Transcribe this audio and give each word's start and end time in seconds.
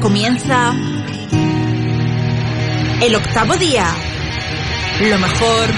Comienza 0.00 0.74
el 3.02 3.14
octavo 3.14 3.54
día. 3.56 3.86
Lo 5.00 5.18
mejor 5.18 5.68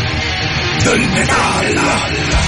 del 0.84 1.08
metal. 1.08 2.41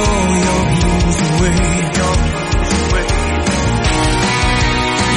all 0.00 0.30
your 0.46 0.62
blues 0.74 1.20
away. 1.30 1.58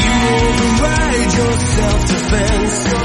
You 0.04 0.16
override 0.38 1.32
your 1.38 1.54
self-defense. 1.54 2.97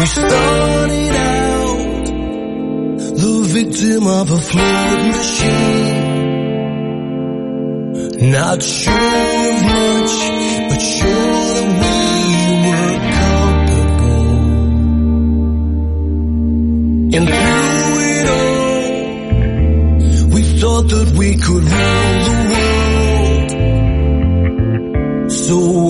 We 0.00 0.06
started 0.06 1.14
out 1.14 2.06
the 3.18 3.34
victim 3.52 4.06
of 4.06 4.30
a 4.30 4.38
flawed 4.38 5.06
machine. 5.08 6.00
Not 8.32 8.62
sure 8.62 8.94
of 8.94 9.62
much, 9.62 10.14
but 10.70 10.80
sure 10.80 11.44
that 11.54 11.68
we 11.82 11.96
were 12.64 12.96
culpable. 13.20 14.32
And 17.16 17.24
through 17.28 18.00
it 18.16 18.26
all, 18.38 20.28
we 20.34 20.40
thought 20.60 20.86
that 20.88 21.08
we 21.18 21.28
could 21.36 21.64
rule 21.76 22.16
the 22.24 22.36
world. 25.20 25.30
So 25.30 25.89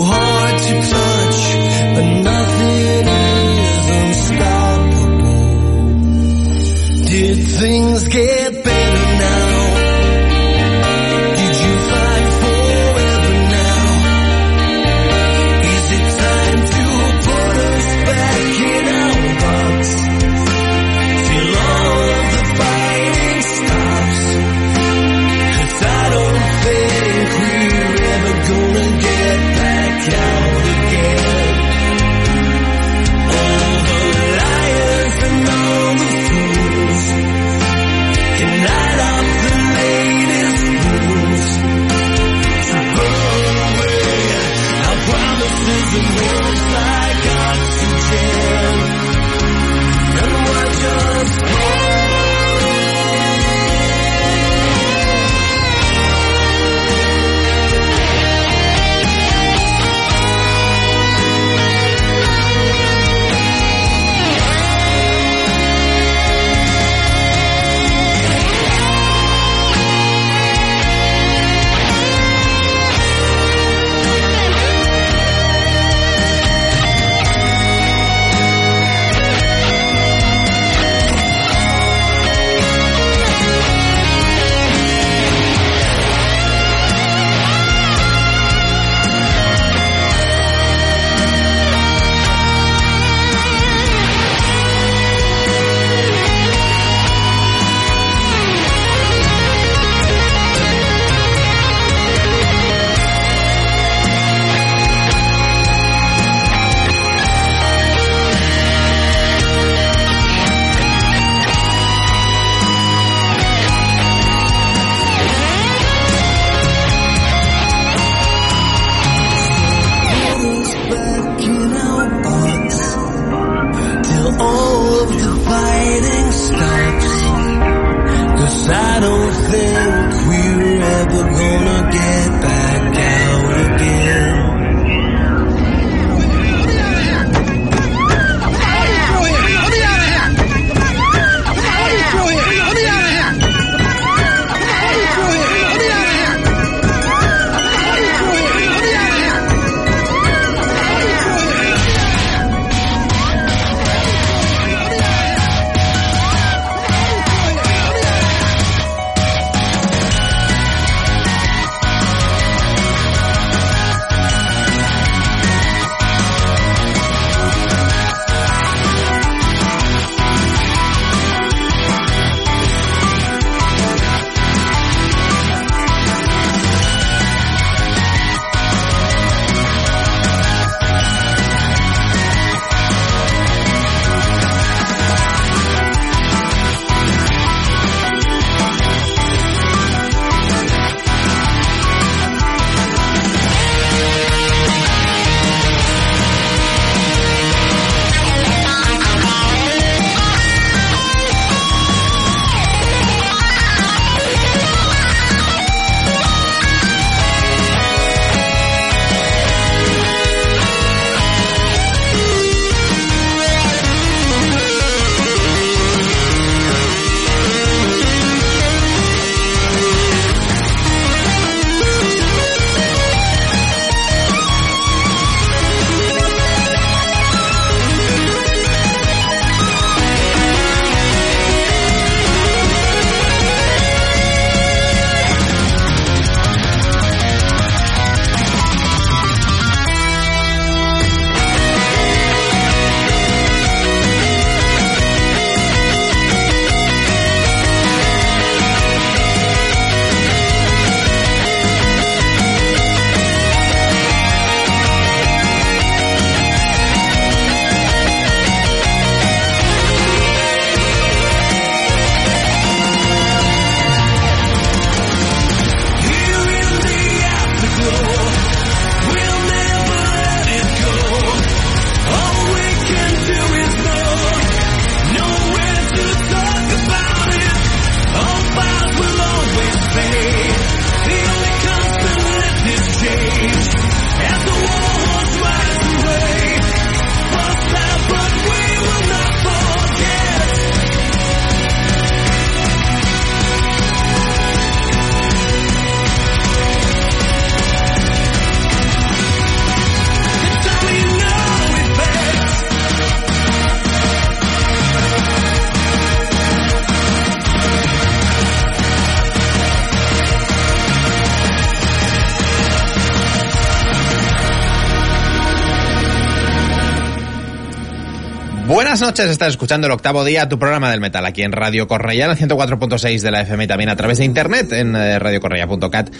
noches, 319.10 319.28
estás 319.28 319.48
escuchando 319.48 319.88
el 319.88 319.92
octavo 319.92 320.24
día, 320.24 320.48
tu 320.48 320.56
programa 320.56 320.88
del 320.88 321.00
metal, 321.00 321.26
aquí 321.26 321.42
en 321.42 321.50
Radio 321.50 321.88
Correia, 321.88 322.26
en 322.26 322.30
el 322.30 322.36
104.6 322.36 323.20
de 323.22 323.30
la 323.32 323.40
FM 323.40 323.66
también 323.66 323.90
a 323.90 323.96
través 323.96 324.18
de 324.18 324.24
internet 324.24 324.70
en 324.70 324.94
eh, 324.94 325.18
radiocorreia.cat 325.18 326.14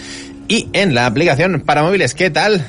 y 0.49 0.69
en 0.73 0.93
la 0.93 1.07
aplicación 1.07 1.61
para 1.61 1.85
móviles. 1.85 2.15
¿Qué 2.15 2.31
tal? 2.31 2.67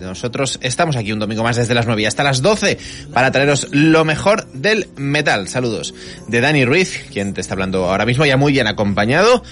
Nosotros 0.00 0.58
estamos 0.62 0.96
aquí 0.96 1.12
un 1.12 1.20
domingo 1.20 1.44
más 1.44 1.54
desde 1.54 1.74
las 1.74 1.86
9 1.86 2.08
hasta 2.08 2.24
las 2.24 2.42
12 2.42 2.76
para 3.12 3.30
traeros 3.30 3.68
lo 3.70 4.04
mejor 4.04 4.48
del 4.48 4.88
metal. 4.96 5.46
Saludos 5.46 5.94
de 6.26 6.40
Dani 6.40 6.64
Ruiz, 6.64 6.98
quien 7.12 7.32
te 7.32 7.40
está 7.40 7.54
hablando 7.54 7.88
ahora 7.88 8.04
mismo, 8.04 8.26
ya 8.26 8.36
muy 8.36 8.52
bien 8.52 8.66
acompañado. 8.66 9.44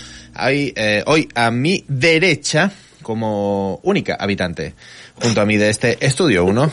Hoy, 0.44 0.72
eh, 0.74 1.04
hoy 1.06 1.28
a 1.36 1.52
mi 1.52 1.84
derecha, 1.86 2.72
como 3.02 3.78
única 3.84 4.16
habitante, 4.18 4.74
junto 5.14 5.40
a 5.40 5.46
mí 5.46 5.56
de 5.56 5.70
este 5.70 6.04
estudio 6.04 6.44
1, 6.46 6.72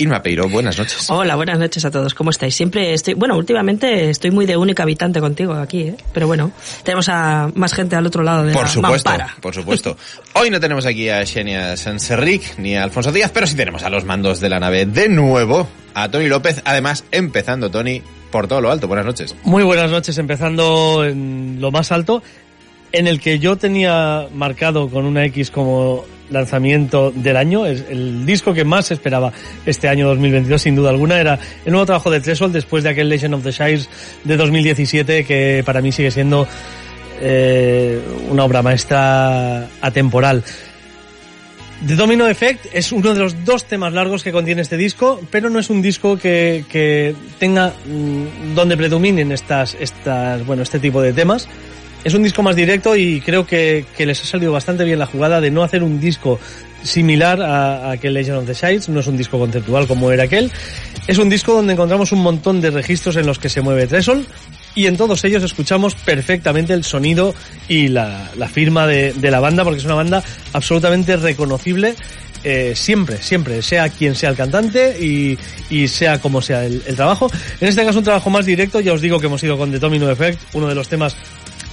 Irma 0.00 0.22
Peiro, 0.22 0.48
buenas 0.48 0.78
noches. 0.78 1.10
Hola, 1.10 1.34
buenas 1.34 1.58
noches 1.58 1.84
a 1.84 1.90
todos. 1.90 2.14
¿Cómo 2.14 2.30
estáis? 2.30 2.54
Siempre 2.54 2.94
estoy, 2.94 3.14
bueno, 3.14 3.36
últimamente 3.36 4.10
estoy 4.10 4.30
muy 4.30 4.46
de 4.46 4.56
única 4.56 4.84
habitante 4.84 5.18
contigo 5.18 5.54
aquí, 5.54 5.80
¿eh? 5.88 5.96
Pero 6.12 6.28
bueno, 6.28 6.52
tenemos 6.84 7.08
a 7.08 7.50
más 7.56 7.74
gente 7.74 7.96
al 7.96 8.06
otro 8.06 8.22
lado 8.22 8.44
de 8.44 8.52
Por 8.52 8.62
la 8.62 8.68
supuesto, 8.68 9.10
mampara. 9.10 9.34
por 9.40 9.52
supuesto. 9.52 9.96
Hoy 10.34 10.50
no 10.50 10.60
tenemos 10.60 10.86
aquí 10.86 11.08
a 11.08 11.26
Xenia 11.26 11.76
Sanserric 11.76 12.58
ni 12.58 12.76
a 12.76 12.84
Alfonso 12.84 13.10
Díaz, 13.10 13.32
pero 13.34 13.48
sí 13.48 13.56
tenemos 13.56 13.82
a 13.82 13.90
los 13.90 14.04
mandos 14.04 14.38
de 14.38 14.48
la 14.48 14.60
nave 14.60 14.86
de 14.86 15.08
nuevo, 15.08 15.68
a 15.94 16.08
Tony 16.08 16.28
López, 16.28 16.62
además 16.64 17.02
empezando 17.10 17.68
Tony 17.68 18.00
por 18.30 18.46
todo 18.46 18.60
lo 18.60 18.70
alto. 18.70 18.86
Buenas 18.86 19.04
noches. 19.06 19.34
Muy 19.42 19.64
buenas 19.64 19.90
noches, 19.90 20.16
empezando 20.18 21.04
en 21.04 21.56
lo 21.60 21.72
más 21.72 21.90
alto, 21.90 22.22
en 22.92 23.08
el 23.08 23.20
que 23.20 23.40
yo 23.40 23.56
tenía 23.56 24.28
marcado 24.32 24.88
con 24.90 25.06
una 25.06 25.24
X 25.24 25.50
como 25.50 26.04
lanzamiento 26.30 27.10
del 27.10 27.36
año, 27.36 27.66
es 27.66 27.84
el 27.88 28.26
disco 28.26 28.54
que 28.54 28.64
más 28.64 28.90
esperaba 28.90 29.32
este 29.66 29.88
año 29.88 30.06
2022 30.08 30.60
sin 30.62 30.76
duda 30.76 30.90
alguna 30.90 31.20
era 31.20 31.38
el 31.64 31.72
nuevo 31.72 31.86
trabajo 31.86 32.10
de 32.10 32.20
Tresol 32.20 32.52
después 32.52 32.84
de 32.84 32.90
aquel 32.90 33.08
Legend 33.08 33.34
of 33.34 33.42
the 33.42 33.52
Shires 33.52 33.88
de 34.24 34.36
2017 34.36 35.24
que 35.24 35.62
para 35.64 35.80
mí 35.80 35.92
sigue 35.92 36.10
siendo 36.10 36.46
eh, 37.20 38.00
una 38.30 38.44
obra 38.44 38.62
maestra 38.62 39.66
atemporal. 39.80 40.44
The 41.86 41.94
Domino 41.94 42.26
Effect 42.26 42.66
es 42.72 42.90
uno 42.90 43.14
de 43.14 43.20
los 43.20 43.44
dos 43.44 43.64
temas 43.64 43.92
largos 43.92 44.24
que 44.24 44.32
contiene 44.32 44.62
este 44.62 44.76
disco, 44.76 45.20
pero 45.30 45.48
no 45.48 45.60
es 45.60 45.70
un 45.70 45.80
disco 45.80 46.18
que, 46.18 46.64
que 46.68 47.14
tenga 47.38 47.72
mm, 47.86 48.54
donde 48.56 48.76
predominen 48.76 49.30
estas, 49.30 49.76
estas, 49.78 50.44
bueno, 50.44 50.64
este 50.64 50.80
tipo 50.80 51.00
de 51.00 51.12
temas. 51.12 51.48
Es 52.04 52.14
un 52.14 52.22
disco 52.22 52.42
más 52.42 52.56
directo 52.56 52.96
y 52.96 53.20
creo 53.20 53.46
que, 53.46 53.84
les 53.98 54.20
ha 54.20 54.24
salido 54.24 54.52
bastante 54.52 54.84
bien 54.84 54.98
la 54.98 55.06
jugada 55.06 55.40
de 55.40 55.50
no 55.50 55.62
hacer 55.62 55.82
un 55.82 56.00
disco 56.00 56.38
similar 56.82 57.42
a, 57.42 57.88
a 57.88 57.90
aquel 57.92 58.14
Legend 58.14 58.38
of 58.38 58.46
the 58.46 58.54
Shires, 58.54 58.88
no 58.88 59.00
es 59.00 59.06
un 59.08 59.16
disco 59.16 59.38
conceptual 59.38 59.86
como 59.86 60.10
era 60.12 60.24
aquel. 60.24 60.50
Es 61.06 61.18
un 61.18 61.28
disco 61.28 61.54
donde 61.54 61.72
encontramos 61.72 62.12
un 62.12 62.22
montón 62.22 62.60
de 62.60 62.70
registros 62.70 63.16
en 63.16 63.26
los 63.26 63.38
que 63.38 63.48
se 63.48 63.60
mueve 63.60 63.86
Tresol 63.86 64.26
y 64.78 64.86
en 64.86 64.96
todos 64.96 65.24
ellos 65.24 65.42
escuchamos 65.42 65.96
perfectamente 65.96 66.72
el 66.72 66.84
sonido 66.84 67.34
y 67.68 67.88
la, 67.88 68.30
firma 68.52 68.86
de, 68.86 69.12
la 69.20 69.40
banda 69.40 69.64
porque 69.64 69.80
es 69.80 69.84
una 69.84 69.94
banda 69.94 70.22
absolutamente 70.52 71.16
reconocible 71.16 71.96
eh, 72.44 72.74
siempre, 72.76 73.20
siempre, 73.20 73.60
sea 73.62 73.88
quien 73.88 74.14
sea 74.14 74.30
el 74.30 74.36
cantante 74.36 74.96
y, 75.00 75.36
sea 75.88 76.20
como 76.20 76.40
sea 76.40 76.64
el, 76.64 76.80
el, 76.86 76.94
trabajo. 76.94 77.28
En 77.60 77.66
este 77.66 77.84
caso 77.84 77.98
un 77.98 78.04
trabajo 78.04 78.30
más 78.30 78.46
directo, 78.46 78.78
ya 78.78 78.92
os 78.92 79.00
digo 79.00 79.18
que 79.18 79.26
hemos 79.26 79.42
ido 79.42 79.58
con 79.58 79.72
The 79.72 79.80
Domino 79.80 80.08
Effect, 80.08 80.40
uno 80.54 80.68
de 80.68 80.76
los 80.76 80.88
temas 80.88 81.16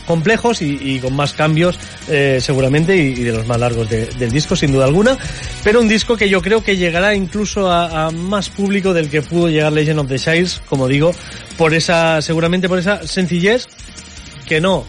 complejos 0.05 0.61
y, 0.61 0.77
y, 0.79 0.99
con 0.99 1.15
más 1.15 1.33
cambios 1.33 1.79
eh, 2.07 2.39
seguramente 2.41 2.95
y, 2.95 3.15
de 3.15 3.31
los 3.31 3.45
más 3.47 3.59
largos 3.59 3.89
de, 3.89 4.05
del 4.05 4.31
disco 4.31 4.55
sin 4.55 4.71
duda 4.71 4.85
alguna. 4.85 5.17
Pero 5.63 5.81
un 5.81 5.87
disco 5.87 6.15
que 6.17 6.29
yo 6.29 6.41
creo 6.41 6.63
que 6.63 6.77
llegará 6.77 7.15
incluso 7.15 7.69
a, 7.71 8.07
a, 8.07 8.11
más 8.11 8.49
público 8.49 8.93
del 8.93 9.09
que 9.09 9.21
pudo 9.21 9.49
llegar 9.49 9.73
Legend 9.73 9.99
of 9.99 10.07
the 10.07 10.17
Shires 10.17 10.61
como 10.67 10.87
digo 10.87 11.11
por 11.57 11.73
esa 11.73 12.21
seguramente 12.21 12.69
por 12.69 12.79
esa 12.79 13.05
sencillez 13.07 13.67
que 14.47 14.61
no 14.61 14.85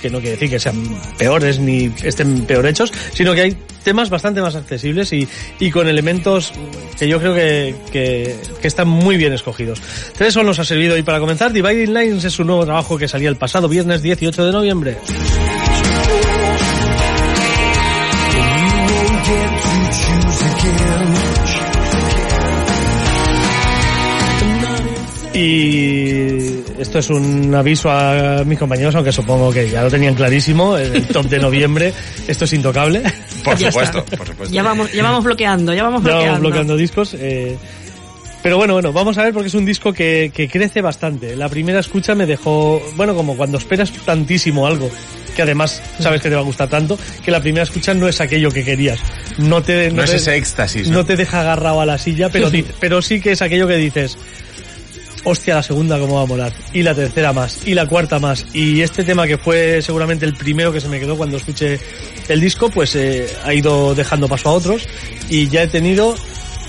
que 0.00 0.10
no 0.10 0.18
quiere 0.18 0.32
decir 0.32 0.50
que 0.50 0.58
sean 0.58 0.82
peores 1.18 1.58
ni 1.58 1.92
estén 2.02 2.46
peor 2.46 2.66
hechos, 2.66 2.92
sino 3.12 3.34
que 3.34 3.40
hay 3.42 3.56
temas 3.84 4.10
bastante 4.10 4.40
más 4.40 4.56
accesibles 4.56 5.12
y, 5.12 5.28
y 5.60 5.70
con 5.70 5.86
elementos 5.86 6.52
que 6.98 7.06
yo 7.06 7.20
creo 7.20 7.34
que, 7.34 7.74
que, 7.92 8.36
están 8.66 8.88
muy 8.88 9.16
bien 9.16 9.32
escogidos. 9.32 9.80
Tres 10.16 10.34
son 10.34 10.46
los 10.46 10.58
ha 10.58 10.64
servido 10.64 10.94
hoy 10.94 11.02
para 11.02 11.20
comenzar. 11.20 11.52
Dividing 11.52 11.94
Lines 11.94 12.24
es 12.24 12.38
un 12.40 12.48
nuevo 12.48 12.64
trabajo 12.64 12.98
que 12.98 13.06
salía 13.06 13.28
el 13.28 13.36
pasado 13.36 13.68
viernes 13.68 14.02
18 14.02 14.44
de 14.44 14.52
noviembre. 14.52 14.96
Y 25.36 26.64
esto 26.78 26.98
es 26.98 27.10
un 27.10 27.54
aviso 27.54 27.90
a 27.90 28.42
mis 28.44 28.58
compañeros, 28.58 28.94
aunque 28.94 29.12
supongo 29.12 29.52
que 29.52 29.68
ya 29.68 29.82
lo 29.82 29.90
tenían 29.90 30.14
clarísimo, 30.14 30.78
el 30.78 31.06
top 31.12 31.26
de 31.26 31.38
noviembre, 31.38 31.92
esto 32.26 32.46
es 32.46 32.52
intocable. 32.54 33.02
Por 33.44 33.58
supuesto, 33.58 34.02
por 34.16 34.26
supuesto. 34.26 34.54
Ya 34.54 34.62
vamos, 34.62 34.90
ya 34.92 35.02
vamos 35.02 35.24
bloqueando, 35.24 35.74
ya 35.74 35.82
vamos 35.82 36.02
bloqueando. 36.02 36.24
Ya 36.24 36.32
vamos 36.32 36.40
bloqueando 36.40 36.76
discos. 36.76 37.14
Eh, 37.18 37.58
pero 38.42 38.56
bueno, 38.56 38.72
bueno, 38.74 38.94
vamos 38.94 39.18
a 39.18 39.24
ver 39.24 39.34
porque 39.34 39.48
es 39.48 39.54
un 39.54 39.66
disco 39.66 39.92
que, 39.92 40.32
que 40.34 40.48
crece 40.48 40.80
bastante. 40.80 41.36
La 41.36 41.50
primera 41.50 41.80
escucha 41.80 42.14
me 42.14 42.24
dejó, 42.24 42.80
bueno, 42.96 43.14
como 43.14 43.36
cuando 43.36 43.58
esperas 43.58 43.92
tantísimo 43.92 44.66
algo 44.66 44.90
que 45.36 45.42
además 45.42 45.82
sabes 46.00 46.22
que 46.22 46.30
te 46.30 46.34
va 46.34 46.40
a 46.40 46.44
gustar 46.44 46.68
tanto, 46.68 46.98
que 47.22 47.30
la 47.30 47.40
primera 47.40 47.62
escucha 47.64 47.92
no 47.92 48.08
es 48.08 48.22
aquello 48.22 48.50
que 48.50 48.64
querías. 48.64 48.98
No 49.36 49.62
te, 49.62 49.90
no, 49.90 49.96
no 49.96 50.02
es 50.04 50.10
te, 50.10 50.16
ese 50.16 50.34
éxtasis. 50.34 50.88
¿no? 50.88 50.98
no 50.98 51.04
te 51.04 51.14
deja 51.14 51.42
agarrado 51.42 51.82
a 51.82 51.84
la 51.84 51.98
silla, 51.98 52.30
pero, 52.30 52.50
pero 52.80 53.02
sí 53.02 53.20
que 53.20 53.32
es 53.32 53.42
aquello 53.42 53.68
que 53.68 53.76
dices, 53.76 54.16
hostia, 55.26 55.56
la 55.56 55.62
segunda 55.62 55.98
cómo 55.98 56.14
va 56.14 56.22
a 56.22 56.26
molar, 56.26 56.52
y 56.72 56.82
la 56.82 56.94
tercera 56.94 57.32
más, 57.32 57.66
y 57.66 57.74
la 57.74 57.86
cuarta 57.86 58.20
más, 58.20 58.46
y 58.54 58.80
este 58.80 59.02
tema 59.02 59.26
que 59.26 59.36
fue 59.36 59.82
seguramente 59.82 60.24
el 60.24 60.34
primero 60.34 60.72
que 60.72 60.80
se 60.80 60.88
me 60.88 61.00
quedó 61.00 61.16
cuando 61.16 61.36
escuché 61.36 61.80
el 62.28 62.40
disco, 62.40 62.70
pues 62.70 62.94
eh, 62.94 63.26
ha 63.44 63.52
ido 63.52 63.94
dejando 63.96 64.28
paso 64.28 64.50
a 64.50 64.52
otros, 64.52 64.88
y 65.28 65.48
ya 65.48 65.64
he 65.64 65.66
tenido 65.66 66.14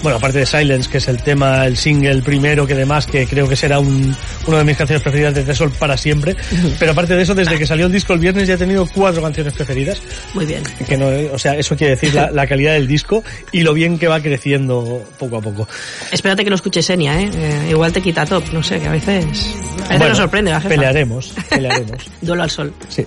bueno, 0.03 0.17
aparte 0.17 0.39
de 0.39 0.45
Silence, 0.45 0.89
que 0.89 0.97
es 0.97 1.07
el 1.07 1.21
tema, 1.21 1.65
el 1.65 1.77
single 1.77 2.21
primero, 2.21 2.67
que 2.67 2.73
además 2.73 3.07
que 3.07 3.25
creo 3.25 3.47
que 3.47 3.55
será 3.55 3.79
un, 3.79 4.15
una 4.45 4.57
de 4.59 4.63
mis 4.63 4.77
canciones 4.77 5.01
preferidas 5.01 5.33
de 5.33 5.43
The 5.43 5.55
Sol 5.55 5.71
para 5.77 5.97
siempre. 5.97 6.35
Pero 6.79 6.91
aparte 6.91 7.15
de 7.15 7.23
eso, 7.23 7.35
desde 7.35 7.57
que 7.57 7.65
salió 7.65 7.87
el 7.87 7.91
disco 7.91 8.13
el 8.13 8.19
viernes 8.19 8.47
ya 8.47 8.55
he 8.55 8.57
tenido 8.57 8.87
cuatro 8.87 9.21
canciones 9.21 9.53
preferidas. 9.53 10.01
Muy 10.33 10.45
bien. 10.45 10.63
Que 10.87 10.97
no, 10.97 11.07
o 11.33 11.39
sea, 11.39 11.55
eso 11.55 11.75
quiere 11.75 11.95
decir 11.95 12.13
la, 12.13 12.31
la 12.31 12.47
calidad 12.47 12.73
del 12.73 12.87
disco 12.87 13.23
y 13.51 13.61
lo 13.61 13.73
bien 13.73 13.97
que 13.97 14.07
va 14.07 14.21
creciendo 14.21 15.03
poco 15.17 15.37
a 15.37 15.41
poco. 15.41 15.67
Espérate 16.11 16.43
que 16.43 16.49
lo 16.49 16.55
escuches 16.55 16.89
Enya, 16.89 17.21
¿eh? 17.21 17.29
eh 17.33 17.67
igual 17.69 17.91
te 17.91 18.01
quita 18.01 18.25
top, 18.25 18.43
no 18.53 18.63
sé, 18.63 18.79
que 18.79 18.87
a 18.87 18.91
veces, 18.91 19.25
a 19.25 19.27
veces 19.27 19.87
bueno, 19.87 20.09
nos 20.09 20.17
sorprende 20.17 20.51
la 20.51 20.61
jefa. 20.61 20.69
Pelearemos, 20.69 21.33
pelearemos. 21.49 22.11
Duelo 22.21 22.43
al 22.43 22.51
sol. 22.51 22.73
Sí. 22.89 23.05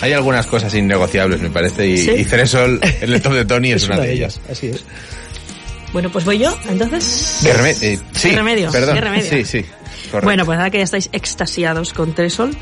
Hay 0.00 0.12
algunas 0.12 0.46
cosas 0.46 0.74
innegociables, 0.74 1.40
me 1.40 1.50
parece, 1.50 1.86
y, 1.86 1.98
¿Sí? 1.98 2.10
y 2.10 2.24
Ceresol, 2.24 2.80
el 3.00 3.20
top 3.20 3.34
de 3.34 3.44
Tony, 3.44 3.72
es, 3.72 3.82
es 3.82 3.88
una, 3.88 3.96
una, 3.96 4.06
de 4.06 4.12
ellas. 4.12 4.40
ellas. 4.44 4.50
Así 4.50 4.66
es. 4.68 4.84
Bueno, 5.92 6.10
pues 6.10 6.24
voy 6.24 6.38
yo, 6.38 6.56
entonces. 6.68 7.40
De, 7.42 7.52
reme 7.52 7.70
eh, 7.70 7.98
sí, 8.12 8.30
de 8.30 8.36
remedio. 8.36 8.70
Perdón. 8.70 8.96
Remedio. 8.96 9.30
Sí, 9.30 9.44
sí. 9.44 9.64
Correcto. 10.10 10.24
Bueno, 10.24 10.44
pues 10.44 10.58
ahora 10.58 10.70
que 10.70 10.78
ya 10.78 10.84
estáis 10.84 11.08
extasiados 11.12 11.92
con 11.92 12.14
Tresol, 12.14 12.56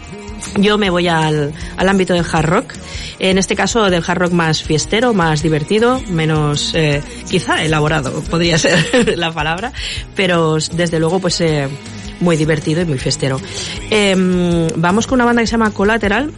yo 0.56 0.78
me 0.78 0.90
voy 0.90 1.08
al, 1.08 1.52
al 1.76 1.88
ámbito 1.88 2.14
del 2.14 2.24
hard 2.30 2.46
rock. 2.46 2.74
En 3.18 3.38
este 3.38 3.56
caso, 3.56 3.90
del 3.90 4.02
hard 4.06 4.18
rock 4.18 4.32
más 4.32 4.62
fiestero, 4.62 5.14
más 5.14 5.42
divertido, 5.42 6.00
menos 6.08 6.72
eh, 6.74 7.02
quizá 7.28 7.62
elaborado, 7.64 8.22
podría 8.22 8.58
ser 8.58 9.16
la 9.18 9.32
palabra, 9.32 9.72
pero 10.14 10.58
desde 10.72 10.98
luego, 10.98 11.20
pues 11.20 11.40
eh, 11.40 11.68
muy 12.20 12.36
divertido 12.36 12.82
y 12.82 12.84
muy 12.84 12.98
fiestero. 12.98 13.40
Eh, 13.90 14.14
vamos 14.76 15.06
con 15.06 15.16
una 15.16 15.24
banda 15.24 15.42
que 15.42 15.46
se 15.46 15.52
llama 15.52 15.70
Collateral, 15.70 16.32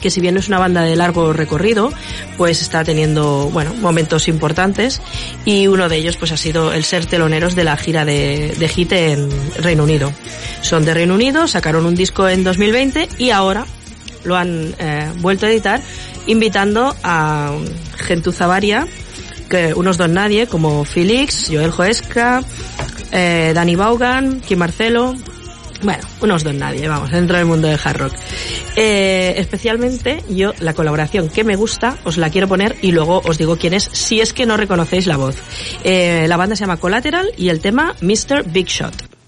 que 0.00 0.10
si 0.10 0.20
bien 0.20 0.36
es 0.36 0.48
una 0.48 0.58
banda 0.58 0.82
de 0.82 0.96
largo 0.96 1.32
recorrido, 1.32 1.92
pues 2.36 2.62
está 2.62 2.84
teniendo, 2.84 3.50
bueno, 3.52 3.74
momentos 3.74 4.28
importantes 4.28 5.00
y 5.44 5.66
uno 5.66 5.88
de 5.88 5.96
ellos 5.96 6.16
pues 6.16 6.32
ha 6.32 6.36
sido 6.36 6.72
el 6.72 6.84
ser 6.84 7.06
teloneros 7.06 7.54
de 7.54 7.64
la 7.64 7.76
gira 7.76 8.04
de, 8.04 8.54
de 8.58 8.68
Hit 8.68 8.92
en 8.92 9.28
Reino 9.56 9.84
Unido. 9.84 10.12
Son 10.62 10.84
de 10.84 10.94
Reino 10.94 11.14
Unido, 11.14 11.46
sacaron 11.46 11.86
un 11.86 11.94
disco 11.94 12.28
en 12.28 12.44
2020 12.44 13.08
y 13.18 13.30
ahora 13.30 13.66
lo 14.24 14.36
han 14.36 14.74
eh, 14.78 15.10
vuelto 15.16 15.46
a 15.46 15.50
editar 15.50 15.80
invitando 16.26 16.94
a 17.02 17.52
Gentuza 17.96 18.46
Varia, 18.46 18.86
que 19.48 19.74
unos 19.74 19.96
don 19.96 20.14
nadie 20.14 20.46
como 20.46 20.84
Felix, 20.84 21.48
Joel 21.50 21.70
Joesca, 21.70 22.42
eh, 23.10 23.52
Dani 23.54 23.74
Vaughan, 23.74 24.40
Kim 24.40 24.58
Marcelo, 24.58 25.14
bueno, 25.82 26.02
unos 26.20 26.44
don 26.44 26.58
nadie, 26.58 26.88
vamos, 26.88 27.10
dentro 27.10 27.36
del 27.36 27.46
mundo 27.46 27.68
del 27.68 27.78
hard 27.82 27.96
rock. 27.98 28.14
Eh, 28.76 29.34
especialmente 29.36 30.22
yo, 30.28 30.52
la 30.60 30.74
colaboración 30.74 31.28
que 31.28 31.44
me 31.44 31.56
gusta, 31.56 31.96
os 32.04 32.16
la 32.16 32.30
quiero 32.30 32.48
poner 32.48 32.76
y 32.82 32.92
luego 32.92 33.22
os 33.24 33.38
digo 33.38 33.56
quién 33.56 33.74
es, 33.74 33.88
si 33.92 34.20
es 34.20 34.32
que 34.32 34.46
no 34.46 34.56
reconocéis 34.56 35.06
la 35.06 35.16
voz. 35.16 35.36
Eh, 35.84 36.26
la 36.28 36.36
banda 36.36 36.56
se 36.56 36.60
llama 36.60 36.78
Collateral 36.78 37.30
y 37.36 37.48
el 37.48 37.60
tema 37.60 37.94
Mr. 38.00 38.44
Big 38.46 38.66
Shot. 38.66 39.19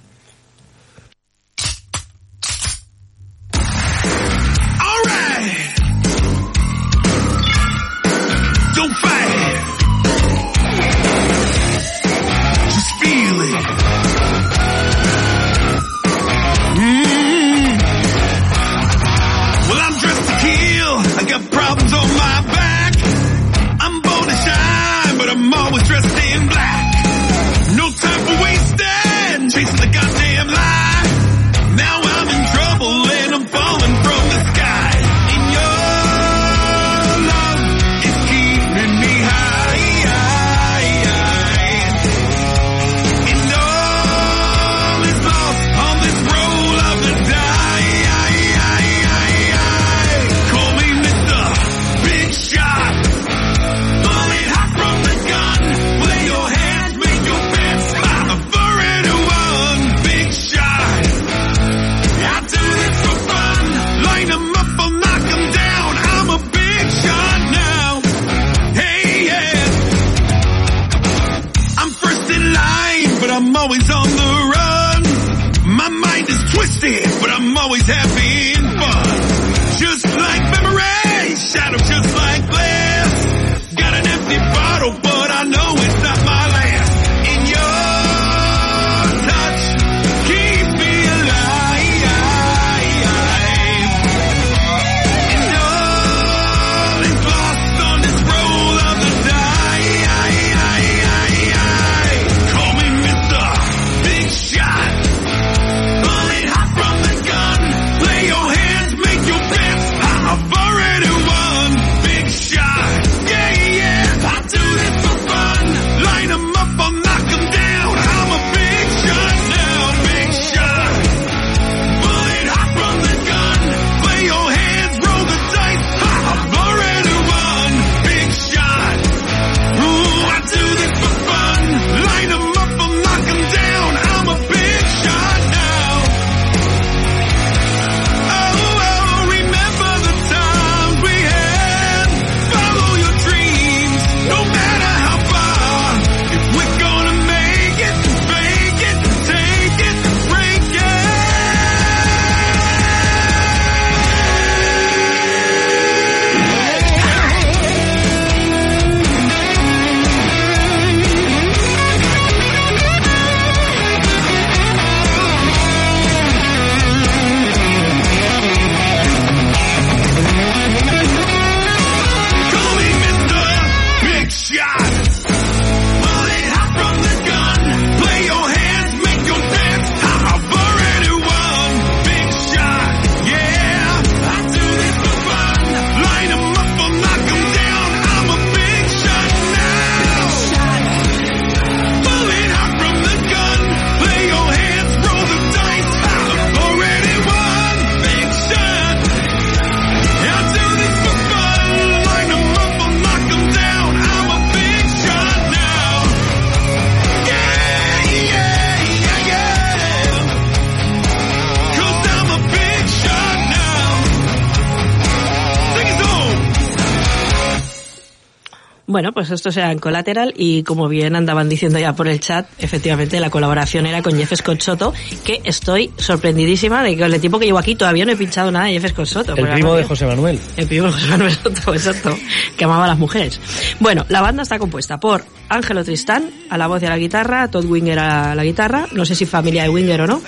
Bueno, 219.33 219.39
esto 219.39 219.51
será 219.51 219.73
en 219.73 219.79
Collateral 219.79 220.35
y 220.37 220.63
como 220.63 220.89
bien 220.89 221.17
andaban 221.17 221.49
diciendo 221.49 221.79
ya 221.79 221.95
por 221.95 222.07
el 222.07 222.21
chat, 222.21 222.47
efectivamente 222.59 223.19
la 223.19 223.31
colaboración 223.31 223.87
era 223.87 224.03
con 224.03 224.15
Jeff 224.15 224.31
Scott 224.37 224.61
Soto, 224.61 224.93
que 225.25 225.41
estoy 225.43 225.91
sorprendidísima 225.97 226.83
de 226.83 226.97
que 226.97 227.01
con 227.01 227.15
el 227.15 227.19
tiempo 227.19 227.39
que 227.39 227.47
llevo 227.47 227.57
aquí 227.57 227.75
todavía 227.75 228.05
no 228.05 228.13
he 228.13 228.17
pinchado 228.17 228.51
nada 228.51 228.67
de 228.67 228.73
Jeff 228.73 228.91
Scott 228.91 229.07
Soto. 229.07 229.35
El 229.35 229.49
primo 229.49 229.73
de. 229.73 229.85
José 229.85 230.05
Manuel. 230.05 230.39
El 230.59 230.67
primo 230.67 230.89
de 230.89 230.93
José 230.93 231.07
Manuel 231.07 231.33
Soto, 231.33 231.73
exacto, 231.73 232.15
que 232.59 232.65
amaba 232.65 232.85
a 232.85 232.89
las 232.89 232.99
mujeres. 232.99 233.41
Bueno, 233.81 234.05
la 234.11 234.21
banda 234.21 234.43
está 234.43 234.59
compuesta 234.59 235.01
por 235.01 235.25
Ángelo 235.49 235.83
Tristán, 235.83 236.29
a 236.51 236.59
la 236.59 236.67
voz 236.67 236.83
y 236.83 236.87
a 236.87 236.91
la 236.91 236.99
guitarra, 236.99 237.49
Todd 237.49 237.65
Winger 237.65 238.01
a 238.01 238.35
la 238.35 238.45
guitarra, 238.45 238.87
no 238.93 239.07
sé 239.07 239.15
si 239.15 239.25
familia 239.25 239.63
de 239.63 239.71
Winger 239.71 240.03
o 240.03 240.07
no, 240.07 240.21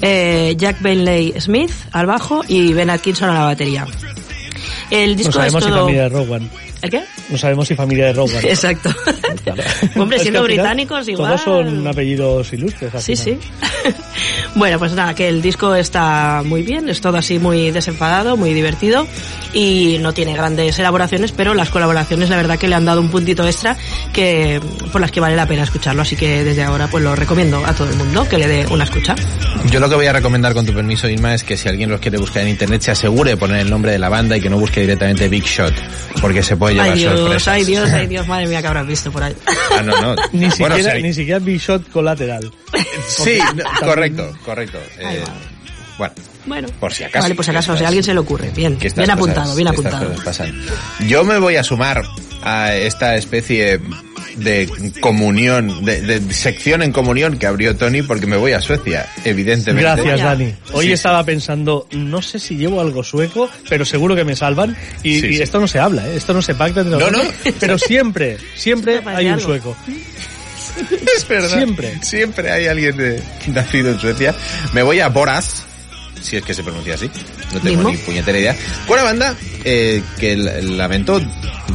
eh, 0.00 0.54
Jack 0.56 0.80
Benley 0.80 1.34
Smith 1.40 1.72
al 1.90 2.06
bajo 2.06 2.42
y 2.46 2.72
Ben 2.72 2.88
Atkinson 2.88 3.30
a 3.30 3.34
la 3.34 3.44
batería. 3.46 3.84
El 4.92 5.10
No 5.10 5.16
disco 5.16 5.30
es 5.30 5.34
sabemos 5.34 5.64
si 5.64 5.70
todo... 5.70 5.80
familia 5.80 6.02
de 6.04 6.08
Rowan. 6.10 6.50
¿El 6.80 6.90
qué? 6.90 7.02
No 7.30 7.38
sabemos 7.38 7.68
si 7.68 7.74
familia 7.74 8.06
de 8.06 8.12
Rowan. 8.14 8.36
Exacto. 8.44 8.90
Claro. 9.44 9.62
Hombre, 9.96 10.18
siendo 10.18 10.40
al 10.40 10.46
final 10.46 10.64
británicos 10.64 11.08
igual. 11.08 11.36
Todos 11.36 11.42
son 11.42 11.86
apellidos 11.86 12.52
ilustres. 12.52 12.92
Sí, 13.02 13.16
final. 13.16 13.40
sí. 13.40 13.92
bueno, 14.54 14.78
pues 14.78 14.92
nada, 14.92 15.14
que 15.14 15.28
el 15.28 15.42
disco 15.42 15.74
está 15.74 16.42
muy 16.44 16.62
bien, 16.62 16.88
es 16.88 17.00
todo 17.00 17.16
así 17.16 17.38
muy 17.38 17.70
desenfadado, 17.70 18.36
muy 18.36 18.54
divertido 18.54 19.06
y 19.52 19.98
no 20.00 20.12
tiene 20.12 20.34
grandes 20.34 20.78
elaboraciones, 20.78 21.32
pero 21.32 21.54
las 21.54 21.70
colaboraciones 21.70 22.28
la 22.28 22.36
verdad 22.36 22.58
que 22.58 22.68
le 22.68 22.74
han 22.74 22.84
dado 22.84 23.00
un 23.00 23.10
puntito 23.10 23.46
extra 23.46 23.76
que 24.12 24.60
por 24.92 25.00
las 25.00 25.10
que 25.10 25.20
vale 25.20 25.36
la 25.36 25.46
pena 25.46 25.62
escucharlo, 25.62 26.02
así 26.02 26.16
que 26.16 26.44
desde 26.44 26.62
ahora 26.62 26.88
pues 26.88 27.02
lo 27.04 27.14
recomiendo 27.14 27.64
a 27.64 27.74
todo 27.74 27.88
el 27.88 27.96
mundo 27.96 28.26
que 28.28 28.38
le 28.38 28.46
dé 28.46 28.66
una 28.70 28.84
escucha. 28.84 29.14
Yo 29.70 29.80
lo 29.80 29.88
que 29.88 29.94
voy 29.94 30.06
a 30.06 30.12
recomendar 30.12 30.54
con 30.54 30.66
tu 30.66 30.72
permiso, 30.72 31.08
Irma, 31.08 31.34
es 31.34 31.44
que 31.44 31.56
si 31.56 31.68
alguien 31.68 31.90
los 31.90 32.00
quiere 32.00 32.18
buscar 32.18 32.42
en 32.42 32.50
internet 32.50 32.82
se 32.82 32.90
asegure 32.90 33.32
de 33.32 33.36
poner 33.36 33.60
el 33.60 33.70
nombre 33.70 33.92
de 33.92 33.98
la 33.98 34.08
banda 34.08 34.36
y 34.36 34.40
que 34.40 34.50
no 34.50 34.58
busque 34.58 34.80
directamente 34.80 35.28
Big 35.28 35.44
Shot, 35.44 35.74
porque 36.20 36.42
se 36.42 36.56
puede 36.56 36.74
llevar 36.74 36.90
Ay 36.90 36.98
Dios, 36.98 37.18
sorpresas. 37.20 37.48
ay 37.48 37.64
Dios, 37.64 37.90
ay 37.92 38.06
Dios, 38.06 38.26
madre 38.28 38.46
mía 38.46 38.60
que 38.60 38.66
habrás 38.68 38.86
visto 38.86 39.10
por 39.12 39.22
ahí. 39.22 39.34
Ah, 39.76 39.82
no, 39.82 40.00
no. 40.00 40.14
Ni 40.32 40.48
Bueno, 40.58 40.76
siquiera, 40.76 40.96
si- 40.96 41.02
ni 41.02 41.14
siquiera 41.14 41.38
Big 41.38 41.60
Shot 41.60 41.90
colateral. 41.90 42.50
Sí, 43.08 43.38
no, 43.54 43.64
correcto, 43.86 44.30
correcto. 44.44 44.78
Ay, 44.98 45.16
Eh, 45.16 45.24
bueno, 45.98 46.14
Bueno, 46.46 46.68
Por 46.80 46.92
si 46.94 47.04
acaso, 47.04 47.24
Vale, 47.24 47.34
por 47.34 47.44
si 47.44 47.50
que 47.50 47.56
acaso, 47.56 47.72
estas- 47.72 47.78
si 47.80 47.84
a 47.84 47.88
alguien 47.88 48.04
se 48.04 48.14
le 48.14 48.20
ocurre. 48.20 48.50
Bien, 48.54 48.78
bien 48.78 48.92
cosas- 48.92 49.08
apuntado, 49.10 49.54
bien 49.54 49.68
apuntado. 49.68 50.14
Yo 51.06 51.24
me 51.24 51.38
voy 51.38 51.56
a 51.56 51.64
sumar 51.64 52.02
a 52.42 52.74
esta 52.74 53.16
especie 53.16 53.80
de 54.38 54.68
comunión, 55.00 55.84
de, 55.84 56.00
de 56.00 56.32
sección 56.34 56.82
en 56.82 56.92
comunión 56.92 57.38
que 57.38 57.46
abrió 57.46 57.76
Tony 57.76 58.02
porque 58.02 58.26
me 58.26 58.36
voy 58.36 58.52
a 58.52 58.60
Suecia, 58.60 59.06
evidentemente. 59.24 59.82
Gracias. 59.82 60.20
Dani. 60.20 60.54
Hoy 60.72 60.86
Sí, 60.86 60.92
estaba 60.92 61.24
pensando, 61.24 61.86
no 61.92 62.22
sé 62.22 62.38
si 62.38 62.56
llevo 62.56 62.80
algo 62.80 63.02
sueco, 63.04 63.50
pero 63.68 63.84
seguro 63.84 64.14
que 64.16 64.24
me 64.24 64.34
salvan. 64.36 64.76
Y, 65.02 65.20
Sí, 65.20 65.26
y 65.26 65.36
sí. 65.36 65.42
esto 65.42 65.60
no 65.60 65.66
se 65.68 65.78
habla, 65.78 66.06
¿eh? 66.08 66.16
esto 66.16 66.32
no 66.34 66.42
se 66.42 66.54
pacta 66.54 66.80
entre 66.80 66.98
No, 66.98 67.10
no. 67.10 67.20
Pero 67.60 67.78
siempre, 67.78 68.38
siempre 68.56 69.00
hay 69.04 69.26
un 69.28 69.40
sueco. 69.40 69.76
Es 71.16 71.26
verdad. 71.26 71.56
Siempre. 71.56 71.98
Siempre 72.02 72.50
hay 72.52 72.66
alguien 72.66 72.96
de, 72.96 73.22
nacido 73.48 73.90
en 73.90 73.98
Suecia. 74.00 74.34
Me 74.72 74.82
voy 74.82 75.00
a 75.00 75.08
Boras, 75.08 75.64
si 76.22 76.36
es 76.36 76.42
que 76.44 76.54
se 76.54 76.62
pronuncia 76.62 76.94
así. 76.94 77.10
No 77.52 77.60
tengo 77.60 77.76
¿Mismo? 77.82 77.90
ni 77.90 77.96
puñetera 77.98 78.38
idea. 78.38 78.56
Con 78.86 78.94
una 78.94 79.02
banda 79.04 79.34
eh, 79.70 80.02
que 80.18 80.36
lamento 80.36 81.20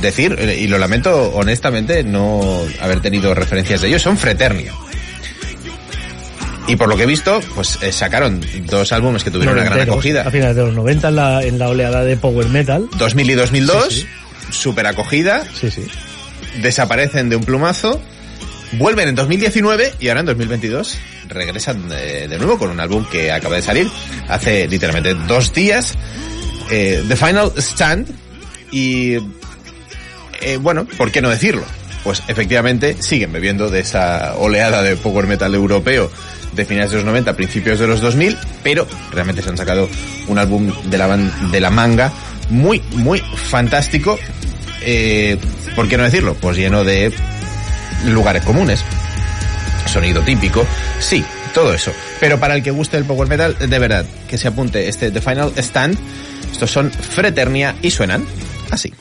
decir, 0.02 0.36
eh, 0.40 0.58
y 0.60 0.68
lo 0.68 0.78
lamento 0.78 1.32
honestamente, 1.34 2.04
no 2.04 2.60
haber 2.82 3.02
tenido 3.02 3.34
referencias 3.34 3.82
de 3.82 3.90
ellos, 3.90 4.02
son 4.02 4.18
Freternia. 4.18 4.74
Y 6.68 6.76
por 6.78 6.88
lo 6.88 6.96
que 6.96 7.04
he 7.04 7.08
visto, 7.08 7.42
pues 7.56 7.78
eh, 7.82 7.92
sacaron 7.92 8.42
dos 8.68 8.92
álbumes 8.94 9.24
que 9.24 9.30
tuvieron 9.32 9.56
una 9.58 9.66
gran 9.66 9.82
acogida. 9.82 10.22
A 10.22 10.32
finales 10.32 10.56
de 10.56 10.64
los 10.64 10.74
90 10.74 11.10
en 11.10 11.16
la, 11.16 11.44
en 11.44 11.60
la 11.60 11.70
oleada 11.70 12.04
de 12.04 12.16
Power 12.16 12.48
Metal. 12.48 12.88
2000 12.98 13.30
y 13.30 13.34
2002, 13.34 13.88
Sí, 13.94 14.08
super 14.52 14.88
acogida, 14.88 15.44
Sí, 15.60 15.70
sí. 15.70 15.86
desaparecen 16.62 17.30
de 17.30 17.36
un 17.36 17.44
plumazo, 17.44 18.02
vuelven 18.74 19.10
en 19.10 19.16
2019 19.16 19.94
y 20.00 20.08
ahora 20.08 20.22
en 20.22 20.26
2022 20.28 20.98
regresan 21.28 21.90
de, 21.90 22.28
de 22.30 22.38
nuevo 22.38 22.58
con 22.58 22.70
un 22.70 22.80
álbum 22.80 23.06
que 23.12 23.32
acaba 23.32 23.56
de 23.58 23.62
salir 23.62 23.90
hace 24.30 24.68
literalmente 24.68 25.14
dos 25.28 25.52
días, 25.54 25.96
eh, 26.76 27.06
The 27.08 27.16
Final 27.16 27.52
Stand, 27.58 28.08
y 28.72 29.18
eh, 30.42 30.58
bueno, 30.60 30.88
¿por 30.98 31.12
qué 31.12 31.22
no 31.22 31.30
decirlo? 31.30 31.64
Pues 32.04 32.24
efectivamente 32.28 32.98
siguen 33.00 33.32
bebiendo 33.32 33.70
de 33.70 33.82
esa 33.82 34.34
oleada 34.38 34.82
de 34.82 34.96
power 34.96 35.28
metal 35.28 35.54
europeo 35.54 36.10
de 36.52 36.66
finales 36.66 36.90
de 36.90 36.98
los 36.98 37.06
90, 37.06 37.36
principios 37.36 37.78
de 37.78 37.86
los 37.86 38.02
2000, 38.02 38.36
pero 38.64 38.88
realmente 39.12 39.44
se 39.44 39.50
han 39.50 39.58
sacado 39.58 39.88
un 40.28 40.40
álbum 40.40 40.74
de 40.86 40.98
la, 40.98 41.16
de 41.16 41.60
la 41.60 41.70
manga 41.70 42.12
muy, 42.50 42.82
muy 42.94 43.20
fantástico. 43.20 44.18
Eh, 44.82 45.38
¿Por 45.76 45.88
qué 45.88 45.98
no 45.98 46.06
decirlo? 46.06 46.34
Pues 46.34 46.58
lleno 46.58 46.84
de 46.84 47.14
lugares 48.08 48.44
comunes, 48.44 48.84
sonido 49.86 50.22
típico, 50.22 50.66
sí, 51.00 51.24
todo 51.54 51.72
eso. 51.72 51.94
Pero 52.20 52.40
para 52.40 52.56
el 52.56 52.64
que 52.64 52.72
guste 52.72 52.98
el 52.98 53.06
power 53.06 53.28
metal, 53.28 53.56
de 53.60 53.80
verdad, 53.80 54.06
que 54.28 54.40
se 54.40 54.48
apunte 54.48 54.90
este 54.90 55.12
The 55.12 55.22
Final 55.22 55.54
Stand. 55.56 55.98
Estos 56.54 56.70
son 56.70 56.92
Freternia 56.92 57.76
y 57.82 57.90
suenan 57.90 58.24
así. 58.70 58.94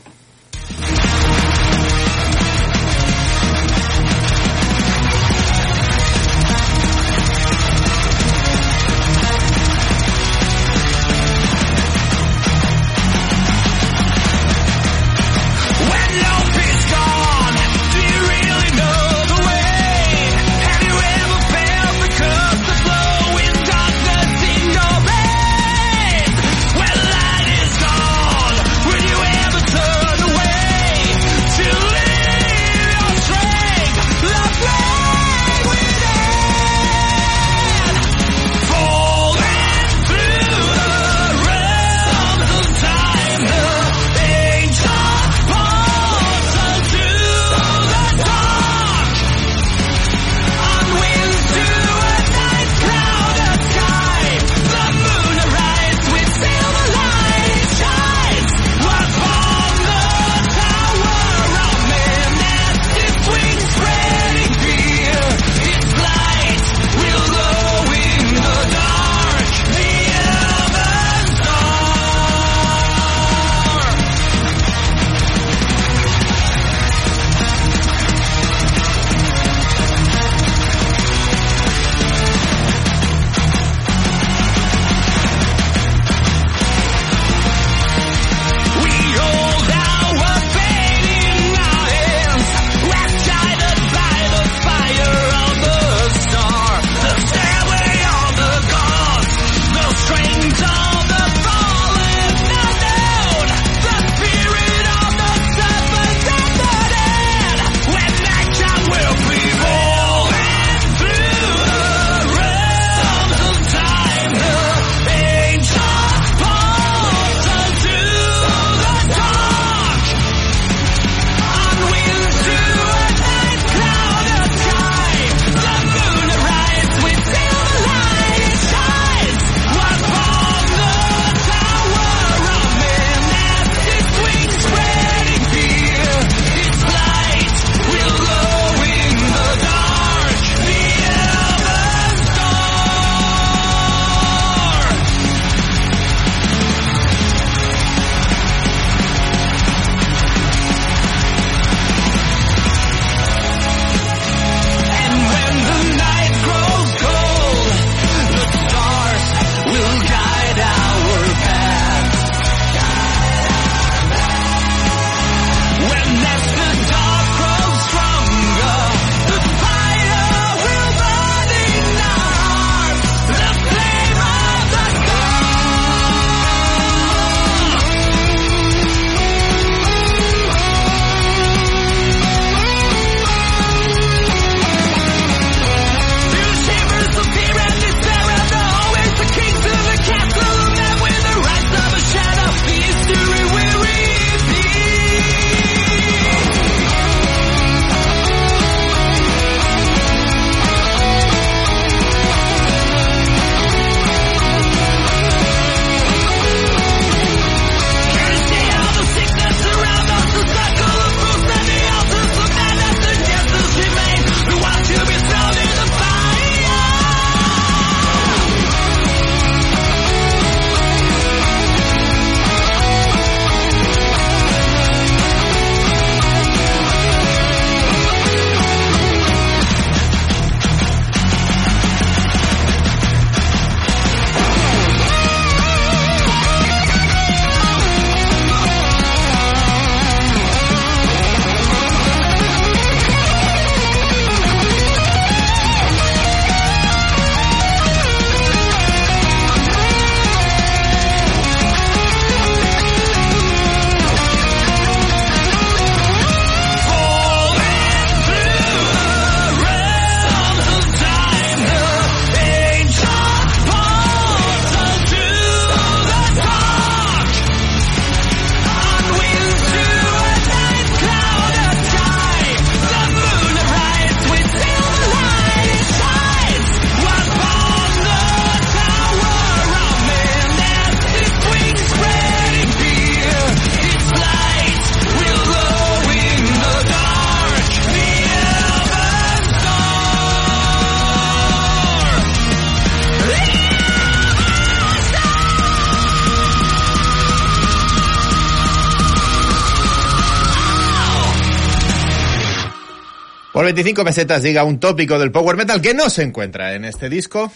25 303.72 304.04
pesetas 304.04 304.42
diga 304.42 304.64
un 304.64 304.78
tópico 304.78 305.18
del 305.18 305.32
power 305.32 305.56
metal 305.56 305.80
que 305.80 305.94
no 305.94 306.10
se 306.10 306.22
encuentra 306.22 306.74
en 306.74 306.84
este 306.84 307.08
disco. 307.08 307.50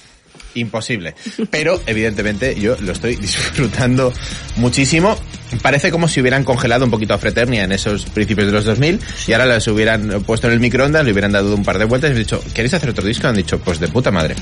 Imposible. 0.55 1.14
Pero, 1.50 1.83
evidentemente, 1.87 2.59
yo 2.59 2.74
lo 2.81 2.92
estoy 2.92 3.16
disfrutando 3.20 4.14
muchísimo. 4.57 5.14
Parece 5.61 5.90
como 5.90 6.09
si 6.09 6.22
hubieran 6.22 6.42
congelado 6.42 6.87
un 6.87 6.90
poquito 6.90 7.12
a 7.12 7.18
Fraternia 7.18 7.64
en 7.64 7.72
esos 7.72 8.07
principios 8.07 8.46
de 8.46 8.52
los 8.55 8.64
2000 8.64 8.98
y 9.26 9.33
ahora 9.33 9.44
los 9.44 9.66
hubieran 9.68 10.22
puesto 10.24 10.46
en 10.46 10.55
el 10.55 10.61
microondas, 10.61 11.05
le 11.05 11.12
hubieran 11.12 11.33
dado 11.33 11.55
un 11.55 11.64
par 11.64 11.79
de 11.79 11.85
vueltas 11.85 12.11
y 12.11 12.12
han 12.14 12.18
dicho, 12.18 12.42
¿queréis 12.55 12.72
hacer 12.72 12.88
otro 12.88 13.07
disco? 13.07 13.29
Han 13.29 13.37
dicho, 13.37 13.59
pues 13.59 13.79
de 13.79 13.88
puta 13.88 14.11
madre. 14.11 14.35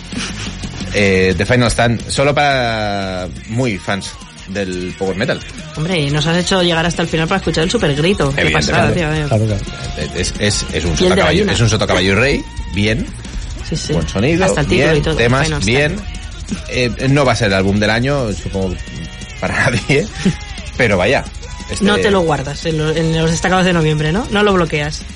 Eh, 0.94 1.34
The 1.36 1.44
Final 1.44 1.70
Stand, 1.72 2.08
solo 2.08 2.32
para 2.32 3.28
muy 3.48 3.78
fans 3.78 4.12
del 4.48 4.94
power 4.98 5.16
metal. 5.16 5.40
Hombre, 5.76 6.00
y 6.00 6.10
nos 6.10 6.26
has 6.26 6.36
hecho 6.38 6.62
llegar 6.62 6.84
hasta 6.86 7.02
el 7.02 7.08
final 7.08 7.26
para 7.28 7.38
escuchar 7.38 7.64
el 7.64 7.70
super 7.70 7.94
grito. 7.94 8.32
Qué 8.34 8.50
pasada, 8.50 8.92
tío. 8.92 9.08
Claro, 9.28 9.46
claro. 9.46 9.60
Es, 10.14 10.34
es, 10.38 10.64
es 10.72 10.84
un 10.84 10.96
sotacaballo, 10.96 11.44
gallina. 11.46 11.52
es 11.52 11.60
un 11.60 12.04
y 12.04 12.10
rey, 12.12 12.44
bien, 12.74 13.06
Sí, 13.68 13.76
sí. 13.76 13.92
buen 13.94 14.06
sonido, 14.08 14.44
Hasta 14.44 14.60
el 14.60 14.66
título 14.66 14.86
bien, 14.90 14.98
y 14.98 15.02
todo. 15.02 15.16
temas, 15.16 15.64
bien. 15.64 15.96
Eh, 16.68 16.90
no 17.08 17.24
va 17.24 17.32
a 17.32 17.36
ser 17.36 17.48
el 17.48 17.54
álbum 17.54 17.78
del 17.80 17.88
año, 17.90 18.30
supongo, 18.34 18.74
para 19.40 19.70
nadie, 19.70 20.06
pero 20.76 20.98
vaya. 20.98 21.24
este- 21.70 21.84
No 21.84 21.96
te 21.96 22.10
lo 22.10 22.20
guardas 22.20 22.64
en, 22.66 22.76
lo- 22.78 22.90
en 22.94 23.16
los 23.18 23.30
destacados 23.30 23.64
de 23.64 23.72
noviembre, 23.72 24.12
¿no? 24.12 24.26
No 24.30 24.42
lo 24.42 24.52
bloqueas. 24.52 25.02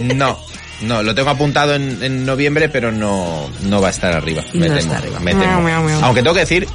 No, 0.00 0.38
no, 0.82 1.02
lo 1.02 1.12
tengo 1.12 1.30
apuntado 1.30 1.74
en, 1.74 2.00
en 2.02 2.24
noviembre, 2.24 2.68
pero 2.68 2.92
no, 2.92 3.50
no 3.62 3.80
va 3.80 3.88
a 3.88 3.90
estar 3.90 4.12
arriba. 4.12 4.44
Me 4.52 4.68
No 4.68 4.76
temo, 4.76 4.78
está 4.92 4.98
arriba. 4.98 5.18
me 5.20 5.32
temo. 5.32 5.44
Miau, 5.44 5.62
miau, 5.62 5.82
miau. 5.82 6.04
Aunque 6.04 6.22
tengo 6.22 6.34
que 6.34 6.40
decir, 6.40 6.68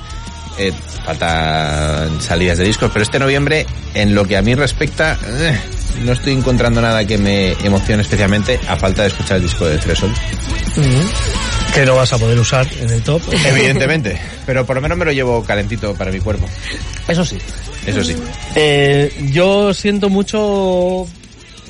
eh, 0.58 0.72
faltan 1.06 2.22
salidas 2.22 2.58
de 2.58 2.66
discos, 2.66 2.92
pero 2.92 3.04
este 3.04 3.20
noviembre, 3.20 3.66
en 3.94 4.16
lo 4.16 4.26
que 4.26 4.38
a 4.38 4.42
mí 4.42 4.56
respecta, 4.56 5.18
eh, 5.26 5.60
no 6.04 6.14
estoy 6.14 6.34
encontrando 6.34 6.82
nada 6.82 7.06
que 7.06 7.18
me 7.18 7.54
emocione 7.64 8.02
especialmente, 8.02 8.60
a 8.68 8.76
falta 8.76 9.04
de 9.04 9.10
escuchar 9.10 9.38
el 9.38 9.44
disco 9.44 9.66
de 9.66 9.78
Threshold. 9.78 10.16
Que 11.74 11.86
no 11.86 11.96
vas 11.96 12.14
a 12.14 12.18
poder 12.18 12.38
usar 12.38 12.68
en 12.80 12.90
el 12.90 13.02
top. 13.02 13.22
Evidentemente, 13.46 14.20
pero 14.46 14.66
por 14.66 14.76
lo 14.76 14.82
menos 14.82 14.98
me 14.98 15.06
lo 15.06 15.12
llevo 15.12 15.44
calentito 15.44 15.94
para 15.96 16.12
mi 16.12 16.20
cuerpo. 16.20 16.48
Eso 17.08 17.26
sí. 17.26 17.38
Eso 17.86 18.04
sí. 18.04 18.16
Eh, 18.56 19.12
yo 19.32 19.74
siento 19.74 20.10
mucho 20.10 21.08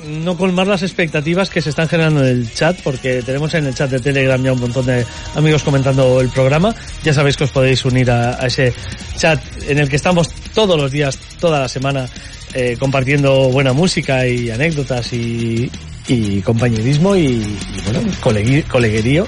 no 0.06 0.36
colmar 0.36 0.66
las 0.66 0.82
expectativas 0.82 1.50
que 1.50 1.60
se 1.60 1.70
están 1.70 1.88
generando 1.88 2.20
en 2.20 2.26
el 2.26 2.52
chat, 2.54 2.78
porque 2.82 3.22
tenemos 3.22 3.52
en 3.54 3.66
el 3.66 3.74
chat 3.74 3.90
de 3.90 4.00
Telegram 4.00 4.42
ya 4.42 4.52
un 4.52 4.60
montón 4.60 4.86
de 4.86 5.04
amigos 5.34 5.62
comentando 5.62 6.20
el 6.20 6.28
programa. 6.28 6.74
Ya 7.02 7.12
sabéis 7.12 7.36
que 7.36 7.44
os 7.44 7.50
podéis 7.50 7.84
unir 7.84 8.10
a, 8.10 8.42
a 8.42 8.46
ese 8.46 8.72
chat 9.16 9.40
en 9.68 9.78
el 9.78 9.88
que 9.88 9.96
estamos 9.96 10.28
todos 10.54 10.76
los 10.80 10.90
días, 10.90 11.18
toda 11.40 11.60
la 11.60 11.68
semana, 11.68 12.08
eh, 12.52 12.76
compartiendo 12.78 13.50
buena 13.50 13.72
música 13.72 14.26
y 14.26 14.50
anécdotas 14.50 15.12
y, 15.12 15.70
y 16.06 16.40
compañerismo 16.42 17.16
y, 17.16 17.26
y, 17.26 17.58
bueno, 17.84 18.00
colegui- 18.22 18.64
coleguerío 18.68 19.26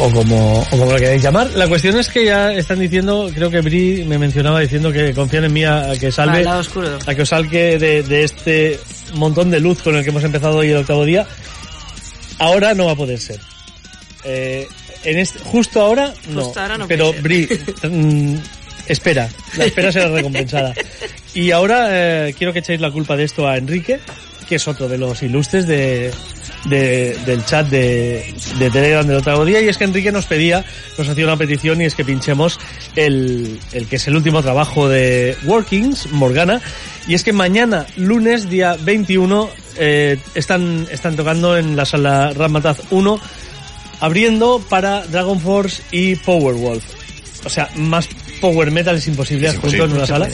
o 0.00 0.10
como, 0.10 0.60
o 0.60 0.66
como 0.70 0.92
lo 0.92 0.96
queráis 0.96 1.22
llamar. 1.22 1.50
La 1.54 1.68
cuestión 1.68 1.96
es 1.98 2.08
que 2.08 2.24
ya 2.24 2.52
están 2.52 2.80
diciendo, 2.80 3.30
creo 3.34 3.50
que 3.50 3.60
Bri 3.60 4.04
me 4.06 4.18
mencionaba 4.18 4.60
diciendo 4.60 4.92
que 4.92 5.12
confían 5.14 5.44
en 5.44 5.52
mí 5.52 5.64
a, 5.64 5.92
a 5.92 5.96
que 5.96 6.10
salve 6.10 6.42
a 7.06 7.14
que 7.14 7.22
os 7.22 7.28
salque 7.28 7.78
de, 7.78 8.02
de 8.02 8.24
este 8.24 8.80
montón 9.14 9.50
de 9.50 9.60
luz 9.60 9.82
con 9.82 9.96
el 9.96 10.04
que 10.04 10.10
hemos 10.10 10.24
empezado 10.24 10.58
hoy 10.58 10.70
el 10.70 10.78
octavo 10.78 11.04
día, 11.04 11.26
ahora 12.38 12.74
no 12.74 12.86
va 12.86 12.92
a 12.92 12.96
poder 12.96 13.18
ser. 13.18 13.40
Eh, 14.24 14.68
en 15.04 15.18
este, 15.18 15.38
justo 15.40 15.80
ahora 15.80 16.12
no. 16.28 16.44
Justo 16.44 16.60
ahora 16.60 16.78
no 16.78 16.88
pero 16.88 17.12
Bri, 17.12 17.48
mm, 17.82 18.34
espera, 18.86 19.28
la 19.56 19.64
espera 19.64 19.92
será 19.92 20.08
recompensada. 20.08 20.74
Y 21.34 21.52
ahora 21.52 21.88
eh, 21.90 22.34
quiero 22.36 22.52
que 22.52 22.60
echéis 22.60 22.80
la 22.80 22.90
culpa 22.90 23.14
de 23.14 23.24
esto 23.24 23.46
a 23.46 23.58
Enrique, 23.58 24.00
que 24.48 24.56
es 24.56 24.66
otro 24.68 24.88
de 24.88 24.98
los 24.98 25.22
ilustres 25.22 25.66
de, 25.66 26.10
de- 26.64 27.16
del 27.26 27.44
chat 27.44 27.68
de, 27.68 28.34
de 28.58 28.70
Telegram 28.70 29.06
del 29.06 29.18
octavo 29.18 29.44
día, 29.44 29.60
y 29.60 29.68
es 29.68 29.76
que 29.78 29.84
Enrique 29.84 30.10
nos 30.12 30.26
pedía, 30.26 30.64
nos 30.96 31.08
hacía 31.08 31.24
una 31.24 31.36
petición 31.36 31.80
y 31.80 31.84
es 31.84 31.94
que 31.94 32.04
pinchemos 32.04 32.58
el, 32.96 33.58
el 33.72 33.86
que 33.86 33.96
es 33.96 34.08
el 34.08 34.16
último 34.16 34.42
trabajo 34.42 34.88
de 34.88 35.36
Workings, 35.44 36.10
Morgana, 36.12 36.60
y 37.06 37.14
es 37.14 37.24
que 37.24 37.32
mañana, 37.32 37.86
lunes, 37.96 38.48
día 38.50 38.76
21, 38.80 39.48
eh, 39.78 40.18
están, 40.34 40.86
están 40.90 41.16
tocando 41.16 41.56
en 41.56 41.76
la 41.76 41.84
sala 41.86 42.32
Ramataz 42.34 42.80
1, 42.90 43.20
abriendo 44.00 44.62
para 44.68 45.02
Dragon 45.06 45.40
Force 45.40 45.82
y 45.90 46.16
Powerwolf. 46.16 46.84
O 47.44 47.48
sea, 47.48 47.68
más 47.76 48.08
Power 48.40 48.70
Metal 48.70 48.96
es 48.96 49.06
imposible 49.08 49.48
Es 49.48 49.56
junto 49.58 49.84
en 49.84 49.92
una 49.92 50.06
sala. 50.06 50.28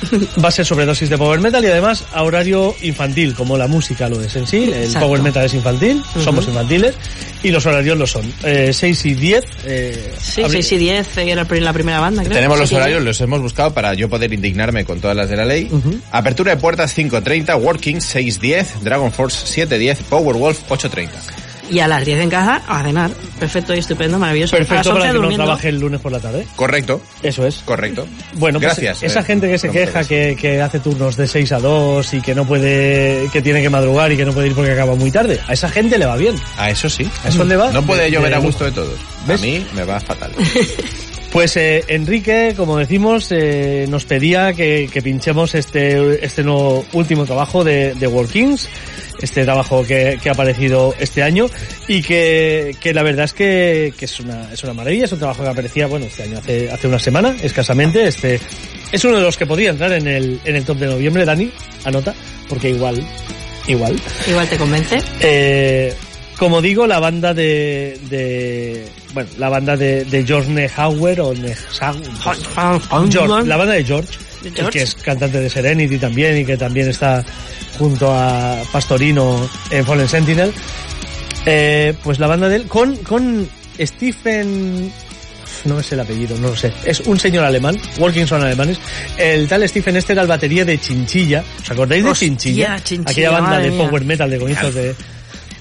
Va 0.42 0.48
a 0.48 0.50
ser 0.52 0.64
sobredosis 0.64 1.08
de 1.10 1.18
Power 1.18 1.40
Metal 1.40 1.62
y 1.62 1.66
además 1.68 2.04
a 2.12 2.22
horario 2.22 2.74
infantil, 2.82 3.34
como 3.34 3.56
la 3.58 3.66
música 3.66 4.08
lo 4.08 4.20
es 4.22 4.34
en 4.36 4.46
sí. 4.46 4.64
El 4.64 4.74
Exacto. 4.84 5.06
Power 5.06 5.22
Metal 5.22 5.44
es 5.44 5.54
infantil, 5.54 6.02
somos 6.24 6.46
infantiles, 6.48 6.94
y 7.42 7.50
los 7.50 7.64
horarios 7.66 7.98
lo 7.98 8.06
son. 8.06 8.32
Eh, 8.44 8.70
6 8.72 9.04
y 9.06 9.14
10. 9.14 9.44
Eh, 9.66 10.14
Sí, 10.20 10.42
abri- 10.42 10.50
6 10.62 10.72
y 10.72 10.76
10 10.78 11.18
era 11.18 11.46
el- 11.48 11.64
la 11.64 11.72
primera 11.72 12.00
banda, 12.00 12.22
creo. 12.22 12.34
Tenemos 12.34 12.58
los 12.58 12.72
horarios, 12.72 13.02
los 13.02 13.20
hemos 13.20 13.40
buscado 13.42 13.72
para 13.74 13.94
yo 13.94 14.08
poder 14.08 14.32
indignarme 14.32 14.84
con 14.84 15.00
todas 15.00 15.16
las 15.16 15.28
de 15.28 15.36
la 15.36 15.44
ley. 15.44 15.70
Apertura 16.12 16.54
de 16.54 16.60
puertas 16.60 16.92
5.30, 16.96 17.56
Working 17.56 17.98
6.10, 18.00 18.80
Dragon 18.82 19.12
Force 19.12 19.46
7.10, 19.46 19.98
Powerwolf 20.08 20.60
8.30. 20.68 21.08
Y 21.70 21.78
a 21.80 21.86
las 21.88 22.04
10 22.04 22.20
en 22.20 22.30
casa, 22.30 22.62
a 22.66 22.82
cenar. 22.82 23.10
Perfecto 23.38 23.74
y 23.74 23.78
estupendo, 23.78 24.18
maravilloso. 24.18 24.56
Perfecto 24.56 24.90
a 24.90 24.94
las 24.94 25.04
11 25.04 25.18
para 25.18 25.28
que 25.30 25.36
no 25.36 25.44
trabaje 25.44 25.68
el 25.68 25.78
lunes 25.80 26.00
por 26.00 26.12
la 26.12 26.18
tarde. 26.20 26.46
Correcto, 26.56 27.00
Eso 27.22 27.46
es. 27.46 27.56
correcto. 27.64 28.06
Bueno, 28.34 28.58
pues 28.58 28.76
Gracias, 28.76 29.02
esa 29.02 29.20
eh, 29.20 29.24
gente 29.24 29.48
que 29.48 29.56
se 29.58 29.70
queja 29.70 30.04
que, 30.04 30.36
que 30.38 30.60
hace 30.60 30.80
turnos 30.80 31.16
de 31.16 31.26
6 31.28 31.52
a 31.52 31.60
2 31.60 32.14
y 32.14 32.20
que 32.20 32.34
no 32.34 32.44
puede, 32.44 33.28
que 33.32 33.40
tiene 33.40 33.62
que 33.62 33.70
madrugar 33.70 34.10
y 34.12 34.16
que 34.16 34.24
no 34.24 34.32
puede 34.32 34.48
ir 34.48 34.54
porque 34.54 34.72
acaba 34.72 34.94
muy 34.96 35.10
tarde, 35.10 35.40
a 35.46 35.52
esa 35.52 35.68
gente 35.70 35.96
le 35.96 36.06
va 36.06 36.16
bien. 36.16 36.34
A 36.58 36.70
eso 36.70 36.90
sí. 36.90 37.08
A 37.24 37.28
eso 37.28 37.44
le 37.44 37.56
va 37.56 37.70
No 37.72 37.82
puede 37.82 38.02
de- 38.04 38.10
llover 38.10 38.30
de 38.30 38.36
a 38.36 38.40
gusto 38.40 38.64
de 38.64 38.72
todos. 38.72 38.98
¿Ves? 39.26 39.40
A 39.40 39.44
mí 39.44 39.66
me 39.74 39.84
va 39.84 40.00
fatal. 40.00 40.32
Pues 41.32 41.56
eh, 41.56 41.84
Enrique, 41.86 42.54
como 42.56 42.76
decimos, 42.76 43.28
eh, 43.30 43.86
nos 43.88 44.04
pedía 44.04 44.52
que, 44.52 44.90
que 44.92 45.00
pinchemos 45.00 45.54
este, 45.54 46.24
este 46.24 46.42
nuevo 46.42 46.84
último 46.92 47.24
trabajo 47.24 47.62
de, 47.62 47.94
de 47.94 48.06
Workings, 48.08 48.68
este 49.20 49.44
trabajo 49.44 49.84
que, 49.86 50.18
que 50.20 50.28
ha 50.28 50.32
aparecido 50.32 50.92
este 50.98 51.22
año 51.22 51.46
y 51.86 52.02
que, 52.02 52.74
que 52.80 52.92
la 52.92 53.04
verdad 53.04 53.26
es 53.26 53.32
que, 53.32 53.94
que 53.96 54.06
es, 54.06 54.18
una, 54.18 54.52
es 54.52 54.64
una 54.64 54.74
maravilla, 54.74 55.04
es 55.04 55.12
un 55.12 55.20
trabajo 55.20 55.44
que 55.44 55.50
aparecía, 55.50 55.86
bueno, 55.86 56.06
este 56.06 56.24
año 56.24 56.38
hace, 56.38 56.68
hace 56.68 56.88
una 56.88 56.98
semana, 56.98 57.36
escasamente, 57.40 58.08
este 58.08 58.40
es 58.90 59.04
uno 59.04 59.18
de 59.18 59.22
los 59.22 59.36
que 59.36 59.46
podía 59.46 59.70
entrar 59.70 59.92
en 59.92 60.08
el, 60.08 60.40
en 60.44 60.56
el 60.56 60.64
top 60.64 60.78
de 60.78 60.86
noviembre, 60.86 61.24
Dani, 61.24 61.48
anota, 61.84 62.12
porque 62.48 62.70
igual, 62.70 63.00
igual. 63.68 63.96
Igual 64.28 64.48
te 64.48 64.56
convence. 64.56 64.98
Eh, 65.20 65.94
como 66.40 66.62
digo, 66.62 66.86
la 66.86 66.98
banda 67.00 67.34
de, 67.34 68.00
de 68.08 68.86
bueno, 69.12 69.28
la 69.36 69.50
banda 69.50 69.76
de, 69.76 70.06
de 70.06 70.24
George 70.24 70.48
Nehauer 70.48 71.20
o 71.20 71.34
Nehauer, 71.34 72.80
George, 73.10 73.46
la 73.46 73.58
banda 73.58 73.74
de 73.74 73.84
George, 73.84 74.08
¿De 74.40 74.48
el 74.48 74.54
George? 74.54 74.78
que 74.78 74.82
es 74.84 74.94
cantante 74.94 75.38
de 75.38 75.50
Serenity 75.50 75.98
también 75.98 76.38
y 76.38 76.46
que 76.46 76.56
también 76.56 76.88
está 76.88 77.22
junto 77.78 78.10
a 78.10 78.56
Pastorino 78.72 79.50
en 79.70 79.84
Fallen 79.84 80.08
Sentinel. 80.08 80.50
Eh, 81.44 81.92
pues 82.02 82.18
la 82.18 82.26
banda 82.26 82.48
de 82.48 82.56
él 82.56 82.64
con, 82.64 82.96
con 82.96 83.46
Stephen 83.78 84.90
no 85.66 85.76
me 85.76 85.82
sé 85.82 85.94
el 85.94 86.00
apellido, 86.00 86.38
no 86.38 86.48
lo 86.48 86.56
sé. 86.56 86.72
Es 86.86 87.00
un 87.00 87.20
señor 87.20 87.44
alemán, 87.44 87.76
Working 87.98 88.26
son 88.26 88.42
alemanes. 88.42 88.78
El 89.18 89.46
tal 89.46 89.68
Stephen 89.68 89.94
este 89.94 90.14
era 90.14 90.22
el 90.22 90.28
batería 90.28 90.64
de 90.64 90.78
Chinchilla. 90.78 91.44
¿Os 91.60 91.70
acordáis 91.70 92.02
de 92.02 92.12
Chinchilla? 92.14 92.80
Chinchilla, 92.82 93.10
Aquella 93.10 93.30
banda 93.30 93.58
de 93.58 93.72
power 93.72 94.06
metal 94.06 94.30
de 94.30 94.38
comienzos 94.38 94.74
de, 94.74 94.94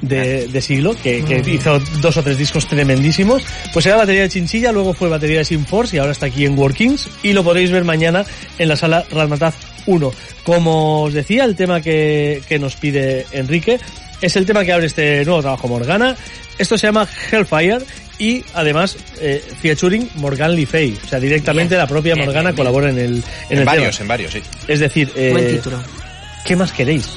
de, 0.01 0.47
de 0.47 0.61
siglo, 0.61 0.95
que, 1.01 1.23
que 1.23 1.41
Mm. 1.43 1.49
hizo 1.49 1.79
dos 2.01 2.17
o 2.17 2.23
tres 2.23 2.37
discos 2.37 2.67
tremendísimos. 2.67 3.43
Pues 3.73 3.85
era 3.85 3.97
batería 3.97 4.21
de 4.23 4.29
Chinchilla, 4.29 4.71
luego 4.71 4.93
fue 4.93 5.09
batería 5.09 5.39
de 5.39 5.45
Sinforce 5.45 5.95
y 5.95 5.99
ahora 5.99 6.11
está 6.13 6.27
aquí 6.27 6.45
en 6.45 6.57
Workings 6.57 7.09
y 7.23 7.33
lo 7.33 7.43
podréis 7.43 7.71
ver 7.71 7.83
mañana 7.83 8.25
en 8.57 8.67
la 8.67 8.75
sala 8.75 9.03
Razmataz 9.11 9.55
1. 9.85 10.11
Como 10.43 11.03
os 11.03 11.13
decía, 11.13 11.43
el 11.45 11.55
tema 11.55 11.81
que, 11.81 12.41
que 12.47 12.59
nos 12.59 12.75
pide 12.75 13.25
Enrique 13.31 13.79
es 14.21 14.35
el 14.35 14.45
tema 14.45 14.63
que 14.65 14.73
abre 14.73 14.85
este 14.87 15.23
nuevo 15.25 15.41
trabajo 15.41 15.67
Morgana. 15.67 16.15
Esto 16.57 16.77
se 16.77 16.87
llama 16.87 17.07
Hellfire 17.31 17.79
y 18.19 18.43
además 18.53 18.97
eh, 19.21 19.41
featuring 19.61 20.09
Morgan 20.15 20.55
Le 20.55 20.65
Fay. 20.65 20.97
O 21.05 21.07
sea, 21.07 21.19
directamente 21.19 21.75
Bien, 21.75 21.79
la 21.81 21.87
propia 21.87 22.13
bien, 22.15 22.25
Morgana 22.25 22.49
bien, 22.49 22.57
colabora 22.57 22.89
en 22.89 22.97
el, 22.99 23.13
en 23.15 23.23
En 23.49 23.59
el 23.59 23.65
varios, 23.65 23.97
tema. 23.97 24.03
en 24.03 24.07
varios, 24.09 24.33
sí. 24.33 24.41
Es 24.67 24.79
decir, 24.81 25.09
eh, 25.15 25.29
Buen 25.31 25.47
título. 25.47 25.81
¿qué 26.45 26.55
más 26.55 26.71
queréis? 26.73 27.07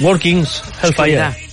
Workings. 0.00 0.62
Hellfire 0.82 1.45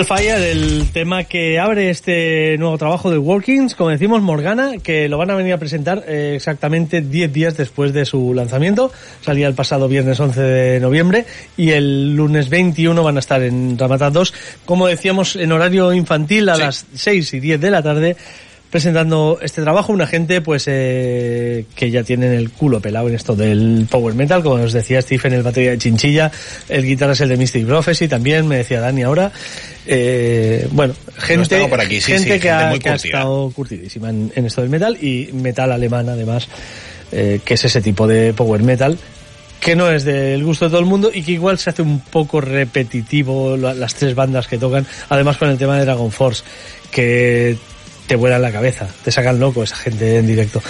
Hellfire, 0.00 0.50
el 0.50 0.90
tema 0.92 1.24
que 1.24 1.58
abre 1.58 1.90
este 1.90 2.56
nuevo 2.56 2.78
trabajo 2.78 3.10
de 3.10 3.18
Workings, 3.18 3.74
como 3.74 3.90
decimos, 3.90 4.22
Morgana, 4.22 4.78
que 4.82 5.10
lo 5.10 5.18
van 5.18 5.30
a 5.30 5.34
venir 5.34 5.52
a 5.52 5.58
presentar 5.58 6.04
eh, 6.08 6.32
exactamente 6.36 7.02
10 7.02 7.30
días 7.30 7.56
después 7.58 7.92
de 7.92 8.06
su 8.06 8.32
lanzamiento. 8.32 8.90
Salía 9.20 9.46
el 9.46 9.52
pasado 9.54 9.88
viernes 9.88 10.18
11 10.18 10.40
de 10.40 10.80
noviembre 10.80 11.26
y 11.58 11.72
el 11.72 12.16
lunes 12.16 12.48
21 12.48 13.02
van 13.02 13.16
a 13.16 13.20
estar 13.20 13.42
en 13.42 13.76
Ramataz 13.78 14.12
2, 14.14 14.34
como 14.64 14.86
decíamos, 14.86 15.36
en 15.36 15.52
horario 15.52 15.92
infantil 15.92 16.48
a 16.48 16.54
Sí. 16.54 16.60
las 16.62 16.86
6 16.94 17.34
y 17.34 17.40
10 17.40 17.60
de 17.60 17.70
la 17.70 17.82
tarde 17.82 18.16
presentando 18.70 19.38
este 19.42 19.62
trabajo, 19.62 19.92
una 19.92 20.06
gente 20.06 20.40
pues 20.40 20.64
eh, 20.66 21.64
que 21.74 21.90
ya 21.90 22.04
tienen 22.04 22.32
el 22.32 22.50
culo 22.50 22.80
pelado 22.80 23.08
en 23.08 23.14
esto 23.14 23.34
del 23.34 23.86
power 23.90 24.14
metal, 24.14 24.42
como 24.42 24.56
os 24.62 24.72
decía 24.72 25.02
Stephen, 25.02 25.32
el 25.32 25.42
batería 25.42 25.72
de 25.72 25.78
Chinchilla, 25.78 26.30
el 26.68 26.84
guitarra 26.84 27.12
es 27.14 27.20
el 27.20 27.28
de 27.30 27.36
Mystic 27.36 27.66
Prophecy, 27.66 28.06
también 28.08 28.46
me 28.46 28.58
decía 28.58 28.80
Dani 28.80 29.02
ahora. 29.02 29.32
Eh, 29.86 30.68
bueno, 30.70 30.94
gente, 31.18 31.48
tengo 31.56 31.68
por 31.68 31.80
aquí, 31.80 32.00
sí, 32.00 32.12
gente 32.12 32.34
sí, 32.34 32.40
que, 32.40 32.48
gente 32.48 32.50
ha, 32.52 32.78
que 32.78 32.88
ha 32.90 32.94
estado 32.94 33.50
curtidísima 33.50 34.10
en, 34.10 34.32
en 34.36 34.46
esto 34.46 34.60
del 34.60 34.70
metal 34.70 34.96
y 35.02 35.30
metal 35.32 35.72
alemán 35.72 36.08
además, 36.08 36.46
eh, 37.12 37.40
que 37.44 37.54
es 37.54 37.64
ese 37.64 37.80
tipo 37.82 38.06
de 38.06 38.32
power 38.32 38.62
metal 38.62 38.96
que 39.58 39.76
no 39.76 39.90
es 39.90 40.04
del 40.04 40.42
gusto 40.42 40.64
de 40.64 40.70
todo 40.70 40.80
el 40.80 40.86
mundo 40.86 41.10
y 41.12 41.22
que 41.22 41.32
igual 41.32 41.58
se 41.58 41.68
hace 41.68 41.82
un 41.82 42.00
poco 42.00 42.40
repetitivo 42.40 43.58
la- 43.58 43.74
las 43.74 43.94
tres 43.94 44.14
bandas 44.14 44.46
que 44.48 44.56
tocan, 44.56 44.86
además 45.10 45.36
con 45.36 45.50
el 45.50 45.58
tema 45.58 45.76
de 45.78 45.84
Dragon 45.84 46.10
Force, 46.10 46.42
que 46.90 47.58
te 48.10 48.16
vuela 48.16 48.40
la 48.40 48.50
cabeza, 48.50 48.88
te 49.04 49.12
sacan 49.12 49.38
loco 49.38 49.62
esa 49.62 49.76
gente 49.76 50.16
en 50.18 50.26
directo. 50.26 50.60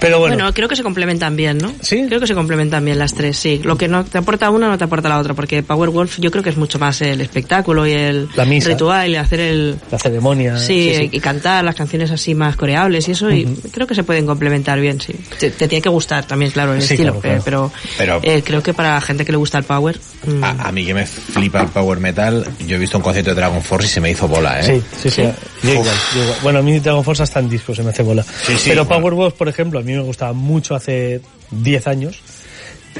Pero 0.00 0.18
bueno, 0.18 0.36
Bueno, 0.36 0.52
creo 0.52 0.68
que 0.68 0.76
se 0.76 0.82
complementan 0.82 1.36
bien, 1.36 1.58
¿no? 1.58 1.72
¿Sí? 1.80 2.04
Creo 2.06 2.20
que 2.20 2.26
se 2.26 2.34
complementan 2.34 2.84
bien 2.84 2.98
las 2.98 3.14
tres, 3.14 3.36
sí. 3.38 3.60
Lo 3.64 3.76
que 3.78 3.88
no 3.88 4.04
te 4.04 4.18
aporta 4.18 4.50
una 4.50 4.68
no 4.68 4.76
te 4.76 4.84
aporta 4.84 5.08
la 5.08 5.18
otra, 5.18 5.34
porque 5.34 5.62
Power 5.62 5.90
Wolf 5.90 6.18
yo 6.18 6.30
creo 6.30 6.42
que 6.42 6.50
es 6.50 6.56
mucho 6.56 6.78
más 6.78 7.00
el 7.00 7.20
espectáculo 7.20 7.86
y 7.86 7.92
el 7.92 8.28
La 8.36 8.44
misa. 8.44 8.68
ritual 8.68 9.08
y 9.10 9.16
hacer 9.16 9.40
el... 9.40 9.76
la 9.90 9.98
ceremonia. 9.98 10.58
Sí, 10.58 10.90
sí, 10.92 10.96
sí. 10.96 11.08
y 11.12 11.20
cantar 11.20 11.64
las 11.64 11.74
canciones 11.74 12.10
así 12.10 12.34
más 12.34 12.56
coreables 12.56 13.08
y 13.08 13.12
eso, 13.12 13.30
y 13.30 13.46
creo 13.72 13.86
que 13.86 13.94
se 13.94 14.04
pueden 14.04 14.26
complementar 14.26 14.78
bien, 14.80 15.00
sí. 15.00 15.14
Te, 15.38 15.50
te 15.50 15.66
tiene 15.68 15.80
que 15.82 15.88
gustar 15.88 16.26
también, 16.26 16.50
claro, 16.50 16.74
el 16.74 16.82
Sí, 16.82 16.94
estilo, 16.94 17.18
claro, 17.20 17.42
claro. 17.42 17.42
pero, 17.44 17.72
Pero- 17.96 18.20
eh, 18.22 18.42
creo 18.44 18.62
que 18.62 18.74
para 18.74 18.94
la 18.94 19.00
gente 19.00 19.24
que 19.24 19.32
le 19.32 19.38
gusta 19.38 19.58
el 19.58 19.64
Power... 19.64 19.98
mm, 20.26 20.44
A, 20.44 20.50
a 20.68 20.72
mí 20.72 20.84
que 20.84 20.92
me 20.94 21.06
flipa 21.06 21.62
el 21.62 21.68
power 21.68 22.00
metal, 22.00 22.46
yo 22.66 22.76
he 22.76 22.78
visto 22.78 22.98
un 22.98 23.02
concierto 23.02 23.30
de 23.30 23.36
Dragon 23.36 23.62
Force 23.62 23.86
y 23.86 23.90
se 23.90 24.00
me 24.00 24.10
hizo 24.10 24.28
bola, 24.28 24.60
¿eh? 24.60 24.62
Sí, 24.62 24.82
sí, 25.02 25.10
sí. 25.10 25.22
Yo 25.62 25.72
igual, 25.72 25.96
yo 26.14 26.22
igual. 26.22 26.38
Bueno, 26.42 26.58
a 26.58 26.62
mí 26.62 26.78
Dragon 26.80 27.02
Force 27.02 27.22
hasta 27.22 27.40
en 27.40 27.48
disco 27.48 27.74
se 27.74 27.82
me 27.82 27.90
hace 27.90 28.02
bola. 28.02 28.22
Sí, 28.22 28.52
sí, 28.58 28.68
Pero 28.70 28.84
bueno. 28.84 29.00
Powerwolf, 29.00 29.34
por 29.34 29.48
ejemplo, 29.48 29.78
a 29.80 29.82
mí 29.86 29.92
me 29.94 30.00
gustaba 30.02 30.32
mucho 30.32 30.74
hace 30.74 31.20
10 31.50 31.86
años. 31.86 32.18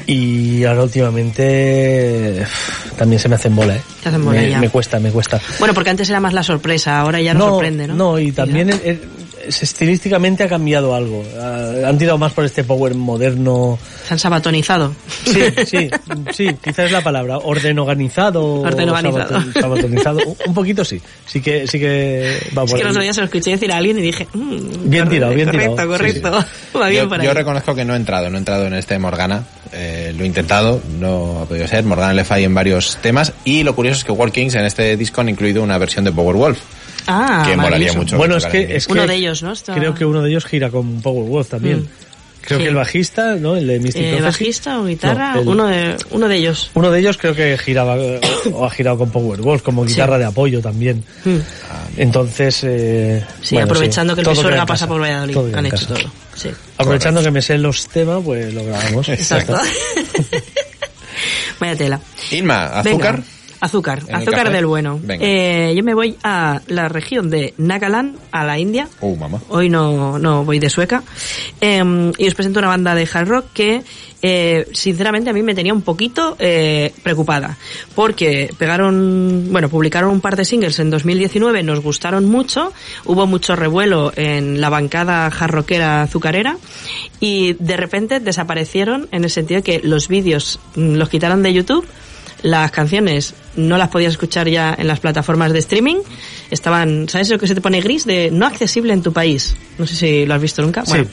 Y 0.05 0.63
ahora 0.63 0.83
últimamente 0.83 2.45
también 2.97 3.19
se 3.19 3.27
me 3.29 3.35
hacen 3.35 3.55
bola, 3.55 3.75
¿eh? 3.77 3.81
Te 4.03 4.09
hacen 4.09 4.23
bola 4.23 4.39
me, 4.41 4.49
ya. 4.49 4.59
me 4.59 4.69
cuesta, 4.69 4.99
me 4.99 5.09
cuesta. 5.11 5.39
Bueno, 5.59 5.73
porque 5.73 5.89
antes 5.89 6.07
era 6.09 6.19
más 6.19 6.33
la 6.33 6.43
sorpresa, 6.43 6.99
ahora 6.99 7.19
ya 7.19 7.33
nos 7.33 7.49
sorprende, 7.49 7.87
¿no? 7.87 7.95
No, 7.95 8.19
y 8.19 8.31
también 8.31 8.69
el- 8.69 8.81
el- 8.85 8.91
es- 8.95 8.99
estilísticamente 9.47 10.43
ha 10.43 10.47
cambiado 10.49 10.93
algo. 10.95 11.23
Han 11.85 11.97
tirado 11.97 12.17
más 12.17 12.33
por 12.33 12.45
este 12.45 12.63
power 12.63 12.93
moderno. 12.95 13.77
Se 14.07 14.13
han 14.13 14.19
sabatonizado. 14.19 14.93
Sí, 15.25 15.41
sí, 15.65 15.89
sí, 16.33 16.55
quizás 16.63 16.85
es 16.85 16.91
la 16.91 17.01
palabra. 17.01 17.37
Ordenoganizado. 17.37 18.61
Ordenoganizado. 18.61 19.39
sabaton- 19.39 19.61
sabatonizado. 19.61 20.19
Un- 20.47 20.53
poquito 20.53 20.83
sí. 20.83 21.01
Sí 21.25 21.41
que, 21.41 21.67
sí 21.67 21.79
que 21.79 22.39
va 22.57 22.63
Es 22.63 22.73
que 22.73 22.79
el 22.79 22.85
ahí. 22.87 22.89
otro 22.91 23.01
día 23.01 23.13
se 23.13 23.21
lo 23.21 23.25
escuché 23.25 23.51
decir 23.51 23.71
a 23.71 23.77
alguien 23.77 23.97
y 23.99 24.01
dije... 24.01 24.27
mm, 24.33 24.89
Bien 24.89 25.07
tirado, 25.09 25.33
bien 25.33 25.47
correcto, 25.49 25.71
tirado. 25.75 25.91
Correcto, 25.91 26.31
Va 26.79 26.87
bien 26.89 27.03
Yo, 27.03 27.09
por 27.09 27.19
ahí. 27.19 27.25
yo 27.27 27.33
reconozco 27.33 27.75
que 27.75 27.85
no 27.85 27.93
he 27.93 27.97
entrado, 27.97 28.29
no 28.29 28.35
he 28.37 28.39
entrado 28.39 28.65
en 28.67 28.73
este 28.73 28.97
Morgana. 28.99 29.43
Eh, 29.73 30.13
lo 30.17 30.23
he 30.23 30.27
intentado, 30.27 30.81
no 30.99 31.41
ha 31.41 31.45
podido 31.45 31.67
ser. 31.67 31.83
Morgana 31.83 32.13
le 32.13 32.23
falla 32.23 32.45
en 32.45 32.53
varios 32.53 32.97
temas. 33.01 33.33
Y 33.45 33.63
lo 33.63 33.75
curioso 33.75 33.99
es 33.99 34.03
que 34.05 34.11
Walkings 34.11 34.55
en 34.55 34.65
este 34.65 34.95
disco 34.97 35.21
han 35.21 35.29
incluido 35.29 35.61
una 35.61 35.77
versión 35.77 36.05
de 36.05 36.11
Powerwolf. 36.11 36.59
Ah, 37.07 37.45
que 37.47 37.55
molaría 37.57 37.93
mucho. 37.93 38.17
Bueno, 38.17 38.37
es 38.37 38.45
que, 38.45 38.75
es 38.75 38.87
Uno 38.87 39.01
que 39.01 39.07
de 39.07 39.15
ellos, 39.15 39.43
¿no? 39.43 39.51
Está- 39.53 39.73
Creo 39.73 39.93
que 39.93 40.05
uno 40.05 40.21
de 40.21 40.29
ellos 40.29 40.45
gira 40.45 40.69
con 40.69 41.01
Powerwolf 41.01 41.49
también. 41.49 41.81
Mm. 41.81 41.87
Creo 42.41 42.59
Sí. 42.59 42.63
que 42.63 42.69
el 42.69 42.75
bajista, 42.75 43.35
¿no? 43.35 43.57
El 43.57 43.67
de 43.67 43.79
Mystic 43.79 44.01
Eh, 44.01 44.05
Prophecy. 44.17 44.23
bajista 44.23 44.79
o 44.79 44.85
guitarra, 44.85 45.33
No, 45.35 45.41
el- 45.41 45.47
uno, 45.49 45.67
de, 45.67 45.95
uno 46.11 46.27
de 46.29 46.35
ellos. 46.37 46.71
Uno 46.75 46.91
de 46.91 46.99
ellos 47.01 47.17
creo 47.17 47.35
que 47.35 47.57
giraba 47.57 47.97
eh, 47.97 48.21
o 48.53 48.65
ha 48.65 48.69
girado 48.69 48.97
con 48.99 49.09
Powerwolf 49.11 49.61
como 49.63 49.83
guitarra 49.83 50.17
de 50.17 50.25
apoyo 50.25 50.61
también. 50.61 51.03
Mm. 51.25 51.37
Entonces, 51.97 52.61
eh, 52.63 53.25
Sí, 53.41 53.55
bueno, 53.55 53.65
aprovechando 53.65 54.15
que 54.15 54.21
el 54.21 54.27
Pisuerga 54.27 54.65
pasa 54.65 54.87
por 54.87 55.01
Valladolid. 55.01 55.33
Todo 55.33 55.57
Han 55.57 55.65
hecho 55.65 55.75
casa. 55.75 55.87
todo. 55.87 56.11
Sí. 56.35 56.49
Aprovechando 56.77 57.21
que 57.21 57.31
me 57.31 57.41
sé 57.41 57.57
los 57.57 57.87
temas, 57.87 58.21
pues 58.23 58.53
lo 58.53 58.63
grabamos. 58.63 59.09
Exacto. 59.09 59.57
Vaya 61.59 61.75
tela. 61.75 61.99
Inma, 62.31 62.65
azúcar. 62.79 63.15
Venga, 63.15 63.27
azúcar, 63.59 64.03
¿En 64.07 64.15
el 64.15 64.21
azúcar 64.21 64.51
del 64.51 64.65
bueno. 64.65 64.99
Eh, 65.07 65.73
yo 65.75 65.83
me 65.83 65.93
voy 65.93 66.15
a 66.23 66.61
la 66.67 66.89
región 66.89 67.29
de 67.29 67.53
Nagaland, 67.57 68.17
a 68.31 68.43
la 68.45 68.59
India. 68.59 68.87
Uh, 69.01 69.15
mamá. 69.15 69.41
Hoy 69.49 69.69
no, 69.69 70.19
no 70.19 70.43
voy 70.43 70.59
de 70.59 70.69
sueca. 70.69 71.03
Eh, 71.61 72.11
y 72.17 72.27
os 72.27 72.35
presento 72.35 72.59
una 72.59 72.67
banda 72.67 72.95
de 72.95 73.07
hard 73.11 73.27
rock 73.27 73.45
que, 73.53 73.83
eh, 74.21 74.67
sinceramente, 74.73 75.29
a 75.29 75.33
mí 75.33 75.43
me 75.43 75.55
tenía 75.55 75.73
un 75.73 75.81
poquito 75.81 76.35
eh, 76.39 76.93
preocupada. 77.03 77.57
Porque 77.95 78.53
pegaron, 78.57 79.47
bueno, 79.51 79.69
publicaron 79.69 80.11
un 80.11 80.21
par 80.21 80.35
de 80.35 80.45
singles 80.45 80.79
en 80.79 80.89
2019, 80.89 81.63
nos 81.63 81.79
gustaron 81.81 82.25
mucho, 82.25 82.73
hubo 83.05 83.27
mucho 83.27 83.55
revuelo 83.55 84.11
en 84.15 84.61
la 84.61 84.69
bancada 84.69 85.27
hard 85.27 85.51
rockera 85.51 86.03
azucarera 86.03 86.57
y 87.19 87.53
de 87.53 87.77
repente 87.77 88.19
desaparecieron 88.19 89.07
en 89.11 89.23
el 89.23 89.29
sentido 89.29 89.61
de 89.61 89.63
que 89.63 89.79
los 89.87 90.07
vídeos 90.07 90.59
mm, 90.75 90.95
los 90.95 91.09
quitaron 91.09 91.43
de 91.43 91.53
YouTube 91.53 91.87
las 92.43 92.71
canciones 92.71 93.33
no 93.55 93.77
las 93.77 93.89
podías 93.89 94.11
escuchar 94.11 94.47
ya 94.47 94.75
en 94.77 94.87
las 94.87 94.99
plataformas 94.99 95.51
de 95.53 95.59
streaming. 95.59 95.97
Estaban, 96.51 97.09
¿sabes 97.09 97.29
lo 97.29 97.39
que 97.39 97.47
se 97.47 97.55
te 97.55 97.61
pone 97.61 97.81
gris? 97.81 98.05
De 98.05 98.29
no 98.31 98.45
accesible 98.45 98.93
en 98.93 99.01
tu 99.01 99.11
país. 99.11 99.55
No 99.77 99.87
sé 99.87 99.95
si 99.95 100.25
lo 100.25 100.35
has 100.35 100.41
visto 100.41 100.61
nunca. 100.61 100.85
Sí. 100.85 100.91
Bueno, 100.91 101.07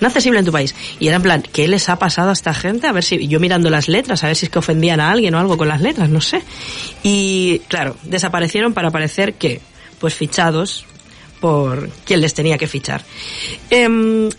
no 0.00 0.06
accesible 0.06 0.38
en 0.38 0.44
tu 0.44 0.52
país. 0.52 0.74
Y 1.00 1.08
era 1.08 1.16
en 1.16 1.22
plan, 1.22 1.42
¿qué 1.52 1.68
les 1.68 1.88
ha 1.88 1.98
pasado 1.98 2.30
a 2.30 2.32
esta 2.32 2.54
gente? 2.54 2.86
A 2.86 2.92
ver 2.92 3.04
si, 3.04 3.26
yo 3.26 3.40
mirando 3.40 3.70
las 3.70 3.88
letras, 3.88 4.22
a 4.24 4.28
ver 4.28 4.36
si 4.36 4.46
es 4.46 4.50
que 4.50 4.58
ofendían 4.58 5.00
a 5.00 5.10
alguien 5.10 5.34
o 5.34 5.38
algo 5.38 5.56
con 5.56 5.68
las 5.68 5.80
letras, 5.80 6.08
no 6.08 6.20
sé. 6.20 6.42
Y 7.02 7.60
claro, 7.68 7.96
desaparecieron 8.04 8.74
para 8.74 8.90
parecer 8.90 9.34
que, 9.34 9.60
pues 9.98 10.14
fichados 10.14 10.84
por 11.40 11.90
quien 12.04 12.20
les 12.20 12.34
tenía 12.34 12.56
que 12.58 12.66
fichar. 12.66 13.02
Em, 13.70 14.30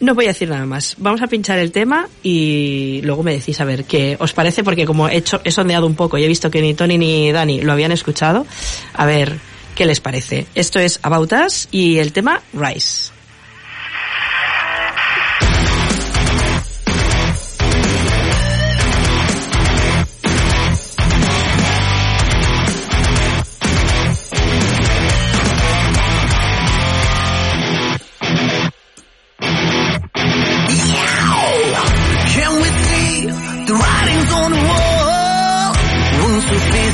No 0.00 0.14
voy 0.14 0.26
a 0.26 0.28
decir 0.28 0.48
nada 0.48 0.64
más. 0.64 0.94
Vamos 0.98 1.22
a 1.22 1.26
pinchar 1.26 1.58
el 1.58 1.72
tema 1.72 2.08
y 2.22 3.00
luego 3.02 3.22
me 3.24 3.32
decís 3.32 3.60
a 3.60 3.64
ver 3.64 3.84
qué 3.84 4.16
os 4.20 4.32
parece, 4.32 4.62
porque 4.62 4.86
como 4.86 5.08
he, 5.08 5.16
hecho, 5.16 5.40
he 5.42 5.50
sondeado 5.50 5.86
un 5.86 5.96
poco 5.96 6.18
y 6.18 6.24
he 6.24 6.28
visto 6.28 6.50
que 6.50 6.62
ni 6.62 6.74
Tony 6.74 6.98
ni 6.98 7.32
Dani 7.32 7.62
lo 7.62 7.72
habían 7.72 7.90
escuchado, 7.90 8.46
a 8.94 9.06
ver 9.06 9.38
qué 9.74 9.86
les 9.86 10.00
parece. 10.00 10.46
Esto 10.54 10.78
es 10.78 11.00
About 11.02 11.32
Us 11.32 11.68
y 11.72 11.98
el 11.98 12.12
tema 12.12 12.42
Rise. 12.52 13.17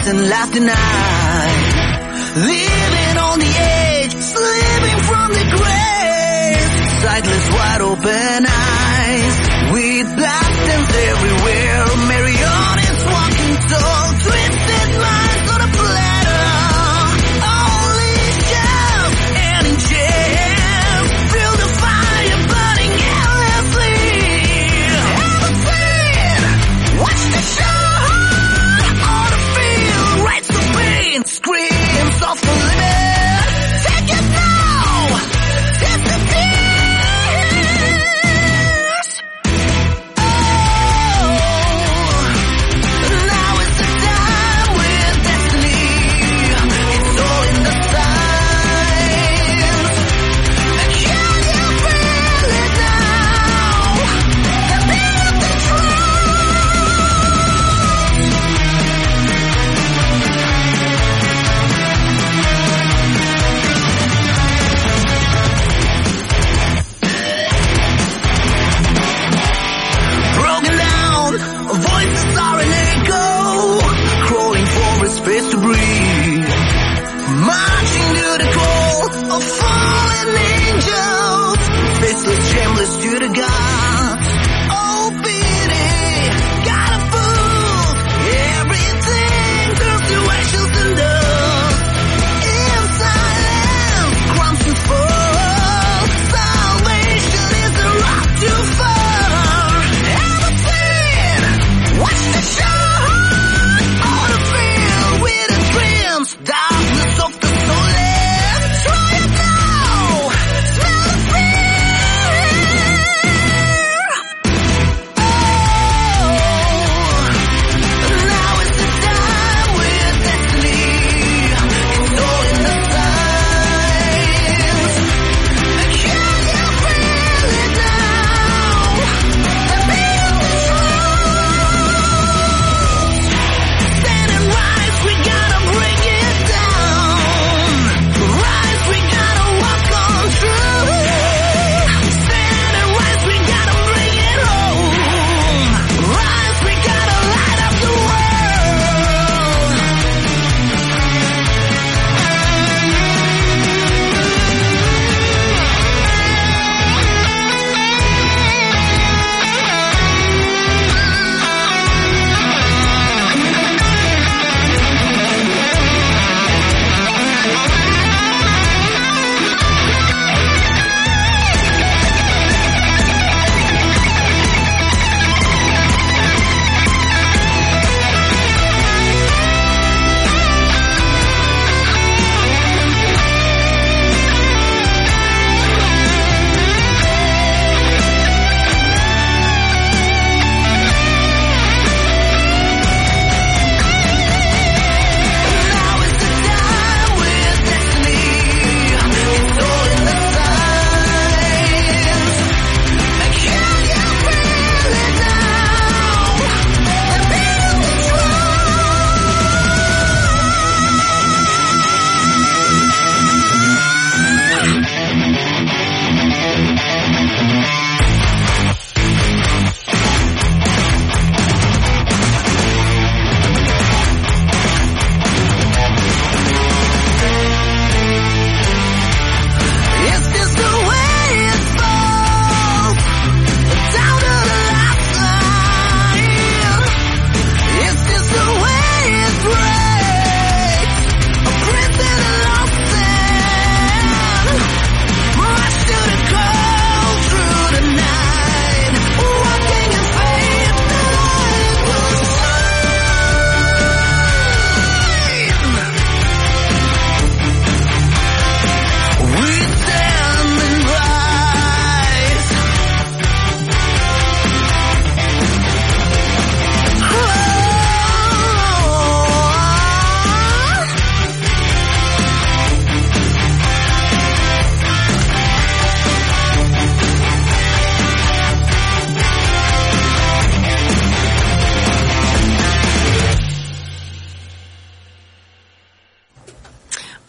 And 0.06 0.28
laugh 0.28 0.52
tonight. 0.52 1.64
Living 2.36 3.16
on 3.18 3.38
the 3.38 3.52
edge, 3.56 4.12
slipping 4.12 5.00
from 5.08 5.32
the 5.32 5.44
grave. 5.56 6.70
Sightless, 7.00 7.50
wide 7.50 7.80
open 7.80 8.46
eyes. 8.46 9.36
With 9.72 10.16
blastings 10.16 10.33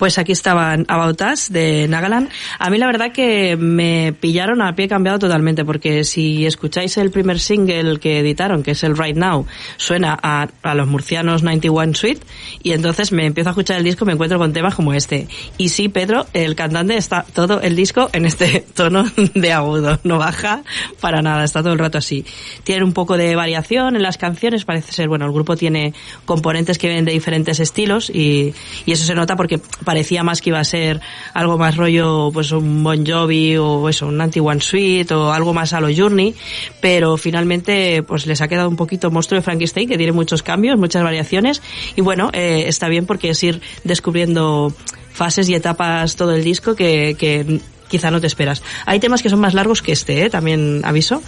Pues 0.05 0.19
aquí 0.19 0.33
estaban 0.33 0.85
About 0.87 1.19
Us 1.33 1.51
de 1.51 1.87
Nagaland. 1.87 2.29
A 2.59 2.69
mí 2.69 2.77
la 2.77 2.85
verdad 2.85 3.11
que 3.11 3.57
me 3.57 4.13
pillaron 4.13 4.61
a 4.61 4.75
pie 4.75 4.87
cambiado 4.87 5.17
totalmente 5.17 5.65
porque 5.65 6.03
si 6.03 6.45
escucháis 6.45 6.95
el 6.97 7.09
primer 7.09 7.39
single 7.39 7.99
que 7.99 8.19
editaron, 8.19 8.61
que 8.61 8.69
es 8.69 8.83
el 8.83 8.95
Right 8.95 9.17
Now, 9.17 9.47
suena 9.77 10.15
a, 10.21 10.47
a 10.61 10.75
los 10.75 10.87
murcianos 10.87 11.41
91 11.41 11.95
Suite 11.95 12.21
y 12.61 12.73
entonces 12.73 13.11
me 13.11 13.25
empiezo 13.25 13.49
a 13.49 13.53
escuchar 13.53 13.77
el 13.77 13.83
disco 13.83 14.05
y 14.05 14.05
me 14.05 14.13
encuentro 14.13 14.37
con 14.37 14.53
temas 14.53 14.75
como 14.75 14.93
este. 14.93 15.27
Y 15.57 15.69
sí, 15.69 15.89
Pedro, 15.89 16.27
el 16.33 16.53
cantante 16.53 16.97
está 16.97 17.25
todo 17.33 17.61
el 17.61 17.75
disco 17.75 18.11
en 18.13 18.27
este 18.27 18.63
tono 18.75 19.05
de 19.33 19.53
agudo, 19.53 19.99
no 20.03 20.19
baja 20.19 20.61
para 21.01 21.23
nada, 21.23 21.43
está 21.43 21.63
todo 21.63 21.73
el 21.73 21.79
rato 21.79 21.97
así. 21.97 22.25
Tiene 22.63 22.83
un 22.83 22.93
poco 22.93 23.17
de 23.17 23.35
variación 23.35 23.95
en 23.95 24.03
las 24.03 24.19
canciones, 24.19 24.65
parece 24.65 24.91
ser, 24.91 25.07
bueno, 25.07 25.25
el 25.25 25.31
grupo 25.31 25.55
tiene 25.55 25.95
componentes 26.25 26.77
que 26.77 26.89
vienen 26.89 27.05
de 27.05 27.11
diferentes 27.11 27.59
estilos 27.59 28.11
y, 28.11 28.53
y 28.85 28.91
eso 28.91 29.03
se 29.03 29.15
nota 29.15 29.35
porque 29.35 29.59
parecía 29.95 30.23
más 30.23 30.41
que 30.41 30.49
iba 30.49 30.59
a 30.59 30.63
ser 30.65 30.99
algo 31.33 31.57
más 31.57 31.77
rollo, 31.77 32.29
pues 32.33 32.51
un 32.51 32.83
Bon 32.83 33.05
Jovi 33.05 33.55
o 33.55 33.87
eso, 33.87 34.07
un 34.07 34.19
Anti-One 34.19 34.59
Suite 34.59 35.13
o 35.13 35.31
algo 35.31 35.53
más 35.53 35.71
a 35.71 35.79
lo 35.79 35.87
Journey, 35.87 36.35
pero 36.81 37.15
finalmente 37.15 38.03
pues 38.03 38.25
les 38.25 38.41
ha 38.41 38.49
quedado 38.49 38.67
un 38.67 38.75
poquito 38.75 39.09
monstruo 39.09 39.39
de 39.39 39.41
Frankenstein 39.41 39.87
que 39.87 39.95
tiene 39.97 40.11
muchos 40.11 40.43
cambios, 40.43 40.77
muchas 40.77 41.01
variaciones 41.01 41.61
y 41.95 42.01
bueno, 42.01 42.29
eh, 42.33 42.65
está 42.67 42.89
bien 42.89 43.05
porque 43.05 43.29
es 43.29 43.41
ir 43.41 43.61
descubriendo 43.85 44.73
fases 45.13 45.47
y 45.47 45.55
etapas 45.55 46.17
todo 46.17 46.35
el 46.35 46.43
disco 46.43 46.75
que, 46.75 47.15
que 47.17 47.61
quizá 47.88 48.11
no 48.11 48.19
te 48.21 48.27
esperas. 48.27 48.61
Hay 48.86 48.99
temas 48.99 49.21
que 49.21 49.29
son 49.29 49.39
más 49.39 49.53
largos 49.53 49.81
que 49.81 49.91
este, 49.91 50.23
¿eh? 50.23 50.29
también 50.29 50.81
aviso. 50.83 51.21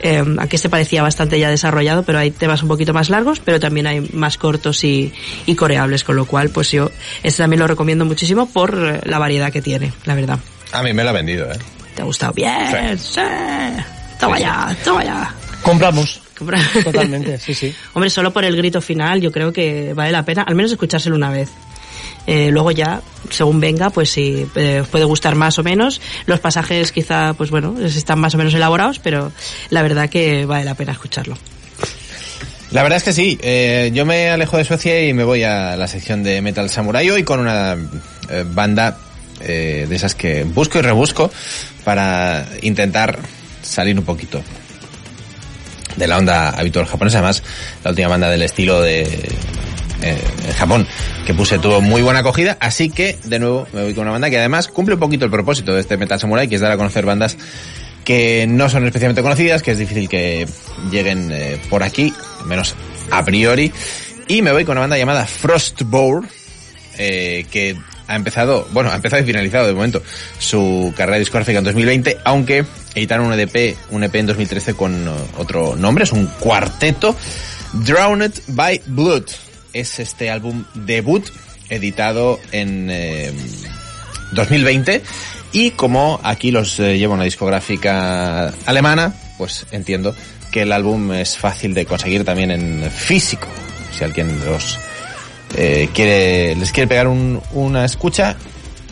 Eh, 0.00 0.24
aquí 0.38 0.56
este 0.56 0.68
parecía 0.68 1.02
bastante 1.02 1.38
ya 1.38 1.50
desarrollado, 1.50 2.02
pero 2.02 2.18
hay 2.18 2.30
temas 2.30 2.62
un 2.62 2.68
poquito 2.68 2.92
más 2.94 3.10
largos, 3.10 3.40
pero 3.40 3.60
también 3.60 3.86
hay 3.86 4.00
más 4.12 4.38
cortos 4.38 4.82
y, 4.84 5.12
y 5.46 5.54
coreables, 5.54 6.04
con 6.04 6.16
lo 6.16 6.24
cual, 6.26 6.50
pues 6.50 6.70
yo 6.70 6.90
este 7.22 7.42
también 7.42 7.60
lo 7.60 7.66
recomiendo 7.66 8.04
muchísimo 8.04 8.48
por 8.48 8.74
eh, 8.76 9.00
la 9.04 9.18
variedad 9.18 9.52
que 9.52 9.62
tiene, 9.62 9.92
la 10.04 10.14
verdad. 10.14 10.38
A 10.72 10.82
mí 10.82 10.92
me 10.92 11.02
lo 11.04 11.10
ha 11.10 11.12
vendido, 11.12 11.50
¿eh? 11.50 11.56
¿Te 11.94 12.02
ha 12.02 12.04
gustado? 12.04 12.32
Bien, 12.34 12.98
sí. 12.98 13.20
Toma 14.20 14.38
ya, 14.38 14.76
toma 14.84 15.04
ya. 15.04 15.34
Compramos. 15.62 16.20
Compra- 16.38 16.60
Totalmente, 16.84 17.38
sí, 17.38 17.52
sí. 17.54 17.74
Hombre, 17.94 18.10
solo 18.10 18.32
por 18.32 18.44
el 18.44 18.56
grito 18.56 18.80
final 18.80 19.20
yo 19.20 19.32
creo 19.32 19.52
que 19.52 19.92
vale 19.94 20.12
la 20.12 20.24
pena 20.24 20.42
al 20.42 20.54
menos 20.54 20.70
escuchárselo 20.72 21.16
una 21.16 21.30
vez. 21.30 21.48
Eh, 22.30 22.50
luego 22.50 22.70
ya, 22.72 23.00
según 23.30 23.58
venga, 23.58 23.88
pues 23.88 24.10
sí, 24.10 24.46
eh, 24.54 24.84
puede 24.90 25.06
gustar 25.06 25.34
más 25.34 25.58
o 25.58 25.62
menos. 25.62 25.98
Los 26.26 26.40
pasajes 26.40 26.92
quizá, 26.92 27.32
pues 27.32 27.50
bueno, 27.50 27.76
están 27.82 28.18
más 28.18 28.34
o 28.34 28.36
menos 28.36 28.52
elaborados, 28.52 28.98
pero 28.98 29.32
la 29.70 29.80
verdad 29.80 30.10
que 30.10 30.44
vale 30.44 30.66
la 30.66 30.74
pena 30.74 30.92
escucharlo. 30.92 31.38
La 32.70 32.82
verdad 32.82 32.98
es 32.98 33.04
que 33.04 33.14
sí. 33.14 33.38
eh, 33.40 33.90
yo 33.94 34.04
me 34.04 34.28
alejo 34.28 34.58
de 34.58 34.66
Suecia 34.66 35.08
y 35.08 35.14
me 35.14 35.24
voy 35.24 35.42
a 35.42 35.74
la 35.74 35.88
sección 35.88 36.22
de 36.22 36.42
Metal 36.42 36.68
Samurai 36.68 37.08
hoy 37.08 37.24
con 37.24 37.40
una 37.40 37.78
banda 38.52 38.98
de 39.40 39.88
esas 39.90 40.14
que 40.14 40.44
busco 40.44 40.78
y 40.78 40.82
rebusco 40.82 41.30
para 41.82 42.46
intentar 42.60 43.20
salir 43.62 43.98
un 43.98 44.04
poquito 44.04 44.42
de 45.96 46.06
la 46.06 46.18
onda 46.18 46.50
habitual 46.50 46.84
japonesa. 46.84 47.20
Además, 47.20 47.42
la 47.84 47.90
última 47.90 48.08
banda 48.08 48.28
del 48.28 48.42
estilo 48.42 48.82
de 48.82 49.08
eh, 50.02 50.22
en 50.46 50.52
Japón 50.52 50.86
que 51.26 51.34
puse 51.34 51.58
tuvo 51.58 51.80
muy 51.80 52.02
buena 52.02 52.20
acogida, 52.20 52.56
así 52.60 52.90
que 52.90 53.18
de 53.24 53.38
nuevo 53.38 53.66
me 53.72 53.82
voy 53.82 53.94
con 53.94 54.02
una 54.02 54.12
banda 54.12 54.30
que 54.30 54.38
además 54.38 54.68
cumple 54.68 54.94
un 54.94 55.00
poquito 55.00 55.24
el 55.24 55.30
propósito 55.30 55.74
de 55.74 55.80
este 55.80 55.96
Metal 55.96 56.18
Samurai, 56.18 56.48
que 56.48 56.54
es 56.54 56.60
dar 56.60 56.72
a 56.72 56.76
conocer 56.76 57.04
bandas 57.04 57.36
que 58.08 58.46
no 58.48 58.70
son 58.70 58.86
especialmente 58.86 59.22
conocidas, 59.22 59.62
que 59.62 59.72
es 59.72 59.78
difícil 59.78 60.08
que 60.08 60.46
lleguen 60.90 61.30
eh, 61.30 61.60
por 61.68 61.82
aquí, 61.82 62.10
menos 62.46 62.74
a 63.10 63.22
priori. 63.22 63.70
Y 64.28 64.40
me 64.40 64.50
voy 64.50 64.64
con 64.64 64.72
una 64.72 64.80
banda 64.80 64.96
llamada 64.96 65.26
Frostbourne, 65.26 66.26
eh, 66.96 67.44
que 67.50 67.76
ha 68.06 68.16
empezado, 68.16 68.66
bueno, 68.72 68.90
ha 68.90 68.96
empezado 68.96 69.22
y 69.22 69.26
finalizado 69.26 69.66
de 69.66 69.74
momento 69.74 70.02
su 70.38 70.92
carrera 70.96 71.18
discográfica 71.18 71.58
en 71.58 71.64
2020, 71.64 72.16
aunque 72.24 72.64
editaron 72.94 73.26
un 73.26 73.38
EDP, 73.38 73.76
un 73.90 74.02
EP 74.02 74.14
en 74.14 74.26
2013 74.26 74.72
con 74.72 75.06
eh, 75.06 75.10
otro 75.36 75.76
nombre, 75.76 76.04
es 76.04 76.12
un 76.12 76.26
cuarteto, 76.26 77.14
Drowned 77.74 78.32
by 78.48 78.80
Blood. 78.86 79.24
Es 79.78 79.98
este 80.00 80.30
álbum 80.30 80.64
debut 80.74 81.24
editado 81.70 82.38
en 82.52 82.88
eh, 82.90 83.30
2020 84.32 85.02
y 85.52 85.70
como 85.72 86.20
aquí 86.22 86.50
los 86.50 86.78
eh, 86.80 86.98
lleva 86.98 87.14
una 87.14 87.24
discográfica 87.24 88.48
alemana, 88.66 89.14
pues 89.38 89.66
entiendo 89.72 90.14
que 90.50 90.62
el 90.62 90.72
álbum 90.72 91.12
es 91.12 91.36
fácil 91.36 91.74
de 91.74 91.86
conseguir 91.86 92.24
también 92.24 92.50
en 92.50 92.90
físico. 92.90 93.46
Si 93.96 94.04
alguien 94.04 94.44
los 94.44 94.78
eh, 95.56 95.88
quiere, 95.94 96.54
les 96.56 96.72
quiere 96.72 96.86
pegar 96.88 97.06
un- 97.08 97.40
una 97.52 97.84
escucha, 97.84 98.36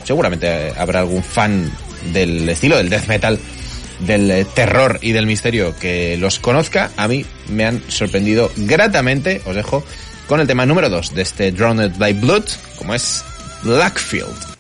seguramente 0.05 0.73
habrá 0.77 1.01
algún 1.01 1.23
fan 1.23 1.71
del 2.13 2.49
estilo 2.49 2.77
del 2.77 2.89
death 2.89 3.07
metal, 3.09 3.39
del 4.01 4.31
eh, 4.31 4.45
terror 4.55 4.99
y 5.03 5.13
del 5.13 5.27
misterio 5.27 5.75
que 5.79 6.17
los 6.19 6.39
conozca. 6.39 6.91
A 6.97 7.09
mí 7.09 7.25
me 7.49 7.65
han 7.67 7.83
sorprendido 7.89 8.51
gratamente. 8.57 9.43
Os 9.47 9.55
dejo 9.57 9.85
con 10.29 10.41
el 10.41 10.47
tema 10.47 10.67
número 10.67 10.89
2 10.89 11.15
de 11.15 11.23
este 11.23 11.53
Drowned 11.53 11.99
by 11.99 12.13
Blood, 12.15 12.45
como 12.79 12.95
es 12.95 13.25
Blackfield. 13.63 14.56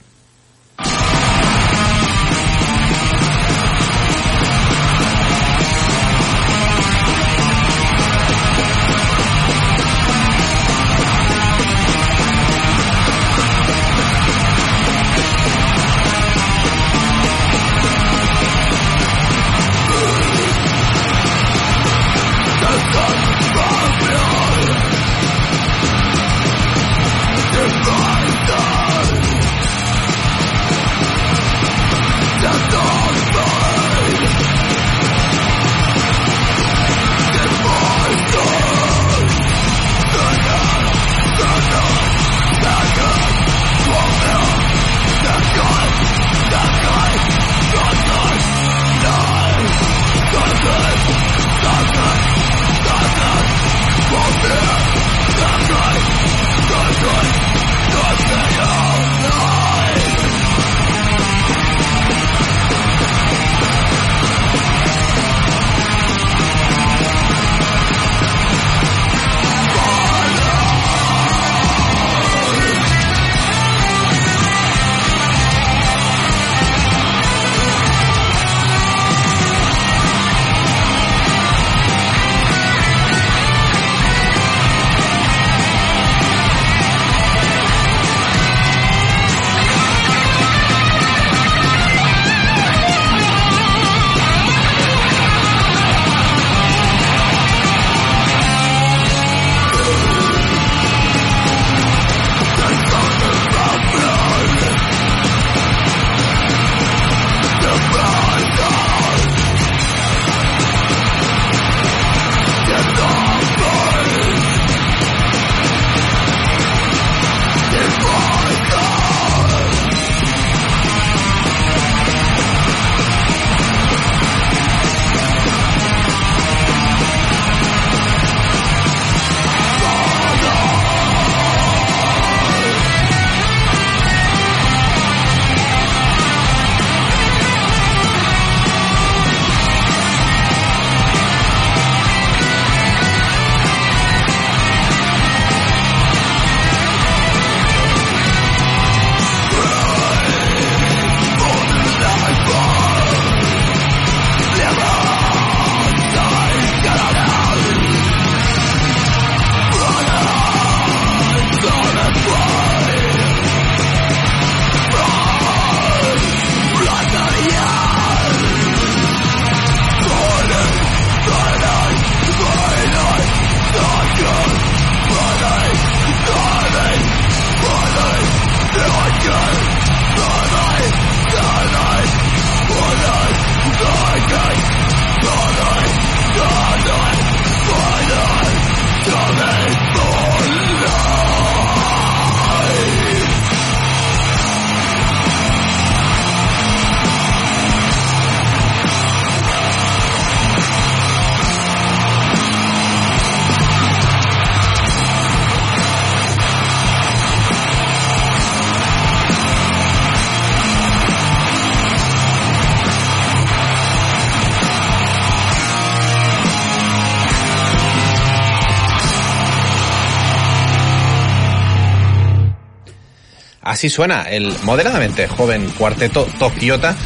Así 223.77 223.91
suena 223.91 224.23
el 224.23 224.55
moderadamente 224.63 225.29
joven 225.29 225.69
cuarteto 225.77 226.27
Tokiota, 226.39 226.97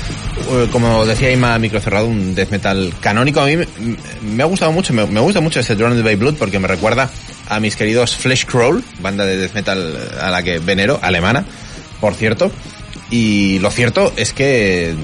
eh, 0.53 0.69
como 0.71 1.05
decía 1.05 1.33
Ima 1.33 1.59
Microcerrado, 1.59 2.07
un 2.07 2.33
death 2.33 2.51
metal 2.51 2.95
canónico. 3.01 3.41
A 3.41 3.47
mí 3.47 3.57
me, 4.23 4.43
ha 4.45 4.47
gustado 4.47 4.71
mucho, 4.71 4.93
me, 4.93 5.05
me 5.05 5.19
gusta 5.19 5.41
mucho 5.41 5.59
este 5.59 5.75
Drowned 5.75 6.05
by 6.05 6.15
Blood 6.15 6.37
porque 6.37 6.61
me 6.61 6.69
recuerda 6.69 7.11
a 7.49 7.59
mis 7.59 7.75
queridos 7.75 8.15
Flesh 8.17 8.47
Crawl, 8.47 8.85
banda 9.01 9.27
de 9.27 9.37
death 9.37 9.55
metal 9.55 9.99
a 10.21 10.31
la 10.31 10.45
que 10.45 10.61
venero, 10.61 11.01
alemana, 11.03 11.45
por 12.01 12.15
cierto. 12.15 12.53
Y 13.11 13.59
lo 13.59 13.73
cierto 13.73 14.13
es 14.15 14.33
que 14.33 14.95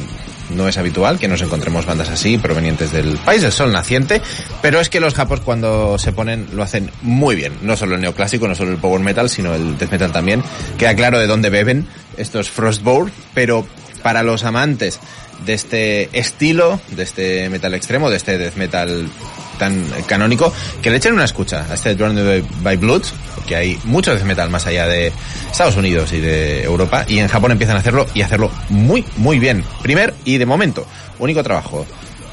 no 0.54 0.68
es 0.68 0.78
habitual 0.78 1.18
que 1.18 1.26
nos 1.26 1.42
encontremos 1.42 1.84
bandas 1.84 2.10
así 2.10 2.38
provenientes 2.38 2.92
del 2.92 3.16
país 3.18 3.42
del 3.42 3.50
sol 3.50 3.72
naciente, 3.72 4.22
pero 4.66 4.80
es 4.80 4.90
que 4.90 4.98
los 4.98 5.14
japos 5.14 5.38
cuando 5.42 5.96
se 5.96 6.10
ponen 6.10 6.48
lo 6.52 6.64
hacen 6.64 6.90
muy 7.02 7.36
bien. 7.36 7.52
No 7.62 7.76
solo 7.76 7.94
el 7.94 8.00
neoclásico, 8.00 8.48
no 8.48 8.56
solo 8.56 8.72
el 8.72 8.78
power 8.78 9.00
metal, 9.00 9.30
sino 9.30 9.54
el 9.54 9.78
death 9.78 9.92
metal 9.92 10.10
también. 10.10 10.42
Queda 10.76 10.96
claro 10.96 11.20
de 11.20 11.28
dónde 11.28 11.50
beben 11.50 11.86
estos 12.16 12.50
Frostboard, 12.50 13.12
pero 13.32 13.64
para 14.02 14.24
los 14.24 14.42
amantes 14.42 14.98
de 15.44 15.54
este 15.54 16.18
estilo, 16.18 16.80
de 16.96 17.04
este 17.04 17.48
metal 17.48 17.74
extremo, 17.74 18.10
de 18.10 18.16
este 18.16 18.38
death 18.38 18.56
metal 18.56 19.08
tan 19.56 19.84
canónico, 20.08 20.52
que 20.82 20.90
le 20.90 20.96
echen 20.96 21.12
una 21.12 21.26
escucha 21.26 21.64
a 21.70 21.74
este 21.74 21.94
Drowned 21.94 22.42
by 22.64 22.76
Blood, 22.76 23.04
porque 23.36 23.54
hay 23.54 23.78
mucho 23.84 24.16
death 24.16 24.24
metal 24.24 24.50
más 24.50 24.66
allá 24.66 24.88
de 24.88 25.12
Estados 25.48 25.76
Unidos 25.76 26.12
y 26.12 26.18
de 26.18 26.64
Europa, 26.64 27.04
y 27.06 27.20
en 27.20 27.28
Japón 27.28 27.52
empiezan 27.52 27.76
a 27.76 27.78
hacerlo 27.78 28.04
y 28.14 28.22
hacerlo 28.22 28.50
muy, 28.68 29.04
muy 29.16 29.38
bien. 29.38 29.62
Primer 29.80 30.12
y 30.24 30.38
de 30.38 30.46
momento, 30.46 30.84
único 31.20 31.44
trabajo 31.44 31.86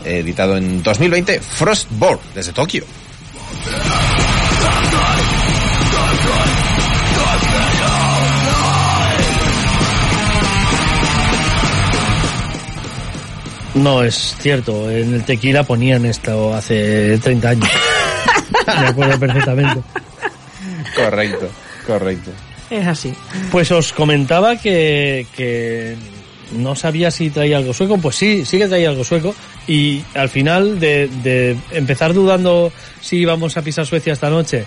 editado 0.05 0.57
en 0.57 0.83
2020, 0.83 1.39
Frostborn, 1.39 2.19
desde 2.33 2.53
Tokio. 2.53 2.85
No, 13.75 14.03
es 14.03 14.35
cierto. 14.39 14.89
En 14.89 15.13
el 15.15 15.23
tequila 15.23 15.63
ponían 15.63 16.05
esto 16.05 16.53
hace 16.53 17.17
30 17.17 17.49
años. 17.49 17.69
Me 18.67 18.87
acuerdo 18.87 19.19
perfectamente. 19.19 19.81
Correcto, 20.95 21.49
correcto. 21.87 22.31
Es 22.69 22.87
así. 22.87 23.13
Pues 23.51 23.71
os 23.71 23.91
comentaba 23.93 24.57
que, 24.57 25.25
que 25.35 25.95
no 26.51 26.75
sabía 26.75 27.11
si 27.11 27.29
traía 27.29 27.57
algo 27.57 27.73
sueco. 27.73 27.97
Pues 27.97 28.15
sí, 28.15 28.45
sí 28.45 28.57
que 28.57 28.67
traía 28.67 28.89
algo 28.89 29.03
sueco. 29.03 29.33
Y 29.67 30.03
al 30.13 30.29
final 30.29 30.79
de, 30.79 31.09
de 31.23 31.57
empezar 31.71 32.13
dudando 32.13 32.71
si 33.01 33.17
íbamos 33.17 33.57
a 33.57 33.61
pisar 33.61 33.85
Suecia 33.85 34.13
esta 34.13 34.29
noche, 34.29 34.65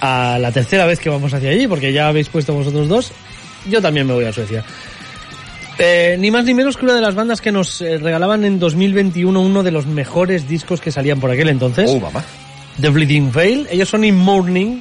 a 0.00 0.38
la 0.40 0.52
tercera 0.52 0.86
vez 0.86 1.00
que 1.00 1.10
vamos 1.10 1.32
hacia 1.34 1.50
allí, 1.50 1.66
porque 1.66 1.92
ya 1.92 2.08
habéis 2.08 2.28
puesto 2.28 2.54
vosotros 2.54 2.88
dos, 2.88 3.12
yo 3.68 3.82
también 3.82 4.06
me 4.06 4.14
voy 4.14 4.24
a 4.24 4.32
Suecia. 4.32 4.64
Eh, 5.78 6.16
ni 6.18 6.30
más 6.30 6.44
ni 6.44 6.54
menos 6.54 6.76
que 6.76 6.84
una 6.84 6.94
de 6.94 7.00
las 7.00 7.14
bandas 7.14 7.40
que 7.40 7.52
nos 7.52 7.80
eh, 7.80 7.98
regalaban 7.98 8.44
en 8.44 8.58
2021 8.58 9.40
uno 9.40 9.62
de 9.62 9.70
los 9.70 9.86
mejores 9.86 10.48
discos 10.48 10.80
que 10.80 10.90
salían 10.90 11.20
por 11.20 11.30
aquel 11.30 11.48
entonces. 11.48 11.88
Oh, 11.90 12.00
mamá. 12.00 12.24
The 12.80 12.88
Bleeding 12.88 13.30
Veil. 13.30 13.68
Ellos 13.70 13.88
son 13.88 14.04
In 14.04 14.16
Morning, 14.16 14.80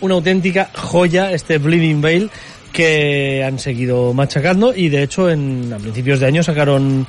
una 0.00 0.14
auténtica 0.14 0.70
joya, 0.74 1.32
este 1.32 1.58
Bleeding 1.58 2.00
Veil, 2.00 2.30
que 2.72 3.44
han 3.44 3.58
seguido 3.58 4.14
machacando 4.14 4.74
y 4.74 4.88
de 4.88 5.02
hecho 5.02 5.30
en, 5.30 5.72
a 5.72 5.78
principios 5.78 6.20
de 6.20 6.26
año 6.26 6.42
sacaron 6.42 7.06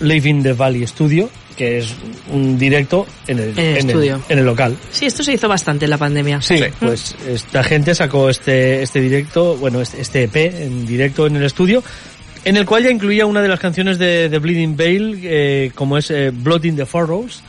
Live 0.00 0.28
in 0.28 0.42
the 0.42 0.52
Valley 0.54 0.86
Studio, 0.86 1.28
que 1.56 1.78
es 1.78 1.94
un 2.32 2.58
directo 2.58 3.06
en 3.26 3.38
el, 3.38 3.50
En 3.50 3.58
el 3.58 3.76
estudio. 3.76 4.22
en 4.28 4.38
el 4.38 4.46
local. 4.46 4.76
Sí, 4.90 5.06
esto 5.06 5.22
se 5.22 5.34
hizo 5.34 5.46
bastante 5.46 5.84
en 5.84 5.90
la 5.90 5.98
pandemia. 5.98 6.40
Sí, 6.40 6.58
pues 6.78 7.14
esta 7.28 7.62
gente 7.62 7.94
sacó 7.94 8.30
este, 8.30 8.82
este 8.82 9.00
directo, 9.00 9.56
bueno, 9.56 9.82
este, 9.82 10.00
este 10.00 10.22
EP 10.24 10.36
en 10.36 10.86
directo 10.86 11.26
en 11.26 11.36
el 11.36 11.44
estudio, 11.44 11.82
en 12.44 12.56
el 12.56 12.64
cual 12.64 12.84
ya 12.84 12.90
incluía 12.90 13.26
una 13.26 13.42
de 13.42 13.48
las 13.48 13.60
canciones 13.60 13.98
de, 13.98 14.28
de 14.28 14.38
Bleeding 14.38 14.76
Veil, 14.76 15.20
eh, 15.22 15.72
como 15.74 15.98
es 15.98 16.10
eh, 16.10 16.30
Blood 16.32 16.64
in 16.64 16.76
the 16.76 16.86
Furrows, 16.86 17.42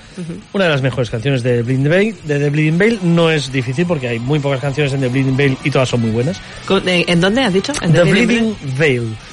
una 0.51 0.65
de 0.65 0.69
las 0.69 0.81
mejores 0.81 1.09
canciones 1.09 1.43
de 1.43 1.63
Bleeding 1.63 1.89
Veil. 1.89 2.15
De 2.25 2.39
The 2.39 2.49
Bleeding 2.49 2.77
Veil 2.77 2.99
no 3.01 3.31
es 3.31 3.51
difícil 3.51 3.85
porque 3.85 4.09
hay 4.09 4.19
muy 4.19 4.39
pocas 4.39 4.59
canciones 4.59 4.91
en 4.93 4.99
The 4.99 5.07
Bleeding 5.07 5.37
Veil 5.37 5.57
y 5.63 5.71
todas 5.71 5.87
son 5.87 6.01
muy 6.01 6.11
buenas. 6.11 6.41
Eh, 6.85 7.05
¿En 7.07 7.21
dónde 7.21 7.41
has 7.41 7.53
dicho? 7.53 7.71
¿En 7.81 7.93
The 7.93 7.99
The 7.99 8.11
Bleeding 8.11 8.55
Veil. 8.77 9.15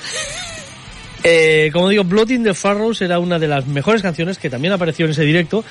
Eh, 1.25 1.71
como 1.73 1.89
digo, 1.89 2.05
Blood 2.05 2.31
in 2.31 2.45
the 2.45 2.55
Furrows 2.55 3.03
era 3.03 3.19
una 3.19 3.41
de 3.41 3.49
las 3.49 3.67
mejores 3.67 4.03
canciones 4.03 4.39
que 4.39 4.49
también 4.49 4.73
apareció 4.73 5.05
en 5.05 5.11
ese 5.11 5.25
directo. 5.25 5.65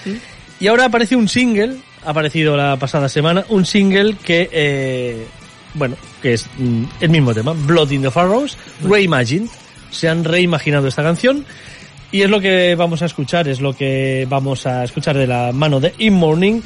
Y 0.60 0.68
ahora 0.68 0.86
aparece 0.86 1.16
un 1.16 1.30
single, 1.30 1.78
ha 2.06 2.10
aparecido 2.10 2.58
la 2.58 2.76
pasada 2.76 3.08
semana, 3.08 3.46
un 3.48 3.66
single 3.66 4.18
que, 4.24 5.26
bueno, 5.74 5.96
que 6.22 6.34
es 6.34 6.46
mm, 6.58 6.84
el 7.00 7.10
mismo 7.10 7.34
tema, 7.34 7.54
Blood 7.54 7.92
in 7.92 8.02
the 8.02 8.12
Furrows, 8.12 8.58
Reimagined. 8.84 9.50
Se 9.92 10.10
han 10.10 10.24
reimaginado 10.24 10.88
esta 10.88 11.04
canción 11.04 11.46
y 12.12 12.22
es 12.22 12.30
lo 12.30 12.40
que 12.40 12.76
vamos 12.76 13.02
a 13.02 13.06
escuchar, 13.06 13.48
es 13.48 13.60
lo 13.60 13.74
que 13.74 14.26
vamos 14.30 14.66
a 14.66 14.84
escuchar 14.84 15.18
de 15.18 15.28
la 15.28 15.52
mano 15.52 15.80
de 15.80 15.94
In 15.98 16.14
Morning. 16.14 16.62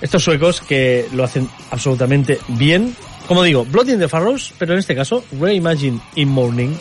Estos 0.00 0.24
suecos 0.24 0.60
que 0.60 1.06
lo 1.12 1.24
hacen 1.24 1.48
absolutamente 1.70 2.38
bien. 2.48 2.94
Como 3.28 3.42
digo, 3.42 3.64
Blood 3.64 3.88
in 3.88 3.98
the 3.98 4.08
Furrows, 4.08 4.52
pero 4.58 4.72
en 4.72 4.80
este 4.80 4.94
caso, 4.94 5.24
Reimagine 5.38 6.00
In 6.16 6.28
Morning. 6.28 6.74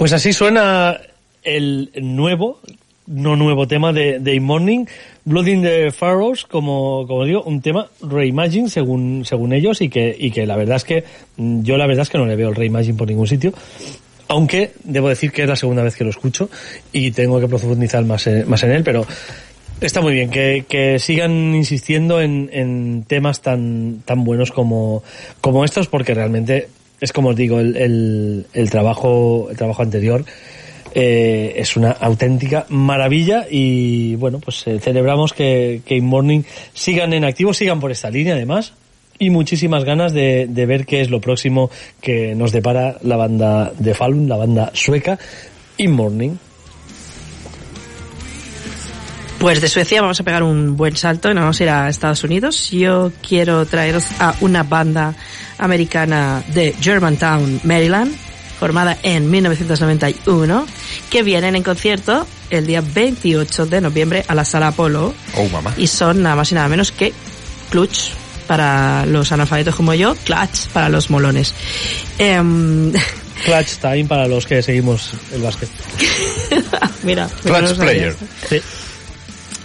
Pues 0.00 0.14
así 0.14 0.32
suena 0.32 0.98
el 1.42 1.90
nuevo, 2.00 2.58
no 3.06 3.36
nuevo 3.36 3.68
tema 3.68 3.92
de, 3.92 4.18
de 4.18 4.40
Morning, 4.40 4.86
Blood 5.26 5.46
in 5.46 5.62
the 5.62 5.90
Furrows, 5.90 6.46
como, 6.46 7.06
como 7.06 7.26
digo, 7.26 7.42
un 7.42 7.60
tema 7.60 7.86
reimagine 8.00 8.70
según, 8.70 9.26
según 9.26 9.52
ellos 9.52 9.82
y 9.82 9.90
que, 9.90 10.16
y 10.18 10.30
que 10.30 10.46
la 10.46 10.56
verdad 10.56 10.76
es 10.76 10.84
que 10.84 11.04
mm, 11.36 11.64
yo 11.64 11.76
la 11.76 11.86
verdad 11.86 12.04
es 12.04 12.08
que 12.08 12.16
no 12.16 12.24
le 12.24 12.34
veo 12.34 12.48
el 12.48 12.54
reimagine 12.54 12.96
por 12.96 13.08
ningún 13.08 13.26
sitio. 13.26 13.52
Aunque 14.28 14.72
debo 14.84 15.10
decir 15.10 15.32
que 15.32 15.42
es 15.42 15.48
la 15.50 15.56
segunda 15.56 15.82
vez 15.82 15.96
que 15.96 16.04
lo 16.04 16.08
escucho 16.08 16.48
y 16.94 17.10
tengo 17.10 17.38
que 17.38 17.48
profundizar 17.48 18.02
más 18.06 18.26
en, 18.26 18.48
más 18.48 18.62
en 18.62 18.70
él, 18.70 18.82
pero 18.82 19.06
está 19.82 20.00
muy 20.00 20.14
bien 20.14 20.30
que, 20.30 20.64
que 20.66 20.98
sigan 20.98 21.54
insistiendo 21.54 22.22
en, 22.22 22.48
en 22.54 23.04
temas 23.06 23.42
tan, 23.42 24.00
tan 24.06 24.24
buenos 24.24 24.50
como, 24.50 25.02
como 25.42 25.62
estos 25.62 25.88
porque 25.88 26.14
realmente 26.14 26.68
es 27.00 27.12
como 27.12 27.30
os 27.30 27.36
digo, 27.36 27.60
el, 27.60 27.76
el, 27.76 28.46
el 28.52 28.70
trabajo, 28.70 29.48
el 29.50 29.56
trabajo 29.56 29.82
anterior 29.82 30.24
eh, 30.94 31.54
es 31.56 31.76
una 31.76 31.92
auténtica 31.92 32.66
maravilla 32.68 33.46
y 33.48 34.16
bueno, 34.16 34.40
pues 34.40 34.66
eh, 34.66 34.80
celebramos 34.80 35.32
que, 35.32 35.82
que 35.86 35.96
In 35.96 36.04
Morning 36.04 36.42
sigan 36.74 37.12
en 37.12 37.24
activo, 37.24 37.54
sigan 37.54 37.78
por 37.78 37.92
esta 37.92 38.10
línea 38.10 38.34
además 38.34 38.72
y 39.18 39.30
muchísimas 39.30 39.84
ganas 39.84 40.12
de, 40.12 40.46
de, 40.48 40.66
ver 40.66 40.86
qué 40.86 41.00
es 41.00 41.10
lo 41.10 41.20
próximo 41.20 41.70
que 42.00 42.34
nos 42.34 42.50
depara 42.52 42.96
la 43.02 43.16
banda 43.16 43.72
de 43.78 43.94
Falun, 43.94 44.28
la 44.28 44.36
banda 44.36 44.70
sueca 44.74 45.18
In 45.76 45.92
Morning. 45.92 46.36
Pues 49.38 49.60
de 49.62 49.68
Suecia 49.68 50.02
vamos 50.02 50.20
a 50.20 50.22
pegar 50.22 50.42
un 50.42 50.76
buen 50.76 50.96
salto 50.96 51.30
y 51.30 51.34
nos 51.34 51.42
vamos 51.42 51.60
a 51.60 51.62
ir 51.62 51.70
a 51.70 51.88
Estados 51.88 52.24
Unidos. 52.24 52.70
Yo 52.72 53.10
quiero 53.26 53.64
traeros 53.64 54.04
a 54.18 54.34
una 54.40 54.64
banda 54.64 55.14
americana 55.60 56.42
de 56.48 56.74
Germantown, 56.80 57.60
Maryland, 57.64 58.14
formada 58.58 58.98
en 59.02 59.30
1991, 59.30 60.66
que 61.10 61.22
vienen 61.22 61.56
en 61.56 61.62
concierto 61.62 62.26
el 62.50 62.66
día 62.66 62.82
28 62.82 63.66
de 63.66 63.80
noviembre 63.80 64.24
a 64.28 64.34
la 64.34 64.44
Sala 64.44 64.68
Apolo. 64.68 65.14
Oh, 65.36 65.48
mamá. 65.48 65.72
Y 65.76 65.86
son 65.86 66.22
nada 66.22 66.36
más 66.36 66.50
y 66.52 66.54
nada 66.54 66.68
menos 66.68 66.92
que 66.92 67.12
Clutch 67.70 68.10
para 68.46 69.06
los 69.06 69.30
analfabetos 69.32 69.76
como 69.76 69.94
yo, 69.94 70.14
Clutch 70.24 70.66
para 70.72 70.88
los 70.88 71.08
molones. 71.08 71.54
Eh, 72.18 72.36
Clutch 73.44 73.78
time 73.80 74.04
para 74.04 74.28
los 74.28 74.46
que 74.46 74.62
seguimos 74.62 75.12
el 75.32 75.40
básquet. 75.40 75.68
Mira, 77.02 77.28
Clutch 77.42 77.76
player. 77.76 78.16
Sí. 78.48 78.60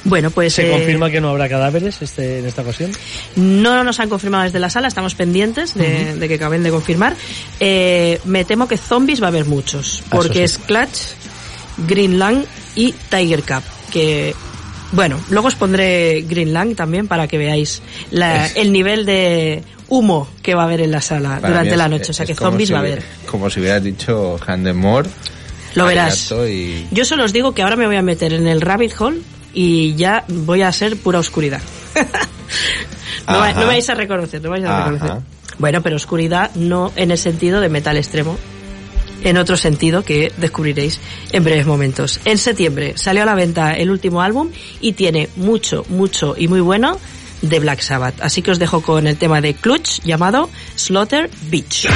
Bueno, 0.05 0.29
pues... 0.29 0.53
¿Se 0.53 0.67
eh, 0.67 0.71
confirma 0.71 1.09
que 1.09 1.19
no 1.19 1.29
habrá 1.29 1.49
cadáveres 1.49 2.01
este, 2.01 2.39
en 2.39 2.45
esta 2.45 2.61
ocasión? 2.61 2.91
No 3.35 3.83
nos 3.83 3.99
han 3.99 4.07
confirmado 4.07 4.43
desde 4.45 4.59
la 4.59 4.69
sala, 4.69 4.87
estamos 4.87 5.15
pendientes 5.15 5.73
de, 5.73 5.83
uh 5.83 5.87
-huh. 5.87 6.19
de 6.19 6.27
que 6.27 6.35
acaben 6.35 6.63
de 6.63 6.69
confirmar. 6.69 7.15
Eh, 7.59 8.21
me 8.23 8.45
temo 8.45 8.67
que 8.67 8.77
zombies 8.77 9.21
va 9.21 9.25
a 9.25 9.29
haber 9.29 9.45
muchos, 9.45 10.03
porque 10.09 10.43
es 10.43 10.59
Clutch, 10.59 10.99
Greenland 11.87 12.45
y 12.75 12.93
Tiger 13.09 13.41
Cup, 13.41 13.63
que... 13.91 14.33
Bueno, 14.91 15.19
luego 15.29 15.47
os 15.47 15.55
pondré 15.55 16.21
Greenland 16.21 16.75
también 16.75 17.07
para 17.07 17.27
que 17.27 17.37
veáis 17.37 17.81
la, 18.11 18.45
el 18.47 18.71
nivel 18.71 19.05
de 19.05 19.63
humo 19.87 20.27
que 20.41 20.53
va 20.53 20.61
a 20.61 20.65
haber 20.65 20.81
en 20.81 20.91
la 20.91 21.01
sala 21.01 21.39
Para 21.41 21.49
durante 21.49 21.75
la 21.75 21.89
noche, 21.89 22.11
o 22.11 22.13
sea 22.13 22.23
es 22.23 22.29
que 22.29 22.35
zombies 22.35 22.69
si 22.69 22.73
va 22.73 22.79
a 22.79 22.81
haber. 22.83 23.03
Como 23.25 23.49
si 23.49 23.59
hubieras 23.59 23.83
dicho 23.83 24.37
Handemore. 24.45 25.09
Lo 25.73 25.85
verás. 25.85 26.31
Y... 26.47 26.87
Yo 26.91 27.03
solo 27.03 27.25
os 27.25 27.33
digo 27.33 27.53
que 27.53 27.63
ahora 27.63 27.75
me 27.75 27.87
voy 27.87 27.97
a 27.97 28.01
meter 28.01 28.31
en 28.31 28.47
el 28.47 28.61
rabbit 28.61 28.93
hole 28.97 29.19
y 29.55 29.95
ya 29.95 30.23
voy 30.27 30.61
a 30.61 30.71
ser 30.71 30.97
pura 30.97 31.17
oscuridad. 31.17 31.61
no, 33.27 33.39
va- 33.39 33.53
no 33.53 33.65
vais 33.65 33.89
a 33.89 33.95
reconocer, 33.95 34.41
no 34.43 34.49
vais 34.51 34.63
a 34.63 34.77
Ajá. 34.77 34.91
reconocer. 34.91 35.21
Bueno, 35.57 35.81
pero 35.81 35.95
oscuridad 35.95 36.51
no 36.55 36.91
en 36.95 37.11
el 37.11 37.17
sentido 37.17 37.61
de 37.61 37.69
metal 37.69 37.97
extremo, 37.97 38.37
en 39.23 39.37
otro 39.37 39.55
sentido 39.57 40.03
que 40.03 40.31
descubriréis 40.37 40.99
en 41.31 41.43
breves 41.43 41.65
momentos. 41.65 42.19
En 42.25 42.37
septiembre 42.37 42.93
salió 42.97 43.23
a 43.23 43.25
la 43.25 43.33
venta 43.35 43.73
el 43.73 43.89
último 43.89 44.21
álbum 44.21 44.51
y 44.81 44.91
tiene 44.93 45.29
mucho, 45.37 45.85
mucho 45.89 46.35
y 46.37 46.47
muy 46.47 46.59
bueno 46.59 46.99
de 47.41 47.59
Black 47.59 47.79
Sabbath. 47.79 48.15
Así 48.21 48.41
que 48.41 48.51
os 48.51 48.59
dejo 48.59 48.81
con 48.81 49.07
el 49.07 49.17
tema 49.17 49.39
de 49.41 49.53
Clutch 49.53 50.01
llamado 50.03 50.49
Slaughter 50.75 51.29
Beach. 51.49 51.87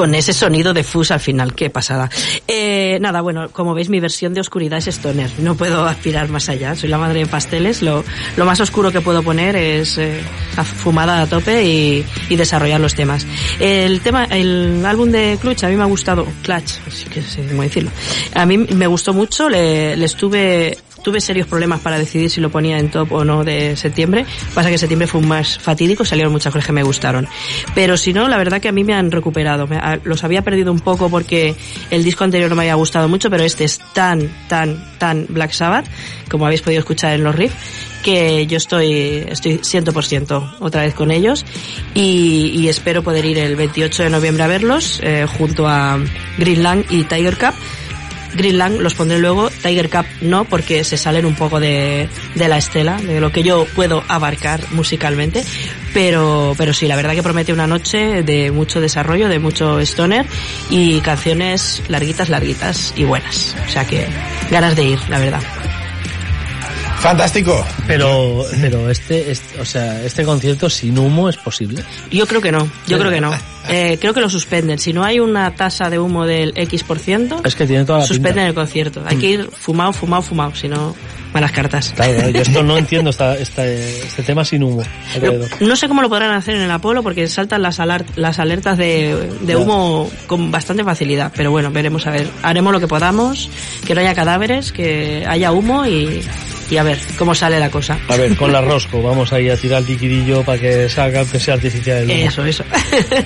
Con 0.00 0.14
ese 0.14 0.32
sonido 0.32 0.72
de 0.72 0.82
fuzz 0.82 1.10
al 1.10 1.20
final, 1.20 1.54
qué 1.54 1.68
pasada. 1.68 2.08
Eh, 2.48 2.96
nada, 3.02 3.20
bueno, 3.20 3.50
como 3.50 3.74
veis 3.74 3.90
mi 3.90 4.00
versión 4.00 4.32
de 4.32 4.40
oscuridad 4.40 4.78
es 4.78 4.86
stoner, 4.86 5.30
no 5.40 5.56
puedo 5.56 5.84
aspirar 5.84 6.30
más 6.30 6.48
allá, 6.48 6.74
soy 6.74 6.88
la 6.88 6.96
madre 6.96 7.18
de 7.18 7.26
pasteles, 7.26 7.82
lo, 7.82 8.02
lo 8.38 8.46
más 8.46 8.58
oscuro 8.60 8.90
que 8.90 9.02
puedo 9.02 9.22
poner 9.22 9.56
es 9.56 9.98
eh, 9.98 10.22
fumada 10.62 11.20
a 11.20 11.26
tope 11.26 11.66
y, 11.66 12.02
y 12.30 12.36
desarrollar 12.36 12.80
los 12.80 12.94
temas. 12.94 13.26
El 13.58 14.00
tema, 14.00 14.24
el 14.24 14.82
álbum 14.86 15.10
de 15.10 15.36
Clutch 15.38 15.64
a 15.64 15.68
mí 15.68 15.76
me 15.76 15.82
ha 15.82 15.86
gustado, 15.86 16.26
Clutch, 16.44 16.78
así 16.88 17.04
que 17.10 17.20
sé 17.20 17.46
cómo 17.46 17.60
decirlo, 17.60 17.90
a 18.32 18.46
mí 18.46 18.56
me 18.56 18.86
gustó 18.86 19.12
mucho, 19.12 19.50
le, 19.50 19.98
le 19.98 20.06
estuve 20.06 20.78
Tuve 21.02 21.20
serios 21.20 21.46
problemas 21.46 21.80
para 21.80 21.98
decidir 21.98 22.28
si 22.30 22.40
lo 22.40 22.50
ponía 22.50 22.78
en 22.78 22.90
top 22.90 23.12
o 23.12 23.24
no 23.24 23.42
de 23.44 23.76
septiembre. 23.76 24.26
Pasa 24.54 24.68
que 24.70 24.78
septiembre 24.78 25.06
fue 25.08 25.20
un 25.20 25.28
más 25.28 25.58
fatídico, 25.58 26.04
salieron 26.04 26.32
muchas 26.32 26.52
cosas 26.52 26.66
que 26.66 26.72
me 26.72 26.82
gustaron. 26.82 27.26
Pero 27.74 27.96
si 27.96 28.12
no, 28.12 28.28
la 28.28 28.36
verdad 28.36 28.60
que 28.60 28.68
a 28.68 28.72
mí 28.72 28.84
me 28.84 28.94
han 28.94 29.10
recuperado. 29.10 29.66
Me- 29.66 29.78
a- 29.78 29.98
los 30.04 30.24
había 30.24 30.42
perdido 30.42 30.70
un 30.72 30.80
poco 30.80 31.08
porque 31.08 31.54
el 31.90 32.04
disco 32.04 32.24
anterior 32.24 32.50
no 32.50 32.56
me 32.56 32.62
había 32.62 32.74
gustado 32.74 33.08
mucho, 33.08 33.30
pero 33.30 33.44
este 33.44 33.64
es 33.64 33.78
tan, 33.94 34.28
tan, 34.48 34.84
tan 34.98 35.26
Black 35.28 35.52
Sabbath, 35.52 35.86
como 36.30 36.44
habéis 36.46 36.62
podido 36.62 36.80
escuchar 36.80 37.12
en 37.14 37.24
los 37.24 37.34
riffs, 37.34 37.54
que 38.02 38.46
yo 38.46 38.56
estoy, 38.56 39.24
estoy 39.28 39.58
100% 39.58 40.56
otra 40.60 40.82
vez 40.82 40.94
con 40.94 41.10
ellos 41.10 41.44
y, 41.94 42.50
y 42.54 42.68
espero 42.68 43.02
poder 43.02 43.24
ir 43.26 43.38
el 43.38 43.56
28 43.56 44.04
de 44.04 44.10
noviembre 44.10 44.42
a 44.44 44.46
verlos 44.46 45.00
eh, 45.02 45.26
junto 45.38 45.66
a 45.68 45.98
Greenland 46.38 46.86
y 46.90 47.04
Tiger 47.04 47.36
Cup. 47.36 47.54
Greenland 48.34 48.80
los 48.80 48.94
pondré 48.94 49.18
luego, 49.18 49.50
Tiger 49.50 49.88
Cup 49.90 50.06
no, 50.20 50.44
porque 50.44 50.84
se 50.84 50.96
salen 50.96 51.26
un 51.26 51.34
poco 51.34 51.60
de, 51.60 52.08
de 52.34 52.48
la 52.48 52.58
estela, 52.58 52.96
de 52.96 53.20
lo 53.20 53.32
que 53.32 53.42
yo 53.42 53.66
puedo 53.74 54.04
abarcar 54.08 54.60
musicalmente, 54.72 55.44
pero, 55.92 56.54
pero 56.56 56.72
sí, 56.72 56.86
la 56.86 56.96
verdad 56.96 57.14
que 57.14 57.22
promete 57.22 57.52
una 57.52 57.66
noche 57.66 58.22
de 58.22 58.50
mucho 58.50 58.80
desarrollo, 58.80 59.28
de 59.28 59.38
mucho 59.38 59.80
stoner 59.80 60.26
y 60.70 61.00
canciones 61.00 61.82
larguitas, 61.88 62.28
larguitas 62.28 62.92
y 62.96 63.04
buenas. 63.04 63.54
O 63.66 63.70
sea 63.70 63.84
que 63.86 64.06
ganas 64.50 64.76
de 64.76 64.84
ir, 64.84 64.98
la 65.08 65.18
verdad. 65.18 65.42
Fantástico. 67.00 67.64
Pero, 67.86 68.44
pero 68.60 68.90
este, 68.90 69.30
este, 69.30 69.60
o 69.60 69.64
sea, 69.64 70.04
este 70.04 70.22
concierto 70.24 70.68
sin 70.68 70.98
humo 70.98 71.28
es 71.28 71.36
posible. 71.38 71.82
Yo 72.10 72.26
creo 72.26 72.40
que 72.42 72.52
no, 72.52 72.70
yo 72.86 72.98
creo 72.98 73.10
que 73.10 73.20
no. 73.20 73.32
Eh, 73.68 73.98
creo 74.00 74.14
que 74.14 74.20
lo 74.22 74.30
suspenden. 74.30 74.78
Si 74.78 74.92
no 74.94 75.04
hay 75.04 75.20
una 75.20 75.54
tasa 75.54 75.90
de 75.90 75.98
humo 75.98 76.24
del 76.26 76.54
X 76.56 76.82
por 76.82 76.98
ciento, 76.98 77.40
Es 77.44 77.54
que 77.54 77.66
tiene 77.66 77.84
toda 77.84 77.98
la 78.00 78.06
suspenden 78.06 78.32
pinta. 78.36 78.48
el 78.48 78.54
concierto. 78.54 79.02
Hay 79.06 79.18
que 79.18 79.26
ir 79.30 79.50
fumado, 79.52 79.92
fumado, 79.92 80.22
fumado, 80.22 80.54
si 80.54 80.66
no, 80.66 80.96
malas 81.34 81.52
cartas. 81.52 81.92
Claro, 81.94 82.14
claro, 82.14 82.30
yo 82.30 82.40
esto 82.40 82.62
no 82.62 82.76
entiendo 82.78 83.10
esta, 83.10 83.36
esta- 83.36 83.66
este 83.66 84.22
tema 84.22 84.46
sin 84.46 84.62
humo. 84.64 84.82
No 85.60 85.76
sé 85.76 85.88
cómo 85.88 86.00
lo 86.00 86.08
podrán 86.08 86.32
hacer 86.32 86.56
en 86.56 86.62
el 86.62 86.70
Apolo 86.70 87.02
porque 87.02 87.28
saltan 87.28 87.60
las, 87.62 87.78
alar- 87.80 88.06
las 88.16 88.38
alertas 88.38 88.78
de, 88.78 89.30
de 89.42 89.56
humo 89.56 90.10
con 90.26 90.50
bastante 90.50 90.82
facilidad. 90.82 91.30
Pero 91.36 91.50
bueno, 91.50 91.70
veremos 91.70 92.06
a 92.06 92.10
ver. 92.12 92.28
Haremos 92.42 92.72
lo 92.72 92.80
que 92.80 92.88
podamos, 92.88 93.50
que 93.86 93.94
no 93.94 94.00
haya 94.00 94.14
cadáveres, 94.14 94.72
que 94.72 95.24
haya 95.28 95.52
humo 95.52 95.86
y, 95.86 96.22
y 96.70 96.76
a 96.76 96.82
ver 96.84 96.98
cómo 97.18 97.34
sale 97.34 97.58
la 97.58 97.68
cosa. 97.70 97.98
A 98.08 98.16
ver, 98.16 98.36
con 98.36 98.52
la 98.52 98.60
rosco, 98.60 99.02
vamos 99.02 99.32
ahí 99.32 99.48
a 99.50 99.56
tirar 99.56 99.80
el 99.80 99.86
liquidillo 99.88 100.44
para 100.44 100.58
que 100.58 100.88
salga, 100.88 101.20
aunque 101.20 101.40
sea 101.40 101.54
artificial 101.54 101.98
el. 101.98 102.10
Eso, 102.10 102.44
eso. 102.44 102.64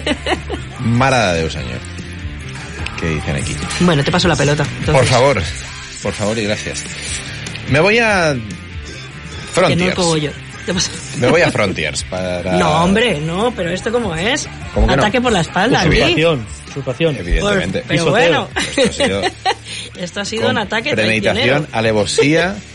Marada 0.80 1.34
de 1.34 1.50
señor. 1.50 1.78
¿Qué 2.98 3.08
dicen 3.08 3.36
aquí? 3.36 3.54
bueno, 3.80 4.02
te 4.02 4.10
paso 4.10 4.28
la 4.28 4.36
pelota. 4.36 4.64
Por 4.86 5.04
favor, 5.04 5.42
por 6.02 6.12
favor 6.12 6.38
y 6.38 6.44
gracias. 6.44 6.84
Me 7.68 7.80
voy 7.80 7.98
a 7.98 8.34
Que 8.34 9.76
no 9.76 9.92
Frontiers. 9.92 10.90
Me 11.18 11.28
voy 11.28 11.42
a 11.42 11.50
Frontiers 11.50 12.02
para... 12.04 12.42
No, 12.56 12.84
hombre, 12.84 13.20
no, 13.20 13.52
pero 13.54 13.70
esto 13.70 13.92
cómo 13.92 14.14
es. 14.16 14.48
¿Cómo 14.72 14.86
que 14.86 14.96
no? 14.96 15.02
Ataque 15.02 15.20
por 15.20 15.32
la 15.32 15.42
espalda. 15.42 15.84
Usurpación, 15.86 16.46
usurpación. 16.70 17.16
Evidentemente. 17.18 17.80
Por- 17.80 17.88
pero 17.88 18.04
Pisoteo. 18.04 18.10
bueno. 18.10 18.48
Esto 18.56 18.82
ha 18.82 19.06
sido 19.06 19.22
Esto 19.98 20.20
ha 20.20 20.24
sido 20.24 20.50
un 20.50 20.58
ataque 20.58 20.94
premeditación, 20.94 21.68
alevosía 21.72 22.56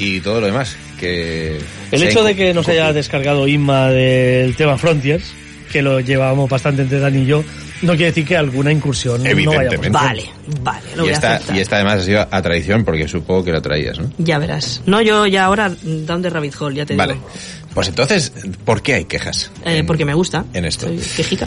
y 0.00 0.20
todo 0.20 0.40
lo 0.40 0.46
demás. 0.46 0.76
Que 0.98 1.58
El 1.92 2.02
hecho 2.02 2.24
de 2.24 2.34
que 2.34 2.52
nos 2.54 2.66
haya 2.68 2.92
descargado 2.92 3.46
Inma 3.46 3.88
del 3.90 4.56
tema 4.56 4.76
Frontiers, 4.78 5.32
que 5.70 5.82
lo 5.82 6.00
llevábamos 6.00 6.48
bastante 6.50 6.82
entre 6.82 6.98
Dan 6.98 7.16
y 7.22 7.26
yo, 7.26 7.44
no 7.82 7.92
quiere 7.92 8.06
decir 8.06 8.26
que 8.26 8.36
alguna 8.36 8.72
incursión 8.72 9.22
no 9.22 9.28
Evidentemente. 9.30 9.76
a 9.76 9.78
hacer. 9.80 9.90
Vale, 9.92 10.24
vale, 10.62 10.86
lo 10.96 10.96
y 10.96 11.00
voy 11.02 11.08
a 11.10 11.12
esta, 11.12 11.34
aceptar. 11.36 11.56
y 11.56 11.60
esta 11.60 11.76
además 11.76 11.98
ha 12.00 12.02
sido 12.04 12.28
a 12.30 12.42
tradición 12.42 12.84
porque 12.84 13.06
supongo 13.08 13.44
que 13.44 13.52
lo 13.52 13.62
traías, 13.62 13.98
¿no? 13.98 14.10
Ya 14.18 14.38
verás. 14.38 14.82
No, 14.86 15.00
yo 15.00 15.26
ya 15.26 15.44
ahora 15.44 15.70
down 15.82 16.22
the 16.22 16.30
rabbit 16.30 16.54
hole, 16.60 16.74
ya 16.76 16.84
te 16.86 16.96
Vale. 16.96 17.14
digo. 17.14 17.26
Pues 17.74 17.88
entonces, 17.88 18.32
¿por 18.64 18.82
qué 18.82 18.94
hay 18.94 19.04
quejas? 19.04 19.50
Eh, 19.64 19.78
en- 19.78 19.86
porque 19.86 20.04
me 20.04 20.14
gusta. 20.14 20.44
en 20.54 20.64
esto. 20.64 20.86
Soy 20.88 20.98
quejica. 21.16 21.46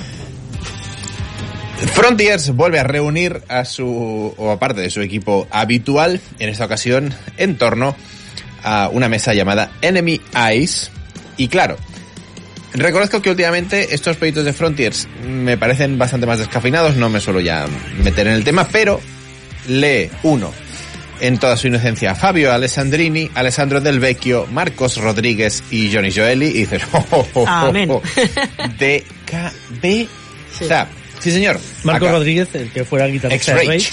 Frontiers 1.93 2.51
vuelve 2.55 2.79
a 2.79 2.83
reunir 2.83 3.41
a 3.49 3.65
su, 3.65 4.33
o 4.37 4.51
aparte 4.51 4.81
de 4.81 4.89
su 4.89 5.01
equipo 5.01 5.47
habitual, 5.51 6.21
en 6.39 6.49
esta 6.49 6.65
ocasión 6.65 7.13
en 7.37 7.57
torno 7.57 7.89
a 7.89 7.95
una 8.91 9.09
mesa 9.09 9.33
llamada 9.33 9.71
Enemy 9.81 10.21
Eyes. 10.35 10.91
Y 11.37 11.47
claro, 11.47 11.77
reconozco 12.73 13.21
que 13.21 13.29
últimamente 13.29 13.93
estos 13.93 14.17
proyectos 14.17 14.45
de 14.45 14.53
Frontiers 14.53 15.07
me 15.27 15.57
parecen 15.57 15.97
bastante 15.97 16.25
más 16.27 16.39
descafeinados, 16.39 16.95
no 16.95 17.09
me 17.09 17.19
suelo 17.19 17.39
ya 17.39 17.65
meter 18.03 18.27
en 18.27 18.33
el 18.33 18.43
tema, 18.43 18.67
pero 18.71 18.99
lee 19.67 20.09
uno 20.23 20.51
en 21.19 21.37
toda 21.37 21.55
su 21.55 21.67
inocencia 21.67 22.11
a 22.11 22.15
Fabio 22.15 22.51
Alessandrini, 22.51 23.29
Alessandro 23.33 23.79
Del 23.79 23.99
Vecchio, 23.99 24.45
Marcos 24.51 24.97
Rodríguez 24.97 25.63
y 25.71 25.91
Johnny 25.93 26.11
Joeli 26.11 26.47
y 26.47 26.53
dices, 26.53 26.81
oh, 26.91 27.05
oh, 27.11 27.27
oh, 27.33 27.47
Amén. 27.47 27.89
oh, 27.91 28.01
DKB. 28.79 30.07
O 30.61 30.65
sea, 30.65 30.87
sí 31.19 31.31
señor. 31.31 31.59
Marco 31.83 32.05
Acá- 32.05 32.13
Rodríguez, 32.13 32.47
el 32.53 32.69
que 32.71 32.85
fuera 32.85 33.07
guitarrista 33.07 33.55
de. 33.55 33.65
Rage. 33.65 33.89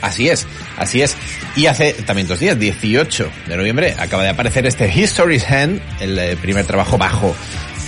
Así 0.00 0.28
es, 0.28 0.46
así 0.76 1.02
es. 1.02 1.16
Y 1.56 1.66
hace 1.66 1.92
también 1.92 2.28
dos 2.28 2.40
días, 2.40 2.58
18 2.58 3.30
de 3.46 3.56
noviembre, 3.56 3.94
acaba 3.98 4.22
de 4.22 4.30
aparecer 4.30 4.66
este 4.66 4.88
History's 4.88 5.44
Hand, 5.48 5.80
el 6.00 6.18
eh, 6.18 6.36
primer 6.36 6.66
trabajo 6.66 6.98
bajo 6.98 7.34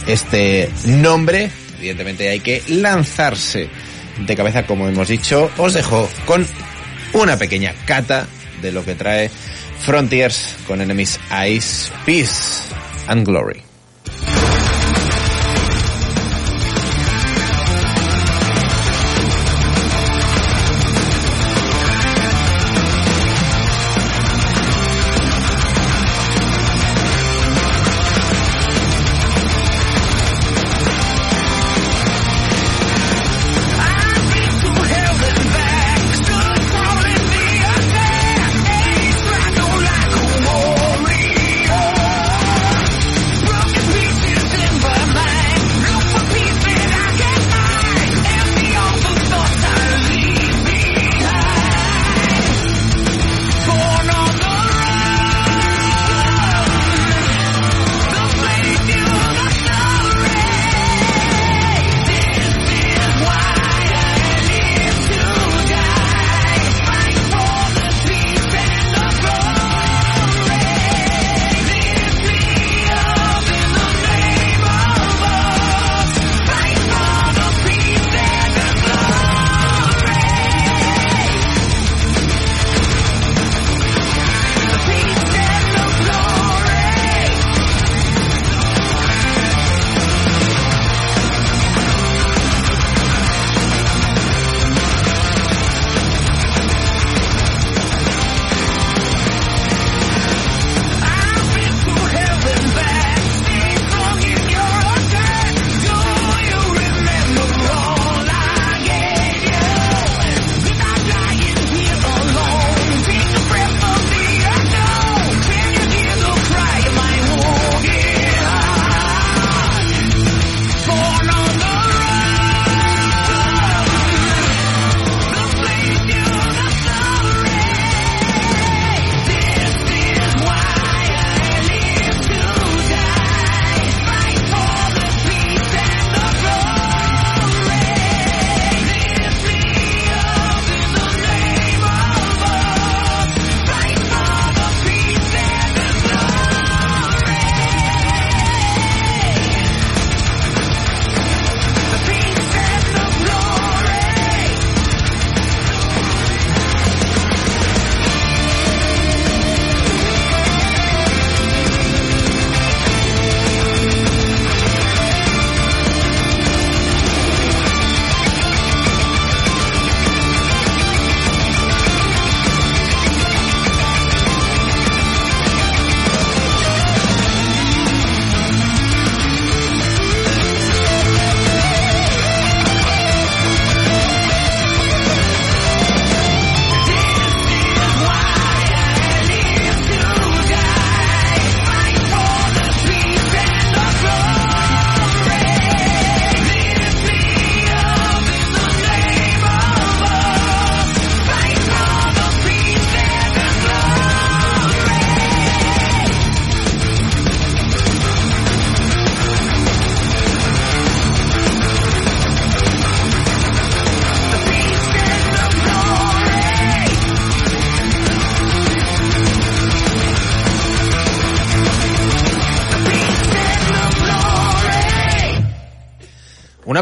este 0.06 0.70
nombre. 0.86 1.50
Evidentemente 1.78 2.28
hay 2.28 2.40
que 2.40 2.62
lanzarse 2.68 3.68
de 4.18 4.36
cabeza, 4.36 4.66
como 4.66 4.88
hemos 4.88 5.08
dicho. 5.08 5.50
Os 5.56 5.74
dejo 5.74 6.08
con 6.26 6.46
una 7.12 7.36
pequeña 7.36 7.74
cata 7.86 8.26
de 8.60 8.72
lo 8.72 8.84
que 8.84 8.94
trae 8.94 9.30
Frontiers 9.80 10.56
con 10.66 10.80
Enemies 10.80 11.18
Eyes, 11.30 11.90
Peace 12.04 12.64
and 13.06 13.26
Glory. 13.26 13.69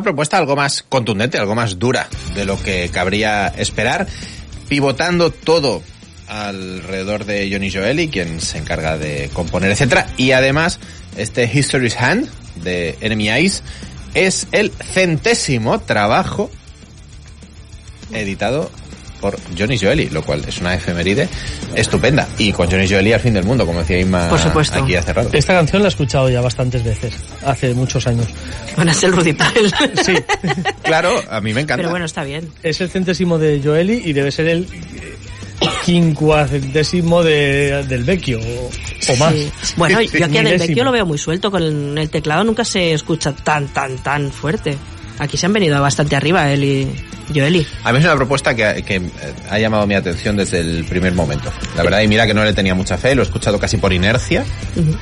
Propuesta 0.09 0.39
algo 0.39 0.57
más 0.57 0.85
contundente, 0.89 1.37
algo 1.37 1.55
más 1.55 1.79
dura 1.79 2.09
de 2.35 2.47
lo 2.47 2.61
que 2.63 2.89
cabría 2.89 3.49
esperar, 3.49 4.07
pivotando 4.67 5.31
todo 5.31 5.83
alrededor 6.29 7.27
de 7.27 7.51
Johnny 7.53 7.71
Joeli, 7.71 8.09
quien 8.09 8.41
se 8.41 8.57
encarga 8.57 8.97
de 8.97 9.29
componer, 9.35 9.71
etcétera, 9.71 10.07
y 10.17 10.33
además 10.33 10.79
este 11.19 11.45
History's 11.53 11.97
Hand 11.97 12.27
de 12.57 12.97
Enemy 13.03 13.29
Eyes 13.29 13.63
es 14.15 14.47
el 14.53 14.71
centésimo 14.71 15.79
trabajo 15.81 16.51
editado 18.11 18.71
por 19.21 19.39
Johnny 19.59 19.79
Joeli, 19.79 20.09
lo 20.09 20.23
cual 20.23 20.45
es 20.47 20.59
una 20.59 20.75
efeméride 20.75 21.29
estupenda. 21.75 22.27
Y 22.39 22.53
con 22.53 22.71
Johnny 22.71 22.89
Joeli 22.89 23.13
al 23.13 23.21
fin 23.21 23.35
del 23.35 23.45
mundo, 23.45 23.67
como 23.67 23.81
decía 23.81 23.99
Inma 23.99 24.29
Por 24.29 24.39
supuesto. 24.39 24.83
aquí 24.83 24.95
hace 24.95 25.13
rato. 25.13 25.31
Esta 25.33 25.55
canción 25.55 25.83
la 25.83 25.89
he 25.89 25.91
escuchado 25.91 26.31
ya 26.31 26.41
bastantes 26.41 26.83
veces, 26.83 27.15
hace 27.45 27.75
muchos 27.75 28.07
años. 28.07 28.29
Van 28.79 28.89
a 28.89 28.95
ser 28.95 29.11
Rudy 29.11 29.33
Pell. 29.33 29.73
Sí, 30.05 30.15
Claro, 30.83 31.21
a 31.31 31.41
mí 31.41 31.53
me 31.53 31.61
encanta. 31.61 31.77
Pero 31.77 31.91
bueno, 31.91 32.07
está 32.07 32.23
bien. 32.25 32.49
es 32.63 32.81
el 32.81 32.89
centésimo 32.89 33.39
de 33.39 33.61
Joeli 33.63 34.03
y 34.05 34.13
debe 34.13 34.31
ser 34.31 34.47
el 34.49 34.67
quincuagésimo 35.85 37.23
de, 37.23 37.85
del 37.89 38.05
Vecchio 38.05 38.39
o, 38.39 38.71
o 39.13 39.17
más. 39.17 39.35
Sí. 39.35 39.51
Bueno, 39.77 40.01
yo 40.01 40.25
aquí 40.25 40.37
en 40.39 40.47
el 40.47 40.53
Milésimo. 40.53 40.69
Vecchio 40.69 40.85
lo 40.85 40.93
veo 40.93 41.07
muy 41.07 41.19
suelto, 41.19 41.51
con 41.51 41.99
el 41.99 42.11
teclado 42.11 42.45
nunca 42.45 42.65
se 42.65 42.93
escucha 42.93 43.33
tan, 43.33 43.69
tan, 43.69 43.97
tan 43.99 44.31
fuerte. 44.31 44.77
Aquí 45.19 45.37
se 45.37 45.47
han 45.47 45.53
venido 45.53 45.81
bastante 45.81 46.15
arriba 46.15 46.51
él 46.53 46.63
y 46.65 46.89
Joeli. 47.35 47.67
A 47.85 47.93
mí 47.93 47.99
es 47.99 48.05
una 48.05 48.15
propuesta 48.17 48.55
que, 48.55 48.83
que, 48.85 48.97
eh, 48.97 49.03
ha 49.51 49.59
llamado 49.59 49.87
mi 49.87 49.95
atención 49.95 50.37
desde 50.37 50.61
el 50.61 50.85
primer 50.85 51.15
momento. 51.15 51.51
La 51.77 51.83
verdad, 51.83 52.01
y 52.01 52.09
mira 52.09 52.27
que 52.27 52.35
no 52.35 52.45
le 52.45 52.53
tenía 52.53 52.75
mucha 52.75 52.97
fe, 52.97 53.15
lo 53.15 53.23
he 53.23 53.25
escuchado 53.25 53.59
casi 53.59 53.77
por 53.79 53.93
inercia, 53.93 54.45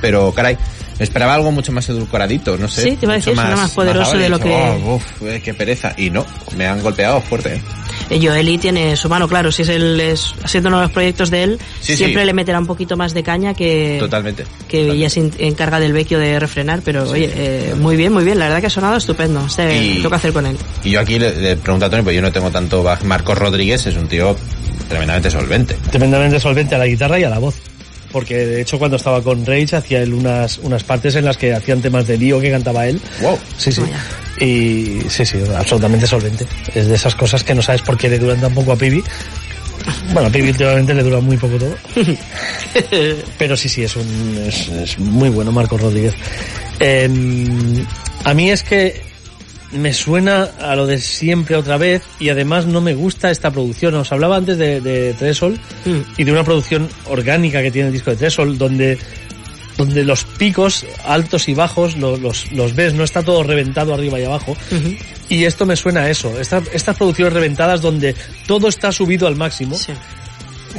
pero 0.01 0.33
caray, 0.33 0.57
esperaba 0.99 1.35
algo 1.35 1.53
mucho 1.53 1.73
más 1.73 1.89
edulcoradito, 1.89 2.57
no 2.57 2.69
sé. 2.69 2.83
Sí, 2.83 2.97
te 2.97 3.07
iba 3.07 3.15
a 3.15 3.17
decir, 3.17 3.35
suena 3.35 3.57
más 3.57 3.71
poderoso 3.73 4.17
de 4.17 4.29
lo 4.29 4.39
que- 4.39 4.53
"Oh, 4.85 4.95
uf, 4.97 5.23
eh, 5.23 5.41
qué 5.45 5.55
pereza. 5.55 5.93
Y 5.97 6.11
no, 6.11 6.25
me 6.57 6.67
han 6.67 6.83
golpeado 6.83 7.21
fuerte. 7.21 7.55
¿eh? 7.57 7.63
Eh, 8.11 8.21
Joeli 8.23 8.59
tiene 8.59 8.97
su 8.97 9.09
mano, 9.09 9.27
claro, 9.29 9.51
si 9.51 9.63
es 9.63 9.69
el, 9.69 9.99
es, 10.01 10.33
haciendo 10.45 10.69
uno 10.69 10.79
de 10.79 10.85
los 10.85 10.93
proyectos 10.93 11.31
de 11.31 11.43
él, 11.43 11.59
Sí, 11.81 11.97
siempre 11.97 12.23
sí. 12.23 12.27
le 12.27 12.33
meterá 12.33 12.59
un 12.59 12.67
poquito 12.67 12.97
más 12.97 13.15
de 13.15 13.23
caña 13.23 13.53
que, 13.55 13.97
Totalmente. 13.99 14.45
que 14.69 14.79
Totalmente. 14.79 14.97
ella 14.97 15.11
se 15.11 15.21
en- 15.21 15.33
encarga 15.39 15.81
del 15.81 15.93
Vecchio 15.93 16.19
de 16.19 16.39
refrenar, 16.39 16.83
pero 16.85 17.09
oye, 17.11 17.31
eh, 17.35 17.75
muy 17.79 17.97
bien, 17.97 18.13
muy 18.13 18.25
bien, 18.25 18.39
la 18.39 18.47
verdad 18.47 18.61
que 18.61 18.67
ha 18.67 18.71
sonado 18.71 18.97
estupendo. 18.97 19.45
Este, 19.47 19.77
Y- 19.85 19.95
tengo 19.97 20.11
que 20.11 20.17
hacer 20.17 20.33
con 20.33 20.47
él. 20.47 20.57
Y 20.85 20.91
yo 20.91 21.01
aquí 21.01 21.19
le, 21.19 21.35
le 21.41 21.57
pregunto 21.57 21.87
a 21.87 21.91
Tony, 21.91 22.03
pues 22.03 22.15
yo 22.15 22.23
no 22.23 22.31
tengo 22.33 22.51
tanto 22.51 22.85
baj- 22.85 23.03
Marcos 23.03 23.37
Rodríguez, 23.39 23.87
es 23.87 23.97
un 23.97 24.07
tío 24.09 24.37
tremendamente 24.89 25.31
solvente. 25.31 25.77
Tremendamente 25.91 26.39
solvente 26.39 26.75
a 26.77 26.79
la 26.79 26.87
guitarra 26.87 27.19
y 27.19 27.25
a 27.25 27.29
la 27.31 27.39
voz. 27.39 27.57
Porque 28.13 28.37
de 28.47 28.61
hecho 28.63 28.79
cuando 28.79 28.97
estaba 28.97 29.23
con 29.23 29.45
Rage 29.45 29.77
hacía 29.77 30.03
él 30.03 30.15
unas, 30.15 30.59
unas 30.59 30.85
partes 30.85 31.17
en 31.17 31.25
las 31.25 31.37
que 31.37 31.53
hacían 31.53 31.83
temas 31.83 32.07
de 32.07 32.17
lío 32.17 32.41
que 32.41 32.51
cantaba 32.51 32.87
él. 32.87 33.01
Wow. 33.21 33.39
Sí, 33.59 33.73
sí. 33.73 33.81
Vaya. 33.81 34.01
Y 34.41 35.01
sí, 35.09 35.25
sí, 35.25 35.39
absolutamente 35.57 36.07
solvente. 36.07 36.47
Es 36.75 36.87
de 36.89 36.95
esas 36.95 37.15
cosas 37.15 37.43
que 37.43 37.55
no 37.55 37.63
sabes 37.63 37.83
por 37.83 37.97
qué 37.97 38.09
le 38.09 38.19
duran 38.19 38.41
tan 38.41 38.55
poco 38.55 38.73
a 38.73 38.77
Pibi. 38.77 39.03
Bueno, 40.13 40.29
a 40.29 40.33
Pibi 40.33 40.51
últimamente 40.51 40.95
le 40.95 41.03
dura 41.03 41.21
muy 41.21 41.37
poco 41.37 41.57
todo. 41.57 41.75
Pero 43.39 43.57
sí, 43.57 43.69
sí, 43.69 43.85
es, 43.85 43.97
un, 43.97 44.45
es, 44.47 44.69
es 44.69 44.99
muy 44.99 45.31
bueno 45.31 45.53
Marcos 45.53 45.81
Rodríguez. 45.81 46.15
Em, 46.79 47.87
a 48.25 48.35
mí 48.35 48.51
es 48.51 48.63
que 48.63 49.06
me 49.73 49.93
suena 49.93 50.49
a 50.61 50.77
lo 50.77 50.87
de 50.87 50.99
siempre 51.01 51.57
otra 51.57 51.77
vez 51.77 52.03
y 52.21 52.29
además 52.29 52.67
no 52.67 52.81
me 52.81 52.95
gusta 52.95 53.31
esta 53.31 53.51
producción. 53.51 53.95
Os 53.95 54.13
hablaba 54.13 54.37
antes 54.37 54.57
de, 54.59 54.81
de 54.81 55.13
Tresol 55.15 55.59
Mm. 55.85 56.01
y 56.17 56.25
de 56.25 56.33
una 56.33 56.45
producción 56.45 56.89
orgánica 57.07 57.63
que 57.63 57.71
tiene 57.71 57.89
el 57.89 57.93
disco 57.93 58.11
de 58.11 58.17
Tresol 58.17 58.59
donde 58.59 58.99
donde 59.77 60.05
los 60.05 60.25
picos 60.25 60.87
altos 61.05 61.49
y 61.51 61.55
bajos 61.55 61.99
los, 61.99 62.19
los, 62.21 62.51
los 62.53 62.75
ves, 62.75 62.95
no 62.95 63.05
está 63.05 63.23
todo 63.23 63.43
reventado 63.43 63.93
arriba 63.93 64.19
y 64.19 64.25
abajo. 64.25 64.57
Y 65.29 65.45
esto 65.45 65.67
me 65.67 65.77
suena 65.77 66.01
a 66.01 66.11
eso, 66.11 66.41
Esta- 66.41 66.63
estas 66.73 66.97
producciones 66.97 67.35
reventadas 67.35 67.83
donde 67.83 68.15
todo 68.47 68.69
está 68.69 68.91
subido 68.91 69.27
al 69.27 69.37
máximo 69.37 69.77
Sí. 69.77 69.93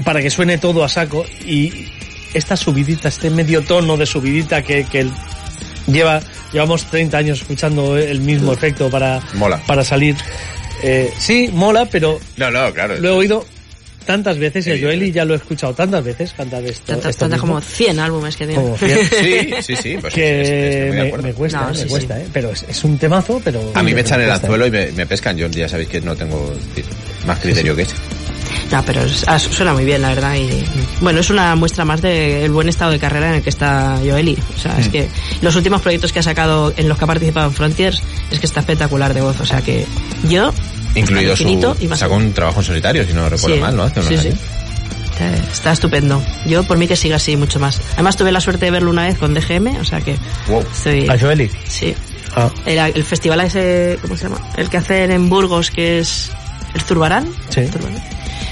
para 0.03 0.19
que 0.19 0.31
suene 0.31 0.57
todo 0.57 0.84
a 0.84 0.89
saco 0.89 1.27
y 1.45 1.89
esta 2.34 2.57
subidita, 2.57 3.09
este 3.09 3.30
medio 3.30 3.61
tono 3.61 3.97
de 3.97 4.07
subidita 4.07 4.64
que, 4.64 4.84
que 4.85 5.01
el- 5.01 5.11
lleva, 5.88 6.22
llevamos 6.53 6.85
30 6.89 7.18
años 7.18 7.41
escuchando 7.41 7.97
el 7.97 8.19
mismo 8.22 8.53
efecto 8.53 8.89
para, 8.89 9.22
Mola. 9.34 9.61
para 9.65 9.84
salir. 9.84 10.15
Eh, 10.84 11.11
sí, 11.18 11.49
mola, 11.53 11.88
pero 11.91 12.19
No, 12.38 12.51
no, 12.51 12.72
claro. 12.73 12.97
lo 12.99 13.07
he 13.09 13.11
oído 13.11 13.45
tantas 14.05 14.38
veces 14.38 14.65
y 14.68 14.72
a. 14.72 14.80
Joeli 14.80 15.11
ya 15.11 15.26
lo 15.26 15.34
he 15.34 15.38
escuchado 15.38 15.73
tantas 15.73 16.03
veces 16.03 16.31
cantar 16.34 16.64
esto. 16.64 16.85
Tantas, 16.85 17.09
esto 17.09 17.22
tantas 17.26 17.39
mismo, 17.41 17.55
como 17.55 17.61
100 17.61 17.99
álbumes 17.99 18.38
que 18.38 18.47
tiene. 18.47 18.61
como 18.61 18.77
Sí, 18.77 19.49
sí, 19.61 19.76
sí, 19.76 19.97
pues 19.99 20.14
que 20.14 20.89
sí, 20.91 20.95
me, 20.95 21.01
acuerdo. 21.07 21.27
me 21.27 21.34
cuesta, 21.34 21.61
No, 21.61 21.73
me 21.73 21.85
cuesta, 21.88 22.15
sí. 22.15 22.22
eh, 22.22 22.27
pero 22.31 22.51
es, 22.51 22.64
es 22.69 22.84
un 22.85 22.97
temazo, 22.97 23.41
pero... 23.43 23.72
A 23.73 23.84
mí 23.84 23.93
me 23.93 24.01
echan 24.01 24.22
el 24.22 24.27
cuesta, 24.27 24.45
anzuelo 24.47 24.65
eh. 24.65 24.68
y 24.68 24.72
me, 24.72 24.91
me 24.93 25.05
pescan. 25.07 25.35
Yo 25.35 25.47
ya 25.49 25.68
sabéis 25.68 25.89
que 25.89 25.99
no 25.99 26.15
tengo 26.15 26.53
más 27.26 27.39
criterio 27.39 27.76
que 27.76 27.81
ese. 27.81 27.95
No, 28.72 28.84
pero 28.85 29.03
es- 29.03 29.23
ah, 29.27 29.39
suena 29.39 29.73
muy 29.73 29.85
bien, 29.85 30.02
la 30.02 30.10
verdad. 30.10 30.35
Y 30.35 30.49
bueno, 31.02 31.19
es 31.22 31.30
una 31.30 31.56
muestra 31.56 31.85
más 31.85 32.02
del 32.02 32.52
buen 32.52 32.68
estado 32.68 32.91
de 32.91 32.99
carrera 32.99 33.30
en 33.30 33.35
el 33.35 33.41
que 33.41 33.49
está 33.49 33.98
Joeli. 34.06 34.38
O 34.56 34.60
sea, 34.60 34.73
Mm. 34.76 34.80
es 34.80 34.89
que 34.89 35.10
los 35.41 35.56
últimos 35.56 35.81
proyectos 35.81 36.11
que 36.11 36.19
ha 36.19 36.23
sacado, 36.23 36.73
en 36.76 36.89
los 36.89 36.98
que 36.98 37.03
ha 37.06 37.07
participado 37.07 37.48
en 37.48 37.53
Frontiers, 37.53 38.02
es 38.30 38.39
que 38.39 38.45
está 38.45 38.60
espectacular 38.60 39.14
de 39.14 39.22
voz. 39.22 39.39
O 39.39 39.45
sea 39.45 39.61
que 39.61 39.85
yo. 40.27 40.53
Incluido 40.95 41.35
su... 41.35 41.48
y 41.80 41.88
más 41.88 41.99
Sacó 41.99 42.15
un 42.15 42.34
trabajo 42.34 42.60
en 42.60 42.65
solitario, 42.65 43.06
si 43.06 43.14
no 43.14 43.30
recuerdo 43.30 43.56
Sí, 43.56 43.61
mal, 43.61 43.76
¿no? 43.76 43.84
Hace 43.84 43.99
unos 43.99 44.10
sí, 44.11 44.18
sí. 44.18 44.27
años. 44.30 44.39
Está, 45.11 45.35
está 45.52 45.72
estupendo. 45.72 46.22
Yo, 46.45 46.64
por 46.64 46.77
mí, 46.77 46.88
que 46.88 46.95
siga 46.95 47.15
así 47.15 47.35
mucho 47.38 47.60
más. 47.60 47.80
Además, 47.94 48.18
tuve 48.18 48.31
la 48.31 48.41
suerte 48.41 48.65
de 48.65 48.72
verlo 48.72 48.89
una 48.91 49.03
vez 49.07 49.18
con 49.18 49.34
DGM, 49.34 49.80
o 49.80 49.85
sea 49.85 50.02
que 50.02 50.15
Wow. 50.48 50.64
estoy. 50.73 51.07
¿A 51.10 51.18
Joeli? 51.19 51.49
Sí. 51.68 51.95
Ah, 52.35 52.52
el 52.65 53.03
festival 53.03 53.39
ese, 53.41 53.98
¿cómo 54.02 54.15
se 54.18 54.23
llama? 54.26 54.39
El 54.57 54.69
que 54.69 54.77
hacen 54.77 55.11
en 55.11 55.30
Burgos, 55.30 55.72
que 55.72 55.99
es 55.99 56.30
el 56.76 56.81
Zurbarán. 56.81 57.27
Sí. 57.49 57.65
Zurbarán. 57.68 58.03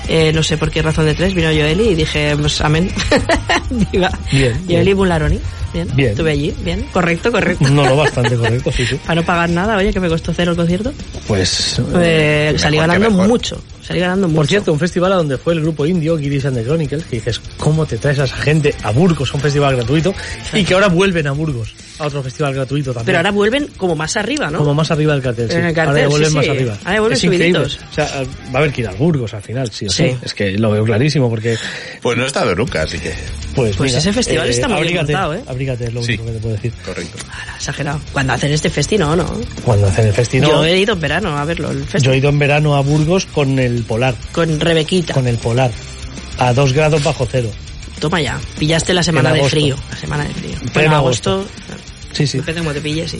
Eh, 0.07 0.31
no 0.33 0.43
sé 0.43 0.57
por 0.57 0.69
qué 0.71 0.81
razón 0.81 1.05
de 1.05 1.15
tres, 1.15 1.33
vino 1.33 1.47
Joeli 1.49 1.89
y 1.89 1.95
dije, 1.95 2.35
pues 2.37 2.61
amén. 2.61 2.91
Diga. 3.91 4.11
Bien, 4.31 4.53
Joeli 4.65 4.83
bien. 4.83 4.97
Bunlaroni. 4.97 5.39
Bien. 5.73 5.89
Bien. 5.95 6.09
Estuve 6.11 6.31
allí, 6.31 6.53
bien. 6.63 6.85
Correcto, 6.93 7.31
correcto. 7.31 7.67
no 7.69 7.85
lo 7.85 7.97
bastante 7.97 8.35
correcto, 8.37 8.71
sí, 8.71 8.85
sí. 8.85 8.95
Para 9.05 9.21
no 9.21 9.25
pagar 9.25 9.49
nada, 9.49 9.77
oye, 9.77 9.91
que 9.91 9.99
me 9.99 10.07
costó 10.07 10.33
cero 10.33 10.51
el 10.51 10.57
concierto. 10.57 10.93
Pues... 11.27 11.81
Eh, 11.95 12.55
salí 12.57 12.77
mejor 12.77 12.91
que 12.93 12.99
ganando 12.99 13.27
mucho. 13.27 13.61
Salí 13.85 13.99
ganando 13.99 14.27
mucho. 14.27 14.37
Por 14.37 14.47
cierto, 14.47 14.73
un 14.73 14.79
festival 14.79 15.13
a 15.13 15.15
donde 15.17 15.37
fue 15.37 15.53
el 15.53 15.61
grupo 15.61 15.85
indio, 15.85 16.17
Giris 16.17 16.45
and 16.45 16.57
the 16.57 16.63
Chronicles, 16.63 17.03
que 17.05 17.17
dices, 17.17 17.39
¿cómo 17.57 17.85
te 17.85 17.97
traes 17.97 18.19
a 18.19 18.23
esa 18.25 18.37
gente 18.37 18.73
a 18.83 18.91
Burgos 18.91 19.31
a 19.31 19.35
un 19.35 19.41
festival 19.41 19.75
gratuito? 19.75 20.13
Y 20.53 20.63
que 20.63 20.73
ahora 20.73 20.87
vuelven 20.87 21.27
a 21.27 21.31
Burgos 21.33 21.73
a 21.99 22.07
otro 22.07 22.21
festival 22.23 22.53
gratuito 22.53 22.91
también. 22.91 23.05
Pero 23.05 23.17
ahora 23.19 23.31
vuelven 23.31 23.67
como 23.77 23.95
más 23.95 24.17
arriba, 24.17 24.49
¿no? 24.49 24.57
Como 24.59 24.73
más 24.73 24.89
arriba 24.91 25.13
del 25.13 25.21
cartel, 25.21 25.49
sí. 25.49 25.55
En 25.57 25.65
el 25.65 25.73
cartel, 25.73 25.87
ahora 25.89 26.01
ya 26.01 26.07
vuelven 26.09 26.29
sí, 26.29 26.35
más 26.35 26.45
sí. 26.45 26.51
arriba. 26.51 26.77
Ahora 26.83 26.99
vuelven 26.99 27.17
es 27.17 27.23
increíble. 27.23 27.59
O 27.59 27.69
sea, 27.93 28.05
va 28.53 28.53
a 28.53 28.57
haber 28.57 28.73
que 28.73 28.81
ir 28.81 28.87
a 28.87 28.91
Burgos 28.93 29.33
al 29.33 29.41
final, 29.41 29.71
sí 29.71 29.85
o 29.85 29.89
sí. 29.89 30.03
Sí. 30.09 30.17
Es 30.23 30.33
que 30.33 30.51
lo 30.57 30.71
veo 30.71 30.83
clarísimo 30.83 31.29
porque, 31.29 31.55
Pues 32.01 32.17
no 32.17 32.23
he 32.23 32.27
estado 32.27 32.53
nunca, 32.55 32.81
así 32.81 32.97
que... 32.99 33.13
pues, 33.55 33.75
Pues 33.77 33.91
mira, 33.91 33.99
ese 33.99 34.11
festival 34.11 34.49
está 34.49 34.67
muy 34.67 34.81
bien 34.81 34.97
abrígate, 34.99 35.13
montado, 35.13 35.33
¿eh? 35.35 35.43
Abrígate, 35.47 35.83
es 35.85 35.93
lo 35.93 36.01
Sí. 36.03 36.13
único 36.13 36.25
que 36.25 36.31
te 36.31 36.39
puedo 36.39 36.55
decir. 36.55 36.73
Correcto. 36.85 37.17
Ahora, 37.31 37.55
exagerado. 37.55 38.01
Cuando 38.11 38.33
hacen 38.33 38.51
este 38.51 38.69
festi, 38.69 38.97
no, 38.97 39.15
no. 39.15 39.25
Cuando 39.63 39.87
hacen 39.87 40.07
el 40.07 40.13
festival, 40.13 40.49
Yo 40.49 40.65
he 40.65 40.79
ido 40.79 40.93
en 40.93 40.99
verano 40.99 41.37
a 41.37 41.45
verlo, 41.45 41.71
el 41.71 41.83
festi. 41.85 42.05
yo 42.07 42.13
he 42.13 42.17
ido 42.17 42.29
en 42.29 42.39
verano 42.39 42.75
a 42.75 42.81
Burgos 42.81 43.25
con 43.27 43.57
el 43.59 43.74
Polar, 43.83 44.15
Con 44.31 44.59
Rebequita. 44.59 45.13
con 45.13 45.27
el 45.27 45.37
Polar, 45.37 45.71
a 46.37 46.53
dos 46.53 46.73
grados 46.73 47.03
bajo 47.03 47.27
cero. 47.31 47.49
Toma 47.99 48.21
ya. 48.21 48.39
Pillaste 48.59 48.93
la 48.93 49.03
semana 49.03 49.29
En 49.35 49.43
de 49.43 49.49
frío. 49.49 49.75
La 49.89 49.97
semana 49.97 50.23
de 50.25 50.33
frío. 50.33 50.55
Pleno 50.59 50.71
Bueno, 50.73 50.95
agosto. 50.97 51.31
agosto. 51.31 51.51
Sí, 52.13 52.27
sí. 52.27 52.37
Depende 52.39 52.61
cómo 52.61 52.73
te 52.73 52.81
pilles, 52.81 53.11
sí. 53.11 53.19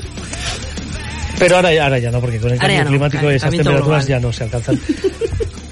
Pero 1.40 1.57
ahora, 1.57 1.69
ahora 1.84 1.99
ya 1.99 2.11
no, 2.11 2.22
porque 2.22 2.40
con 2.40 2.52
el 2.52 2.57
cambio 2.60 2.84
no, 2.84 2.90
climático 2.90 3.30
esas 3.30 3.49
temperaturas 3.52 4.06
global. 4.06 4.07
ya 4.07 4.19
no 4.19 4.32
se 4.34 4.44
alcanzan. 4.44 4.80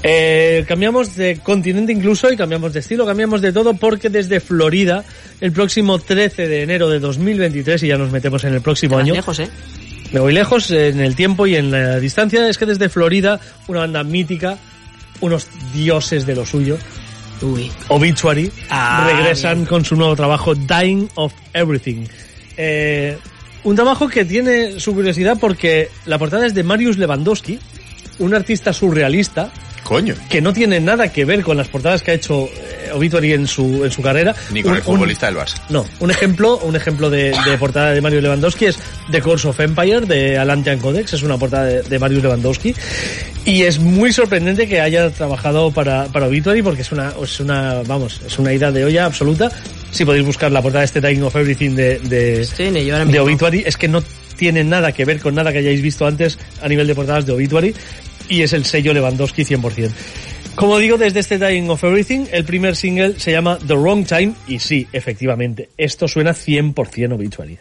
Eh, 0.05 0.65
cambiamos 0.68 1.15
de 1.15 1.38
continente 1.41 1.93
incluso 1.93 2.30
y 2.30 2.35
cambiamos 2.35 2.73
de 2.73 2.81
estilo, 2.81 3.05
cambiamos 3.05 3.39
de 3.39 3.53
todo 3.53 3.73
porque 3.73 4.10
desde 4.10 4.41
Florida, 4.41 5.05
el 5.39 5.53
próximo 5.53 5.97
13 5.97 6.49
de 6.49 6.64
enero 6.64 6.89
de 6.89 6.99
2023, 6.99 7.84
y 7.84 7.88
ya 7.88 7.97
nos 7.97 8.11
metemos 8.11 8.43
en 8.43 8.53
el 8.53 8.60
próximo 8.60 8.97
año, 8.97 9.14
lejos, 9.14 9.39
¿eh? 9.39 9.47
me 10.11 10.19
voy 10.19 10.34
lejos 10.34 10.69
en 10.72 10.99
el 10.99 11.15
tiempo 11.15 11.47
y 11.47 11.55
en 11.55 11.72
la 11.72 12.01
distancia, 12.01 12.49
es 12.49 12.57
que 12.57 12.65
desde 12.65 12.89
Florida, 12.89 13.39
una 13.68 13.80
banda 13.80 14.03
mítica, 14.03 14.57
unos 15.24 15.48
dioses 15.74 16.26
de 16.26 16.36
lo 16.36 16.45
suyo, 16.45 16.78
Uy. 17.41 17.72
Obituary, 17.90 18.52
Ah, 18.70 19.06
regresan 19.10 19.56
bien. 19.60 19.66
con 19.66 19.84
su 19.86 19.95
nuevo 19.95 20.16
trabajo 20.16 20.54
Dying 20.56 21.10
of 21.16 21.34
Everything. 21.54 22.06
Eh, 22.58 23.18
un 23.64 23.76
trabajo 23.76 24.08
que 24.08 24.24
tiene 24.26 24.80
su 24.80 24.94
curiosidad 24.94 25.38
porque 25.40 25.90
la 26.06 26.18
portada 26.18 26.45
es 26.45 26.54
de 26.54 26.64
Marius 26.64 26.98
Lewandowski, 26.98 27.60
un 28.20 28.34
artista 28.34 28.72
surrealista 28.74 29.52
Coño. 29.84 30.15
que 30.30 30.41
no 30.41 30.53
tiene 30.53 30.80
nada 30.80 31.11
que 31.11 31.26
ver 31.26 31.43
con 31.43 31.57
las 31.57 31.68
portadas 31.68 32.01
que 32.01 32.11
ha 32.11 32.14
hecho 32.14 32.45
eh, 32.47 32.89
Obituary 32.93 33.34
en 33.34 33.47
su, 33.47 33.84
en 33.84 33.91
su 33.91 34.01
carrera. 34.01 34.34
Ni 34.51 34.61
con 34.64 34.72
Un- 34.72 34.77
el 34.77 34.84
un- 34.84 34.95
futbolista 34.95 35.26
del 35.27 35.35
Barça. 35.38 35.55
no, 35.69 35.85
un 35.99 36.11
ejemplo, 36.11 36.57
un 36.60 36.76
ejemplo 36.76 37.10
de, 37.10 37.34
de 37.45 37.57
portada 37.57 37.91
de 37.93 38.01
Mario 38.01 38.22
Lewandowski 38.22 38.65
es 38.68 38.77
The 39.11 39.22
Course 39.22 39.47
of 39.47 39.60
Empire 39.60 40.01
de 40.01 40.38
Atlantean 40.38 40.80
Codex, 40.80 41.14
es 41.14 41.23
una 41.23 41.38
portada 41.38 41.65
de, 41.65 41.81
de 41.84 41.99
Marius 41.99 42.23
Lewandowski 42.23 42.73
y 43.45 43.64
es 43.64 43.80
muy 43.80 44.14
sorprendente 44.14 44.68
que 44.68 44.80
haya 44.80 45.10
trabajado 45.10 45.72
para, 45.72 46.05
para 46.05 46.27
Obituary 46.27 46.61
porque 46.61 46.81
es 46.84 46.91
una, 46.91 47.14
es 47.22 47.39
una, 47.39 47.81
vamos, 47.85 48.22
es 48.26 48.39
una 48.39 48.53
ida 48.53 48.72
de 48.72 48.85
olla 48.85 49.05
absoluta. 49.05 49.51
Si 49.91 50.05
podéis 50.05 50.26
buscar 50.26 50.51
la 50.51 50.61
portada 50.61 50.80
de 50.81 50.85
este 50.85 51.01
Dying 51.01 51.23
of 51.23 51.35
Everything 51.35 51.76
de, 51.76 51.99
de, 51.99 52.47
de. 53.11 53.19
Obituary, 53.19 53.64
es 53.65 53.77
que 53.77 53.88
no 53.88 54.03
tiene 54.38 54.64
nada 54.64 54.91
que 54.91 55.05
ver 55.05 55.19
con 55.19 55.35
nada 55.35 55.51
que 55.51 55.60
hayáis 55.60 55.81
visto 55.81 56.07
antes 56.07 56.39
a 56.61 56.68
nivel 56.68 56.88
de 56.88 56.95
portadas 56.95 57.26
de 57.26 57.34
Obituary 57.34 57.76
y 58.30 58.41
es 58.41 58.54
el 58.54 58.66
sello 58.66 58.94
Lewandowski 58.94 59.44
100%. 59.44 59.91
Como 60.56 60.78
digo, 60.78 60.98
desde 60.98 61.20
este 61.20 61.40
Dying 61.40 61.70
of 61.70 61.84
Everything, 61.84 62.26
el 62.32 62.45
primer 62.45 62.76
single 62.76 63.20
se 63.20 63.32
llama 63.32 63.58
The 63.58 63.74
Wrong 63.74 64.06
Time 64.06 64.34
y 64.48 64.60
sí, 64.60 64.88
efectivamente, 64.94 65.70
esto 65.78 66.08
suena 66.08 66.32
100% 66.32 67.14
Obituary. 67.14 67.58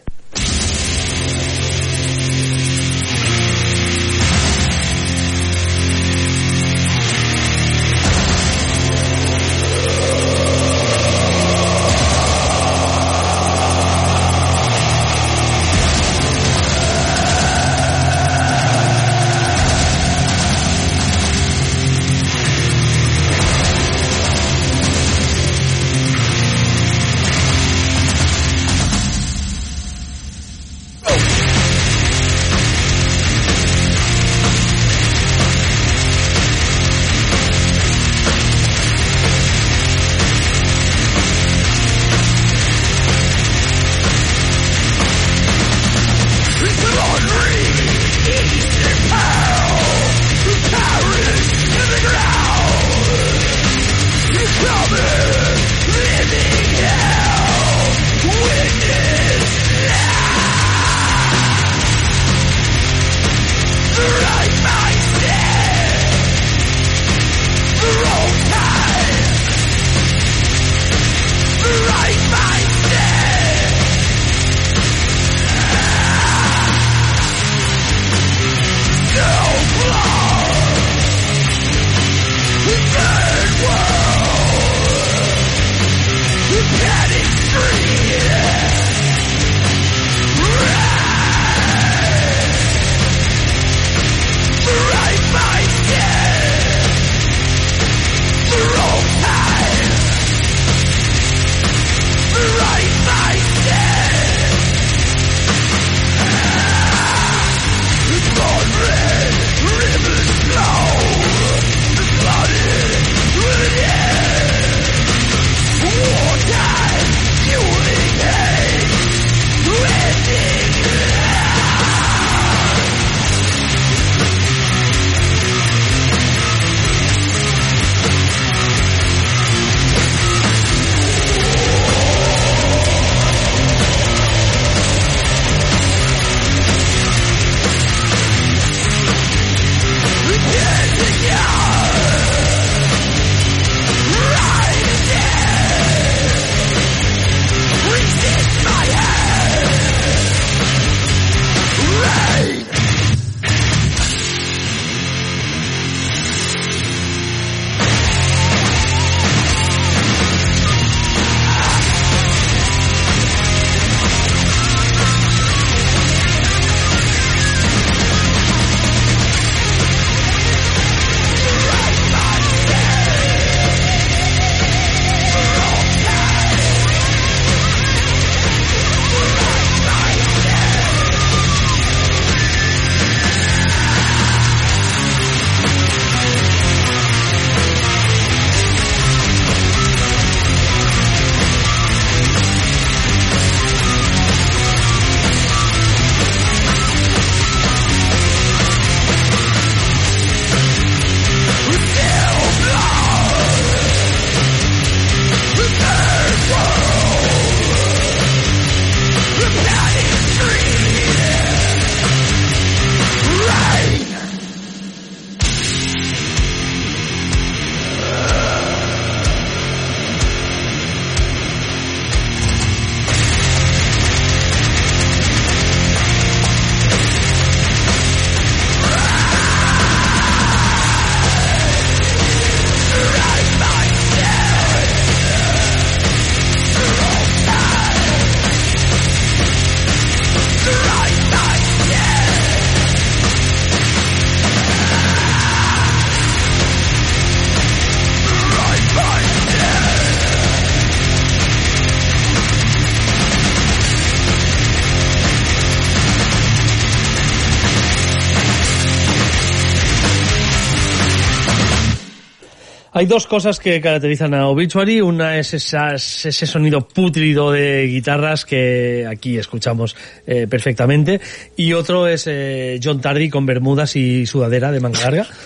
Hay 263.03 263.09
dos 263.09 263.27
cosas 263.27 263.59
que 263.59 263.81
caracterizan 263.81 264.33
a 264.33 264.47
Obituary. 264.47 265.01
Una 265.01 265.37
es 265.37 265.53
esas, 265.53 266.25
ese 266.25 266.47
sonido 266.47 266.87
pútrido 266.87 267.51
de 267.51 267.85
guitarras 267.85 268.45
que 268.45 269.05
aquí 269.05 269.37
escuchamos 269.37 269.93
eh, 270.25 270.47
perfectamente. 270.49 271.19
Y 271.57 271.73
otro 271.73 272.07
es 272.07 272.27
eh, 272.27 272.79
John 272.81 273.01
Tardy 273.01 273.29
con 273.29 273.45
bermudas 273.45 273.97
y 273.97 274.25
sudadera 274.25 274.71
de 274.71 274.79
manga 274.79 275.01
larga. 275.01 275.27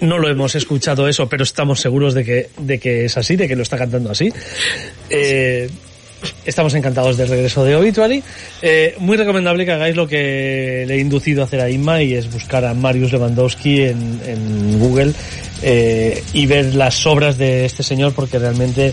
No 0.00 0.18
lo 0.18 0.28
hemos 0.28 0.54
escuchado 0.56 1.08
eso, 1.08 1.28
pero 1.28 1.44
estamos 1.44 1.80
seguros 1.80 2.12
de 2.12 2.24
que, 2.24 2.50
de 2.58 2.78
que 2.78 3.04
es 3.04 3.16
así, 3.16 3.36
de 3.36 3.46
que 3.46 3.56
lo 3.56 3.62
está 3.62 3.78
cantando 3.78 4.10
así. 4.10 4.30
Eh, 5.08 5.70
estamos 6.44 6.74
encantados 6.74 7.16
del 7.16 7.28
regreso 7.28 7.64
de 7.64 7.76
Obituary. 7.76 8.22
Eh, 8.60 8.96
muy 8.98 9.16
recomendable 9.16 9.64
que 9.64 9.72
hagáis 9.72 9.96
lo 9.96 10.06
que 10.06 10.84
le 10.86 10.94
he 10.96 10.98
inducido 10.98 11.42
a 11.42 11.44
hacer 11.46 11.60
a 11.60 11.70
Inma 11.70 12.02
y 12.02 12.14
es 12.14 12.30
buscar 12.30 12.64
a 12.64 12.74
Marius 12.74 13.12
Lewandowski 13.12 13.82
en, 13.82 14.20
en 14.26 14.78
Google 14.78 15.14
eh, 15.66 16.22
y 16.34 16.44
ver 16.44 16.74
las 16.74 17.06
obras 17.06 17.38
de 17.38 17.64
este 17.64 17.82
señor 17.82 18.12
porque 18.12 18.38
realmente 18.38 18.92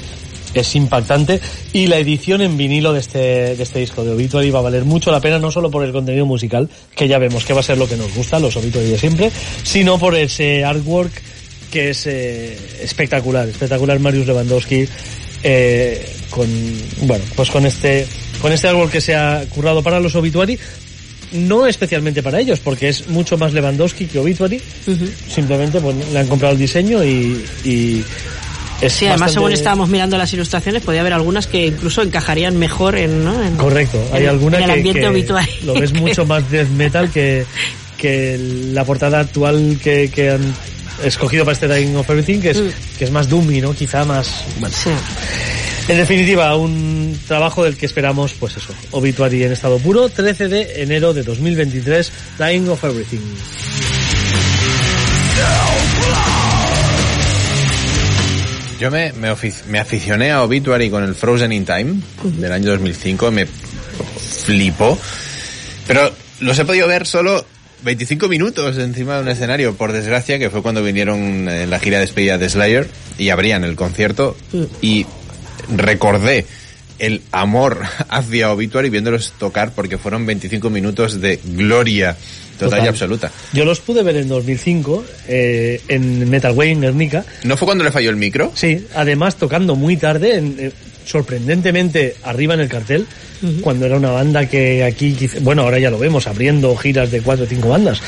es 0.54 0.76
impactante. 0.76 1.42
Y 1.74 1.88
la 1.88 1.98
edición 1.98 2.42
en 2.42 2.56
vinilo 2.56 2.94
de 2.94 3.00
este, 3.00 3.56
de 3.56 3.64
este 3.64 3.80
disco 3.80 4.06
de 4.06 4.12
Obituary 4.12 4.52
va 4.52 4.60
a 4.60 4.64
valer 4.64 4.86
mucho 4.86 5.12
la 5.12 5.20
pena 5.20 5.38
no 5.38 5.52
solo 5.52 5.70
por 5.70 5.84
el 5.84 5.92
contenido 5.92 6.26
musical, 6.26 6.70
que 6.96 7.10
ya 7.10 7.18
vemos 7.18 7.44
que 7.44 7.54
va 7.54 7.60
a 7.60 7.64
ser 7.64 7.78
lo 7.78 7.90
que 7.90 7.98
nos 7.98 8.14
gusta, 8.16 8.40
los 8.40 8.56
Obituary 8.56 8.90
de 8.90 8.98
siempre, 8.98 9.32
sino 9.64 10.00
por 10.00 10.16
ese 10.16 10.64
artwork 10.64 11.12
que 11.72 11.90
es 11.90 12.08
eh, 12.08 12.58
espectacular, 12.82 13.48
espectacular 13.48 14.00
Marius 14.00 14.28
Lewandowski 14.28 14.88
eh, 15.44 16.06
con 16.30 16.48
bueno 17.02 17.24
pues 17.36 17.50
con 17.50 17.66
este 17.66 18.06
con 18.42 18.52
este 18.52 18.68
artwork 18.68 18.92
que 18.92 19.02
se 19.02 19.16
ha 19.16 19.44
currado 19.50 19.82
para 19.82 20.00
los 20.00 20.14
Obituary 20.16 20.60
no 21.32 21.66
especialmente 21.68 22.22
para 22.24 22.40
ellos 22.40 22.60
porque 22.60 22.90
es 22.90 23.08
mucho 23.08 23.38
más 23.38 23.54
Lewandowski 23.54 24.06
que 24.06 24.20
Obituary 24.20 24.62
simplemente 25.30 25.80
pues, 25.80 25.96
le 26.12 26.20
han 26.20 26.28
comprado 26.28 26.54
el 26.54 26.60
diseño 26.60 27.04
y, 27.04 27.44
y 27.64 28.04
es 28.82 28.94
Sí, 28.94 29.06
además 29.06 29.20
bastante- 29.20 29.34
según 29.34 29.52
estábamos 29.54 29.90
mirando 29.90 30.18
las 30.18 30.34
ilustraciones 30.34 30.82
podía 30.84 31.02
haber 31.02 31.14
algunas 31.14 31.48
que 31.48 31.68
incluso 31.68 32.02
encajarían 32.02 32.58
mejor 32.58 32.98
en, 32.98 33.24
¿no? 33.24 33.44
en 33.44 33.56
Correcto, 33.56 34.04
hay 34.12 34.26
alguna 34.26 34.58
en 34.58 34.64
el 34.64 34.70
que, 34.70 34.74
ambiente 34.78 35.02
que 35.02 35.08
Obituary. 35.08 35.52
lo 35.66 35.74
ves 35.76 35.94
mucho 36.02 36.26
más 36.26 36.50
death 36.50 36.70
metal 36.70 37.10
que, 37.12 37.46
que 37.98 38.38
la 38.74 38.84
portada 38.84 39.20
actual 39.20 39.78
que, 39.84 40.10
que 40.14 40.32
han 40.32 40.42
escogido 41.04 41.46
para 41.46 41.54
este 41.54 41.68
Dying 41.68 41.96
of 41.96 42.10
Everything, 42.10 42.40
que 42.42 42.50
es, 42.52 42.62
que 42.98 43.06
es 43.06 43.12
más 43.12 43.28
doomy, 43.30 43.62
¿no? 43.62 43.74
Quizá 43.74 44.04
más... 44.06 44.44
bueno. 44.60 44.76
Sí. 44.76 44.90
En 45.88 45.98
definitiva, 45.98 46.56
un 46.56 47.20
trabajo 47.28 47.64
del 47.64 47.76
que 47.76 47.86
esperamos, 47.86 48.34
pues 48.34 48.58
eso, 48.58 48.74
Obituary 48.92 49.44
en 49.44 49.52
estado 49.52 49.78
puro, 49.80 50.10
13 50.10 50.48
de 50.48 50.84
enero 50.84 51.14
de 51.14 51.24
2023, 51.24 52.12
Dying 52.38 52.70
of 52.70 52.84
Everything. 52.84 53.20
Yo 58.80 58.90
me, 58.90 59.12
me, 59.14 59.80
aficioné 59.80 60.32
a 60.32 60.44
Obituary 60.44 60.90
con 60.90 61.04
el 61.04 61.14
Frozen 61.14 61.52
in 61.52 61.66
Time 61.66 62.02
del 62.24 62.52
año 62.52 62.72
2005, 62.72 63.30
me 63.30 63.46
flipó, 63.46 64.98
pero 65.86 66.12
los 66.40 66.58
he 66.58 66.66
podido 66.66 66.88
ver 66.88 67.06
solo 67.06 67.46
25 67.84 68.28
minutos 68.28 68.78
encima 68.78 69.16
de 69.16 69.22
un 69.22 69.30
escenario, 69.30 69.76
por 69.76 69.92
desgracia, 69.92 70.40
que 70.40 70.50
fue 70.50 70.62
cuando 70.62 70.84
vinieron 70.84 71.48
en 71.48 71.70
la 71.70 71.80
gira 71.80 71.98
de 71.98 72.06
despedida 72.06 72.38
de 72.38 72.50
Slayer 72.50 72.88
y 73.18 73.30
abrían 73.30 73.64
el 73.64 73.76
concierto 73.76 74.36
y 74.82 75.06
recordé 75.76 76.46
el 77.00 77.22
amor 77.32 77.80
hacia 78.10 78.52
Obituary 78.52 78.90
viéndolos 78.90 79.34
tocar 79.40 79.72
porque 79.74 79.98
fueron 79.98 80.26
25 80.26 80.70
minutos 80.70 81.20
de 81.22 81.40
gloria 81.44 82.16
total, 82.60 82.70
Total. 82.70 82.86
y 82.86 82.88
absoluta. 82.90 83.32
Yo 83.54 83.66
los 83.66 83.80
pude 83.80 84.04
ver 84.04 84.18
en 84.18 84.28
2005 84.28 85.04
eh, 85.28 85.82
en 85.88 86.30
Metal 86.30 86.52
Way 86.54 86.72
en 86.72 86.82
Guernica. 86.82 87.26
¿No 87.44 87.58
fue 87.58 87.66
cuando 87.66 87.84
le 87.84 87.92
falló 87.92 88.12
el 88.12 88.18
micro? 88.18 88.52
Sí, 88.54 88.86
además 88.96 89.36
tocando 89.38 89.76
muy 89.76 89.98
tarde, 89.98 90.36
en- 90.38 90.56
eh, 90.60 90.72
sorprendentemente 91.04 92.16
arriba 92.24 92.54
en 92.54 92.60
el 92.60 92.70
cartel, 92.70 93.08
cuando 93.62 93.88
era 93.88 93.98
una 93.98 94.12
banda 94.12 94.48
que 94.48 94.84
aquí, 94.84 95.18
bueno, 95.42 95.64
ahora 95.64 95.80
ya 95.80 95.90
lo 95.90 95.98
vemos, 95.98 96.28
abriendo 96.28 96.76
giras 96.76 97.10
de 97.10 97.22
cuatro 97.22 97.46
o 97.46 97.48
cinco 97.48 97.70
bandas. 97.70 98.00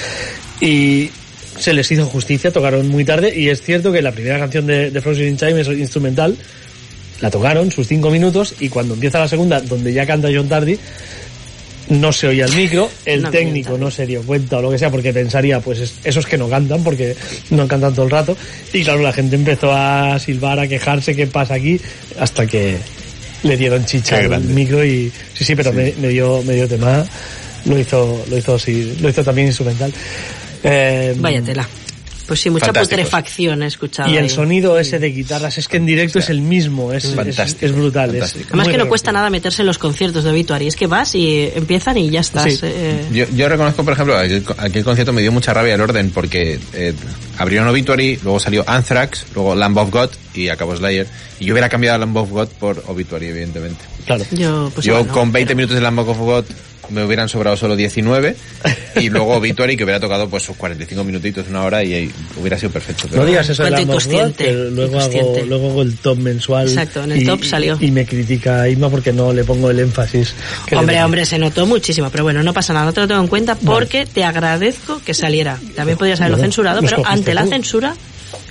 Y 0.61 1.09
se 1.57 1.73
les 1.73 1.91
hizo 1.91 2.05
justicia, 2.05 2.51
tocaron 2.51 2.87
muy 2.89 3.03
tarde, 3.03 3.33
y 3.35 3.49
es 3.49 3.61
cierto 3.63 3.91
que 3.91 4.01
la 4.03 4.11
primera 4.11 4.37
canción 4.37 4.67
de, 4.67 4.91
de 4.91 5.01
Frozen 5.01 5.27
in 5.29 5.37
Time 5.37 5.61
es 5.61 5.67
instrumental, 5.69 6.37
la 7.23 7.31
tocaron 7.31 7.71
sus 7.71 7.87
cinco 7.87 8.11
minutos, 8.11 8.53
y 8.59 8.67
cuando 8.67 8.95
empieza 8.95 9.17
la 9.17 9.29
segunda, 9.29 9.61
donde 9.61 9.93
ya 9.93 10.05
canta 10.05 10.27
John 10.33 10.49
Tardy, 10.49 10.77
no 11.89 12.11
se 12.11 12.27
oía 12.27 12.45
el 12.45 12.53
micro, 12.53 12.89
el 13.05 13.21
No 13.21 13.31
técnico 13.31 13.77
no 13.77 13.89
se 13.91 14.05
dio 14.05 14.21
cuenta 14.23 14.57
o 14.57 14.61
lo 14.61 14.71
que 14.71 14.77
sea 14.77 14.89
porque 14.89 15.13
pensaría, 15.13 15.59
pues 15.61 15.79
es- 15.79 15.93
esos 16.03 16.25
que 16.25 16.37
no 16.37 16.49
cantan 16.49 16.83
porque 16.83 17.15
no 17.49 17.65
cantan 17.67 17.93
todo 17.93 18.05
el 18.05 18.11
rato. 18.11 18.35
Y 18.73 18.83
claro, 18.83 19.01
la 19.01 19.13
gente 19.13 19.35
empezó 19.37 19.71
a 19.71 20.19
silbar, 20.19 20.59
a 20.59 20.67
quejarse, 20.67 21.15
¿qué 21.15 21.27
pasa 21.27 21.53
aquí? 21.55 21.79
Hasta 22.19 22.45
que 22.45 22.77
le 23.43 23.57
dieron 23.57 23.85
chicha 23.85 24.17
al 24.17 24.43
micro 24.45 24.83
y 24.83 25.11
sí, 25.33 25.43
sí, 25.45 25.55
pero 25.55 25.71
Me, 25.73 25.93
me 25.99 26.07
dio, 26.09 26.41
me 26.43 26.55
dio 26.55 26.67
tema. 26.67 27.05
Lo 27.65 27.79
hizo, 27.79 28.25
lo 28.29 28.37
hizo 28.37 28.59
sí, 28.59 28.97
lo 29.01 29.09
hizo 29.09 29.23
también 29.23 29.47
instrumental. 29.47 29.93
Eh, 30.63 31.13
Vaya 31.17 31.41
tela. 31.41 31.67
Pues 32.27 32.39
sí, 32.39 32.49
mucha 32.49 32.71
putrefacción 32.71 33.63
he 33.63 33.67
escuchado. 33.67 34.09
y 34.09 34.17
el 34.17 34.23
ahí. 34.23 34.29
sonido 34.29 34.79
ese 34.79 34.97
de 34.99 35.09
guitarras 35.09 35.57
es 35.57 35.67
que 35.67 35.77
en 35.77 35.85
directo 35.85 36.19
es 36.19 36.29
el 36.29 36.41
mismo, 36.41 36.93
es, 36.93 37.05
es, 37.05 37.15
Fantástico, 37.15 37.65
es 37.65 37.71
brutal. 37.75 38.15
es. 38.15 38.35
Además 38.47 38.67
que 38.69 38.77
no 38.77 38.87
cuesta 38.87 39.11
nada 39.11 39.29
meterse 39.29 39.61
en 39.61 39.65
los 39.67 39.77
conciertos 39.77 40.23
de 40.23 40.29
Obituary. 40.31 40.67
Es 40.67 40.75
que 40.75 40.87
vas 40.87 41.13
y 41.15 41.49
empiezan 41.53 41.97
y 41.97 42.09
ya 42.09 42.21
estás. 42.21 42.53
Sí. 42.53 42.59
eh, 42.63 43.05
Yo, 43.11 43.25
yo 43.35 43.49
reconozco, 43.49 43.83
por 43.83 43.93
ejemplo, 43.93 44.17
aquel, 44.17 44.43
aquel 44.57 44.83
concierto 44.83 45.11
me 45.13 45.21
dio 45.21 45.31
mucha 45.31 45.53
rabia 45.53 45.75
el 45.75 45.81
orden 45.81 46.11
porque 46.11 46.59
eh, 46.73 46.93
abrieron 47.37 47.67
Obituary, 47.67 48.19
luego 48.23 48.39
salió 48.39 48.63
Anthrax, 48.67 49.25
luego 49.35 49.53
Lamb 49.55 49.77
of 49.77 49.91
God 49.91 50.09
y 50.33 50.49
acabó 50.49 50.75
Slayer. 50.75 51.07
Y 51.39 51.45
yo 51.45 51.53
hubiera 51.53 51.67
cambiado 51.69 51.97
Lamb 51.97 52.15
of 52.15 52.29
God 52.29 52.47
por 52.59 52.83
Obituary, 52.87 53.27
evidentemente. 53.27 53.83
Claro. 54.05 54.23
yo, 54.31 54.71
pues 54.73 54.85
yo 54.85 54.97
bueno, 54.99 55.13
con 55.13 55.31
20 55.31 55.47
pero- 55.47 55.57
minutos 55.57 55.75
de 55.75 55.81
Lamb 55.81 55.99
of 55.99 56.17
God 56.17 56.45
me 56.89 57.03
hubieran 57.03 57.29
sobrado 57.29 57.55
solo 57.57 57.75
19 57.75 58.35
y 59.01 59.09
luego 59.09 59.33
Obituary 59.35 59.77
que 59.77 59.83
hubiera 59.83 59.99
tocado 59.99 60.29
pues 60.29 60.43
sus 60.43 60.55
45 60.57 61.03
minutitos, 61.03 61.47
una 61.49 61.63
hora 61.63 61.83
y, 61.83 61.93
ahí 61.93 62.11
hubiera 62.39 62.57
sido 62.57 62.71
perfecto. 62.71 63.07
pero- 63.09 63.21
No 63.23 63.27
digas 63.27 63.49
eso 63.49 63.63
de 63.63 63.81
inconsciente, 63.81 64.45
que 64.45 64.53
luego 64.53 64.99
hago, 64.99 65.37
luego 65.47 65.69
hago 65.71 65.81
el 65.81 65.97
top 65.97 66.17
mensual. 66.17 66.67
Exacto, 66.67 67.03
en 67.03 67.13
el 67.13 67.21
y- 67.23 67.25
top 67.25 67.43
salió. 67.43 67.77
Y 67.79 67.91
me 67.91 68.05
critica 68.05 68.67
Isma 68.67 68.89
porque 68.89 69.13
no 69.13 69.33
le 69.33 69.43
pongo 69.43 69.69
el 69.71 69.79
énfasis. 69.79 70.33
que 70.67 70.75
Hombre, 70.75 71.01
hombre, 71.03 71.25
se 71.25 71.37
notó 71.39 71.65
muchísimo, 71.65 72.09
pero 72.09 72.23
bueno, 72.23 72.43
no 72.43 72.53
pasa 72.53 72.73
nada, 72.73 72.85
no 72.85 72.93
te 72.93 73.01
lo 73.01 73.07
tengo 73.07 73.21
en 73.21 73.27
cuenta 73.27 73.55
porque 73.55 74.05
te 74.05 74.23
agradezco 74.23 75.01
que 75.05 75.13
saliera. 75.13 75.57
También 75.75 75.97
podrías 75.97 76.19
haberlo 76.19 76.37
Bueno, 76.37 76.47
censurado, 76.51 76.81
pero 76.81 77.03
ante 77.05 77.33
la 77.33 77.45
censura 77.45 77.95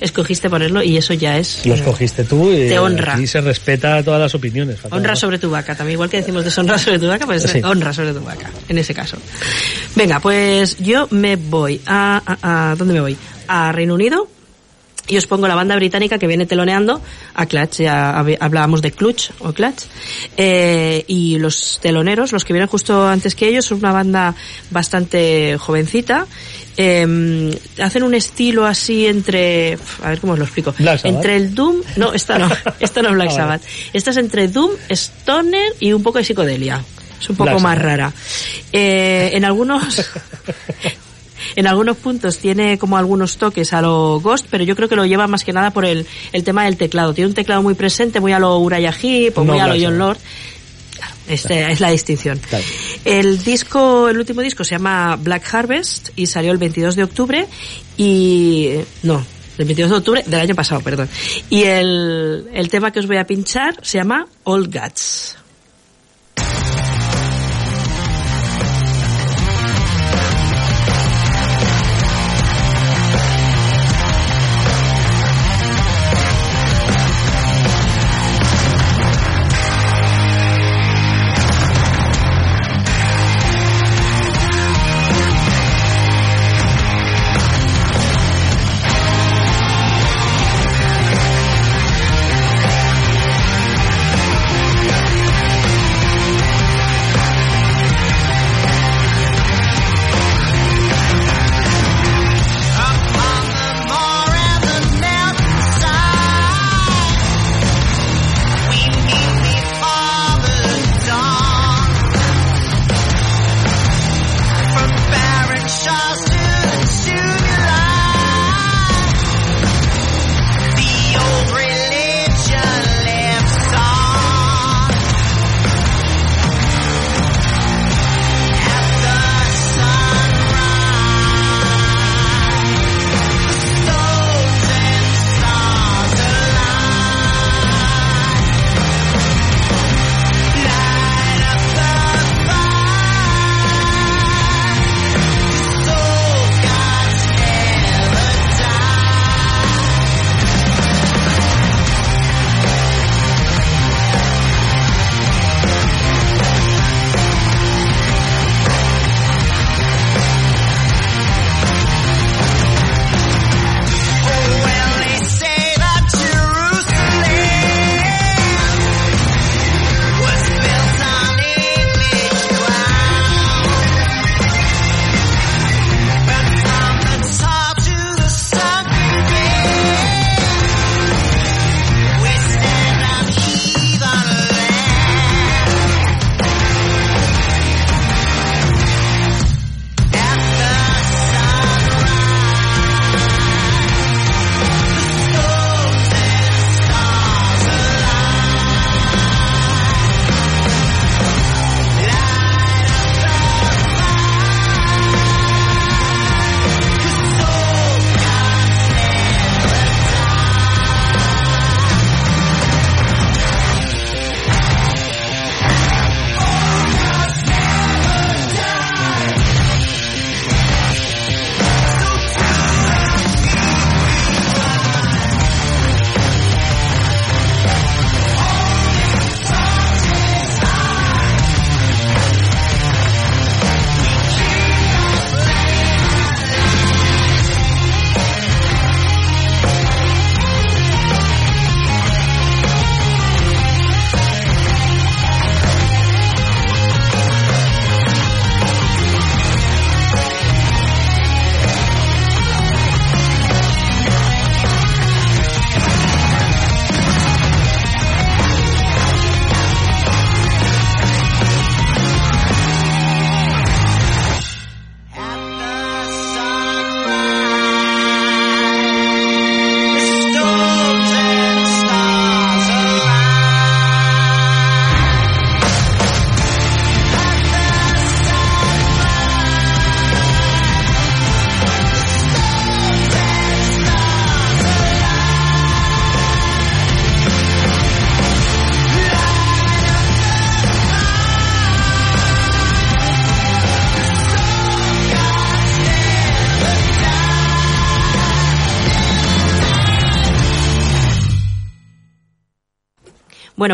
escogiste 0.01 0.49
ponerlo 0.51 0.83
y 0.83 0.97
eso 0.97 1.15
ya 1.15 1.39
es 1.39 1.65
Lo 1.67 1.75
escogiste 1.75 2.25
tú 2.25 2.51
y 2.53 2.69
Te 2.69 2.79
honra. 2.79 3.15
aquí 3.15 3.27
se 3.27 3.41
respeta 3.41 4.03
todas 4.03 4.21
las 4.21 4.35
opiniones. 4.35 4.79
honra 4.91 5.15
sobre 5.17 5.39
tu 5.39 5.51
vaca. 5.51 5.75
También 5.75 5.95
igual 5.95 6.11
que 6.11 6.19
decimos 6.19 6.45
deshonra 6.45 6.79
sobre 6.79 6.99
tu 6.99 7.09
vaca, 7.09 7.27
pues 7.27 7.43
Sí. 7.43 7.61
honra 7.63 7.93
sobre 7.93 8.13
tu 8.13 8.21
vaca, 8.21 8.51
en 8.69 8.79
ese 8.79 8.95
caso. 8.95 9.17
Venga, 9.95 10.21
pues 10.21 10.77
yo 10.79 11.09
me 11.11 11.37
voy 11.37 11.81
a, 11.87 12.23
a, 12.25 12.71
a- 12.71 12.75
¿dónde 12.77 12.95
me 12.95 13.01
voy? 13.01 13.17
A 13.49 13.73
Reino 13.73 13.95
Unido. 13.95 14.29
Y 15.09 15.17
os 15.17 15.27
pongo 15.27 15.49
la 15.49 15.57
banda 15.57 15.75
británica 15.75 16.17
que 16.17 16.29
viene 16.29 16.47
teloneando 16.47 17.03
a 17.35 17.47
Clutch, 17.47 17.79
ya 17.81 18.13
hab- 18.17 18.37
hablábamos 18.39 18.83
de 18.83 18.93
Clutch 18.93 19.31
o 19.41 19.53
Clutch, 19.53 19.83
eh, 20.37 21.05
y 21.09 21.39
los 21.41 21.81
teloneros, 21.83 22.31
los 22.31 22.45
que 22.45 22.53
vienen 22.53 22.69
justo 22.69 23.09
antes 23.09 23.35
que 23.35 23.49
ellos, 23.49 23.65
son 23.67 23.79
una 23.79 23.91
banda 23.91 24.37
bastante 24.71 25.57
jovencita, 25.59 26.27
eh, 26.77 27.59
hacen 27.81 28.03
un 28.03 28.15
estilo 28.15 28.67
así 28.67 29.07
entre, 29.07 29.79
a 30.03 30.11
ver 30.11 30.21
cómo 30.21 30.33
os 30.35 30.39
lo 30.39 30.45
explico, 30.45 30.75
entre 31.05 31.37
el 31.37 31.55
Doom, 31.55 31.83
no, 31.97 32.13
esta 32.13 32.39
no, 32.39 32.49
esta 32.81 33.03
no 33.03 33.09
es 33.11 33.15
Black 33.15 33.29
Ah, 33.33 33.47
vale. 33.47 33.61
Sabbath, 33.61 33.63
esta 33.93 34.11
es 34.11 34.17
entre 34.17 34.49
Doom, 34.49 34.71
Stoner 34.91 35.75
y 35.81 35.93
un 35.93 36.03
poco 36.03 36.19
de 36.19 36.25
psicodelia, 36.25 36.83
es 37.21 37.29
un 37.31 37.37
poco 37.37 37.51
Black 37.51 37.63
más 37.63 37.75
Sabbath. 37.79 37.85
rara. 37.85 38.13
Eh, 38.73 39.31
en 39.35 39.45
algunos... 39.45 40.03
En 41.57 41.67
algunos 41.67 41.97
puntos 41.99 42.39
tiene 42.39 42.79
como 42.79 42.97
algunos 42.97 43.37
toques 43.37 43.73
a 43.73 43.83
lo 43.83 44.21
Ghost, 44.21 44.47
pero 44.49 44.65
yo 44.65 44.75
creo 44.77 44.89
que 44.89 44.97
lo 44.97 45.05
lleva 45.05 45.27
más 45.27 45.45
que 45.45 45.53
nada 45.53 45.71
por 45.71 45.85
el, 45.85 46.07
el 46.33 46.45
tema 46.45 46.65
del 46.65 46.77
teclado. 46.77 47.13
Tiene 47.13 47.29
un 47.29 47.35
teclado 47.35 47.63
muy 47.63 47.75
presente, 47.75 48.21
muy 48.21 48.33
a 48.33 48.39
lo 48.39 48.57
Uriah 48.59 48.93
Heep 48.93 49.37
o 49.37 49.45
No 49.45 49.53
muy 49.53 49.61
a 49.61 49.67
lo 49.67 49.75
John 49.75 49.99
Sabbath. 49.99 50.19
Este, 51.29 51.71
es 51.71 51.81
la 51.81 51.91
distinción. 51.91 52.39
Claro. 52.39 52.65
El 53.05 53.43
disco, 53.43 54.09
el 54.09 54.19
último 54.19 54.41
disco 54.41 54.65
se 54.65 54.73
llama 54.73 55.17
Black 55.17 55.55
Harvest 55.55 56.11
y 56.17 56.27
salió 56.27 56.53
el 56.53 56.59
22 56.59 56.97
de 56.97 57.05
octubre 57.05 57.47
y 57.97 58.71
no, 59.03 59.25
el 59.59 59.65
22 59.65 59.91
de 59.91 59.97
octubre 59.97 60.23
del 60.27 60.41
año 60.41 60.55
pasado, 60.55 60.81
perdón. 60.81 61.09
Y 61.51 61.63
el, 61.63 62.49
el 62.53 62.69
tema 62.69 62.91
que 62.91 63.01
os 63.01 63.07
voy 63.07 63.19
a 63.19 63.27
pinchar 63.27 63.77
se 63.83 63.99
llama 63.99 64.27
All 64.45 64.67
Guts. 64.67 65.37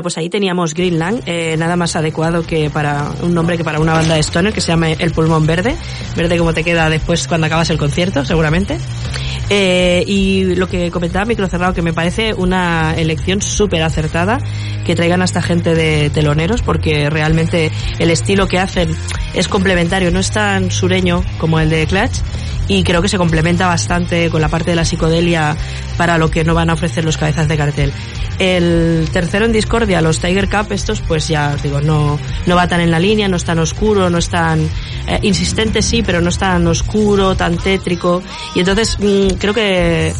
Pues 0.02 0.16
ahí 0.18 0.28
teníamos 0.28 0.74
Greenland, 0.74 1.22
eh, 1.26 1.56
nada 1.58 1.76
más 1.76 1.96
adecuado 1.96 2.46
que 2.46 2.70
para 2.70 3.10
un 3.22 3.34
nombre 3.34 3.56
que 3.56 3.64
para 3.64 3.80
una 3.80 3.92
banda 3.92 4.14
de 4.14 4.20
stoner 4.20 4.52
que 4.52 4.60
se 4.60 4.68
llama 4.68 4.90
El 4.90 5.10
Pulmón 5.12 5.46
Verde, 5.46 5.76
verde 6.16 6.38
como 6.38 6.54
te 6.54 6.62
queda 6.62 6.88
después 6.88 7.26
cuando 7.26 7.46
acabas 7.46 7.70
el 7.70 7.78
concierto, 7.78 8.24
seguramente. 8.24 8.78
Eh, 9.50 10.04
y 10.06 10.54
lo 10.56 10.68
que 10.68 10.90
comentaba 10.90 11.24
Micro 11.24 11.48
Cerrado, 11.48 11.72
que 11.72 11.82
me 11.82 11.92
parece 11.92 12.34
una 12.34 12.94
elección 12.96 13.40
súper 13.40 13.82
acertada 13.82 14.38
que 14.84 14.94
traigan 14.94 15.22
a 15.22 15.24
esta 15.24 15.42
gente 15.42 15.74
de 15.74 16.10
teloneros, 16.10 16.62
porque 16.62 17.08
realmente 17.10 17.70
el 17.98 18.10
estilo 18.10 18.46
que 18.46 18.58
hacen 18.58 18.94
es 19.34 19.48
complementario, 19.48 20.10
no 20.10 20.20
es 20.20 20.30
tan 20.30 20.70
sureño 20.70 21.22
como 21.38 21.60
el 21.60 21.70
de 21.70 21.86
Clutch, 21.86 22.20
y 22.68 22.84
creo 22.84 23.00
que 23.00 23.08
se 23.08 23.16
complementa 23.16 23.66
bastante 23.66 24.28
con 24.28 24.42
la 24.42 24.48
parte 24.48 24.70
de 24.70 24.76
la 24.76 24.84
psicodelia 24.84 25.56
para 25.96 26.18
lo 26.18 26.30
que 26.30 26.44
no 26.44 26.54
van 26.54 26.68
a 26.70 26.74
ofrecer 26.74 27.04
los 27.04 27.16
cabezas 27.16 27.48
de 27.48 27.56
cartel. 27.56 27.92
El 28.38 29.08
tercero 29.12 29.44
en 29.46 29.52
Discordia, 29.52 30.00
los 30.00 30.20
Tiger 30.20 30.48
Cup, 30.48 30.70
estos 30.72 31.00
pues 31.00 31.26
ya 31.28 31.52
os 31.56 31.62
digo, 31.62 31.80
no, 31.80 32.18
no 32.46 32.56
va 32.56 32.68
tan 32.68 32.80
en 32.80 32.90
la 32.90 33.00
línea, 33.00 33.26
no 33.28 33.36
es 33.36 33.44
tan 33.44 33.58
oscuro, 33.58 34.08
no 34.10 34.18
es 34.18 34.28
tan 34.28 34.60
eh, 35.08 35.18
insistente 35.22 35.82
sí, 35.82 36.02
pero 36.02 36.20
no 36.20 36.28
es 36.28 36.38
tan 36.38 36.66
oscuro, 36.66 37.34
tan 37.36 37.56
tétrico. 37.58 38.22
Y 38.54 38.60
entonces 38.60 38.96
mm, 39.00 39.36
creo 39.38 39.52
que 39.54 40.12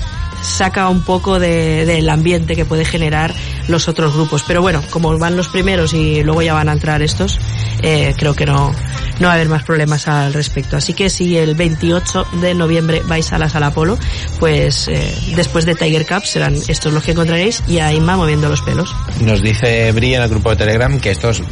saca 0.42 0.88
un 0.88 1.02
poco 1.02 1.38
de- 1.38 1.84
del 1.84 2.08
ambiente 2.08 2.54
que 2.56 2.64
puede 2.64 2.84
generar 2.84 3.32
los 3.68 3.88
otros 3.88 4.14
grupos. 4.14 4.44
Pero 4.46 4.62
bueno, 4.62 4.82
como 4.90 5.16
van 5.18 5.36
los 5.36 5.48
primeros 5.48 5.92
y 5.94 6.22
luego 6.22 6.42
ya 6.42 6.54
van 6.54 6.68
a 6.68 6.72
entrar 6.72 7.02
estos, 7.02 7.38
eh, 7.82 8.14
creo 8.16 8.34
que 8.34 8.46
no, 8.46 8.72
no 9.18 9.26
va 9.26 9.32
a 9.32 9.34
haber 9.34 9.48
más 9.48 9.64
problemas 9.64 10.08
al 10.08 10.32
respecto. 10.32 10.76
Así 10.76 10.94
que 10.94 11.10
si 11.10 11.36
el 11.36 11.54
28 11.54 12.26
de 12.40 12.54
noviembre 12.54 13.02
vais 13.04 13.32
a 13.32 13.38
la 13.38 13.48
Sala 13.48 13.72
Polo, 13.72 13.98
pues 14.38 14.88
eh, 14.88 15.14
después 15.36 15.64
de 15.64 15.74
Tiger 15.74 16.06
Cup 16.06 16.24
serán 16.24 16.56
estos 16.68 16.92
los 16.92 17.02
que 17.02 17.12
encontraréis 17.12 17.62
y 17.66 17.78
a 17.78 17.92
Inma 17.92 18.16
moviendo 18.16 18.48
los 18.48 18.62
pelos. 18.62 18.94
Nos 19.20 19.42
dice 19.42 19.92
Bri 19.92 20.14
en 20.14 20.22
el 20.22 20.28
grupo 20.28 20.50
de 20.50 20.56
Telegram 20.56 20.98
que 21.00 21.10
esto 21.10 21.30
es 21.30 21.42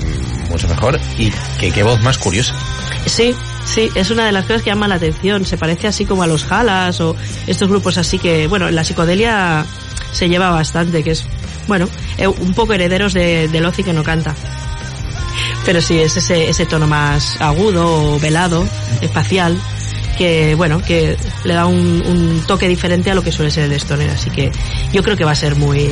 mucho 0.50 0.68
mejor 0.68 0.98
y 1.18 1.30
que 1.58 1.70
qué 1.70 1.82
voz 1.82 2.00
más 2.02 2.18
curiosa. 2.18 2.54
Sí, 3.06 3.34
sí, 3.64 3.88
es 3.94 4.10
una 4.10 4.26
de 4.26 4.32
las 4.32 4.46
cosas 4.46 4.62
que 4.62 4.70
llama 4.70 4.88
la 4.88 4.96
atención. 4.96 5.44
Se 5.44 5.56
parece 5.56 5.88
así 5.88 6.04
como 6.04 6.22
a 6.22 6.26
los 6.26 6.44
Jalas 6.44 7.00
o 7.00 7.16
estos 7.46 7.68
grupos 7.68 7.98
así 7.98 8.18
que, 8.18 8.46
bueno, 8.46 8.70
la 8.70 8.84
psicodelia 8.84 9.64
se 10.12 10.28
lleva 10.28 10.50
bastante, 10.50 11.02
que 11.02 11.12
es, 11.12 11.24
bueno, 11.68 11.88
eh, 12.18 12.26
un 12.26 12.54
poco 12.54 12.72
herederos 12.72 13.12
de, 13.12 13.48
del 13.48 13.70
que 13.72 13.92
no 13.92 14.02
canta. 14.02 14.34
Pero 15.66 15.82
sí, 15.82 15.98
es 15.98 16.16
ese, 16.16 16.48
ese 16.48 16.64
tono 16.64 16.86
más 16.86 17.40
agudo 17.40 18.18
velado, 18.20 18.66
espacial, 19.02 19.60
que, 20.16 20.54
bueno, 20.54 20.80
que 20.80 21.16
le 21.44 21.54
da 21.54 21.66
un, 21.66 22.02
un 22.06 22.42
toque 22.46 22.68
diferente 22.68 23.10
a 23.10 23.14
lo 23.14 23.22
que 23.22 23.32
suele 23.32 23.50
ser 23.50 23.64
el 23.64 23.72
Stoner. 23.72 24.08
Así 24.10 24.30
que 24.30 24.50
yo 24.92 25.02
creo 25.02 25.16
que 25.16 25.24
va 25.24 25.32
a 25.32 25.36
ser 25.36 25.56
muy, 25.56 25.90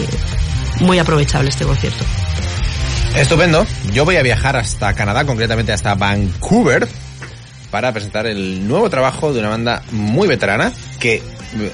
muy 0.81 0.99
aprovechable 0.99 1.51
este 1.51 1.65
concierto. 1.65 2.05
Estupendo. 3.17 3.67
Yo 3.93 4.05
voy 4.05 4.17
a 4.17 4.23
viajar 4.23 4.57
hasta 4.57 4.95
Canadá, 4.95 5.25
concretamente 5.25 5.73
hasta 5.73 5.95
Vancouver, 5.95 6.89
para 7.71 7.93
presentar 7.93 8.27
el 8.27 8.67
nuevo 8.67 8.89
trabajo 8.91 9.33
de 9.33 9.41
una 9.41 9.51
banda 9.51 9.83
muy 9.91 10.27
veterana 10.29 10.73
que 10.99 11.23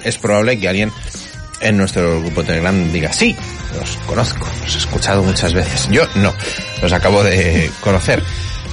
es 0.05 0.19
probable 0.19 0.59
que 0.59 0.69
alguien 0.69 0.93
en 1.61 1.77
nuestro 1.77 2.21
grupo 2.23 2.43
Telegram 2.45 2.93
diga 2.93 3.13
sí, 3.13 3.37
los 3.79 3.91
conozco, 4.07 4.47
los 4.65 4.75
he 4.75 4.79
escuchado 4.79 5.23
muchas 5.23 5.53
veces. 5.53 5.89
Yo 5.91 6.05
no, 6.17 6.35
los 6.83 6.93
acabo 6.93 7.23
de 7.23 7.71
conocer. 7.81 8.23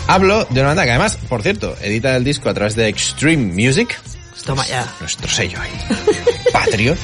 Hablo 0.08 0.46
de 0.50 0.62
una 0.62 0.70
banda 0.70 0.86
que 0.86 0.92
además, 0.92 1.18
por 1.28 1.42
cierto, 1.44 1.76
edita 1.82 2.16
el 2.16 2.24
disco 2.24 2.50
a 2.50 2.54
través 2.54 2.76
de 2.76 2.88
Extreme 2.88 3.54
Music, 3.54 4.00
Toma 4.46 4.66
ya. 4.66 4.88
nuestro 5.02 5.28
sello 5.30 5.60
ahí, 5.60 5.72
patrio. 6.54 6.96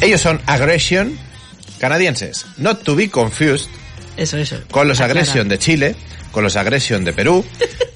Ellos 0.00 0.20
son 0.20 0.40
Aggression, 0.46 1.16
canadienses, 1.78 2.46
not 2.56 2.82
to 2.82 2.96
be 2.96 3.08
confused 3.08 3.68
Eso, 4.16 4.36
eso. 4.38 4.56
con 4.70 4.88
los 4.88 4.98
Aclara. 5.00 5.20
Aggression 5.20 5.48
de 5.48 5.58
Chile, 5.58 5.94
con 6.32 6.44
los 6.44 6.56
Aggression 6.56 7.04
de 7.04 7.12
Perú, 7.12 7.44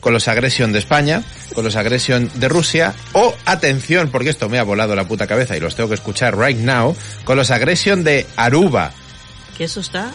con 0.00 0.12
los 0.12 0.28
Aggression 0.28 0.72
de 0.72 0.78
España, 0.78 1.22
con 1.54 1.64
los 1.64 1.76
Aggression 1.76 2.30
de 2.34 2.48
Rusia, 2.48 2.94
o 3.12 3.34
atención, 3.44 4.10
porque 4.10 4.30
esto 4.30 4.48
me 4.48 4.58
ha 4.58 4.62
volado 4.62 4.94
la 4.94 5.06
puta 5.06 5.26
cabeza 5.26 5.56
y 5.56 5.60
los 5.60 5.74
tengo 5.74 5.88
que 5.88 5.94
escuchar 5.94 6.38
right 6.38 6.58
now, 6.58 6.96
con 7.24 7.36
los 7.36 7.50
Aggression 7.50 8.04
de 8.04 8.26
Aruba. 8.36 8.92
Que 9.56 9.64
eso 9.64 9.80
está 9.80 10.10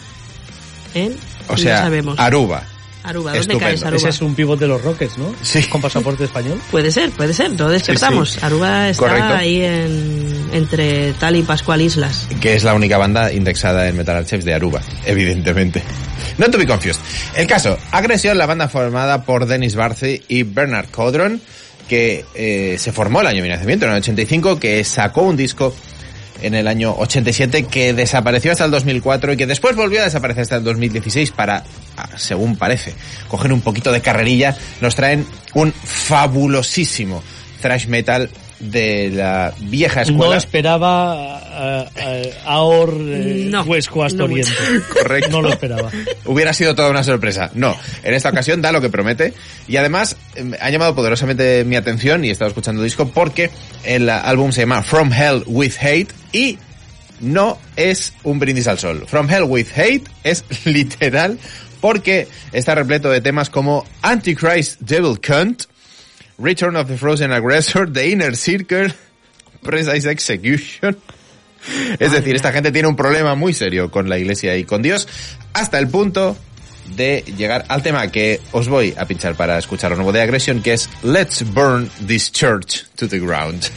en... 0.93 1.15
O 1.47 1.57
sea, 1.57 1.77
no 1.77 1.81
sabemos. 1.83 2.19
Aruba. 2.19 2.63
Aruba, 3.01 3.31
¿dónde 3.31 3.39
Estupendo. 3.39 3.65
caes 3.65 3.83
Aruba? 3.83 3.97
Ese 3.97 4.09
es 4.09 4.21
un 4.21 4.35
pivot 4.35 4.59
de 4.59 4.67
los 4.67 4.83
Rockets, 4.83 5.17
¿no? 5.17 5.33
Sí. 5.41 5.63
Con 5.63 5.81
pasaporte 5.81 6.25
español. 6.25 6.61
Puede 6.69 6.91
ser, 6.91 7.09
puede 7.11 7.33
ser, 7.33 7.51
no 7.51 7.69
despertamos. 7.69 8.31
Sí, 8.31 8.39
sí. 8.39 8.45
Aruba 8.45 8.89
está 8.89 9.07
Correcto. 9.07 9.33
ahí 9.33 9.61
en, 9.61 10.38
entre 10.53 11.13
Tal 11.13 11.35
y 11.35 11.43
Pascual 11.43 11.81
Islas. 11.81 12.27
que 12.41 12.55
es 12.55 12.63
la 12.63 12.73
única 12.73 12.97
banda 12.97 13.31
indexada 13.31 13.87
en 13.87 13.97
Metal 13.97 14.17
Archives 14.17 14.45
de 14.45 14.53
Aruba, 14.53 14.81
evidentemente. 15.05 15.83
No 16.37 16.49
to 16.49 16.57
be 16.57 16.67
confused. 16.67 17.01
El 17.35 17.47
caso, 17.47 17.77
Agresión, 17.91 18.37
la 18.37 18.45
banda 18.45 18.69
formada 18.69 19.23
por 19.23 19.45
Dennis 19.45 19.75
Barcy 19.75 20.21
y 20.27 20.43
Bernard 20.43 20.89
Codron, 20.89 21.41
que 21.87 22.25
eh, 22.35 22.77
se 22.79 22.91
formó 22.91 23.21
el 23.21 23.27
año 23.27 23.37
de 23.37 23.43
mi 23.43 23.49
nacimiento, 23.49 23.85
en 23.85 23.91
el 23.91 23.97
85, 23.97 24.59
que 24.59 24.83
sacó 24.83 25.23
un 25.23 25.35
disco 25.35 25.73
en 26.41 26.53
el 26.53 26.67
año 26.67 26.95
87 26.97 27.65
que 27.65 27.93
desapareció 27.93 28.51
hasta 28.51 28.65
el 28.65 28.71
2004 28.71 29.33
y 29.33 29.37
que 29.37 29.47
después 29.47 29.75
volvió 29.75 30.01
a 30.01 30.05
desaparecer 30.05 30.43
hasta 30.43 30.55
el 30.57 30.63
2016 30.63 31.31
para, 31.31 31.63
ah, 31.97 32.09
según 32.15 32.55
parece, 32.55 32.93
coger 33.27 33.51
un 33.51 33.61
poquito 33.61 33.91
de 33.91 34.01
carrerilla, 34.01 34.55
nos 34.81 34.95
traen 34.95 35.25
un 35.53 35.73
fabulosísimo 35.73 37.21
thrash 37.61 37.87
metal 37.87 38.29
de 38.59 39.09
la 39.13 39.53
vieja 39.59 40.01
No 40.03 40.11
escuela. 40.11 40.37
esperaba 40.37 41.13
a, 41.13 41.81
a, 41.81 41.87
Aor 42.45 42.95
eh, 42.99 43.47
No, 43.49 43.63
West 43.63 43.89
Coast 43.89 44.15
no 44.15 44.25
Oriente. 44.25 44.51
Correcto. 44.93 45.29
No 45.29 45.41
lo 45.41 45.49
esperaba. 45.49 45.89
Hubiera 46.25 46.53
sido 46.53 46.75
toda 46.75 46.89
una 46.89 47.03
sorpresa. 47.03 47.51
No, 47.53 47.75
en 48.03 48.13
esta 48.13 48.29
ocasión 48.29 48.61
da 48.61 48.71
lo 48.71 48.81
que 48.81 48.89
promete. 48.89 49.33
Y 49.67 49.77
además 49.77 50.15
eh, 50.35 50.51
ha 50.59 50.69
llamado 50.69 50.95
poderosamente 50.95 51.63
mi 51.65 51.75
atención 51.75 52.23
y 52.25 52.29
he 52.29 52.31
estado 52.31 52.49
escuchando 52.49 52.81
el 52.81 52.87
disco 52.87 53.07
porque 53.09 53.49
el 53.83 54.09
álbum 54.09 54.51
se 54.51 54.61
llama 54.61 54.83
From 54.83 55.11
Hell 55.13 55.43
with 55.45 55.73
Hate 55.81 56.09
y 56.33 56.57
no 57.21 57.57
es 57.75 58.13
un 58.23 58.39
brindis 58.39 58.67
al 58.67 58.79
sol. 58.79 59.03
From 59.07 59.29
Hell 59.29 59.43
with 59.43 59.67
Hate 59.75 60.03
es 60.23 60.43
literal 60.65 61.37
porque 61.81 62.27
está 62.51 62.75
repleto 62.75 63.09
de 63.09 63.21
temas 63.21 63.49
como 63.49 63.85
Antichrist 64.01 64.81
Devil 64.81 65.19
Cunt, 65.25 65.63
Return 66.39 66.75
of 66.75 66.87
the 66.87 66.97
Frozen 66.97 67.31
Aggressor, 67.31 67.91
The 67.91 68.09
Inner 68.09 68.35
Circle, 68.35 68.93
Precise 69.61 70.05
Execution. 70.05 70.97
Es 71.99 72.13
decir, 72.13 72.35
esta 72.35 72.53
gente 72.53 72.71
tiene 72.71 72.87
un 72.87 72.95
problema 72.95 73.35
muy 73.35 73.53
serio 73.53 73.91
con 73.91 74.07
la 74.07 74.17
iglesia 74.17 74.55
y 74.55 74.63
con 74.63 74.81
Dios, 74.81 75.07
hasta 75.53 75.77
el 75.77 75.89
punto 75.89 76.37
de 76.95 77.23
llegar 77.37 77.65
al 77.67 77.83
tema 77.83 78.09
que 78.11 78.39
os 78.51 78.69
voy 78.69 78.95
a 78.97 79.05
pinchar 79.05 79.35
para 79.35 79.57
escuchar 79.57 79.91
lo 79.91 79.97
nuevo 79.97 80.11
de 80.11 80.21
Aggression, 80.21 80.61
que 80.61 80.73
es 80.73 80.89
Let's 81.03 81.43
Burn 81.53 81.89
This 82.07 82.31
Church 82.31 82.85
to 82.95 83.07
the 83.07 83.19
Ground. 83.19 83.69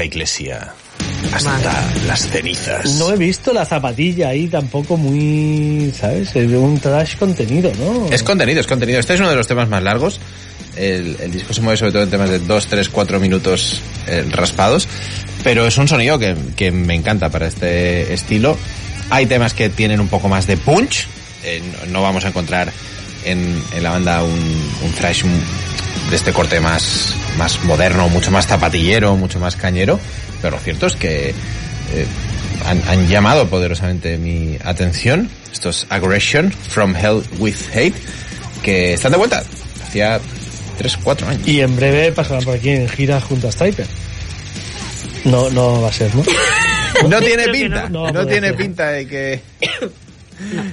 Esa 0.00 0.04
iglesia 0.04 0.72
hasta 1.34 1.50
Vale. 1.52 2.06
las 2.06 2.26
cenizas. 2.28 2.94
No 2.94 3.12
he 3.12 3.16
visto 3.16 3.52
la 3.52 3.66
zapatilla 3.66 4.28
ahí 4.30 4.48
tampoco 4.48 4.96
muy, 4.96 5.92
¿sabes? 5.94 6.34
Es 6.34 6.50
Un 6.50 6.80
trash 6.80 7.16
contenido, 7.16 7.70
¿no? 7.78 8.06
Es 8.10 8.22
contenido, 8.22 8.60
es 8.60 8.66
contenido. 8.66 8.98
Este 8.98 9.14
es 9.14 9.20
uno 9.20 9.28
de 9.28 9.36
los 9.36 9.46
temas 9.46 9.68
más 9.68 9.82
largos. 9.82 10.18
El, 10.76 11.16
el 11.20 11.30
disco 11.32 11.52
se 11.52 11.60
mueve 11.60 11.76
sobre 11.76 11.92
todo 11.92 12.02
en 12.02 12.10
temas 12.10 12.30
de 12.30 12.38
2, 12.38 12.66
3, 12.66 12.88
4 12.88 13.20
minutos 13.20 13.80
eh, 14.06 14.24
raspados. 14.30 14.88
Pero 15.44 15.66
es 15.66 15.76
un 15.76 15.86
sonido 15.86 16.18
que, 16.18 16.34
que 16.56 16.70
me 16.70 16.94
encanta 16.94 17.28
para 17.28 17.46
este 17.46 18.12
estilo. 18.14 18.56
Hay 19.10 19.26
temas 19.26 19.52
que 19.52 19.68
tienen 19.68 20.00
un 20.00 20.08
poco 20.08 20.28
más 20.28 20.46
de 20.46 20.56
punch. 20.56 21.06
Eh, 21.44 21.60
no, 21.86 21.92
no 21.92 22.02
vamos 22.02 22.24
a 22.24 22.28
encontrar 22.28 22.72
en, 23.24 23.62
en 23.74 23.82
la 23.82 23.90
banda 23.90 24.22
un, 24.22 24.30
un 24.82 24.92
thrash 24.92 25.24
de 26.10 26.16
este 26.16 26.32
corte 26.32 26.60
más, 26.60 27.14
más 27.38 27.62
moderno, 27.64 28.08
mucho 28.08 28.30
más 28.30 28.46
zapatillero, 28.46 29.16
mucho 29.16 29.38
más 29.38 29.56
cañero. 29.56 29.98
Pero 30.42 30.56
lo 30.56 30.62
cierto 30.62 30.86
es 30.86 30.96
que 30.96 31.30
eh, 31.30 32.06
han, 32.66 32.82
han 32.88 33.06
llamado 33.08 33.48
poderosamente 33.48 34.18
mi 34.18 34.58
atención. 34.64 35.30
Estos 35.52 35.86
Aggression 35.88 36.50
from 36.52 36.94
Hell 36.96 37.22
with 37.38 37.56
Hate, 37.74 37.94
que 38.62 38.94
están 38.94 39.12
de 39.12 39.18
vuelta. 39.18 39.42
Hacía 39.86 40.20
3, 40.78 40.98
4 41.02 41.28
años. 41.28 41.48
Y 41.48 41.60
en 41.60 41.76
breve 41.76 42.12
pasarán 42.12 42.44
por 42.44 42.56
aquí 42.56 42.70
en 42.70 42.88
gira 42.88 43.20
junto 43.20 43.48
a 43.48 43.52
Striper. 43.52 43.86
No, 45.24 45.50
no 45.50 45.82
va 45.82 45.88
a 45.88 45.92
ser, 45.92 46.14
¿no? 46.14 46.22
No 47.08 47.20
tiene 47.20 47.44
Creo 47.44 47.52
pinta, 47.54 47.88
no. 47.88 48.06
no, 48.06 48.12
No, 48.12 48.26
tiene 48.26 48.52
pinta 48.52 48.90
de 48.90 49.06
que... 49.06 49.40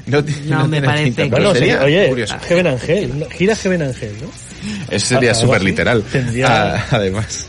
No, 0.05 0.23
ti- 0.23 0.35
No, 0.45 0.67
me 0.67 0.81
parece 0.81 1.13
que- 1.13 1.25
Bueno, 1.29 1.53
sería 1.53 1.77
sí, 1.79 1.83
oye, 1.85 2.07
curioso. 2.09 2.35
Heaven 2.47 2.67
Angel, 2.67 3.19
¿no? 3.19 3.25
gira 3.29 3.55
Heaven 3.55 3.81
Angel, 3.81 4.13
¿no? 4.21 4.29
Eso 4.89 5.05
sería 5.07 5.33
súper 5.33 5.61
literal. 5.63 6.03
Tendría- 6.11 6.75
Ah, 6.75 6.85
además. 6.91 7.47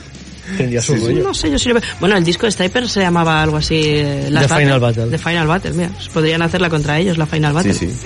Tendría 0.56 0.80
su 0.80 0.96
Sí. 0.96 1.12
No 1.14 1.34
sé, 1.34 1.50
yo 1.50 1.58
sí 1.58 1.68
lo. 1.68 1.80
Bueno, 2.00 2.16
el 2.16 2.24
disco 2.24 2.46
de 2.46 2.52
Striper 2.52 2.88
se 2.88 3.00
llamaba 3.00 3.42
algo 3.42 3.58
así. 3.58 3.82
eh, 3.84 4.30
The 4.32 4.48
Final 4.48 4.80
Battle. 4.80 5.06
The 5.10 5.18
Final 5.18 5.46
Battle, 5.46 5.72
mira. 5.72 5.90
Podrían 6.14 6.40
hacerla 6.42 6.70
contra 6.70 6.98
ellos, 6.98 7.18
la 7.18 7.26
Final 7.26 7.52
Battle. 7.52 7.74
Sí, 7.74 7.86
sí. 7.90 7.96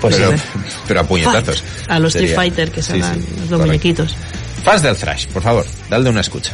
Pues 0.00 0.14
pero, 0.16 0.32
sí. 0.36 0.42
pero 0.86 1.00
a 1.00 1.04
puñetazos. 1.04 1.62
Fight. 1.62 1.90
A 1.90 1.98
los 1.98 2.14
Street 2.14 2.34
Fighter, 2.36 2.70
que 2.70 2.82
sí, 2.82 2.90
son 3.00 3.00
sí, 3.00 3.04
los 3.04 3.48
correcto. 3.48 3.58
muñequitos. 3.66 4.14
Fans 4.62 4.82
del 4.82 4.94
thrash, 4.96 5.26
por 5.28 5.42
favor, 5.42 5.64
dadle 5.88 6.10
una 6.10 6.20
escucha. 6.20 6.52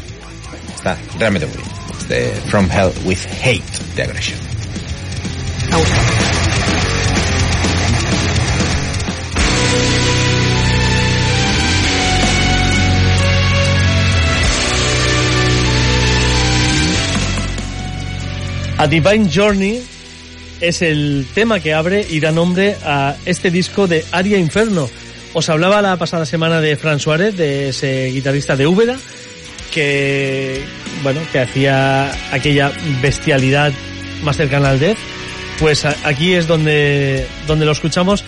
Está 0.77 0.97
realmente 1.19 1.47
muy 1.49 1.57
bien. 1.57 1.69
Este 1.99 2.33
From 2.49 2.69
Hell 2.71 2.93
with 3.05 3.19
Hate 3.43 3.63
de 3.97 4.03
Aggression. 4.05 4.39
A 18.83 18.89
Divine 18.89 19.31
Journey 19.33 19.81
es 20.61 20.83
el 20.83 21.25
tema 21.35 21.61
que 21.61 21.73
abre 21.73 22.05
y 22.11 22.19
da 22.19 22.33
nombre 22.33 22.77
a 22.85 23.15
este 23.25 23.53
disco 23.53 23.87
de 23.87 24.05
Aria 24.11 24.39
Inferno. 24.39 24.91
Os 25.35 25.49
hablaba 25.49 25.81
la 25.81 25.97
pasada 25.99 26.27
semana 26.27 26.61
de 26.61 26.77
Fran 26.77 26.99
Suárez, 26.99 27.37
de 27.37 27.69
ese 27.69 28.07
guitarrista 28.07 28.57
de 28.57 28.67
Úbeda, 28.67 28.97
que, 29.73 30.65
bueno, 31.05 31.21
que 31.31 31.39
hacía 31.39 32.11
aquella 32.35 32.73
bestialidad 33.01 33.73
más 34.25 34.37
cercana 34.37 34.71
al 34.71 34.81
death. 34.81 34.99
Pues 35.61 35.85
aquí 35.85 36.33
es 36.33 36.49
donde, 36.49 37.25
donde 37.47 37.67
lo 37.67 37.71
escuchamos, 37.71 38.25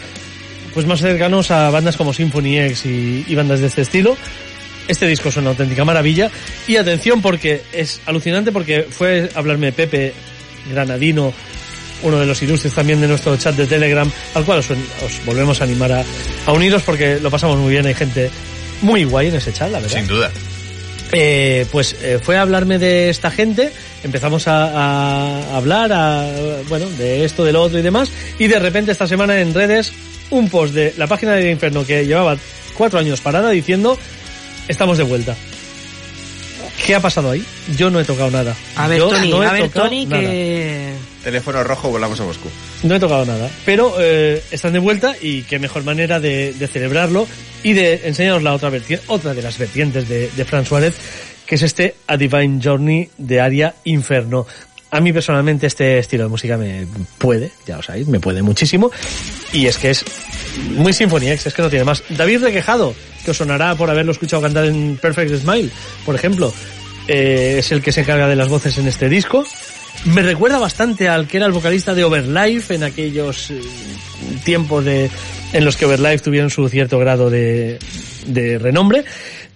pues 0.72 0.86
más 0.86 1.00
cercanos 1.00 1.50
a 1.50 1.68
bandas 1.70 1.96
como 1.96 2.12
Symphony 2.12 2.60
X 2.60 2.86
y, 2.86 3.24
y 3.26 3.34
bandas 3.34 3.58
de 3.58 3.66
este 3.66 3.82
estilo. 3.82 4.16
Este 4.86 5.08
disco 5.08 5.30
es 5.30 5.36
una 5.36 5.50
auténtica 5.50 5.84
maravilla. 5.84 6.30
Y 6.68 6.76
atención 6.76 7.22
porque 7.22 7.62
es 7.72 8.00
alucinante 8.06 8.52
porque 8.52 8.86
fue 8.88 9.30
a 9.34 9.38
hablarme 9.40 9.72
Pepe 9.72 10.12
Granadino, 10.70 11.32
uno 12.02 12.18
de 12.18 12.26
los 12.26 12.42
ilustres 12.42 12.74
también 12.74 13.00
de 13.00 13.08
nuestro 13.08 13.36
chat 13.36 13.54
de 13.54 13.66
Telegram, 13.66 14.10
al 14.34 14.44
cual 14.44 14.58
os, 14.58 14.70
os 14.70 15.24
volvemos 15.24 15.60
a 15.60 15.64
animar 15.64 15.92
a, 15.92 16.04
a 16.46 16.52
uniros 16.52 16.82
porque 16.82 17.18
lo 17.20 17.30
pasamos 17.30 17.58
muy 17.58 17.72
bien, 17.72 17.86
hay 17.86 17.94
gente 17.94 18.30
muy 18.82 19.04
guay 19.04 19.28
en 19.28 19.36
ese 19.36 19.52
chat, 19.52 19.70
la 19.70 19.80
verdad. 19.80 19.96
Sin 19.96 20.06
duda. 20.06 20.30
Eh, 21.12 21.66
pues 21.70 21.96
eh, 22.02 22.18
fue 22.20 22.36
a 22.36 22.42
hablarme 22.42 22.78
de 22.78 23.08
esta 23.08 23.30
gente, 23.30 23.72
empezamos 24.02 24.48
a, 24.48 25.50
a 25.50 25.56
hablar 25.56 25.92
a, 25.92 26.28
bueno, 26.68 26.88
de 26.90 27.24
esto, 27.24 27.44
de 27.44 27.52
lo 27.52 27.62
otro 27.62 27.78
y 27.78 27.82
demás, 27.82 28.10
y 28.38 28.48
de 28.48 28.58
repente 28.58 28.90
esta 28.90 29.06
semana 29.06 29.40
en 29.40 29.54
redes 29.54 29.92
un 30.30 30.48
post 30.48 30.74
de 30.74 30.94
la 30.96 31.06
página 31.06 31.32
del 31.32 31.50
infierno 31.50 31.86
que 31.86 32.04
llevaba 32.06 32.36
cuatro 32.76 32.98
años 32.98 33.20
parada 33.20 33.50
diciendo 33.50 33.98
estamos 34.66 34.98
de 34.98 35.04
vuelta. 35.04 35.36
¿Qué 36.84 36.94
ha 36.94 37.00
pasado 37.00 37.30
ahí? 37.30 37.44
Yo 37.76 37.90
no 37.90 38.00
he 38.00 38.04
tocado 38.04 38.30
nada. 38.30 38.54
A 38.76 38.88
ver, 38.88 38.98
Yo 38.98 39.08
Tony, 39.08 39.30
no 39.30 39.42
a 39.42 39.52
ver, 39.52 39.68
Tony, 39.70 40.06
nada. 40.06 40.22
que... 40.22 40.94
Teléfono 41.22 41.64
rojo, 41.64 41.88
volamos 41.90 42.20
a 42.20 42.24
Moscú. 42.24 42.48
No 42.82 42.94
he 42.94 43.00
tocado 43.00 43.24
nada, 43.24 43.48
pero 43.64 43.94
eh, 43.98 44.42
están 44.50 44.72
de 44.74 44.78
vuelta 44.78 45.14
y 45.20 45.42
qué 45.42 45.58
mejor 45.58 45.84
manera 45.84 46.20
de, 46.20 46.52
de 46.52 46.66
celebrarlo 46.66 47.26
y 47.62 47.72
de 47.72 48.02
enseñaros 48.04 48.42
la 48.42 48.52
otra 48.52 48.68
vertiente, 48.68 49.04
otra 49.08 49.32
de 49.32 49.40
las 49.42 49.56
vertientes 49.56 50.08
de, 50.08 50.28
de 50.30 50.44
Fran 50.44 50.66
Suárez, 50.66 50.94
que 51.46 51.54
es 51.54 51.62
este 51.62 51.94
A 52.06 52.16
Divine 52.18 52.60
Journey 52.62 53.08
de 53.16 53.40
Aria 53.40 53.74
Inferno. 53.84 54.46
A 54.94 55.00
mí 55.00 55.12
personalmente 55.12 55.66
este 55.66 55.98
estilo 55.98 56.22
de 56.22 56.28
música 56.28 56.56
me 56.56 56.86
puede, 57.18 57.50
ya 57.66 57.78
lo 57.78 57.82
sabéis, 57.82 58.06
me 58.06 58.20
puede 58.20 58.42
muchísimo. 58.42 58.92
Y 59.52 59.66
es 59.66 59.76
que 59.76 59.90
es 59.90 60.04
muy 60.76 60.92
Symphony 60.92 61.30
X, 61.30 61.48
es 61.48 61.54
que 61.54 61.62
no 61.62 61.68
tiene 61.68 61.84
más. 61.84 62.04
David 62.10 62.44
Requejado, 62.44 62.94
que 63.24 63.32
os 63.32 63.36
sonará 63.36 63.74
por 63.74 63.90
haberlo 63.90 64.12
escuchado 64.12 64.40
cantar 64.40 64.66
en 64.66 64.96
Perfect 65.02 65.34
Smile, 65.34 65.68
por 66.06 66.14
ejemplo, 66.14 66.54
eh, 67.08 67.56
es 67.58 67.72
el 67.72 67.82
que 67.82 67.90
se 67.90 68.02
encarga 68.02 68.28
de 68.28 68.36
las 68.36 68.48
voces 68.48 68.78
en 68.78 68.86
este 68.86 69.08
disco. 69.08 69.44
Me 70.04 70.22
recuerda 70.22 70.60
bastante 70.60 71.08
al 71.08 71.26
que 71.26 71.38
era 71.38 71.46
el 71.46 71.52
vocalista 71.52 71.92
de 71.92 72.04
Overlife 72.04 72.76
en 72.76 72.84
aquellos 72.84 73.50
eh, 73.50 73.60
tiempos 74.44 74.84
de, 74.84 75.10
en 75.52 75.64
los 75.64 75.76
que 75.76 75.86
Overlife 75.86 76.22
tuvieron 76.22 76.50
su 76.50 76.68
cierto 76.68 77.00
grado 77.00 77.30
de, 77.30 77.80
de 78.28 78.60
renombre. 78.60 79.04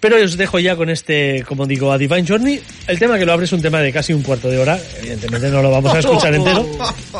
Pero 0.00 0.16
os 0.22 0.36
dejo 0.36 0.58
ya 0.58 0.76
con 0.76 0.90
este, 0.90 1.44
como 1.46 1.66
digo, 1.66 1.92
a 1.92 1.98
Divine 1.98 2.26
Journey. 2.26 2.60
El 2.86 2.98
tema 2.98 3.18
que 3.18 3.26
lo 3.26 3.32
abre 3.32 3.46
es 3.46 3.52
un 3.52 3.62
tema 3.62 3.80
de 3.80 3.92
casi 3.92 4.12
un 4.12 4.22
cuarto 4.22 4.48
de 4.48 4.58
hora. 4.58 4.78
Evidentemente 5.00 5.48
no 5.48 5.62
lo 5.62 5.70
vamos 5.70 5.94
a 5.94 5.98
escuchar 5.98 6.34
entero. 6.34 6.66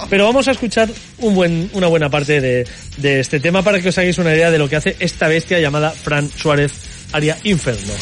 Pero 0.09 0.25
vamos 0.27 0.47
a 0.49 0.53
escuchar 0.53 0.89
un 1.19 1.35
buen, 1.35 1.71
una 1.73 1.89
buena 1.89 2.09
parte 2.09 2.41
de, 2.41 2.67
de 2.99 3.21
este 3.21 3.41
tema 3.41 3.63
para 3.63 3.81
que 3.81 3.89
os 3.89 3.99
hagáis 3.99 4.19
una 4.19 4.35
idea 4.35 4.51
de 4.51 4.59
lo 4.59 4.69
que 4.69 4.77
hace 4.77 4.97
esta 5.01 5.29
bestia 5.29 5.59
llamada 5.59 5.91
Fran 5.91 6.29
Suárez 6.31 6.73
Aria 7.13 7.37
Inferno. 7.45 7.95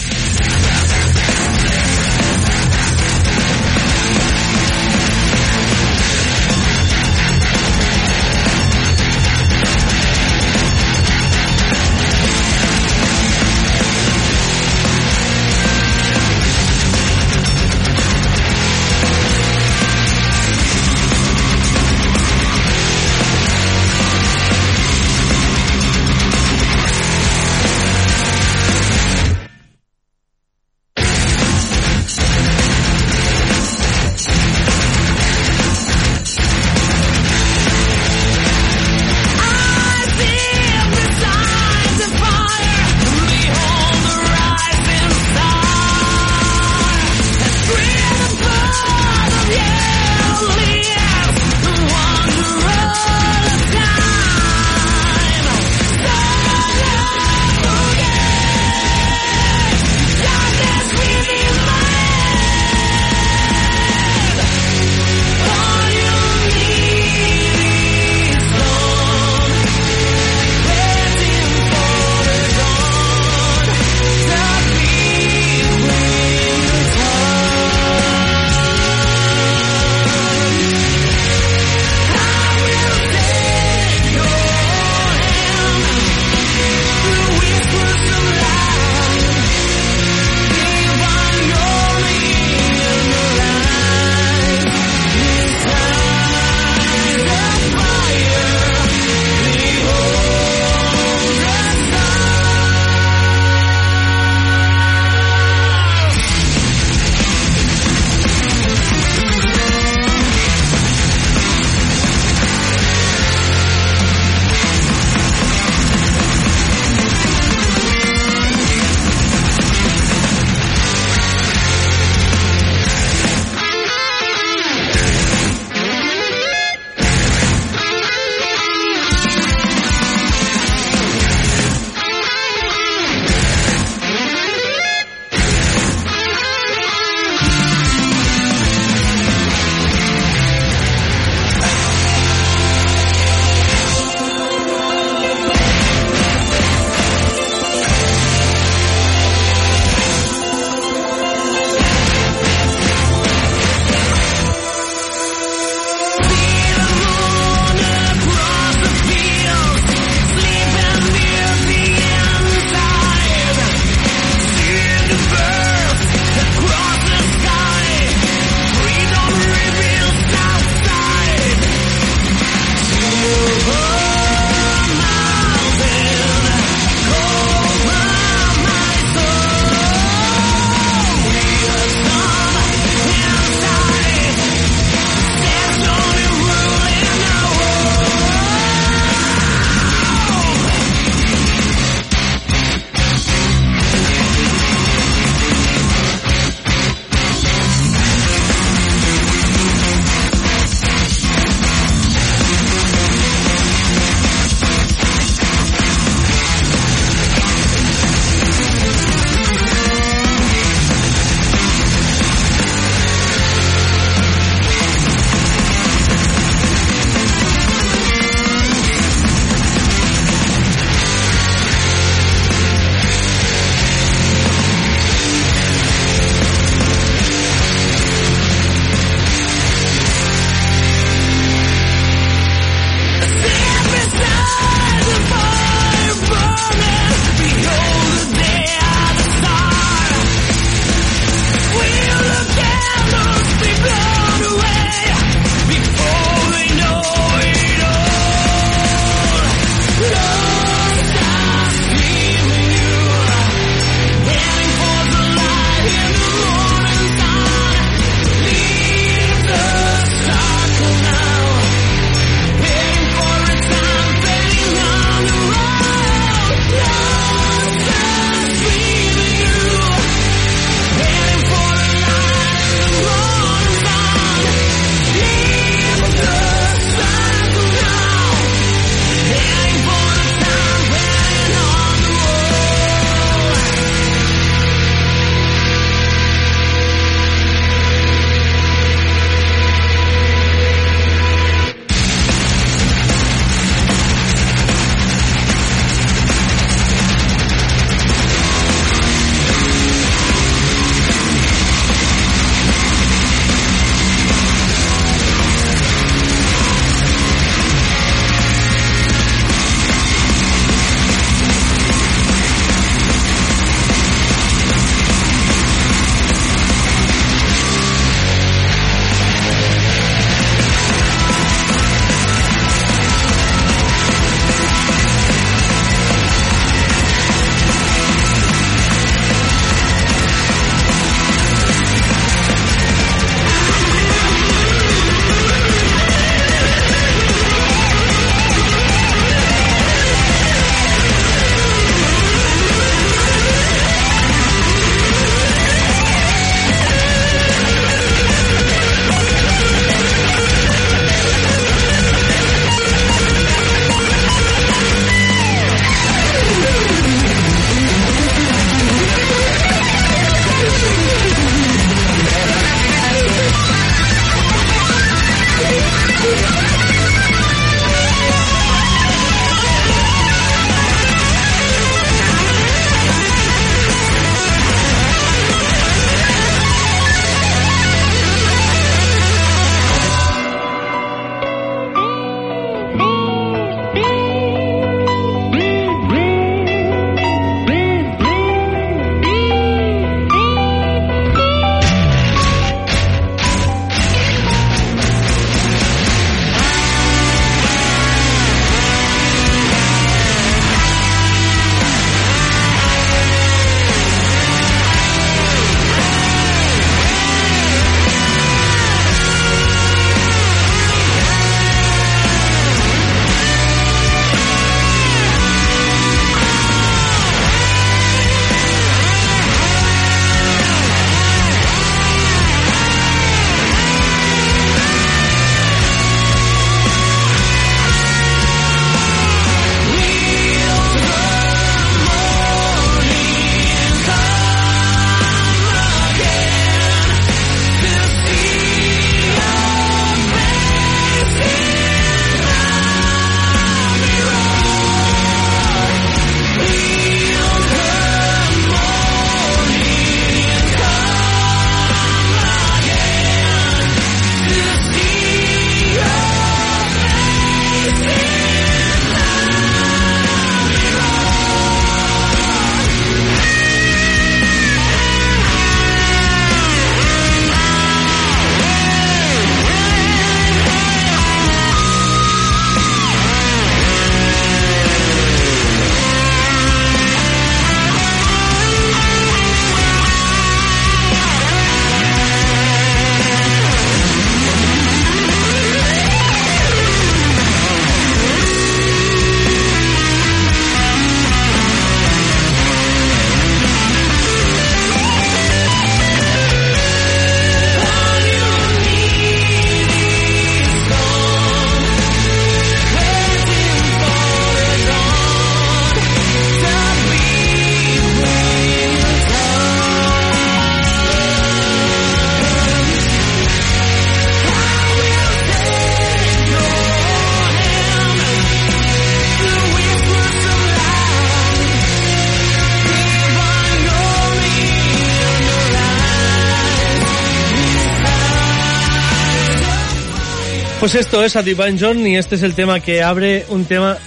Pues 530.86 530.94
esto 530.94 531.24
es 531.24 531.34
a 531.34 531.42
Divine 531.42 531.76
John 531.80 532.06
y 532.06 532.16
este 532.16 532.36
es 532.36 532.44
el 532.44 532.54
tema 532.54 532.78
que 532.78 533.02
abre 533.02 533.44
un 533.48 533.64
tema 533.64 533.98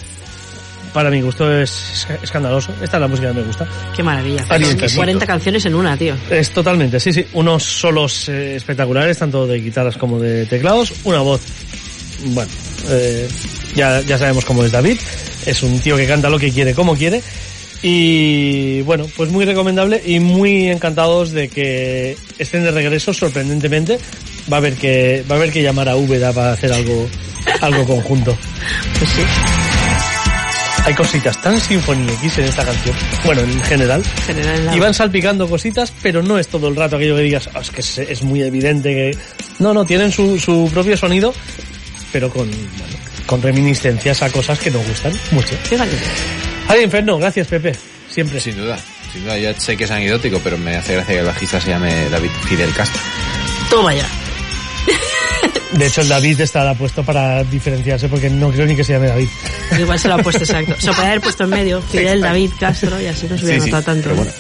para 0.94 1.10
mi 1.10 1.20
gusto 1.20 1.52
es 1.52 2.08
escandaloso. 2.24 2.72
Esta 2.82 2.96
es 2.96 3.02
la 3.02 3.08
música 3.10 3.28
que 3.28 3.34
me 3.34 3.42
gusta. 3.42 3.68
Qué 3.94 4.02
maravilla. 4.02 4.46
Ari 4.48 4.64
Son 4.64 4.72
Infinito. 4.76 4.96
40 4.96 5.28
canciones 5.28 5.66
en 5.66 5.76
una, 5.76 5.98
tío. 5.98 6.16
Es 6.30 6.52
totalmente, 6.52 6.98
sí, 7.02 7.12
sí. 7.12 7.26
Unos 7.34 7.64
solos 7.64 8.30
eh, 8.30 8.56
espectaculares, 8.56 9.18
tanto 9.18 9.46
de 9.46 9.60
guitarras 9.60 9.98
como 9.98 10.22
de 10.22 10.46
teclados. 10.46 10.94
Una 11.04 11.20
voz, 11.20 11.42
bueno, 12.28 12.50
eh, 12.88 13.28
ya, 13.76 14.00
ya 14.00 14.18
sabemos 14.18 14.46
cómo 14.46 14.64
es 14.64 14.72
David. 14.72 14.98
Es 15.46 15.62
un 15.64 15.82
tío 15.82 15.98
que 15.98 16.08
canta 16.08 16.30
lo 16.30 16.40
que 16.40 16.50
quiere, 16.50 16.74
como 16.74 16.96
quiere. 16.96 17.22
Y 17.82 18.84
bueno, 18.84 19.06
pues 19.18 19.30
muy 19.32 19.44
recomendable 19.44 20.02
y 20.06 20.22
muy 20.22 20.70
encantados 20.70 21.32
de 21.32 21.50
que 21.50 22.16
estén 22.38 22.64
de 22.64 22.72
regreso, 22.72 23.14
sorprendentemente. 23.14 24.00
Va 24.52 24.58
a 24.58 24.60
haber 24.60 24.76
que, 24.76 25.24
va 25.30 25.36
a 25.36 25.38
haber 25.38 25.52
que 25.52 25.62
llamar 25.62 25.88
a 25.90 25.96
Úbeda 25.96 26.34
para 26.34 26.54
hacer 26.54 26.72
algo, 26.74 27.08
algo 27.62 27.86
conjunto. 27.86 28.38
Pues 28.98 29.10
sí, 29.12 29.22
Hay 30.86 30.94
cositas 30.96 31.40
tan 31.42 31.60
Symphony 31.60 32.08
X 32.24 32.38
en 32.40 32.46
esta 32.46 32.64
canción. 32.66 32.96
Bueno, 33.26 33.42
en 33.42 33.62
general. 33.64 34.04
general. 34.26 34.66
la- 34.66 34.76
Y 34.76 34.80
van 34.80 34.94
salpicando 34.94 35.48
cositas, 35.48 35.94
pero 36.02 36.24
no 36.24 36.40
es 36.40 36.48
todo 36.48 36.68
el 36.70 36.76
rato 36.76 36.96
aquello 36.96 37.16
que 37.18 37.22
digas, 37.24 37.50
"Ah, 37.54 37.60
es 37.62 37.70
que 37.70 37.82
es, 37.82 37.98
es 38.00 38.24
muy 38.24 38.42
evidente 38.42 38.90
que... 38.90 39.18
No, 39.60 39.74
no, 39.74 39.86
tienen 39.86 40.12
su, 40.12 40.40
su 40.40 40.70
propio 40.74 40.98
sonido, 40.98 41.34
pero 42.12 42.30
con, 42.32 42.50
bueno, 42.50 42.96
con 43.28 43.42
reminiscencias 43.42 44.24
a 44.24 44.32
cosas 44.32 44.58
que 44.58 44.72
nos 44.72 44.88
gustan 44.88 45.12
mucho. 45.32 45.56
Fíjate. 45.64 45.92
Ay, 46.70 46.84
Inferno, 46.86 47.18
gracias 47.20 47.46
Pepe, 47.48 47.76
siempre. 48.10 48.40
Sin 48.40 48.56
duda, 48.58 48.80
sin 49.14 49.24
duda. 49.26 49.38
Yo 49.38 49.54
sé 49.60 49.76
que 49.78 49.84
es 49.84 49.92
anecdótico, 49.92 50.40
pero 50.44 50.58
me 50.58 50.76
hace 50.78 50.94
gracia 50.96 51.14
que 51.16 51.20
el 51.20 51.26
bajista 51.28 51.60
se 51.62 51.70
llame 51.70 52.10
David 52.10 52.30
Fidel 52.48 52.74
Castro. 52.74 53.00
Toma 53.70 53.94
ya. 53.94 54.08
De 55.74 55.86
hecho, 55.86 56.02
el 56.02 56.08
David 56.10 56.42
estará 56.42 56.74
puesto 56.74 57.04
para 57.04 57.44
diferenciarse 57.44 58.10
porque 58.10 58.30
no 58.30 58.52
creo 58.52 58.66
ni 58.66 58.76
que 58.76 58.84
se 58.84 58.94
llame 58.94 59.08
David. 59.08 59.28
Igual 59.80 60.00
se 60.00 60.08
lo 60.08 60.16
ha 60.16 60.18
puesto 60.18 60.44
exacto. 60.44 60.76
Se 60.80 60.88
lo 60.88 60.94
podía 60.94 61.10
haber 61.10 61.22
puesto 61.22 61.44
en 61.44 61.50
medio. 61.52 61.82
Fidel, 61.82 62.22
David, 62.22 62.52
Castro, 62.60 63.00
y 63.00 63.06
así 63.06 63.28
no 63.30 63.38
se 63.38 63.44
hubiera 63.46 63.60
Sí, 63.62 63.66
sí, 63.68 63.72
notado 63.72 63.84
tanto. 63.96 64.04
pero 64.10 64.16
bueno. 64.16 64.32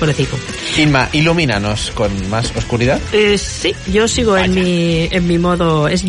Pobrecito. 0.00 0.36
Inma, 0.78 1.08
ilumínanos 1.12 1.90
con 1.92 2.10
más 2.30 2.50
oscuridad. 2.56 2.98
Eh, 3.12 3.36
sí, 3.38 3.74
yo 3.92 4.08
sigo 4.08 4.36
en 4.36 4.54
mi, 4.54 5.08
en 5.10 5.26
mi 5.28 5.38
modo 5.38 5.86
es, 5.88 6.02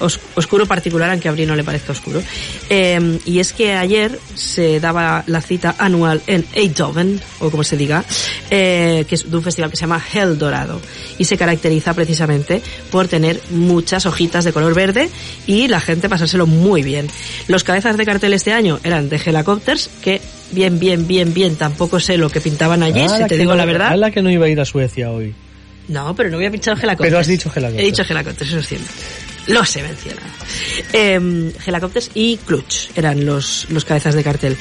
os- 0.00 0.18
oscuro 0.34 0.64
particular, 0.66 1.10
aunque 1.10 1.28
a 1.28 1.30
Abril 1.30 1.46
no 1.46 1.54
le 1.54 1.62
parezca 1.62 1.92
oscuro. 1.92 2.22
Em, 2.70 3.18
y 3.26 3.38
es 3.40 3.52
que 3.52 3.74
ayer 3.74 4.18
se 4.34 4.80
daba 4.80 5.24
la 5.26 5.42
cita 5.42 5.74
anual 5.78 6.22
en 6.26 6.44
Eindhoven, 6.54 7.20
o 7.40 7.50
como 7.50 7.62
se 7.64 7.76
diga, 7.76 8.02
eh, 8.50 9.04
que 9.06 9.14
es 9.14 9.30
de 9.30 9.36
un 9.36 9.42
festival 9.42 9.70
que 9.70 9.76
se 9.76 9.82
llama 9.82 10.02
Hell 10.12 10.38
Dorado. 10.38 10.80
Y 11.18 11.26
se 11.26 11.36
caracteriza 11.36 11.92
precisamente 11.94 12.62
por 12.90 13.08
tener 13.08 13.40
muchas 13.50 14.06
hojitas 14.06 14.44
de 14.44 14.52
color 14.54 14.74
verde 14.74 15.10
y 15.46 15.68
la 15.68 15.80
gente 15.80 16.08
pasárselo 16.08 16.46
muy 16.46 16.82
bien. 16.82 17.08
Los 17.46 17.62
cabezas 17.62 17.96
de 17.98 18.06
cartel 18.06 18.32
este 18.32 18.52
año 18.54 18.80
eran 18.82 19.10
de 19.10 19.16
Helicopters, 19.22 19.90
que 20.02 20.20
bien, 20.52 20.78
bien, 20.78 21.06
bien, 21.06 21.32
bien, 21.34 21.56
tampoco 21.56 21.98
sé 22.00 22.16
lo 22.16 22.28
que 22.30 22.40
pintaban 22.40 22.82
allí, 22.82 23.00
si 23.08 23.14
Ah, 23.14 23.26
te 23.26 23.34
que 23.34 23.38
digo 23.38 23.52
no- 23.52 23.56
la 23.58 23.64
verdad. 23.64 23.88
a 23.88 23.96
la 23.96 24.10
que 24.10 24.22
no 24.22 24.30
iba 24.30 24.46
a 24.46 24.48
ir 24.48 24.60
a 24.60 24.64
Suecia 24.64 25.10
hoy. 25.10 25.34
No, 25.88 26.14
pero 26.14 26.30
no 26.30 26.36
había 26.36 26.50
pinchado 26.50 26.76
Helicopters. 26.76 27.08
Pero 27.08 27.18
has 27.18 27.26
dicho 27.26 27.50
Helicopters. 27.54 27.82
He 27.82 27.86
dicho 27.86 28.02
Helicopters, 28.08 28.50
eso 28.50 28.58
es 28.60 28.68
cierto. 28.68 28.86
Lo 29.48 29.64
sé 29.64 29.82
mencionado. 29.82 30.28
Eh, 30.92 31.52
Helicopters 31.66 32.10
y 32.14 32.36
Clutch 32.36 32.90
eran 32.94 33.24
los, 33.26 33.66
los 33.70 33.84
cabezas 33.84 34.14
de 34.14 34.22
cartel. 34.22 34.56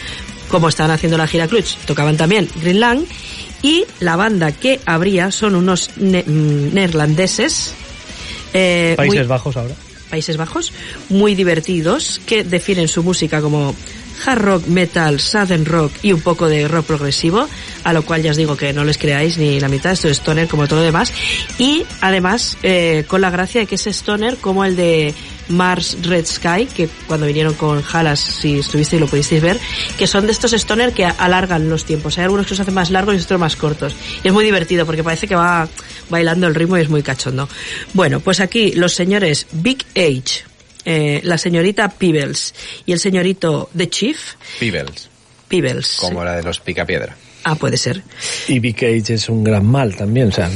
Como 0.49 0.67
estaban 0.69 0.91
haciendo 0.91 1.17
la 1.17 1.27
gira 1.27 1.47
Clutch, 1.47 1.75
tocaban 1.85 2.17
también 2.17 2.49
Greenland. 2.61 3.05
Y 3.61 3.85
la 3.99 4.15
banda 4.15 4.51
que 4.51 4.79
habría 4.85 5.29
son 5.31 5.53
unos 5.55 5.91
ne- 5.97 6.23
mm, 6.25 6.73
neerlandeses. 6.73 7.73
eh, 8.53 8.95
Países 8.97 9.19
muy- 9.19 9.27
Bajos 9.27 9.55
ahora. 9.55 9.75
Países 10.09 10.35
Bajos, 10.35 10.73
muy 11.09 11.35
divertidos, 11.35 12.19
que 12.25 12.43
definen 12.43 12.87
su 12.89 13.01
música 13.03 13.39
como 13.39 13.73
hard 14.25 14.41
rock, 14.41 14.67
metal, 14.67 15.19
southern 15.19 15.65
rock 15.65 15.91
y 16.01 16.13
un 16.13 16.21
poco 16.21 16.47
de 16.47 16.67
rock 16.67 16.85
progresivo, 16.85 17.47
a 17.83 17.93
lo 17.93 18.03
cual 18.03 18.21
ya 18.21 18.31
os 18.31 18.37
digo 18.37 18.55
que 18.55 18.73
no 18.73 18.83
les 18.83 18.97
creáis 18.97 19.37
ni 19.37 19.59
la 19.59 19.67
mitad, 19.67 19.91
esto 19.91 20.07
es 20.07 20.17
stoner 20.17 20.47
como 20.47 20.67
todo 20.67 20.79
lo 20.79 20.85
demás, 20.85 21.13
y 21.57 21.85
además 22.01 22.57
eh, 22.63 23.05
con 23.07 23.21
la 23.21 23.29
gracia 23.29 23.61
de 23.61 23.67
que 23.67 23.75
es 23.75 23.87
stoner 23.87 24.37
como 24.37 24.65
el 24.65 24.75
de 24.75 25.13
Mars 25.49 25.97
Red 26.03 26.25
Sky, 26.25 26.65
que 26.65 26.89
cuando 27.07 27.25
vinieron 27.25 27.53
con 27.53 27.83
Halas, 27.91 28.19
si 28.19 28.59
estuvisteis 28.59 28.99
lo 28.99 29.07
pudisteis 29.07 29.41
ver, 29.41 29.59
que 29.97 30.07
son 30.07 30.25
de 30.25 30.31
estos 30.31 30.53
stoner 30.53 30.93
que 30.93 31.05
alargan 31.05 31.69
los 31.69 31.85
tiempos, 31.85 32.17
hay 32.17 32.25
algunos 32.25 32.45
que 32.45 32.51
los 32.51 32.59
hacen 32.59 32.73
más 32.73 32.89
largos 32.89 33.15
y 33.15 33.19
otros 33.19 33.39
más 33.39 33.55
cortos, 33.55 33.95
y 34.23 34.27
es 34.27 34.33
muy 34.33 34.45
divertido 34.45 34.85
porque 34.85 35.03
parece 35.03 35.27
que 35.27 35.35
va 35.35 35.67
bailando 36.09 36.47
el 36.47 36.55
ritmo 36.55 36.77
y 36.77 36.81
es 36.81 36.89
muy 36.89 37.03
cachondo. 37.03 37.47
Bueno, 37.93 38.19
pues 38.19 38.39
aquí 38.39 38.73
los 38.73 38.93
señores 38.93 39.47
Big 39.51 39.85
Age, 39.95 40.43
eh, 40.85 41.21
la 41.23 41.37
señorita 41.37 41.89
Peebles 41.89 42.53
y 42.85 42.91
el 42.93 42.99
señorito 42.99 43.69
The 43.75 43.89
Chief, 43.89 44.17
Peebles, 44.59 45.09
Peebles. 45.47 45.97
como 45.99 46.23
la 46.23 46.35
de 46.37 46.43
los 46.43 46.59
Picapiedra. 46.59 47.15
Ah, 47.43 47.55
puede 47.55 47.77
ser. 47.77 48.03
Y 48.47 48.59
Big 48.59 48.77
Age 48.77 49.15
es 49.15 49.27
un 49.29 49.43
gran 49.43 49.65
mal 49.65 49.95
también, 49.95 50.27
o 50.27 50.31
sea, 50.31 50.49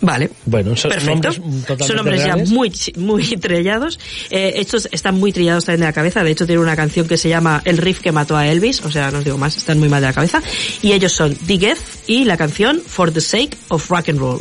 Vale. 0.00 0.30
bueno, 0.44 0.76
son 0.76 0.90
Perfecto. 0.90 1.30
nombres 1.30 1.86
Son 1.86 1.96
nombres 1.96 2.24
ya 2.24 2.36
muy, 2.36 2.72
muy 2.96 3.22
trillados. 3.40 3.98
Eh, 4.30 4.52
estos 4.56 4.88
están 4.92 5.14
muy 5.18 5.32
trillados 5.32 5.64
también 5.64 5.80
de 5.80 5.86
la 5.86 5.92
cabeza. 5.92 6.22
De 6.22 6.30
hecho, 6.30 6.46
tiene 6.46 6.60
una 6.60 6.76
canción 6.76 7.08
que 7.08 7.16
se 7.16 7.28
llama 7.28 7.62
El 7.64 7.78
riff 7.78 8.00
que 8.00 8.12
mató 8.12 8.36
a 8.36 8.46
Elvis. 8.46 8.82
O 8.84 8.90
sea, 8.92 9.10
no 9.10 9.18
os 9.18 9.24
digo 9.24 9.38
más, 9.38 9.56
están 9.56 9.78
muy 9.78 9.88
mal 9.88 10.00
de 10.02 10.08
la 10.08 10.12
cabeza. 10.12 10.42
Y 10.82 10.92
ellos 10.92 11.12
son 11.12 11.36
Digeth 11.46 11.78
y 12.06 12.24
la 12.24 12.36
canción 12.36 12.80
For 12.86 13.10
the 13.10 13.20
Sake 13.22 13.56
of 13.68 13.88
Rock 13.90 14.10
and 14.10 14.18
Roll. 14.18 14.40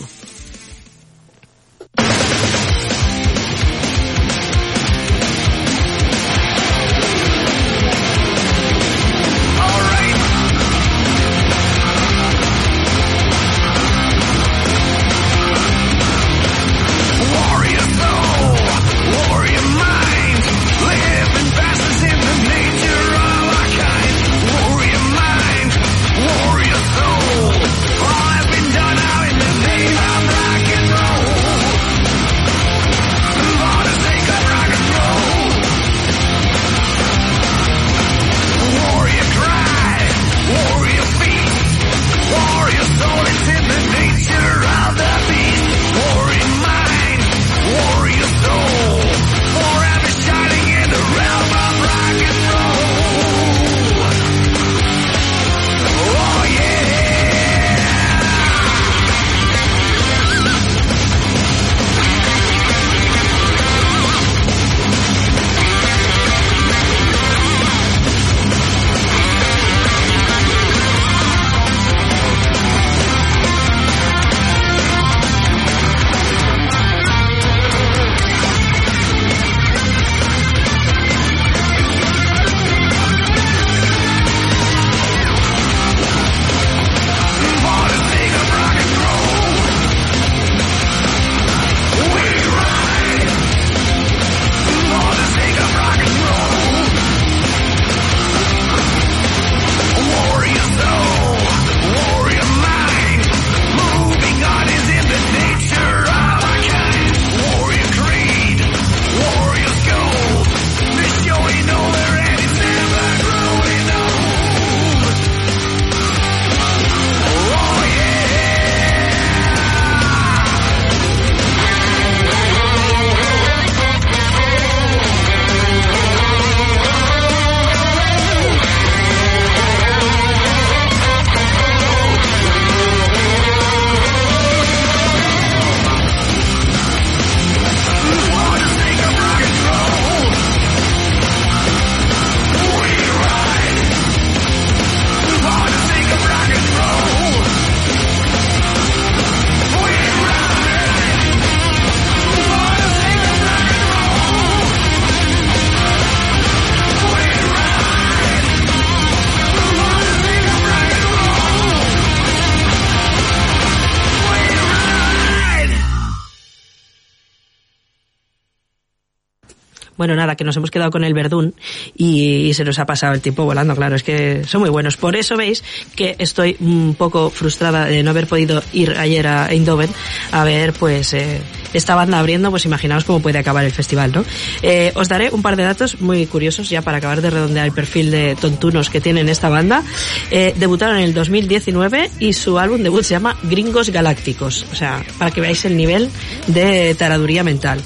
Bueno, 170.05 170.21
nada, 170.21 170.35
que 170.35 170.43
nos 170.43 170.55
hemos 170.55 170.69
quedado 170.69 170.91
con 170.91 171.03
el 171.03 171.15
Verdún 171.15 171.55
y, 171.97 172.47
y 172.47 172.53
se 172.53 172.63
nos 172.63 172.77
ha 172.77 172.85
pasado 172.85 173.13
el 173.13 173.21
tiempo 173.21 173.43
volando, 173.43 173.75
claro, 173.75 173.95
es 173.95 174.03
que 174.03 174.43
son 174.43 174.61
muy 174.61 174.69
buenos. 174.69 174.97
Por 174.97 175.15
eso 175.15 175.35
veis 175.35 175.63
que 175.95 176.15
estoy 176.19 176.57
un 176.59 176.93
poco 176.93 177.31
frustrada 177.31 177.85
de 177.85 178.03
no 178.03 178.11
haber 178.11 178.27
podido 178.27 178.61
ir 178.71 178.91
ayer 178.99 179.25
a 179.25 179.51
Eindhoven 179.51 179.89
a 180.31 180.43
ver, 180.43 180.73
pues, 180.73 181.11
eh, 181.13 181.41
esta 181.73 181.95
banda 181.95 182.19
abriendo, 182.19 182.51
pues 182.51 182.65
imaginaos 182.65 183.03
cómo 183.03 183.19
puede 183.19 183.39
acabar 183.39 183.65
el 183.65 183.71
festival, 183.71 184.11
¿no? 184.11 184.23
Eh, 184.61 184.91
os 184.93 185.09
daré 185.09 185.31
un 185.31 185.41
par 185.41 185.55
de 185.55 185.63
datos 185.63 185.99
muy 186.01 186.27
curiosos 186.27 186.69
ya 186.69 186.83
para 186.83 186.97
acabar 186.97 187.21
de 187.21 187.31
redondear 187.31 187.65
el 187.65 187.73
perfil 187.73 188.11
de 188.11 188.35
tontunos 188.35 188.91
que 188.91 189.01
tienen 189.01 189.27
esta 189.27 189.49
banda. 189.49 189.83
Eh, 190.29 190.53
debutaron 190.55 190.97
en 190.97 191.03
el 191.03 191.15
2019 191.15 192.11
y 192.19 192.33
su 192.33 192.59
álbum 192.59 192.83
debut 192.83 193.03
se 193.03 193.15
llama 193.15 193.37
Gringos 193.41 193.89
Galácticos, 193.89 194.67
o 194.71 194.75
sea, 194.75 195.03
para 195.17 195.31
que 195.31 195.41
veáis 195.41 195.65
el 195.65 195.75
nivel 195.75 196.11
de 196.45 196.93
taraduría 196.93 197.43
mental. 197.43 197.81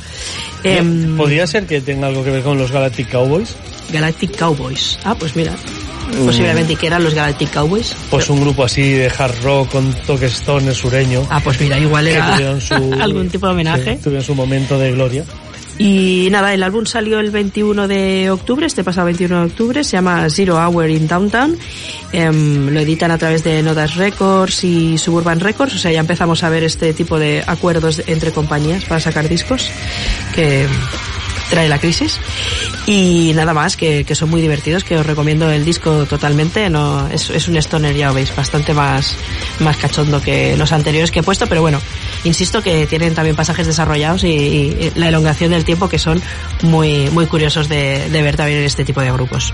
Em, 0.64 1.16
¿Podría 1.18 1.48
ser 1.48 1.66
que 1.66 1.82
tenga 1.82 2.08
algo 2.08 2.24
que 2.24 2.32
ver 2.32 2.44
con 2.44 2.58
los 2.58 2.72
Galactic 2.72 3.10
Cowboys? 3.10 3.56
Galactic 3.92 4.38
Cowboys. 4.38 5.00
Ah, 5.04 5.16
pues 5.18 5.36
mira. 5.36 5.56
Posiblemente 6.26 6.76
que 6.76 6.88
eran 6.88 7.04
los 7.04 7.14
Galactic 7.14 7.52
Cowboys. 7.54 7.94
Pues 8.10 8.30
un 8.30 8.42
grupo 8.42 8.64
así 8.64 8.82
de 8.94 9.12
hard 9.16 9.44
rock 9.44 9.72
con 9.72 9.94
toques 10.08 10.34
stoner 10.34 10.74
sureño. 10.74 11.22
Ah, 11.30 11.40
pues 11.44 11.62
mira, 11.62 11.78
igual 11.78 12.08
era 12.08 12.60
su- 12.60 12.74
algún 13.00 13.30
tipo 13.30 13.46
de 13.46 13.54
homenaje. 13.54 13.96
sí, 13.98 14.04
tuvieron 14.04 14.24
su 14.26 14.34
momento 14.36 14.78
de 14.80 14.92
gloria. 14.92 15.24
Y 15.80 16.28
nada, 16.30 16.54
el 16.54 16.62
álbum 16.62 16.86
salió 16.86 17.22
el 17.22 17.32
21 17.32 17.88
de 17.88 18.30
octubre, 18.32 18.66
este 18.66 18.84
pasado 18.84 19.06
21 19.06 19.40
de 19.40 19.46
octubre, 19.46 19.84
se 19.86 19.94
llama 19.94 20.30
Zero 20.30 20.58
Hour 20.58 20.90
in 20.90 21.08
Downtown. 21.08 21.58
Em, 22.12 22.68
lo 22.70 22.82
editan 22.82 23.12
a 23.12 23.18
través 23.18 23.46
de 23.46 23.64
Nodas 23.64 23.96
Records 23.96 24.66
y 24.66 24.98
Suburban 24.98 25.40
Records, 25.40 25.76
o 25.76 25.78
sea, 25.78 25.94
ya 25.94 26.02
empezamos 26.02 26.44
a 26.44 26.50
ver 26.50 26.64
este 26.64 26.94
tipo 26.94 27.18
de 27.18 27.46
acuerdos 27.48 28.04
entre 28.08 28.34
compañías 28.34 28.84
para 28.84 29.00
sacar 29.00 29.30
discos 29.30 29.72
que 30.36 30.68
trae 31.50 31.68
la 31.68 31.80
crisis. 31.80 32.20
Y 32.86 33.32
nada 33.36 33.54
más, 33.54 33.78
que, 33.78 34.04
que 34.06 34.16
son 34.16 34.30
muy 34.30 34.42
divertidos, 34.42 34.84
que 34.84 34.98
os 34.98 35.06
recomiendo 35.06 35.50
el 35.50 35.66
disco 35.66 36.06
totalmente. 36.06 36.70
No, 36.70 37.08
es, 37.10 37.30
es 37.30 37.48
un 37.48 37.58
stoner, 37.58 37.96
ya 37.96 38.08
lo 38.08 38.14
veis, 38.14 38.36
bastante 38.36 38.74
más, 38.74 39.16
más 39.60 39.78
cachondo 39.78 40.22
que 40.22 40.56
los 40.58 40.72
anteriores 40.72 41.12
que 41.12 41.20
he 41.20 41.24
puesto, 41.24 41.48
pero 41.48 41.62
bueno, 41.62 41.82
insisto 42.24 42.62
que 42.62 42.88
tienen 42.88 43.14
también 43.14 43.36
pasajes 43.36 43.68
desarrollados 43.68 44.24
y, 44.24 44.28
y 44.28 44.92
la 44.96 45.10
elongación 45.10 45.52
del 45.52 45.66
tiempo 45.66 45.90
que 45.90 46.00
son 46.00 46.22
muy, 46.64 47.10
muy 47.10 47.26
curiosos 47.26 47.70
de, 47.70 48.10
de 48.10 48.22
ver 48.22 48.36
también 48.36 48.60
en 48.60 48.66
este 48.66 48.86
tipo 48.86 49.02
de 49.02 49.12
grupos. 49.12 49.54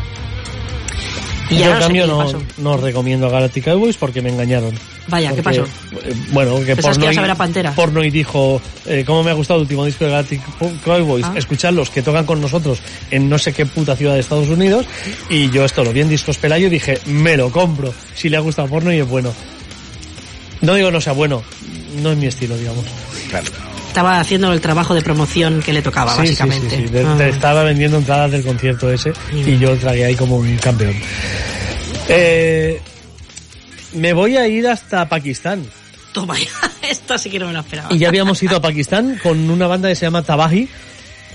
Y 1.50 1.58
Yo 1.60 1.66
no 1.66 1.74
en 1.74 1.80
cambio 1.80 2.08
no, 2.08 2.26
no 2.58 2.78
recomiendo 2.78 3.28
a 3.28 3.30
Galactic 3.30 3.66
Cowboys 3.66 3.98
porque 3.98 4.22
me 4.22 4.30
engañaron. 4.30 4.74
Vaya, 5.08 5.34
¿qué 5.36 5.44
pasó? 5.44 5.64
eh, 5.64 6.14
Bueno, 6.32 6.58
que 6.60 6.66
que 6.66 6.76
Pornoy, 6.78 7.16
a 7.18 7.36
Pantera. 7.36 7.72
Pornoy 7.74 8.10
dijo, 8.10 8.60
eh, 8.88 9.04
¿cómo 9.06 9.24
me 9.24 9.30
ha 9.30 9.34
gustado 9.36 9.60
el 9.60 9.64
último 9.64 9.86
disco 9.86 10.06
de 10.06 10.12
Galactic 10.12 10.42
Cowboys? 10.84 11.26
Ah. 11.26 11.34
Escucharlos, 11.36 11.92
que 11.92 12.02
tocan 12.02 12.26
con 12.26 12.42
nosotros 12.42 12.80
en 13.12 13.30
no 13.30 13.38
sé 13.38 13.54
qué 13.54 13.66
puta 13.68 13.96
ciudad 13.96 14.16
de 14.16 14.22
Estados 14.22 14.50
Unidos. 14.50 14.88
Y 15.30 15.52
yo 15.52 15.66
esto 15.66 15.84
lo 15.84 15.94
vi 15.94 16.02
en 16.02 16.10
Discos 16.10 16.38
Pelayo 16.40 16.68
y 16.68 16.72
dije, 16.72 17.00
me 17.06 17.38
lo 17.38 17.52
compro. 17.52 17.94
Si 18.16 18.30
le 18.30 18.38
ha 18.38 18.40
gustado 18.40 18.68
Pornoy 18.68 19.00
es 19.00 19.08
bueno. 19.08 19.32
No 20.62 20.74
digo 20.74 20.90
no 20.90 21.00
sea 21.00 21.14
bueno, 21.14 21.44
no 22.02 22.12
es 22.12 22.18
mi 22.18 22.26
estilo, 22.26 22.58
digamos. 22.58 22.86
Claro. 23.30 23.52
Estaba 23.96 24.20
haciendo 24.20 24.52
el 24.52 24.60
trabajo 24.60 24.94
de 24.94 25.02
promoción 25.02 25.62
que 25.62 25.72
le 25.72 25.82
tocaba, 25.82 26.12
Sí, 26.16 26.18
básicamente. 26.20 26.70
sí, 26.82 26.88
sí. 26.90 26.98
Ah. 26.98 27.16
te 27.18 27.30
estaba 27.30 27.64
vendiendo 27.64 27.98
entradas 27.98 28.30
del 28.30 28.44
concierto 28.44 28.92
ese 28.92 29.14
y 29.34 29.58
yo 29.58 29.74
tragué 29.78 30.04
ahí 30.04 30.16
como 30.16 30.36
un 30.36 30.58
campeón. 30.58 30.94
Eh, 32.10 32.82
me 33.94 34.12
voy 34.12 34.36
a 34.36 34.50
ir 34.50 34.68
hasta 34.68 35.08
Pakistán. 35.08 35.66
Toma 36.12 36.38
ya, 36.38 36.50
esto 36.90 37.18
sí 37.18 37.30
que 37.30 37.40
no 37.40 37.48
me 37.48 37.54
lo 37.54 37.62
esperaba. 37.62 37.88
Y 37.90 37.98
ya 37.98 38.10
habíamos 38.10 38.44
ido 38.44 38.58
a 38.58 38.62
Pakistán 38.62 39.18
con 39.24 39.50
una 39.50 39.66
banda 39.66 39.88
que 39.88 39.96
se 39.96 40.06
llama 40.08 40.24
Tabahi, 40.24 40.68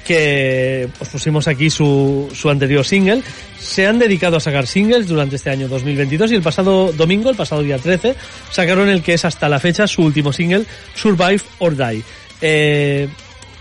que 0.06 0.86
pues 0.98 1.08
pusimos 1.08 1.48
aquí 1.48 1.70
su, 1.70 2.28
su 2.34 2.50
anterior 2.50 2.84
single. 2.84 3.22
Se 3.58 3.86
han 3.86 3.98
dedicado 3.98 4.36
a 4.36 4.40
sacar 4.40 4.66
singles 4.66 5.06
durante 5.06 5.36
este 5.36 5.48
año 5.48 5.66
2022 5.66 6.32
y 6.32 6.34
el 6.34 6.42
pasado 6.42 6.92
domingo, 6.92 7.30
el 7.30 7.36
pasado 7.36 7.62
día 7.62 7.78
13, 7.78 8.14
sacaron 8.50 8.90
el 8.90 9.02
que 9.02 9.14
es 9.14 9.24
hasta 9.24 9.48
la 9.48 9.58
fecha 9.60 9.86
su 9.86 10.02
último 10.02 10.30
single, 10.30 10.66
Survive 10.94 11.40
or 11.60 11.74
Die. 11.74 12.02
Eh, 12.40 13.08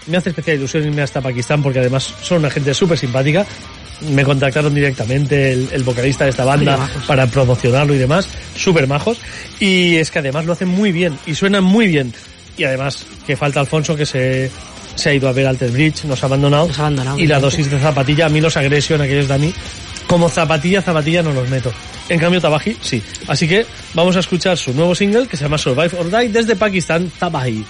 me 0.07 0.17
hace 0.17 0.29
especial 0.29 0.57
ilusión 0.57 0.83
irme 0.83 1.01
hasta 1.01 1.21
Pakistán 1.21 1.61
porque 1.61 1.79
además 1.79 2.13
son 2.21 2.39
una 2.39 2.49
gente 2.49 2.73
súper 2.73 2.97
simpática. 2.97 3.45
Me 4.11 4.23
contactaron 4.23 4.73
directamente 4.73 5.51
el, 5.51 5.67
el 5.71 5.83
vocalista 5.83 6.23
de 6.23 6.29
esta 6.29 6.45
banda 6.45 6.89
para 7.05 7.27
promocionarlo 7.27 7.93
y 7.93 7.97
demás, 7.97 8.27
súper 8.55 8.87
majos. 8.87 9.19
Y 9.59 9.97
es 9.97 10.09
que 10.09 10.19
además 10.19 10.45
lo 10.45 10.53
hacen 10.53 10.69
muy 10.69 10.91
bien 10.91 11.17
y 11.25 11.35
suenan 11.35 11.63
muy 11.63 11.87
bien. 11.87 12.13
Y 12.57 12.63
además 12.63 13.05
que 13.27 13.35
falta 13.35 13.59
Alfonso 13.59 13.95
que 13.95 14.05
se, 14.05 14.49
se 14.95 15.09
ha 15.09 15.13
ido 15.13 15.27
a 15.27 15.33
ver 15.33 15.47
Alter 15.47 15.71
Bridge, 15.71 16.05
nos 16.05 16.23
ha 16.23 16.27
abandonado. 16.27 16.67
Nos 16.67 16.79
ha 16.79 16.83
abandonado, 16.83 17.19
y 17.19 17.27
la 17.27 17.39
dosis 17.39 17.69
de 17.69 17.79
zapatilla, 17.79 18.25
a 18.27 18.29
mí 18.29 18.41
los 18.41 18.55
agresión 18.57 19.01
aquellos 19.01 19.27
de 19.27 19.33
a 19.33 19.37
mí, 19.37 19.53
como 20.07 20.29
zapatilla, 20.29 20.81
zapatilla 20.81 21.23
no 21.23 21.33
los 21.33 21.49
meto. 21.49 21.71
En 22.09 22.19
cambio 22.19 22.41
Tabaji, 22.41 22.75
sí. 22.81 23.01
Así 23.27 23.47
que 23.47 23.65
vamos 23.93 24.15
a 24.15 24.19
escuchar 24.19 24.57
su 24.57 24.73
nuevo 24.73 24.95
single 24.95 25.27
que 25.27 25.37
se 25.37 25.43
llama 25.43 25.57
Survive 25.57 25.91
or 25.99 26.09
Die 26.09 26.29
desde 26.29 26.55
Pakistán, 26.55 27.11
Tabaji. 27.19 27.63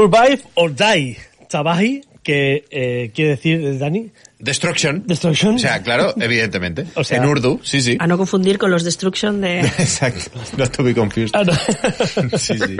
Survive 0.00 0.42
or 0.54 0.70
Die, 0.70 1.18
Tabahi, 1.50 2.00
que 2.22 2.64
eh, 2.70 3.10
quiere 3.14 3.32
decir, 3.32 3.78
Dani, 3.78 4.10
Destruction. 4.40 5.04
Destruction. 5.06 5.54
O 5.56 5.58
sea, 5.58 5.82
claro, 5.82 6.14
evidentemente. 6.20 6.86
O 6.94 7.04
sea- 7.04 7.18
en 7.18 7.26
urdu, 7.26 7.60
sí, 7.62 7.80
sí. 7.80 7.96
A 8.00 8.06
no 8.06 8.16
confundir 8.16 8.58
con 8.58 8.70
los 8.70 8.82
Destruction 8.84 9.40
de... 9.40 9.60
Exacto. 9.78 10.30
Not 10.56 10.74
to 10.76 10.82
be 10.82 10.94
confused. 10.94 11.34
Ah, 11.34 11.44
no. 11.44 11.52
Sí, 12.38 12.54
sí. 12.58 12.76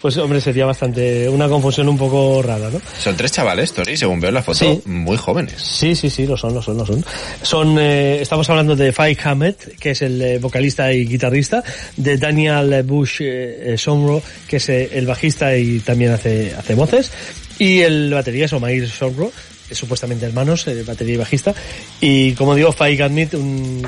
Pues 0.00 0.16
hombre, 0.18 0.40
sería 0.40 0.66
bastante 0.66 1.28
una 1.28 1.48
confusión 1.48 1.88
un 1.88 1.96
poco 1.98 2.42
rara, 2.42 2.68
¿no? 2.70 2.80
Son 2.98 3.16
tres 3.16 3.32
chavales, 3.32 3.72
Tori, 3.72 3.96
según 3.96 4.20
veo 4.20 4.28
en 4.28 4.34
la 4.34 4.42
foto, 4.42 4.58
Sí. 4.58 4.82
muy 4.86 5.16
jóvenes. 5.16 5.54
Sí, 5.60 5.94
sí, 5.94 6.10
sí, 6.10 6.26
lo 6.26 6.36
son, 6.36 6.54
lo 6.54 6.62
son, 6.62 6.76
lo 6.76 6.84
son. 6.86 7.04
Son, 7.42 7.76
eh, 7.78 8.20
estamos 8.20 8.48
hablando 8.50 8.76
de 8.76 8.92
Faik 8.92 9.24
Hamed, 9.26 9.54
que 9.80 9.90
es 9.92 10.02
el 10.02 10.20
eh, 10.20 10.38
vocalista 10.38 10.92
y 10.92 11.06
guitarrista, 11.06 11.62
de 11.96 12.16
Daniel 12.18 12.82
Bush 12.82 13.22
eh, 13.22 13.72
eh, 13.74 13.78
Somro, 13.78 14.22
que 14.46 14.56
es 14.56 14.68
el 14.68 15.06
bajista 15.06 15.56
y 15.56 15.78
también 15.80 16.12
hace, 16.12 16.54
hace 16.56 16.74
voces, 16.74 17.10
y 17.58 17.80
el 17.80 18.12
batería 18.12 18.44
es 18.44 18.52
Omair 18.52 18.88
Somro, 18.88 19.32
supuestamente 19.72 20.26
hermanos, 20.26 20.66
eh, 20.66 20.82
batería 20.86 21.14
y 21.14 21.18
bajista, 21.18 21.54
y 22.00 22.32
como 22.32 22.54
digo, 22.54 22.72
Faik 22.72 23.00
Hamed, 23.00 23.34
un 23.34 23.82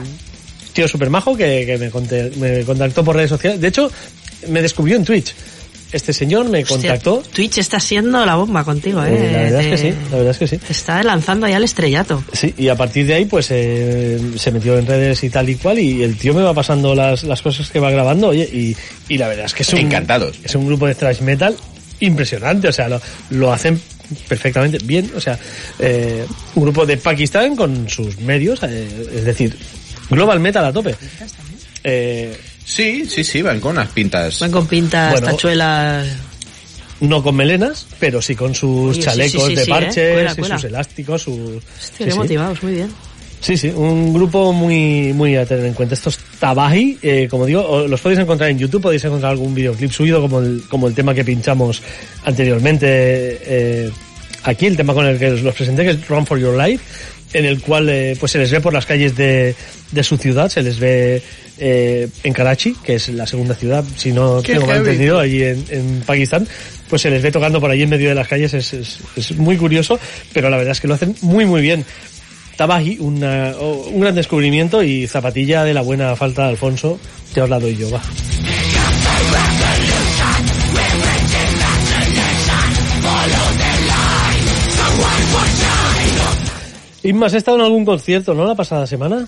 tío 0.72 0.86
súper 0.88 1.10
majo 1.10 1.36
que, 1.36 1.64
que 1.66 1.78
me, 1.78 1.90
conte- 1.90 2.30
me 2.36 2.62
contactó 2.64 3.02
por 3.04 3.16
redes 3.16 3.30
sociales. 3.30 3.60
De 3.60 3.68
hecho, 3.68 3.90
me 4.48 4.62
descubrió 4.62 4.96
en 4.96 5.04
Twitch. 5.04 5.34
Este 5.92 6.12
señor 6.12 6.48
me 6.48 6.64
contactó. 6.64 7.16
Hostia, 7.16 7.32
Twitch 7.34 7.58
está 7.58 7.80
siendo 7.80 8.24
la 8.24 8.36
bomba 8.36 8.62
contigo, 8.62 9.02
¿eh? 9.02 9.08
Eh, 9.12 9.32
la 9.32 9.38
verdad 9.42 9.60
es 9.62 9.66
que 9.66 9.76
sí, 9.76 9.94
la 10.12 10.16
verdad 10.18 10.30
es 10.30 10.38
que 10.38 10.46
sí. 10.46 10.58
te 10.58 10.72
está 10.72 11.02
lanzando 11.02 11.48
ya 11.48 11.56
el 11.56 11.64
estrellato. 11.64 12.22
Sí, 12.32 12.54
y 12.56 12.68
a 12.68 12.76
partir 12.76 13.06
de 13.06 13.14
ahí, 13.14 13.24
pues 13.24 13.48
eh, 13.50 14.20
se 14.36 14.52
metió 14.52 14.78
en 14.78 14.86
redes 14.86 15.24
y 15.24 15.30
tal 15.30 15.48
y 15.48 15.56
cual, 15.56 15.80
y 15.80 16.04
el 16.04 16.16
tío 16.16 16.32
me 16.32 16.42
va 16.42 16.54
pasando 16.54 16.94
las, 16.94 17.24
las 17.24 17.42
cosas 17.42 17.68
que 17.70 17.80
va 17.80 17.90
grabando, 17.90 18.28
oye, 18.28 18.44
y, 18.52 18.76
y 19.12 19.18
la 19.18 19.26
verdad 19.26 19.46
es 19.46 19.54
que 19.54 19.64
es 19.64 19.72
un, 19.72 19.80
Encantados. 19.80 20.38
es 20.44 20.54
un 20.54 20.64
grupo 20.64 20.86
de 20.86 20.94
thrash 20.94 21.22
metal 21.22 21.56
impresionante, 21.98 22.68
o 22.68 22.72
sea, 22.72 22.88
lo, 22.88 23.00
lo 23.30 23.52
hacen 23.52 23.80
perfectamente 24.28 24.78
bien, 24.82 25.10
o 25.14 25.20
sea, 25.20 25.38
eh, 25.78 26.24
un 26.54 26.62
grupo 26.62 26.86
de 26.86 26.96
Pakistán 26.96 27.56
con 27.56 27.88
sus 27.88 28.18
medios, 28.20 28.62
eh, 28.62 28.88
es 29.14 29.24
decir, 29.24 29.56
global 30.08 30.40
metal 30.40 30.64
a 30.64 30.72
tope. 30.72 30.94
Eh, 31.84 32.36
Sí, 32.70 33.04
sí, 33.04 33.24
sí, 33.24 33.42
van 33.42 33.58
con 33.58 33.72
unas 33.72 33.88
pintas. 33.88 34.38
Van 34.38 34.52
con 34.52 34.66
pintas, 34.66 35.12
Bueno, 35.12 35.26
tachuelas... 35.26 36.06
no 37.00 37.20
con 37.20 37.34
melenas, 37.34 37.86
pero 37.98 38.22
sí 38.22 38.36
con 38.36 38.54
sus 38.54 38.96
sí, 38.96 39.02
chalecos 39.02 39.42
sí, 39.42 39.48
sí, 39.48 39.54
de 39.56 39.64
sí, 39.64 39.70
¿eh? 39.70 39.74
parches 39.74 40.12
Cuela, 40.12 40.34
y 40.36 40.52
sus 40.52 40.64
elásticos, 40.64 41.22
sus... 41.22 41.62
Sí. 41.98 42.04
motivados, 42.14 42.62
muy 42.62 42.74
bien. 42.74 42.92
Sí, 43.40 43.56
sí, 43.56 43.68
un 43.68 44.12
grupo 44.12 44.52
muy, 44.52 45.12
muy 45.14 45.34
a 45.36 45.46
tener 45.46 45.64
en 45.64 45.72
cuenta. 45.72 45.94
Estos 45.94 46.18
Tabaji, 46.38 46.98
eh, 47.00 47.26
como 47.30 47.46
digo, 47.46 47.86
los 47.88 48.00
podéis 48.00 48.20
encontrar 48.20 48.50
en 48.50 48.58
YouTube, 48.58 48.82
podéis 48.82 49.04
encontrar 49.04 49.32
algún 49.32 49.54
videoclip 49.54 49.90
subido 49.90 50.20
como 50.20 50.40
el, 50.40 50.62
como 50.68 50.88
el 50.88 50.94
tema 50.94 51.14
que 51.14 51.24
pinchamos 51.24 51.82
anteriormente 52.24 52.86
eh, 52.86 53.90
aquí, 54.44 54.66
el 54.66 54.76
tema 54.76 54.92
con 54.92 55.06
el 55.06 55.18
que 55.18 55.30
os 55.30 55.42
los 55.42 55.54
presenté, 55.54 55.84
que 55.84 55.90
es 55.90 56.08
Run 56.08 56.26
for 56.26 56.38
Your 56.38 56.56
Life, 56.56 56.84
en 57.32 57.46
el 57.46 57.62
cual 57.62 57.88
eh, 57.88 58.14
pues 58.20 58.32
se 58.32 58.38
les 58.38 58.50
ve 58.50 58.60
por 58.60 58.74
las 58.74 58.84
calles 58.84 59.16
de, 59.16 59.54
de 59.90 60.02
su 60.02 60.18
ciudad, 60.18 60.50
se 60.50 60.62
les 60.62 60.78
ve 60.78 61.22
eh, 61.58 62.08
en 62.22 62.32
Karachi, 62.34 62.74
que 62.84 62.96
es 62.96 63.08
la 63.08 63.26
segunda 63.26 63.54
ciudad, 63.54 63.84
si 63.96 64.12
no 64.12 64.42
Qué 64.42 64.52
tengo 64.54 64.66
mal 64.66 64.78
entendido, 64.78 65.18
allí 65.18 65.44
en, 65.44 65.64
en 65.70 66.02
Pakistán, 66.04 66.46
pues 66.90 67.00
se 67.00 67.10
les 67.10 67.22
ve 67.22 67.32
tocando 67.32 67.58
por 67.58 67.70
allí 67.70 67.84
en 67.84 67.90
medio 67.90 68.10
de 68.10 68.14
las 68.14 68.28
calles, 68.28 68.52
es, 68.52 68.74
es, 68.74 68.98
es 69.16 69.32
muy 69.36 69.56
curioso, 69.56 69.98
pero 70.34 70.50
la 70.50 70.58
verdad 70.58 70.72
es 70.72 70.80
que 70.80 70.88
lo 70.88 70.94
hacen 70.94 71.14
muy 71.22 71.46
muy 71.46 71.62
bien. 71.62 71.86
Tabaji, 72.60 72.98
una- 73.00 73.54
o- 73.58 73.88
un 73.88 74.00
gran 74.02 74.14
descubrimiento 74.14 74.82
y 74.82 75.06
zapatilla 75.06 75.64
de 75.64 75.72
la 75.72 75.80
buena 75.80 76.14
falta 76.14 76.42
de 76.42 76.50
Alfonso, 76.50 77.00
ya 77.34 77.44
os 77.44 77.48
la 77.48 77.58
doy 77.58 77.74
yo, 77.74 77.90
va. 77.90 78.02
Inma, 87.02 87.26
¿has 87.26 87.34
estado 87.34 87.56
en 87.58 87.64
algún 87.64 87.84
concierto, 87.84 88.34
no, 88.34 88.44
la 88.44 88.54
pasada 88.54 88.86
semana? 88.86 89.26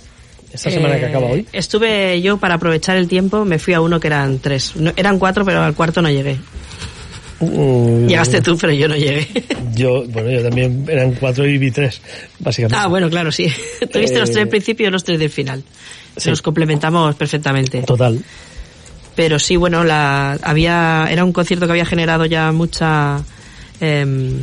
Esta 0.52 0.70
semana 0.70 0.96
que 0.98 1.06
Eh, 1.06 1.08
acaba 1.08 1.26
hoy. 1.28 1.46
Estuve 1.52 2.20
yo 2.20 2.36
para 2.36 2.56
aprovechar 2.56 2.98
el 2.98 3.08
tiempo, 3.08 3.46
me 3.46 3.58
fui 3.58 3.72
a 3.72 3.80
uno 3.80 3.98
que 3.98 4.08
eran 4.08 4.38
tres. 4.38 4.76
No- 4.76 4.92
eran 4.96 5.18
cuatro, 5.18 5.44
pero 5.46 5.62
al 5.62 5.74
cuarto 5.74 6.02
no 6.02 6.10
llegué. 6.10 6.36
Uh, 7.44 8.06
Llegaste 8.06 8.40
tú, 8.40 8.56
pero 8.56 8.72
yo 8.72 8.86
no 8.88 8.94
llegué. 8.96 9.26
Yo, 9.74 10.04
bueno, 10.08 10.30
yo 10.30 10.42
también 10.42 10.84
eran 10.88 11.12
cuatro 11.14 11.46
y 11.46 11.58
vi 11.58 11.70
tres, 11.72 12.00
básicamente. 12.38 12.76
ah, 12.78 12.86
bueno, 12.86 13.10
claro, 13.10 13.32
sí. 13.32 13.48
Tuviste 13.92 14.18
los 14.20 14.28
Eh, 14.28 14.32
tres 14.32 14.34
del 14.34 14.48
principio 14.48 14.86
y 14.88 14.90
los 14.90 15.02
tres 15.02 15.18
del 15.18 15.30
final. 15.30 15.64
sí. 16.16 16.30
Nos 16.30 16.40
complementamos 16.42 17.14
perfectamente. 17.16 17.82
Total. 17.82 18.20
Pero 19.16 19.38
sí, 19.38 19.56
bueno, 19.56 19.82
la, 19.84 20.38
había, 20.42 21.06
era 21.10 21.24
un 21.24 21.32
concierto 21.32 21.66
que 21.66 21.72
había 21.72 21.84
generado 21.84 22.24
ya 22.26 22.50
mucha, 22.52 23.22
em, 23.80 24.40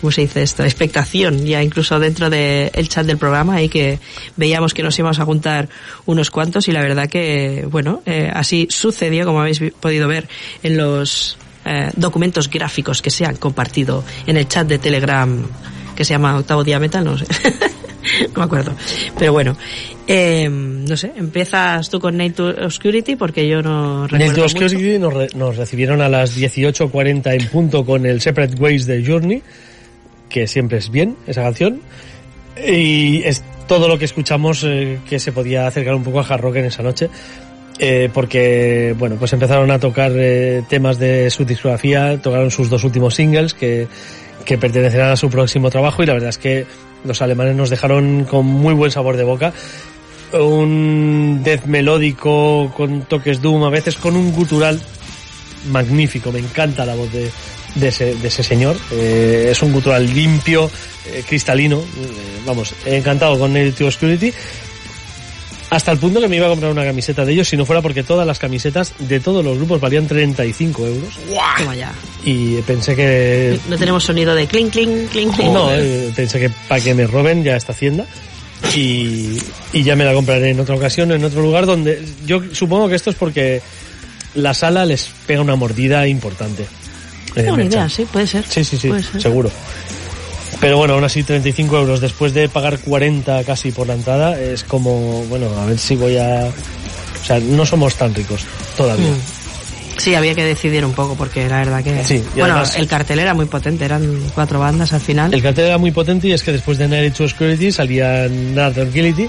¿cómo 0.00 0.10
se 0.12 0.22
dice 0.22 0.42
esto? 0.42 0.62
Expectación, 0.64 1.44
ya 1.44 1.62
incluso 1.62 1.98
dentro 1.98 2.30
del 2.30 2.88
chat 2.88 3.04
del 3.06 3.18
programa, 3.18 3.60
y 3.60 3.68
que 3.68 3.98
veíamos 4.36 4.72
que 4.72 4.82
nos 4.82 4.98
íbamos 4.98 5.18
a 5.18 5.24
juntar 5.24 5.68
unos 6.06 6.30
cuantos 6.30 6.68
y 6.68 6.72
la 6.72 6.80
verdad 6.80 7.08
que, 7.10 7.66
bueno, 7.70 8.02
eh, 8.06 8.30
así 8.32 8.68
sucedió, 8.70 9.26
como 9.26 9.40
habéis 9.40 9.60
podido 9.80 10.06
ver 10.08 10.28
en 10.62 10.76
los 10.78 11.36
eh, 11.66 11.90
documentos 11.96 12.48
gráficos 12.48 13.02
que 13.02 13.10
se 13.10 13.24
han 13.26 13.36
compartido 13.36 14.04
en 14.26 14.36
el 14.36 14.46
chat 14.48 14.66
de 14.66 14.78
Telegram 14.78 15.42
que 15.96 16.04
se 16.04 16.12
llama 16.14 16.36
Octavo 16.38 16.62
Día 16.62 16.78
Metal, 16.78 17.04
no 17.04 17.16
sé. 17.18 17.24
no 18.34 18.38
me 18.38 18.44
acuerdo. 18.44 18.74
Pero 19.18 19.32
bueno, 19.32 19.56
eh, 20.06 20.48
no 20.50 20.96
sé, 20.96 21.12
empiezas 21.16 21.88
tú 21.88 21.98
con 21.98 22.16
Night 22.16 22.36
to 22.36 22.48
Obscurity 22.48 23.16
porque 23.16 23.48
yo 23.48 23.62
no 23.62 24.06
recuerdo 24.06 24.42
mucho. 24.42 24.44
Obscurity 24.44 24.98
nos, 24.98 25.14
re- 25.14 25.28
nos 25.34 25.56
recibieron 25.56 26.02
a 26.02 26.08
las 26.08 26.36
18.40 26.36 27.40
en 27.40 27.48
punto 27.48 27.84
con 27.84 28.04
el 28.06 28.20
Separate 28.20 28.56
Ways 28.56 28.86
de 28.86 29.04
Journey, 29.06 29.42
que 30.28 30.46
siempre 30.46 30.78
es 30.78 30.90
bien 30.90 31.16
esa 31.26 31.42
canción. 31.42 31.80
Y 32.62 33.22
es 33.24 33.42
todo 33.66 33.88
lo 33.88 33.98
que 33.98 34.04
escuchamos 34.04 34.62
eh, 34.64 34.98
que 35.08 35.18
se 35.18 35.32
podía 35.32 35.66
acercar 35.66 35.94
un 35.94 36.04
poco 36.04 36.20
a 36.20 36.24
hard 36.26 36.40
rock 36.42 36.56
en 36.56 36.66
esa 36.66 36.82
noche. 36.82 37.08
Eh, 37.78 38.08
porque, 38.12 38.94
bueno, 38.98 39.16
pues 39.16 39.32
empezaron 39.32 39.70
a 39.70 39.78
tocar 39.78 40.12
eh, 40.14 40.62
temas 40.68 40.98
de 40.98 41.28
su 41.30 41.44
discografía, 41.44 42.18
tocaron 42.20 42.50
sus 42.50 42.70
dos 42.70 42.84
últimos 42.84 43.14
singles 43.14 43.54
que, 43.54 43.88
pertenecerán 44.46 45.10
a 45.10 45.16
su 45.16 45.28
próximo 45.28 45.70
trabajo 45.70 46.02
y 46.02 46.06
la 46.06 46.12
verdad 46.12 46.28
es 46.28 46.38
que 46.38 46.66
los 47.04 47.20
alemanes 47.20 47.56
nos 47.56 47.68
dejaron 47.68 48.24
con 48.24 48.46
muy 48.46 48.74
buen 48.74 48.92
sabor 48.92 49.16
de 49.16 49.24
boca 49.24 49.52
un 50.32 51.40
death 51.42 51.64
melódico 51.64 52.72
con 52.76 53.02
toques 53.02 53.40
doom, 53.42 53.64
a 53.64 53.70
veces 53.70 53.96
con 53.96 54.16
un 54.16 54.32
gutural 54.32 54.80
magnífico. 55.70 56.30
Me 56.30 56.38
encanta 56.38 56.86
la 56.86 56.94
voz 56.94 57.10
de, 57.12 57.30
ese, 57.88 58.14
de 58.14 58.28
ese 58.28 58.42
señor. 58.42 58.76
Eh, 58.92 59.48
es 59.50 59.62
un 59.62 59.72
gutural 59.72 60.06
limpio, 60.12 60.70
cristalino. 61.28 61.82
Vamos, 62.44 62.74
encantado 62.84 63.38
con 63.38 63.52
Native 63.52 63.86
Obscurity. 63.86 64.32
Hasta 65.68 65.90
el 65.90 65.98
punto 65.98 66.20
que 66.20 66.28
me 66.28 66.36
iba 66.36 66.46
a 66.46 66.50
comprar 66.50 66.70
una 66.70 66.84
camiseta 66.84 67.24
de 67.24 67.32
ellos 67.32 67.48
si 67.48 67.56
no 67.56 67.66
fuera 67.66 67.82
porque 67.82 68.04
todas 68.04 68.24
las 68.26 68.38
camisetas 68.38 68.94
de 69.00 69.18
todos 69.18 69.44
los 69.44 69.56
grupos 69.56 69.80
valían 69.80 70.06
35 70.06 70.86
euros. 70.86 71.14
Toma 71.58 71.74
ya. 71.74 71.92
Y 72.24 72.56
pensé 72.62 72.94
que 72.94 73.58
No 73.68 73.76
tenemos 73.76 74.04
sonido 74.04 74.34
de 74.34 74.46
clink, 74.46 74.70
clink, 74.72 75.10
clink, 75.10 75.34
clink. 75.34 75.50
no, 75.50 75.72
eh, 75.72 76.12
pensé 76.14 76.38
que 76.38 76.50
para 76.68 76.80
que 76.80 76.94
me 76.94 77.06
roben 77.06 77.42
ya 77.42 77.56
esta 77.56 77.72
hacienda. 77.72 78.06
Y, 78.74 79.38
y 79.72 79.82
ya 79.82 79.96
me 79.96 80.04
la 80.04 80.14
compraré 80.14 80.50
en 80.50 80.60
otra 80.60 80.76
ocasión, 80.76 81.10
en 81.12 81.22
otro 81.24 81.42
lugar 81.42 81.66
donde 81.66 82.02
yo 82.24 82.40
supongo 82.52 82.88
que 82.88 82.94
esto 82.94 83.10
es 83.10 83.16
porque 83.16 83.60
la 84.34 84.54
sala 84.54 84.84
les 84.86 85.10
pega 85.26 85.40
una 85.42 85.56
mordida 85.56 86.06
importante. 86.06 86.62
Eh, 86.62 87.42
Tengo 87.42 87.54
una 87.54 87.64
Merchan. 87.64 87.80
idea, 87.80 87.88
sí, 87.88 88.06
puede 88.10 88.26
ser. 88.26 88.44
Sí, 88.48 88.64
sí, 88.64 88.78
sí, 88.78 88.90
seguro. 89.18 89.50
Pero 90.60 90.78
bueno, 90.78 90.94
aún 90.94 91.04
así 91.04 91.22
35 91.22 91.76
euros 91.78 92.00
después 92.00 92.32
de 92.32 92.48
pagar 92.48 92.78
40 92.78 93.44
casi 93.44 93.72
por 93.72 93.86
la 93.86 93.94
entrada 93.94 94.40
es 94.40 94.64
como, 94.64 95.22
bueno, 95.24 95.48
a 95.60 95.66
ver 95.66 95.78
si 95.78 95.96
voy 95.96 96.16
a... 96.16 96.46
O 96.48 97.24
sea, 97.26 97.38
no 97.40 97.66
somos 97.66 97.94
tan 97.96 98.14
ricos 98.14 98.44
todavía. 98.76 99.10
Mm. 99.10 99.20
Sí, 99.98 100.14
había 100.14 100.34
que 100.34 100.44
decidir 100.44 100.84
un 100.84 100.92
poco 100.92 101.14
porque 101.14 101.48
la 101.48 101.58
verdad 101.58 101.82
que... 101.82 102.04
Sí, 102.04 102.22
bueno, 102.36 102.54
además- 102.54 102.76
el 102.76 102.86
cartel 102.86 103.18
era 103.18 103.34
muy 103.34 103.46
potente, 103.46 103.84
eran 103.84 104.20
cuatro 104.34 104.60
bandas 104.60 104.92
al 104.92 105.00
final. 105.00 105.32
El 105.34 105.42
cartel 105.42 105.66
era 105.66 105.78
muy 105.78 105.90
potente 105.90 106.28
y 106.28 106.32
es 106.32 106.42
que 106.42 106.52
después 106.52 106.78
de 106.78 106.86
Night 106.88 107.14
to 107.14 107.24
Obscurity 107.24 107.72
salía 107.72 108.28
Night 108.28 108.74
Tranquility, 108.74 109.28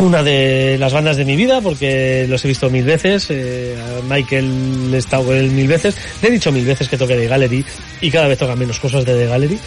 una 0.00 0.22
de 0.22 0.76
las 0.78 0.92
bandas 0.92 1.16
de 1.16 1.24
mi 1.24 1.34
vida 1.36 1.60
porque 1.60 2.26
los 2.28 2.44
he 2.44 2.48
visto 2.48 2.70
mil 2.70 2.84
veces, 2.84 3.26
eh, 3.30 3.76
a 3.76 4.02
Michael 4.12 4.90
he 4.94 4.98
estado 4.98 5.24
con 5.24 5.36
él 5.36 5.50
mil 5.50 5.66
veces, 5.66 5.96
le 6.22 6.28
he 6.28 6.30
dicho 6.32 6.52
mil 6.52 6.64
veces 6.64 6.88
que 6.88 6.96
toque 6.96 7.16
de 7.16 7.26
Gallery 7.26 7.64
y 8.00 8.10
cada 8.10 8.28
vez 8.28 8.38
toca 8.38 8.54
menos 8.54 8.78
cosas 8.78 9.04
de 9.04 9.14
The 9.14 9.26
Gallery. 9.26 9.58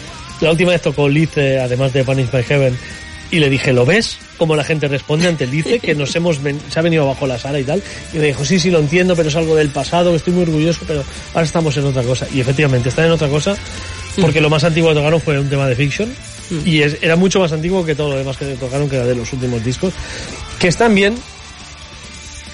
La 0.42 0.50
última 0.50 0.72
vez 0.72 0.82
tocó 0.82 1.08
Liz, 1.08 1.30
eh, 1.36 1.58
además 1.60 1.92
de 1.92 2.04
Punish 2.04 2.30
by 2.30 2.42
Heaven, 2.44 2.76
y 3.30 3.38
le 3.38 3.48
dije, 3.48 3.72
¿lo 3.72 3.86
ves? 3.86 4.18
Como 4.36 4.54
la 4.56 4.64
gente 4.64 4.88
responde 4.88 5.26
ante 5.28 5.46
Lice, 5.46 5.78
que 5.80 5.94
nos 5.94 6.14
hemos 6.16 6.42
ven- 6.42 6.60
se 6.70 6.78
ha 6.78 6.82
venido 6.82 7.06
bajo 7.06 7.26
la 7.26 7.38
sala 7.38 7.58
y 7.60 7.64
tal. 7.64 7.82
Y 8.12 8.18
me 8.18 8.26
dijo, 8.26 8.44
sí, 8.44 8.58
sí, 8.58 8.70
lo 8.70 8.78
entiendo, 8.80 9.16
pero 9.16 9.28
es 9.30 9.36
algo 9.36 9.54
del 9.56 9.70
pasado, 9.70 10.14
estoy 10.14 10.34
muy 10.34 10.42
orgulloso, 10.42 10.80
pero 10.86 11.02
ahora 11.32 11.46
estamos 11.46 11.74
en 11.78 11.86
otra 11.86 12.02
cosa. 12.02 12.26
Y 12.34 12.40
efectivamente, 12.40 12.88
están 12.90 13.06
en 13.06 13.12
otra 13.12 13.28
cosa, 13.28 13.56
porque 14.20 14.40
lo 14.42 14.50
más 14.50 14.64
antiguo 14.64 14.90
que 14.90 14.96
tocaron 14.96 15.20
fue 15.20 15.38
un 15.38 15.48
tema 15.48 15.66
de 15.66 15.76
Fiction, 15.76 16.10
y 16.66 16.82
es- 16.82 16.98
era 17.00 17.16
mucho 17.16 17.40
más 17.40 17.52
antiguo 17.52 17.84
que 17.86 17.94
todo 17.94 18.10
lo 18.10 18.16
demás 18.18 18.36
que 18.36 18.44
tocaron, 18.56 18.90
que 18.90 18.96
era 18.96 19.06
de 19.06 19.14
los 19.14 19.32
últimos 19.32 19.64
discos, 19.64 19.94
que 20.58 20.68
están 20.68 20.94
bien, 20.94 21.14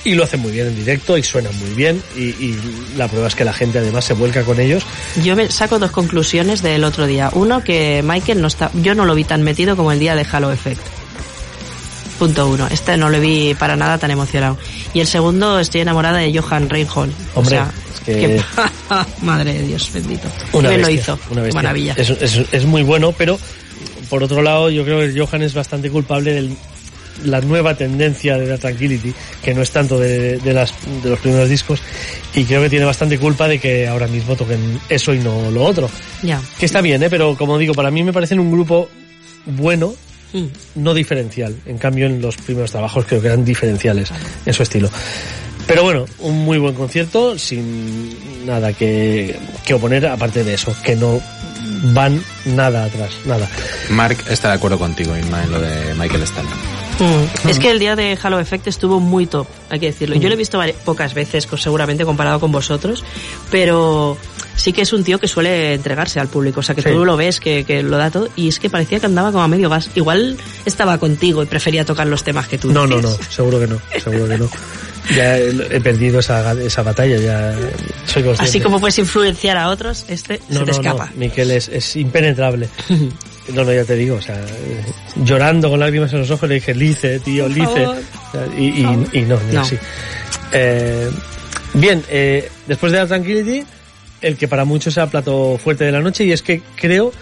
y 0.08 0.14
lo 0.14 0.24
hacen 0.24 0.40
muy 0.40 0.52
bien 0.52 0.66
en 0.68 0.76
directo 0.76 1.16
y 1.18 1.22
suenan 1.22 1.56
muy 1.58 1.70
bien 1.74 2.02
y, 2.16 2.22
y 2.24 2.58
la 2.96 3.08
prueba 3.08 3.28
es 3.28 3.34
que 3.34 3.44
la 3.44 3.52
gente 3.52 3.78
además 3.78 4.04
se 4.04 4.14
vuelca 4.14 4.42
con 4.42 4.58
ellos. 4.60 4.82
Yo 5.22 5.36
me 5.36 5.50
saco 5.50 5.78
dos 5.78 5.90
conclusiones 5.90 6.62
del 6.62 6.84
otro 6.84 7.06
día. 7.06 7.30
Uno, 7.34 7.62
que 7.62 8.02
Michael 8.04 8.40
no 8.40 8.48
está, 8.48 8.70
yo 8.74 8.94
no 8.94 9.04
lo 9.04 9.14
vi 9.14 9.24
tan 9.24 9.42
metido 9.42 9.76
como 9.76 9.92
el 9.92 9.98
día 9.98 10.14
de 10.14 10.26
Halo 10.30 10.50
Effect. 10.52 10.80
Punto 12.18 12.48
uno. 12.48 12.66
Este 12.68 12.96
no 12.96 13.10
lo 13.10 13.20
vi 13.20 13.54
para 13.54 13.76
nada 13.76 13.96
tan 13.98 14.10
emocionado. 14.10 14.58
Y 14.92 15.00
el 15.00 15.06
segundo, 15.06 15.60
estoy 15.60 15.82
enamorada 15.82 16.18
de 16.18 16.36
Johan 16.36 16.68
Reinhold. 16.68 17.12
Hombre, 17.34 17.60
o 17.60 17.62
sea, 17.62 17.72
es 17.94 18.00
que- 18.00 18.42
madre 19.22 19.52
de 19.54 19.62
Dios, 19.62 19.88
bendito. 19.94 20.26
Una 20.52 20.70
bien 20.70 20.80
lo 20.80 20.88
bestia, 20.88 21.14
hizo. 21.14 21.18
una 21.30 21.42
bestia. 21.42 21.62
Maravilla. 21.62 21.94
Es, 21.96 22.10
es- 22.10 22.40
es 22.50 22.64
muy 22.64 22.82
bueno, 22.82 23.12
pero 23.16 23.38
por 24.10 24.24
otro 24.24 24.42
lado 24.42 24.68
yo 24.70 24.82
creo 24.84 24.98
que 25.00 25.16
Johan 25.20 25.42
es 25.42 25.54
bastante 25.54 25.90
culpable 25.90 26.32
de 26.32 26.48
la 27.24 27.40
nueva 27.40 27.74
tendencia 27.74 28.36
de 28.38 28.46
la 28.46 28.58
Tranquility, 28.58 29.12
que 29.42 29.54
no 29.54 29.62
es 29.62 29.70
tanto 29.70 29.98
de, 29.98 30.38
de 30.38 30.52
las, 30.52 30.72
de 31.02 31.10
los 31.10 31.18
primeros 31.18 31.48
discos, 31.48 31.80
y 32.34 32.44
creo 32.44 32.62
que 32.62 32.70
tiene 32.70 32.84
bastante 32.84 33.18
culpa 33.18 33.48
de 33.48 33.58
que 33.58 33.86
ahora 33.88 34.06
mismo 34.06 34.36
toquen 34.36 34.80
eso 34.88 35.12
y 35.14 35.18
no 35.18 35.50
lo 35.50 35.64
otro. 35.64 35.90
Ya. 36.22 36.40
Que 36.58 36.66
está 36.66 36.80
bien, 36.80 37.02
¿eh? 37.02 37.10
pero 37.10 37.36
como 37.36 37.58
digo, 37.58 37.74
para 37.74 37.90
mí 37.90 38.02
me 38.02 38.12
parecen 38.12 38.38
un 38.38 38.50
grupo 38.52 38.88
bueno, 39.46 39.94
Mm. 40.32 40.44
no 40.76 40.92
diferencial. 40.94 41.56
En 41.66 41.78
cambio, 41.78 42.06
en 42.06 42.20
los 42.20 42.36
primeros 42.36 42.70
trabajos 42.70 43.04
creo 43.06 43.20
que 43.20 43.28
eran 43.28 43.44
diferenciales 43.44 44.10
en 44.44 44.52
su 44.52 44.62
estilo. 44.62 44.90
Pero 45.66 45.82
bueno, 45.82 46.04
un 46.20 46.44
muy 46.44 46.58
buen 46.58 46.74
concierto, 46.74 47.38
sin 47.38 48.46
nada 48.46 48.72
que, 48.72 49.36
que 49.66 49.74
oponer, 49.74 50.06
aparte 50.06 50.44
de 50.44 50.54
eso, 50.54 50.74
que 50.82 50.96
no 50.96 51.20
van 51.94 52.22
nada 52.46 52.84
atrás, 52.84 53.10
nada. 53.26 53.48
Mark 53.90 54.16
está 54.28 54.48
de 54.48 54.54
acuerdo 54.54 54.78
contigo, 54.78 55.16
Inma, 55.16 55.42
en 55.44 55.52
lo 55.52 55.60
de 55.60 55.94
Michael 55.94 56.22
Stanley. 56.22 56.54
Mm. 56.98 57.48
Es 57.48 57.58
que 57.58 57.70
el 57.70 57.78
día 57.78 57.94
de 57.96 58.18
Halo 58.20 58.38
Effect 58.40 58.66
estuvo 58.66 59.00
muy 59.00 59.26
top, 59.26 59.46
hay 59.70 59.78
que 59.80 59.86
decirlo. 59.86 60.16
Yo 60.16 60.28
lo 60.28 60.34
he 60.34 60.38
visto 60.38 60.60
pocas 60.84 61.14
veces, 61.14 61.46
seguramente 61.58 62.04
comparado 62.04 62.40
con 62.40 62.50
vosotros, 62.52 63.04
pero 63.50 64.16
sí 64.56 64.72
que 64.72 64.82
es 64.82 64.92
un 64.92 65.04
tío 65.04 65.18
que 65.20 65.28
suele 65.28 65.74
entregarse 65.74 66.18
al 66.20 66.28
público. 66.28 66.60
O 66.60 66.62
sea, 66.62 66.74
que 66.74 66.82
Sí. 66.82 66.88
tú 66.90 67.04
lo 67.04 67.16
ves, 67.16 67.38
que, 67.40 67.64
que 67.64 67.82
lo 67.82 67.96
da 67.96 68.10
todo, 68.10 68.28
y 68.36 68.48
es 68.48 68.58
que 68.58 68.68
parecía 68.68 68.98
que 69.00 69.06
andaba 69.06 69.30
como 69.30 69.44
a 69.44 69.48
medio 69.48 69.70
gas. 69.70 69.90
Igual 69.94 70.36
estaba 70.64 70.98
contigo 70.98 71.42
y 71.42 71.46
prefería 71.46 71.84
tocar 71.84 72.06
los 72.06 72.24
temas 72.24 72.48
que 72.48 72.58
tú. 72.58 72.72
No, 72.72 72.86
no, 72.86 73.00
no, 73.00 73.10
seguro 73.30 73.60
que 73.60 73.66
no, 73.68 73.80
seguro 74.02 74.26
que 74.28 74.38
no. 74.38 74.50
Ya 75.14 75.38
he 75.38 75.48
he 75.76 75.80
perdido 75.80 76.18
esa, 76.18 76.52
esa 76.52 76.82
batalla, 76.82 77.16
ya 77.18 77.54
soy 78.04 78.22
consciente. 78.24 78.42
Así 78.42 78.60
como 78.60 78.78
puedes 78.80 78.98
influenciar 78.98 79.56
a 79.56 79.70
otros, 79.70 80.04
este 80.08 80.40
no, 80.50 80.58
se 80.60 80.64
te 80.66 80.70
no, 80.72 80.76
escapa. 80.78 81.06
No, 81.06 81.12
Miquel 81.16 81.50
es, 81.52 81.68
es 81.68 81.96
impenetrable. 81.96 82.68
No, 83.54 83.64
no, 83.64 83.72
ya 83.72 83.84
te 83.84 83.94
digo, 83.94 84.16
o 84.16 84.22
sea, 84.22 84.38
llorando 85.24 85.70
con 85.70 85.80
lágrimas 85.80 86.12
en 86.12 86.20
los 86.20 86.30
ojos 86.30 86.48
le 86.48 86.56
dije, 86.56 86.74
Lice, 86.74 87.18
tío, 87.20 87.48
Lice. 87.48 87.86
Y, 88.56 88.64
y, 88.64 89.06
y 89.12 89.20
no, 89.22 89.38
No. 89.52 89.60
así. 89.62 89.76
Eh, 90.52 91.10
bien, 91.74 92.02
eh, 92.10 92.50
después 92.66 92.92
de 92.92 92.98
la 92.98 93.06
Tranquility, 93.06 93.64
el 94.20 94.36
que 94.36 94.48
para 94.48 94.64
muchos 94.64 94.94
sea 94.94 95.06
plato 95.06 95.58
fuerte 95.62 95.84
de 95.84 95.92
la 95.92 96.00
noche, 96.00 96.24
y 96.24 96.32
es 96.32 96.42
que 96.42 96.60
creo 96.76 97.12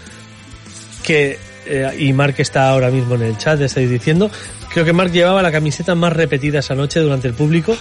que, 1.03 1.39
eh, 1.65 1.95
y 1.99 2.11
Mark 2.13 2.35
está 2.39 2.69
ahora 2.69 2.89
mismo 2.89 3.15
en 3.15 3.21
el 3.23 3.37
chat, 3.37 3.59
estáis 3.61 3.89
diciendo, 3.89 4.29
creo 4.73 4.83
que 4.85 4.93
Mark 4.93 5.11
llevaba 5.11 5.41
la 5.41 5.51
camiseta 5.51 5.95
más 5.95 6.13
repetida 6.13 6.59
esa 6.59 6.75
noche 6.75 6.99
durante 6.99 7.27
el 7.27 7.33
público, 7.33 7.77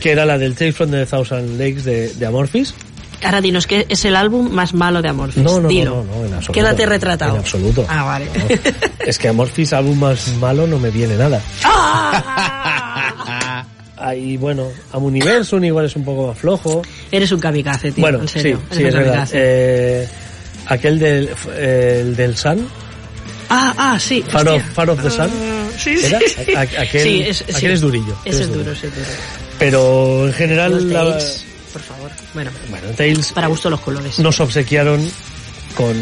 que 0.00 0.12
era 0.12 0.26
la 0.26 0.36
del 0.36 0.54
Tales 0.54 0.76
from 0.76 0.90
the 0.90 1.06
Thousand 1.06 1.58
Lakes 1.58 1.82
de, 1.84 2.12
de 2.14 2.26
Amorphis. 2.26 2.74
Ahora 3.22 3.40
dinos 3.40 3.66
que 3.66 3.86
es 3.88 4.04
el 4.04 4.14
álbum 4.16 4.50
más 4.50 4.74
malo 4.74 5.00
de 5.02 5.08
Amorphis. 5.08 5.42
No, 5.42 5.60
no, 5.60 5.68
Dilo. 5.68 5.96
no, 5.96 6.04
no, 6.04 6.10
no, 6.20 6.26
en 6.26 6.34
absoluto. 6.34 6.52
Quédate 6.52 6.86
retratado. 6.86 7.32
En 7.34 7.40
absoluto. 7.40 7.86
Ah, 7.88 8.04
vale. 8.04 8.26
No. 8.26 8.72
Es 9.06 9.18
que 9.18 9.28
Amorphis, 9.28 9.72
álbum 9.72 9.98
más 9.98 10.28
malo, 10.36 10.66
no 10.66 10.78
me 10.78 10.90
viene 10.90 11.16
nada. 11.16 11.40
Ahí, 13.98 14.36
bueno, 14.36 14.68
Amuniversum 14.92 15.64
igual 15.64 15.86
es 15.86 15.96
un 15.96 16.04
poco 16.04 16.28
más 16.28 16.38
flojo. 16.38 16.82
Eres 17.10 17.32
un 17.32 17.40
kamikaze, 17.40 17.92
tío. 17.92 18.02
bueno, 18.02 18.20
en 18.20 18.28
serio. 18.28 18.60
sí, 18.70 18.76
sí, 18.78 18.84
es 18.84 18.94
verdad. 18.94 19.28
Eh, 19.32 20.06
aquel 20.66 20.98
del, 20.98 21.30
eh, 21.56 21.98
el 22.02 22.14
del 22.16 22.36
Sun, 22.36 22.68
Ah, 23.48 23.72
ah, 23.78 23.98
sí. 24.00 24.22
Far 24.28 24.48
hostia. 24.48 24.92
of, 24.92 25.02
the 25.02 25.10
Sun, 25.10 25.30
Ah, 25.30 25.68
sí, 25.78 25.96
sí, 25.96 26.06
¿era? 26.06 26.18
sí. 26.20 26.54
A- 26.54 26.58
a- 26.58 26.82
aquel, 26.82 27.02
Sí, 27.02 27.22
es, 27.26 27.42
aquel 27.42 27.54
sí. 27.60 27.66
es 27.68 27.80
durillo. 27.80 28.16
Ese 28.24 28.42
es 28.42 28.52
duro, 28.52 28.72
ese 28.72 28.88
es 28.88 28.94
duro. 28.94 29.06
Pero 29.58 30.26
en 30.26 30.32
general, 30.34 31.45
Bueno, 32.36 32.50
bueno, 32.70 32.88
Tales 32.96 33.32
para 33.32 33.46
gusto 33.46 33.70
los 33.70 33.80
colores. 33.80 34.18
nos 34.18 34.38
obsequiaron 34.40 35.00
con 35.74 35.94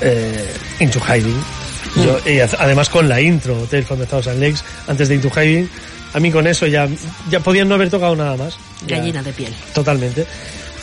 eh, 0.00 0.48
Into 0.78 1.00
Hiding. 1.00 1.36
Mm. 1.96 2.02
Yo- 2.04 2.20
y 2.30 2.38
ad- 2.38 2.54
además 2.60 2.88
con 2.88 3.08
la 3.08 3.20
intro, 3.20 3.54
Tales 3.70 3.86
from 3.86 3.98
the 3.98 4.06
Thousand 4.06 4.40
Lakes, 4.40 4.60
antes 4.86 5.08
de 5.08 5.16
Into 5.16 5.30
Hiding. 5.30 5.68
A 6.14 6.20
mí 6.20 6.30
con 6.30 6.46
eso 6.46 6.66
ya, 6.68 6.88
ya 7.28 7.40
podían 7.40 7.68
no 7.68 7.74
haber 7.74 7.90
tocado 7.90 8.14
nada 8.14 8.36
más. 8.36 8.54
Ya- 8.86 8.98
Gallina 8.98 9.20
de 9.22 9.32
piel. 9.32 9.52
Totalmente. 9.74 10.24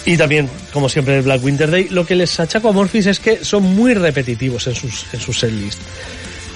Y 0.05 0.15
también, 0.17 0.49
como 0.73 0.87
siempre, 0.89 1.21
Black 1.21 1.43
Winter 1.43 1.71
Day. 1.71 1.87
Lo 1.89 2.05
que 2.05 2.15
les 2.15 2.37
achaco 2.39 2.69
a 2.69 2.71
Morphis 2.73 3.05
es 3.07 3.19
que 3.21 3.43
son 3.43 3.63
muy 3.63 3.93
repetitivos 3.93 4.67
en 4.67 4.75
sus, 4.75 5.05
en 5.13 5.19
sus 5.21 5.39
setlist. 5.39 5.79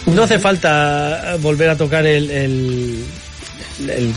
No 0.08 0.24
hace 0.24 0.40
falta 0.40 1.36
volver 1.40 1.70
a 1.70 1.78
tocar 1.78 2.06
el, 2.06 2.30
el, 2.32 3.04
el 3.90 4.14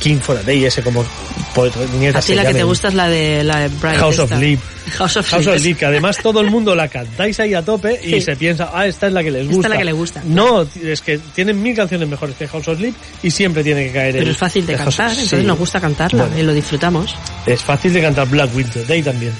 King 0.00 0.16
for 0.18 0.36
a 0.36 0.42
Day, 0.42 0.64
ese 0.64 0.82
como 0.82 1.00
A 1.02 2.20
ti 2.20 2.34
la 2.34 2.44
que 2.46 2.54
te 2.54 2.62
gusta 2.64 2.88
es 2.88 2.94
la 2.94 3.08
de 3.08 3.42
la 3.44 3.60
de 3.60 3.68
Brian. 3.68 3.96
House 3.96 4.18
of. 4.20 4.30
Leap. 4.38 4.60
House 4.98 5.16
of 5.16 5.28
House 5.28 5.46
of 5.46 5.62
Leap, 5.62 5.78
que 5.78 5.86
además 5.86 6.18
todo 6.22 6.40
el 6.40 6.50
mundo 6.50 6.74
la 6.74 6.88
cantáis 6.88 7.38
ahí 7.40 7.54
a 7.54 7.62
tope 7.62 8.00
y 8.02 8.10
Sí. 8.14 8.20
se 8.22 8.36
piensa, 8.36 8.70
ah, 8.72 8.86
esta 8.86 9.06
es 9.08 9.12
la 9.12 9.22
que 9.22 9.30
les 9.30 9.42
Esta 9.42 9.50
es 9.50 9.56
gusta. 9.56 9.68
la 9.68 9.76
que 9.78 9.84
le 9.84 9.92
gusta. 9.92 10.22
No, 10.26 10.66
es 10.82 11.00
que 11.00 11.18
tienen 11.34 11.62
mil 11.62 11.74
canciones 11.76 12.08
mejores 12.08 12.34
que 12.36 12.46
House 12.48 12.68
of 12.68 12.80
Leap 12.80 12.94
y 13.22 13.30
siempre 13.30 13.62
tiene 13.64 13.86
que 13.86 13.92
caer 13.92 14.12
Pero 14.12 14.24
el- 14.24 14.30
es 14.30 14.36
fácil 14.36 14.66
de 14.66 14.76
House 14.76 14.96
cantar, 14.96 15.10
entonces 15.12 15.40
Sí. 15.40 15.46
nos 15.46 15.58
gusta 15.58 15.80
cantarla 15.80 16.24
Bueno. 16.24 16.38
y 16.40 16.42
lo 16.44 16.52
disfrutamos. 16.54 17.14
Es 17.46 17.62
fácil 17.62 17.92
de 17.92 18.00
cantar 18.02 18.28
Black 18.28 18.54
Winter 18.54 18.86
Day 18.86 19.02
también. 19.02 19.32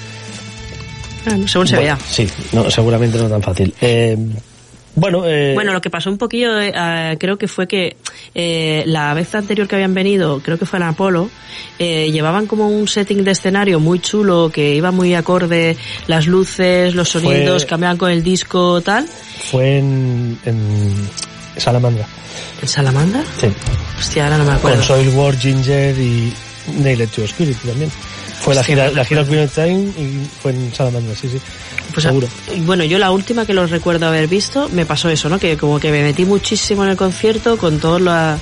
Ah, 1.25 1.37
según 1.45 1.67
se 1.67 1.75
Bueno, 1.75 1.81
vea. 1.81 1.97
Sí, 2.09 2.27
no, 2.51 2.69
seguramente 2.71 3.17
no 3.17 3.29
tan 3.29 3.41
fácil. 3.43 3.73
Eh, 3.79 4.17
bueno, 4.95 5.23
eh, 5.25 5.53
Bueno, 5.53 5.73
lo 5.73 5.81
que 5.81 5.89
pasó 5.89 6.09
un 6.09 6.17
poquillo, 6.17 6.59
eh, 6.59 6.71
creo 7.19 7.37
que 7.37 7.47
fue 7.47 7.67
que 7.67 7.95
eh, 8.35 8.83
la 8.85 9.13
vez 9.13 9.33
anterior 9.35 9.67
que 9.67 9.75
habían 9.75 9.93
venido, 9.93 10.39
creo 10.43 10.57
que 10.59 10.65
fue 10.65 10.77
en 10.79 10.83
Apolo, 10.83 11.29
eh, 11.79 12.11
llevaban 12.11 12.45
como 12.47 12.67
un 12.69 12.87
setting 12.87 13.23
de 13.23 13.31
escenario 13.31 13.79
muy 13.79 13.99
chulo, 13.99 14.51
que 14.53 14.75
iba 14.75 14.91
muy 14.91 15.13
acorde, 15.15 15.77
las 16.07 16.27
luces, 16.27 16.93
los 16.95 17.11
Fue- 17.11 17.21
sonidos, 17.21 17.65
cambiaban 17.65 17.97
con 17.97 18.11
el 18.11 18.23
disco, 18.23 18.81
tal. 18.81 19.07
fue 19.49 19.77
en, 19.79 20.37
en 20.45 21.09
Salamandra. 21.57 22.05
¿En 22.61 22.67
Salamandra? 22.67 23.23
Sí. 23.39 23.47
Hostia, 23.99 24.25
ahora 24.25 24.37
no 24.37 24.43
me 24.43 24.49
Con 24.51 24.57
acuerdo. 24.57 24.83
Soil 24.83 25.09
War, 25.15 25.35
Ginger 25.37 25.97
y 25.97 26.33
Nailed 26.77 27.09
to 27.09 27.21
Obscurity 27.23 27.67
también. 27.67 27.91
Fue 28.41 28.55
la 28.55 28.63
gira, 28.63 28.91
la 28.91 29.05
gira. 29.05 29.23
Queen 29.23 29.43
of 29.43 29.53
Time 29.53 29.91
y 29.97 30.27
fue 30.41 30.51
en 30.51 30.73
Salamandra, 30.73 31.15
sí, 31.15 31.29
sí. 31.29 31.39
Pues, 31.93 32.03
seguro. 32.03 32.27
Bueno, 32.59 32.83
yo 32.83 32.97
la 32.97 33.11
última 33.11 33.45
que 33.45 33.53
los 33.53 33.69
recuerdo 33.69 34.07
haber 34.07 34.27
visto, 34.27 34.69
me 34.69 34.85
pasó 34.85 35.09
eso, 35.09 35.29
¿no? 35.29 35.39
Que 35.39 35.57
como 35.57 35.79
que 35.79 35.91
me 35.91 36.01
metí 36.01 36.25
muchísimo 36.25 36.83
en 36.83 36.91
el 36.91 36.97
concierto 36.97 37.57
con 37.57 37.79
todo 37.79 37.99
la 37.99 38.37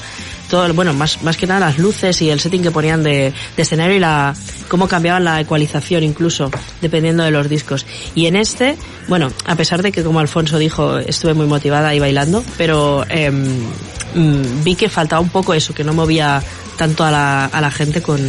todo, 0.49 0.73
bueno, 0.73 0.93
más, 0.93 1.21
más 1.21 1.37
que 1.37 1.45
nada 1.45 1.59
las 1.59 1.77
luces 1.77 2.21
y 2.21 2.29
el 2.29 2.39
setting 2.39 2.63
que 2.63 2.71
ponían 2.71 3.03
de, 3.03 3.31
de 3.55 3.61
escenario 3.61 3.95
y 3.95 3.99
la, 3.99 4.33
cómo 4.67 4.87
cambiaban 4.87 5.23
la 5.23 5.39
ecualización 5.39 6.03
incluso, 6.03 6.49
dependiendo 6.81 7.23
de 7.23 7.31
los 7.31 7.47
discos. 7.47 7.85
Y 8.15 8.25
en 8.25 8.35
este, 8.35 8.75
bueno, 9.07 9.31
a 9.45 9.55
pesar 9.55 9.83
de 9.83 9.91
que 9.91 10.03
como 10.03 10.19
Alfonso 10.19 10.57
dijo, 10.57 10.97
estuve 10.97 11.35
muy 11.35 11.45
motivada 11.45 11.93
y 11.93 11.99
bailando, 11.99 12.43
pero 12.57 13.05
mm, 13.05 14.63
vi 14.63 14.75
que 14.75 14.89
faltaba 14.89 15.21
un 15.21 15.29
poco 15.29 15.53
eso, 15.53 15.75
que 15.75 15.83
no 15.83 15.93
movía 15.93 16.41
tanto 16.77 17.03
a 17.03 17.11
la, 17.11 17.45
a 17.45 17.61
la 17.61 17.69
gente 17.69 18.01
con, 18.01 18.19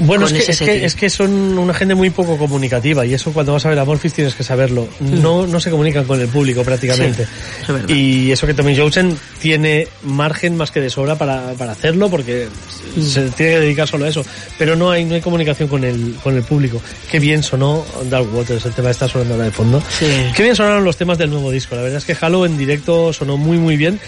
Bueno, 0.00 0.26
es 0.26 0.32
que, 0.32 0.52
es, 0.52 0.58
que, 0.58 0.84
es 0.84 0.94
que 0.94 1.10
son 1.10 1.58
una 1.58 1.74
gente 1.74 1.94
muy 1.94 2.10
poco 2.10 2.36
comunicativa 2.36 3.04
y 3.04 3.14
eso 3.14 3.32
cuando 3.32 3.52
vas 3.52 3.66
a 3.66 3.70
ver 3.70 3.78
a 3.78 3.84
Morphis 3.84 4.12
tienes 4.12 4.34
que 4.34 4.42
saberlo. 4.42 4.88
No, 5.00 5.46
no 5.46 5.60
se 5.60 5.70
comunican 5.70 6.04
con 6.04 6.20
el 6.20 6.28
público 6.28 6.62
prácticamente. 6.62 7.26
Sí, 7.66 7.72
es 7.72 7.90
y 7.90 8.32
eso 8.32 8.46
que 8.46 8.54
Tommy 8.54 8.76
Johnson 8.76 9.18
tiene 9.40 9.88
margen 10.02 10.56
más 10.56 10.70
que 10.70 10.80
de 10.80 10.90
sobra 10.90 11.16
para, 11.16 11.52
para 11.54 11.72
hacerlo 11.72 12.08
porque 12.08 12.48
Mm. 12.96 13.02
se 13.02 13.20
tiene 13.30 13.52
que 13.52 13.60
dedicar 13.60 13.88
solo 13.88 14.04
a 14.04 14.08
eso. 14.08 14.24
Pero 14.58 14.76
no 14.76 14.90
hay, 14.90 15.04
no 15.04 15.14
hay 15.14 15.20
comunicación 15.20 15.68
con 15.68 15.84
el, 15.84 16.14
con 16.22 16.36
el 16.36 16.42
público. 16.42 16.80
Qué 17.10 17.18
bien 17.18 17.42
sonó 17.42 17.84
Dark 18.08 18.34
Waters, 18.34 18.64
el 18.66 18.72
tema 18.72 18.90
está 18.90 19.08
sonando 19.08 19.34
ahora 19.34 19.46
de 19.46 19.52
fondo. 19.52 19.82
Sí. 19.88 20.06
Qué 20.34 20.42
bien 20.42 20.56
sonaron 20.56 20.84
los 20.84 20.96
temas 20.96 21.18
del 21.18 21.30
nuevo 21.30 21.50
disco. 21.50 21.74
La 21.76 21.82
verdad 21.82 21.98
es 21.98 22.04
que 22.04 22.16
Halo 22.24 22.46
en 22.46 22.56
directo 22.56 23.12
sonó 23.12 23.36
muy 23.36 23.58
muy 23.58 23.76
bien. 23.76 24.00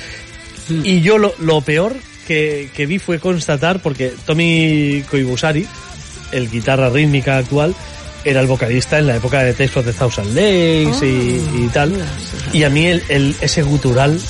Mm. 0.69 0.81
Y 0.85 1.01
yo 1.01 1.19
lo, 1.19 1.35
lo 1.39 1.61
peor 1.61 1.95
que, 2.31 2.71
que 2.77 2.87
vi 2.87 3.01
fue 3.01 3.19
constatar, 3.19 3.81
porque 3.83 4.13
Tommy 4.25 5.03
Koibusari, 5.11 5.67
el 6.31 6.49
guitarra 6.49 6.89
rítmica 6.89 7.39
actual, 7.39 7.75
era 8.25 8.41
el 8.41 8.47
vocalista 8.47 9.01
en 9.01 9.09
la 9.09 9.17
época 9.17 9.43
de 9.43 9.53
Tales 9.53 9.77
of 9.77 9.85
the 9.85 9.93
Thousand 9.93 10.29
Lakes 10.29 11.05
y, 11.05 11.65
y 11.65 11.69
tal. 11.73 11.93
Y 12.53 12.63
a 12.63 12.71
mí 12.71 12.87
el, 12.87 13.03
el- 13.09 13.35
ese 13.41 13.63
gutural 13.63 14.21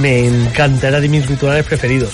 me 0.00 0.24
encanta, 0.26 0.88
era 0.88 1.00
de 1.00 1.08
mis 1.10 1.28
guturales 1.28 1.66
preferidos. 1.66 2.12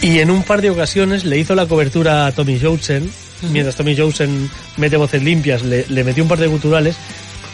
Y 0.00 0.20
en 0.20 0.30
un 0.30 0.42
par 0.42 0.62
de 0.62 0.70
ocasiones 0.70 1.24
le 1.24 1.36
hizo 1.38 1.54
la 1.54 1.66
cobertura 1.66 2.26
a 2.26 2.32
Tommy 2.32 2.58
Johnson, 2.58 3.10
mientras 3.50 3.76
Tommy 3.76 3.94
Johnson 3.94 4.48
mete 4.78 4.96
voces 4.96 5.22
limpias, 5.22 5.62
le, 5.62 5.84
le 5.88 6.02
metió 6.02 6.22
un 6.22 6.28
par 6.30 6.38
de 6.38 6.46
guturales 6.46 6.96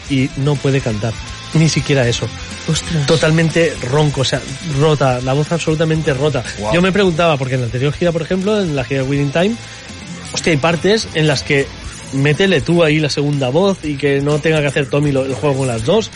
y 0.09 0.29
no 0.37 0.55
puede 0.55 0.79
cantar. 0.79 1.11
Ni 1.53 1.67
siquiera 1.67 2.07
eso. 2.07 2.27
Ostras. 2.67 3.05
totalmente 3.07 3.73
ronco, 3.89 4.21
o 4.21 4.25
sea, 4.25 4.41
rota, 4.79 5.19
la 5.21 5.33
voz 5.33 5.51
absolutamente 5.51 6.13
rota. 6.13 6.43
Wow. 6.59 6.73
Yo 6.73 6.81
me 6.81 6.91
preguntaba, 6.91 7.37
porque 7.37 7.55
en 7.55 7.61
la 7.61 7.65
anterior 7.65 7.91
gira, 7.93 8.11
por 8.11 8.21
ejemplo, 8.21 8.61
en 8.61 8.75
la 8.75 8.83
gira 8.83 9.03
Winning 9.03 9.31
Time, 9.31 9.55
hostia, 10.33 10.51
hay 10.51 10.57
partes 10.57 11.07
en 11.13 11.27
las 11.27 11.43
que 11.43 11.67
métele 12.13 12.61
tú 12.61 12.83
ahí 12.83 12.99
la 12.99 13.09
segunda 13.09 13.49
voz 13.49 13.79
y 13.83 13.95
que 13.95 14.21
no 14.21 14.37
tenga 14.39 14.61
que 14.61 14.67
hacer 14.67 14.85
Tommy 14.87 15.11
lo- 15.11 15.25
el 15.25 15.33
juego 15.33 15.57
con 15.59 15.67
las 15.67 15.83
dos 15.83 16.11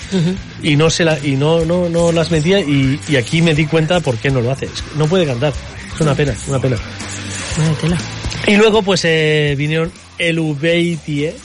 y 0.61 0.75
no 0.75 0.89
se 0.91 1.03
la, 1.03 1.17
y 1.19 1.31
no, 1.35 1.65
no, 1.65 1.89
no 1.89 2.11
las 2.11 2.29
metía 2.29 2.59
y, 2.59 2.99
y 3.07 3.15
aquí 3.15 3.41
me 3.41 3.55
di 3.55 3.65
cuenta 3.65 3.99
por 3.99 4.15
qué 4.17 4.29
no 4.29 4.39
lo 4.41 4.51
hace. 4.51 4.65
Es 4.65 4.81
que 4.83 4.95
no 4.97 5.07
puede 5.07 5.25
cantar. 5.25 5.53
Es 5.95 5.99
una 6.01 6.13
pena, 6.13 6.35
una 6.47 6.59
pena. 6.61 6.77
Vaya 7.57 7.73
tela. 7.81 7.97
Y 8.45 8.55
luego 8.55 8.83
pues 8.83 9.01
eh, 9.05 9.55
vinieron 9.57 9.91
el 10.19 10.37
Ubeitie. 10.39 11.35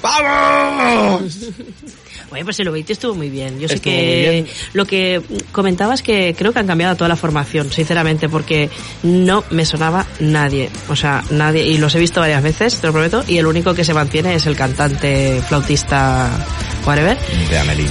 ¡Vamos! 0.00 1.22
Oye, 2.30 2.44
pues 2.44 2.58
el 2.60 2.68
Obeiti 2.68 2.92
estuvo 2.92 3.14
muy 3.14 3.30
bien. 3.30 3.58
Yo 3.58 3.68
sé 3.68 3.74
Estuvo 3.74 3.92
que 3.92 4.46
lo 4.72 4.84
que 4.84 5.22
comentabas 5.52 6.02
que 6.02 6.34
creo 6.36 6.52
que 6.52 6.58
han 6.58 6.66
cambiado 6.66 6.96
toda 6.96 7.08
la 7.08 7.16
formación, 7.16 7.72
sinceramente, 7.72 8.28
porque 8.28 8.70
no 9.02 9.44
me 9.50 9.64
sonaba 9.64 10.06
nadie. 10.20 10.70
O 10.88 10.96
sea, 10.96 11.22
nadie. 11.30 11.66
Y 11.66 11.78
los 11.78 11.94
he 11.94 11.98
visto 11.98 12.20
varias 12.20 12.42
veces, 12.42 12.80
te 12.80 12.86
lo 12.86 12.92
prometo. 12.92 13.24
Y 13.26 13.38
el 13.38 13.46
único 13.46 13.74
que 13.74 13.84
se 13.84 13.94
mantiene 13.94 14.34
es 14.34 14.46
el 14.46 14.56
cantante 14.56 15.42
flautista 15.46 16.30
whatever. 16.86 17.16
De 17.50 17.58
Amelie. 17.58 17.86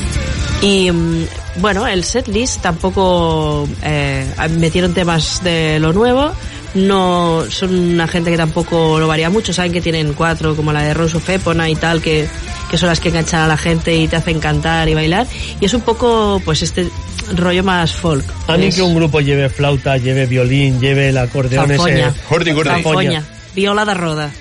Y 0.62 0.92
mm, 0.92 1.26
bueno, 1.58 1.88
el 1.88 2.04
setlist 2.04 2.62
tampoco 2.62 3.68
eh, 3.84 4.26
metieron 4.58 4.94
temas 4.94 5.44
de 5.44 5.80
lo 5.80 5.94
nuevo. 5.94 6.32
No 6.78 7.46
son 7.50 7.74
una 7.74 8.08
gente 8.08 8.32
que 8.32 8.38
tampoco 8.38 9.00
lo 9.00 9.08
varía 9.08 9.30
mucho. 9.30 9.52
Saben 9.54 9.72
que 9.72 9.82
tienen 9.82 10.14
cuatro, 10.14 10.56
como 10.56 10.72
la 10.72 10.82
de 10.82 10.94
Rose 10.94 11.18
of 11.18 11.30
Epona 11.30 11.70
y 11.70 11.76
tal, 11.76 12.02
que, 12.02 12.28
que 12.70 12.78
son 12.78 12.90
las 12.90 13.00
que 13.00 13.10
enganchan 13.10 13.42
a 13.42 13.48
la 13.48 13.58
gente 13.58 13.96
y 13.96 14.08
te 14.08 14.16
hacen 14.16 14.40
cantar 14.40 14.88
y 14.88 14.94
bailar. 14.94 15.28
Y 15.60 15.66
es 15.66 15.74
un 15.74 15.82
poco, 15.82 16.42
pues, 16.46 16.62
este 16.62 16.88
rollo 17.36 17.64
más 17.64 17.92
folk. 17.92 18.24
A 18.48 18.58
mí 18.58 18.68
Es 18.68 18.76
que 18.76 18.82
un 18.82 18.96
grupo 18.96 19.20
lleve 19.22 19.50
flauta, 19.50 19.98
lleve 19.98 20.26
violín, 20.26 20.80
lleve 20.80 21.10
el 21.10 21.18
acordeón 21.18 21.68
Zanfoña. 21.68 22.10
ese... 22.10 22.34
Hurdy-gurdy. 22.34 22.70
Zanfoña. 22.70 23.24
Viola 23.56 23.86
de 23.86 23.94
roda. 23.94 24.32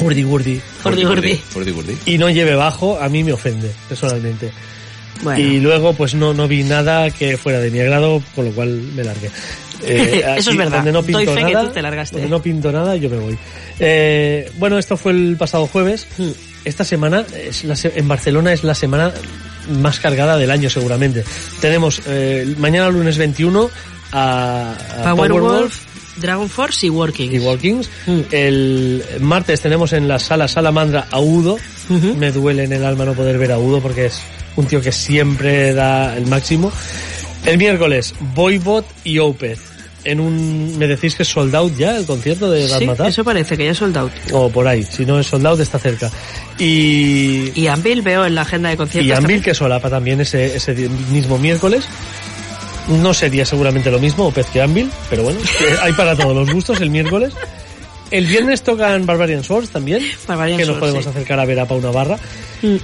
Hurdy 0.00 0.22
gurdy. 0.22 0.60
Hurdy 0.84 1.04
gurdy. 1.04 1.40
Hurdy-gurdy. 1.54 1.98
Y 2.06 2.18
no 2.18 2.30
lleve 2.30 2.54
bajo, 2.54 2.98
a 3.00 3.08
mí 3.08 3.22
me 3.22 3.32
ofende, 3.32 3.70
personalmente. 3.88 4.50
Bueno. 5.22 5.40
Y 5.40 5.60
luego 5.60 5.92
pues 5.94 6.14
no, 6.14 6.32
no 6.32 6.48
vi 6.48 6.62
nada 6.62 7.10
que 7.10 7.36
fuera 7.36 7.58
de 7.58 7.70
mi 7.70 7.80
agrado, 7.80 8.22
con 8.34 8.46
lo 8.46 8.52
cual 8.52 8.68
me 8.94 9.04
largué. 9.04 9.30
Eh, 9.82 10.24
Eso 10.38 10.50
es 10.50 10.56
verdad. 10.56 10.78
Donde 10.78 10.92
no 10.92 11.02
pinto 11.02 11.32
fe 11.34 11.44
que 11.44 11.52
nada, 11.52 11.66
tú 11.68 11.72
te 11.74 11.82
largaste. 11.82 12.16
donde 12.16 12.30
no 12.30 12.42
pinto 12.42 12.72
nada, 12.72 12.96
yo 12.96 13.08
me 13.10 13.18
voy. 13.18 13.38
Eh, 13.78 14.50
bueno, 14.58 14.78
esto 14.78 14.96
fue 14.96 15.12
el 15.12 15.36
pasado 15.38 15.66
jueves. 15.66 16.06
Hmm. 16.18 16.30
Esta 16.64 16.84
semana 16.84 17.24
es 17.36 17.64
la 17.64 17.76
se- 17.76 17.92
en 17.96 18.08
Barcelona 18.08 18.52
es 18.52 18.64
la 18.64 18.74
semana 18.74 19.12
más 19.80 20.00
cargada 20.00 20.36
del 20.36 20.50
año 20.50 20.68
seguramente. 20.70 21.24
Tenemos 21.60 22.02
eh, 22.06 22.54
mañana 22.58 22.88
lunes 22.90 23.16
21 23.18 23.70
a, 24.12 24.74
a 25.04 25.14
Powerwolf, 25.14 25.78
Dragon 26.16 26.48
Force 26.48 26.86
y 26.86 26.90
Working. 26.90 27.32
y 27.34 27.38
Walkings. 27.38 27.88
Mm. 28.06 28.20
El 28.32 29.04
martes 29.20 29.60
tenemos 29.60 29.92
en 29.92 30.08
la 30.08 30.18
sala 30.18 30.48
Salamandra 30.48 31.06
a 31.10 31.20
Udo. 31.20 31.56
Me 32.16 32.32
duele 32.32 32.64
en 32.64 32.72
el 32.72 32.84
alma 32.84 33.04
no 33.06 33.14
poder 33.14 33.38
ver 33.38 33.52
a 33.52 33.58
Udo 33.58 33.80
porque 33.80 34.06
es 34.06 34.20
un 34.56 34.66
tío 34.66 34.80
que 34.82 34.92
siempre 34.92 35.72
da 35.72 36.16
el 36.16 36.26
máximo. 36.26 36.70
El 37.46 37.56
miércoles, 37.56 38.14
Boybot 38.34 38.84
y 39.04 39.20
Opeth. 39.20 39.60
En 40.04 40.20
un, 40.20 40.78
me 40.78 40.86
decís 40.86 41.14
que 41.16 41.22
es 41.24 41.28
sold 41.28 41.54
out 41.54 41.76
ya 41.76 41.96
el 41.96 42.06
concierto 42.06 42.50
de 42.50 42.66
Sí, 42.66 42.72
Razzmatazz? 42.72 43.08
eso 43.08 43.24
parece 43.24 43.56
que 43.56 43.64
ya 43.66 43.72
es 43.72 43.78
sold 43.78 43.96
out. 43.96 44.12
O 44.32 44.48
por 44.48 44.66
ahí, 44.66 44.82
si 44.84 45.04
no 45.04 45.18
es 45.18 45.26
sold 45.26 45.46
out 45.46 45.60
está 45.60 45.78
cerca. 45.78 46.10
Y, 46.58 47.50
Y 47.60 47.66
Anvil 47.66 48.02
veo 48.02 48.24
en 48.24 48.34
la 48.34 48.42
agenda 48.42 48.68
de 48.70 48.76
conciertos. 48.76 49.08
y 49.08 49.12
Anvil 49.12 49.42
que 49.42 49.54
solapa 49.54 49.90
también 49.90 50.20
ese, 50.20 50.56
ese 50.56 50.74
mismo 51.10 51.36
miércoles. 51.38 51.84
No 52.88 53.12
sería 53.12 53.44
seguramente 53.44 53.90
lo 53.90 53.98
mismo 53.98 54.26
Opeth 54.28 54.46
que 54.50 54.62
Anvil, 54.62 54.90
pero 55.10 55.22
bueno, 55.24 55.40
hay 55.82 55.92
para 55.92 56.16
todos 56.16 56.34
los 56.34 56.50
gustos 56.50 56.80
el 56.80 56.90
miércoles. 56.90 57.34
El 58.10 58.26
viernes 58.26 58.62
tocan 58.62 59.04
Barbarian 59.04 59.44
Swords 59.44 59.68
también, 59.68 60.02
Barbarian 60.26 60.56
que 60.58 60.64
nos 60.64 60.76
Swords, 60.76 60.80
podemos 60.80 61.04
sí. 61.04 61.10
acercar 61.10 61.38
a 61.40 61.44
ver 61.44 61.60
a 61.60 61.66
Pau 61.66 61.80
Navarra. 61.80 62.16
Mm. 62.62 62.76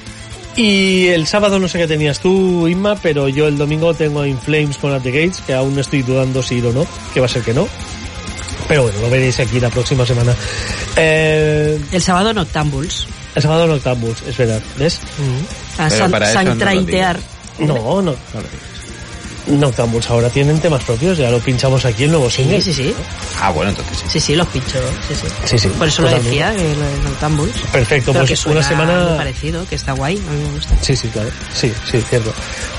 Y 0.56 1.08
el 1.08 1.26
sábado 1.26 1.58
no 1.58 1.66
sé 1.68 1.78
qué 1.78 1.86
tenías 1.88 2.20
tú, 2.20 2.68
Inma, 2.68 2.94
pero 2.96 3.28
yo 3.28 3.48
el 3.48 3.58
domingo 3.58 3.92
tengo 3.94 4.24
In 4.24 4.38
Flames 4.38 4.78
con 4.78 4.92
At 4.92 5.02
the 5.02 5.10
Gates, 5.10 5.40
que 5.44 5.52
aún 5.54 5.76
estoy 5.78 6.02
dudando 6.02 6.42
si 6.42 6.56
ir 6.56 6.66
o 6.66 6.72
no, 6.72 6.86
que 7.12 7.20
va 7.20 7.26
a 7.26 7.28
ser 7.28 7.42
que 7.42 7.52
no. 7.54 7.66
Pero 8.68 8.84
bueno, 8.84 8.98
lo 9.00 9.10
veréis 9.10 9.40
aquí 9.40 9.58
la 9.60 9.68
próxima 9.70 10.06
semana. 10.06 10.32
Eh, 10.96 11.78
El 11.92 12.02
sábado 12.02 12.32
Noctambules. 12.32 13.06
el 13.34 13.42
sábado 13.42 13.66
Noctambules, 13.66 14.22
es 14.28 14.36
verdad, 14.36 14.62
¿ves? 14.78 15.00
A 15.76 15.90
san- 15.90 16.10
para 16.10 16.28
no 16.28 16.32
santraitear. 16.50 17.18
No, 17.58 18.00
no. 18.02 18.14
Noctambules 19.46 20.08
ahora 20.10 20.30
tienen 20.30 20.58
temas 20.60 20.82
propios, 20.84 21.18
ya 21.18 21.30
lo 21.30 21.38
pinchamos 21.38 21.84
aquí 21.84 22.04
en 22.04 22.10
nuevo 22.12 22.30
Sí, 22.30 22.42
single. 22.42 22.60
sí, 22.62 22.72
sí. 22.72 22.94
Ah, 23.40 23.50
bueno, 23.50 23.70
entonces 23.70 23.98
sí. 23.98 24.04
Sí, 24.08 24.20
sí, 24.20 24.34
los 24.36 24.46
pincho. 24.48 24.78
Sí, 25.08 25.14
sí. 25.14 25.26
Sí, 25.44 25.58
sí, 25.58 25.68
Por 25.68 25.88
eso 25.88 26.02
lo 26.02 26.08
decía, 26.10 26.54
que 26.56 26.62
lo 26.74 26.86
de 26.86 26.98
Noctambules. 27.04 27.54
Perfecto, 27.72 28.12
Pero 28.12 28.20
pues 28.24 28.30
que 28.30 28.36
suena 28.36 28.60
una 28.60 28.68
semana... 28.68 29.16
parecido, 29.16 29.66
que 29.68 29.74
está 29.74 29.92
guay, 29.92 30.16
a 30.16 30.30
mí 30.30 30.42
me 30.46 30.50
gusta. 30.54 30.76
Sí, 30.80 30.96
sí, 30.96 31.08
claro. 31.08 31.28
Sí, 31.54 31.72
sí, 31.90 32.00
cierto. 32.08 32.32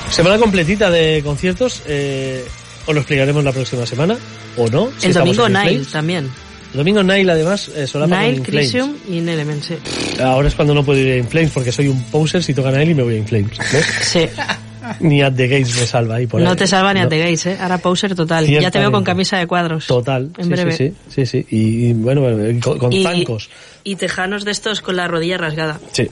Semana 0.10 0.38
completita 0.38 0.90
de 0.90 1.22
conciertos. 1.24 1.84
Eh, 1.85 2.45
os 2.88 2.94
lo 2.94 3.02
explicaremos 3.02 3.44
la 3.44 3.52
próxima 3.52 3.85
semana, 3.85 4.18
o 4.58 4.68
no. 4.69 4.90
si 4.98 5.08
el 5.08 5.14
domingo 5.14 5.48
Nile 5.50 5.85
también. 5.92 6.30
El 6.72 6.77
domingo 6.80 7.03
Nile, 7.03 7.32
además, 7.32 7.69
eh, 7.76 7.88
solapa 7.88 8.16
con 8.18 8.26
Nile. 8.26 8.42
Crisium 8.44 8.95
y 9.08 9.22
Nelement, 9.22 9.64
sí. 9.64 9.76
Ahora 10.22 10.48
es 10.50 10.56
cuando 10.56 10.74
no 10.74 10.84
puedo 10.84 11.00
ir 11.00 11.14
a 11.14 11.18
Inflames, 11.18 11.52
porque 11.52 11.72
soy 11.72 11.88
un 11.88 12.03
poser 12.06 12.44
si 12.44 12.53
toca 12.53 12.72
Nile 12.72 12.92
y 12.92 12.95
me 12.95 13.03
voy 13.03 13.16
a 13.16 13.18
Inflames. 13.18 13.58
¿ves? 13.72 13.85
Sí. 14.02 14.27
ni 15.00 15.22
At 15.22 15.34
The 15.36 15.48
Gates 15.48 15.76
me 15.80 15.86
salva 15.86 16.16
ahí 16.16 16.28
por 16.28 16.42
No 16.42 16.52
ahí. 16.52 16.56
te 16.56 16.68
salva 16.68 16.94
ni 16.94 17.00
No. 17.02 17.06
a 17.06 17.10
The 17.10 17.20
Gates, 17.20 17.46
¿eh? 17.48 17.58
Ahora 17.60 17.78
poser 17.78 18.16
total. 18.16 18.46
Ya 18.48 18.72
te 18.72 18.80
veo 18.80 18.92
con 18.92 19.04
camisa 19.04 19.38
de 19.38 19.48
cuadros. 19.48 19.88
Total, 19.88 20.30
En 20.38 20.44
sí, 20.46 20.50
breve. 20.50 20.72
sí, 20.78 20.94
sí, 21.10 21.26
sí. 21.26 21.46
Y, 21.50 21.94
bueno, 21.94 22.22
con, 22.62 22.78
con 22.80 22.94
Y, 22.94 23.04
zancos. 23.04 23.50
y 23.84 23.96
tejanos 23.96 24.46
de 24.46 24.52
estos 24.52 24.82
con 24.82 24.96
la 24.96 25.08
rodilla 25.08 25.38
rasgada. 25.38 25.80
Sí, 25.92 26.10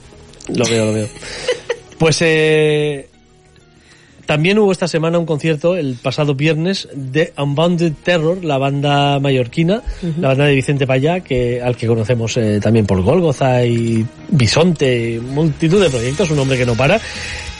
lo 0.54 0.64
veo, 0.66 0.86
lo 0.86 0.92
veo. 0.92 1.08
Pues 1.98 2.18
eh, 2.22 3.08
también 4.26 4.58
hubo 4.58 4.72
esta 4.72 4.88
semana 4.88 5.18
un 5.18 5.26
concierto, 5.26 5.76
el 5.76 5.94
pasado 6.02 6.34
viernes, 6.34 6.88
de 6.94 7.32
Unbounded 7.38 7.92
Terror, 8.02 8.42
la 8.44 8.58
banda 8.58 9.20
mallorquina, 9.20 9.82
la 10.18 10.28
banda 10.28 10.46
de 10.46 10.54
Vicente 10.54 10.86
Payá, 10.86 11.20
que, 11.20 11.62
al 11.62 11.76
que 11.76 11.86
conocemos 11.86 12.36
eh, 12.36 12.58
también 12.60 12.84
por 12.86 13.00
Golgoza 13.02 13.64
y 13.64 14.04
Bisonte, 14.28 15.20
multitud 15.20 15.80
de 15.80 15.88
proyectos, 15.90 16.30
un 16.30 16.38
hombre 16.40 16.56
que 16.58 16.66
no 16.66 16.74
para. 16.74 16.98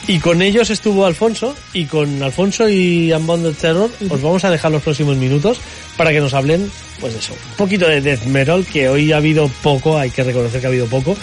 Y 0.07 0.19
con 0.19 0.41
ellos 0.43 0.69
estuvo 0.69 1.05
Alfonso, 1.05 1.55
y 1.73 1.85
con 1.85 2.21
Alfonso 2.21 2.69
y 2.69 3.11
Unbounded 3.11 3.53
Terror 3.55 3.89
os 4.09 4.21
vamos 4.21 4.43
a 4.45 4.51
dejar 4.51 4.71
los 4.71 4.83
próximos 4.83 5.17
minutos 5.17 5.59
para 5.97 6.11
que 6.11 6.19
nos 6.19 6.33
hablen, 6.35 6.69
pues 6.99 7.15
eso, 7.15 7.33
un 7.33 7.57
poquito 7.57 7.87
de 7.87 8.01
death 8.01 8.23
metal, 8.25 8.65
que 8.71 8.87
hoy 8.87 9.11
ha 9.11 9.17
habido 9.17 9.49
poco, 9.63 9.97
hay 9.97 10.11
que 10.11 10.23
reconocer 10.23 10.61
que 10.61 10.67
ha 10.67 10.69
habido 10.69 10.85
poco, 10.85 11.17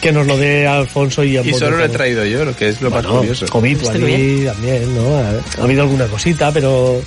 que 0.00 0.12
nos 0.12 0.26
lo 0.26 0.38
dé 0.38 0.66
Alfonso 0.66 1.22
y 1.24 1.32
Y 1.34 1.38
Unbounded 1.38 1.58
solo 1.58 1.70
lo 1.72 1.76
he 1.76 1.80
Terror. 1.82 1.96
traído 1.96 2.24
yo, 2.24 2.44
lo 2.46 2.56
que 2.56 2.68
es 2.70 2.80
lo 2.80 2.90
más 2.90 3.02
Bueno, 3.02 3.18
curioso. 3.18 3.46
COVID 3.46 3.76
Está 3.82 3.92
allí 3.92 4.44
también, 4.46 4.96
¿no? 4.96 5.14
Ha, 5.16 5.60
ha 5.60 5.64
habido 5.64 5.82
alguna 5.82 6.06
cosita, 6.06 6.50
pero 6.52 7.02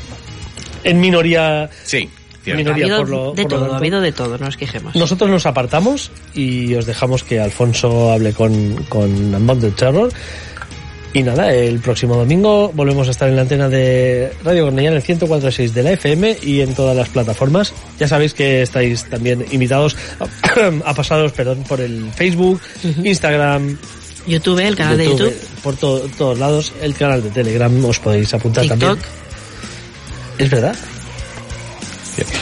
en 0.83 0.99
minoría. 1.01 1.67
Sí, 1.85 2.07
Ha 2.07 2.43
cierto. 2.43 2.57
Minoría 2.59 2.85
habido 2.85 2.97
por 2.99 3.09
lo- 3.09 3.33
de 3.33 3.41
por 3.41 3.51
lo 3.51 3.57
todo, 3.57 3.59
tanto. 3.61 3.73
ha 3.73 3.77
habido 3.79 4.01
de 4.01 4.11
todo, 4.11 4.37
no 4.37 4.45
nos 4.45 4.57
quejemos. 4.57 4.95
Nosotros 4.95 5.27
nos 5.31 5.47
apartamos 5.47 6.11
y 6.35 6.75
os 6.75 6.85
dejamos 6.85 7.23
que 7.23 7.39
Alfonso 7.39 8.11
hable 8.13 8.33
con, 8.33 8.75
con 8.89 9.33
Unbounded 9.33 9.71
Terror. 9.73 10.11
Y 11.15 11.23
nada, 11.23 11.53
el 11.53 11.79
próximo 11.79 12.17
domingo 12.17 12.73
volvemos 12.73 13.07
a 13.07 13.11
estar 13.11 13.29
en 13.29 13.37
la 13.37 13.43
antena 13.43 13.69
de 13.69 14.33
Radio 14.43 14.65
Cornellá 14.65 14.89
en 14.89 14.95
el 14.97 15.01
104.6 15.03 15.71
de 15.71 15.81
la 15.83 15.91
FM 15.93 16.37
y 16.43 16.59
en 16.59 16.75
todas 16.75 16.93
las 16.93 17.07
plataformas. 17.07 17.71
Ya 17.97 18.05
sabéis 18.09 18.33
que 18.33 18.61
estáis 18.61 19.05
también 19.05 19.45
invitados 19.51 19.95
a, 20.19 20.89
a 20.89 20.93
pasaros 20.93 21.31
perdón, 21.31 21.63
por 21.69 21.79
el 21.79 22.11
Facebook, 22.13 22.59
Instagram, 23.01 23.77
YouTube, 24.27 24.59
el 24.59 24.75
canal 24.75 24.97
de 24.97 25.05
YouTube, 25.05 25.33
por 25.63 25.77
to- 25.77 26.05
todos 26.17 26.37
lados, 26.37 26.73
el 26.81 26.93
canal 26.95 27.23
de 27.23 27.29
Telegram 27.29 27.85
os 27.85 27.97
podéis 27.99 28.33
apuntar 28.33 28.63
TikTok. 28.63 28.79
también. 28.79 29.05
Es 30.37 30.49
verdad. 30.49 30.75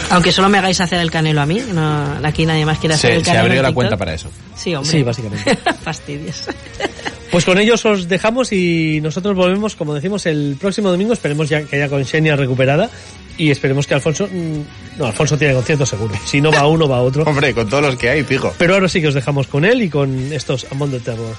Aunque 0.10 0.32
solo 0.32 0.50
me 0.50 0.58
hagáis 0.58 0.82
hacer 0.82 1.00
el 1.00 1.12
canelo 1.12 1.42
a 1.42 1.46
mí, 1.46 1.62
no, 1.74 2.18
aquí 2.24 2.46
nadie 2.48 2.66
más 2.66 2.80
quiere 2.80 2.96
hacer 2.96 3.12
Se, 3.12 3.18
el 3.18 3.22
se 3.24 3.26
canelo. 3.28 3.42
abrió 3.44 3.58
en 3.60 3.62
la 3.64 3.68
TikTok. 3.70 3.76
cuenta 3.76 3.98
para 3.98 4.14
eso. 4.16 4.32
Sí, 4.56 4.74
hombre. 4.74 4.92
Sí, 4.92 5.04
básicamente. 5.04 5.56
Fastidios. 5.84 6.46
Pues 7.34 7.46
con 7.46 7.58
ellos 7.58 7.84
os 7.84 8.08
dejamos 8.08 8.54
y 8.54 9.00
nosotros 9.02 9.36
volvemos, 9.36 9.76
como 9.76 9.96
decimos, 9.96 10.28
el 10.28 10.56
próximo 10.62 10.92
domingo. 10.92 11.14
Esperemos 11.14 11.50
ya 11.50 11.64
que 11.64 11.78
haya 11.78 11.90
con 11.90 12.06
Xenia 12.06 12.36
recuperada 12.36 12.92
y 13.40 13.50
esperemos 13.50 13.88
que 13.88 13.96
Alfonso... 13.96 14.28
mm, 14.32 15.00
No, 15.00 15.08
Alfonso 15.08 15.36
tiene 15.36 15.56
concierto 15.56 15.84
seguro. 15.84 16.14
Si 16.26 16.40
no 16.40 16.52
va 16.52 16.68
uno, 16.68 16.88
va 16.88 17.02
otro. 17.02 17.24
Hombre, 17.28 17.52
con 17.56 17.68
todos 17.68 17.84
los 17.84 17.96
que 17.96 18.12
hay, 18.12 18.24
fijo. 18.24 18.54
Pero 18.60 18.76
ahora 18.76 18.88
sí 18.88 19.02
que 19.02 19.08
os 19.08 19.16
dejamos 19.16 19.48
con 19.48 19.66
él 19.66 19.82
y 19.82 19.90
con 19.90 20.32
estos 20.32 20.68
Among 20.72 20.92
the 20.92 21.00
Terror. 21.00 21.36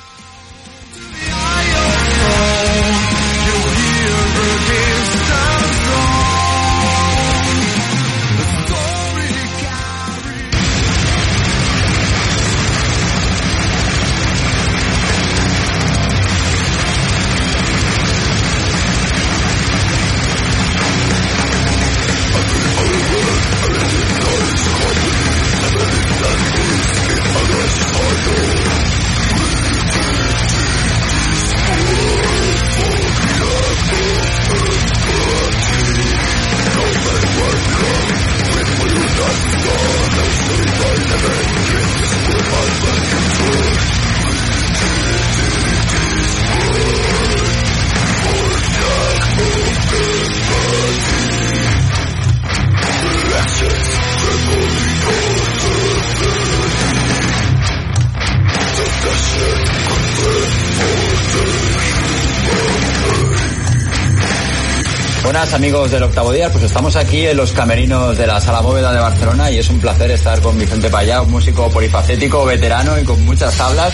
Octavo 66.15 66.33
Día, 66.33 66.49
pues 66.49 66.62
estamos 66.62 66.94
aquí 66.94 67.26
en 67.26 67.36
los 67.36 67.52
camerinos 67.52 68.17
de 68.17 68.25
la 68.25 68.41
Sala 68.41 68.60
Bóveda 68.60 68.93
de 68.93 69.01
Barcelona 69.01 69.51
y 69.51 69.59
es 69.59 69.68
un 69.68 69.81
placer 69.81 70.12
estar 70.12 70.41
con 70.41 70.57
Vicente 70.57 70.89
Payá, 70.89 71.20
un 71.23 71.33
músico 71.33 71.68
polifacético, 71.68 72.44
veterano 72.44 72.97
y 72.97 73.02
con 73.02 73.20
muchas 73.25 73.57
tablas 73.57 73.93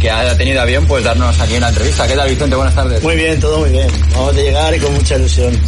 que 0.00 0.10
ha 0.10 0.34
tenido 0.34 0.62
a 0.62 0.64
bien 0.64 0.86
pues 0.86 1.04
darnos 1.04 1.38
aquí 1.38 1.58
una 1.58 1.68
entrevista. 1.68 2.08
¿Qué 2.08 2.16
tal 2.16 2.30
Vicente? 2.30 2.56
Buenas 2.56 2.74
tardes. 2.74 3.02
Muy 3.02 3.16
bien, 3.16 3.38
todo 3.38 3.58
muy 3.58 3.68
bien. 3.68 3.86
Vamos 4.14 4.34
a 4.34 4.40
llegar 4.40 4.74
y 4.74 4.78
con 4.78 4.94
mucha 4.94 5.16
ilusión. 5.16 5.60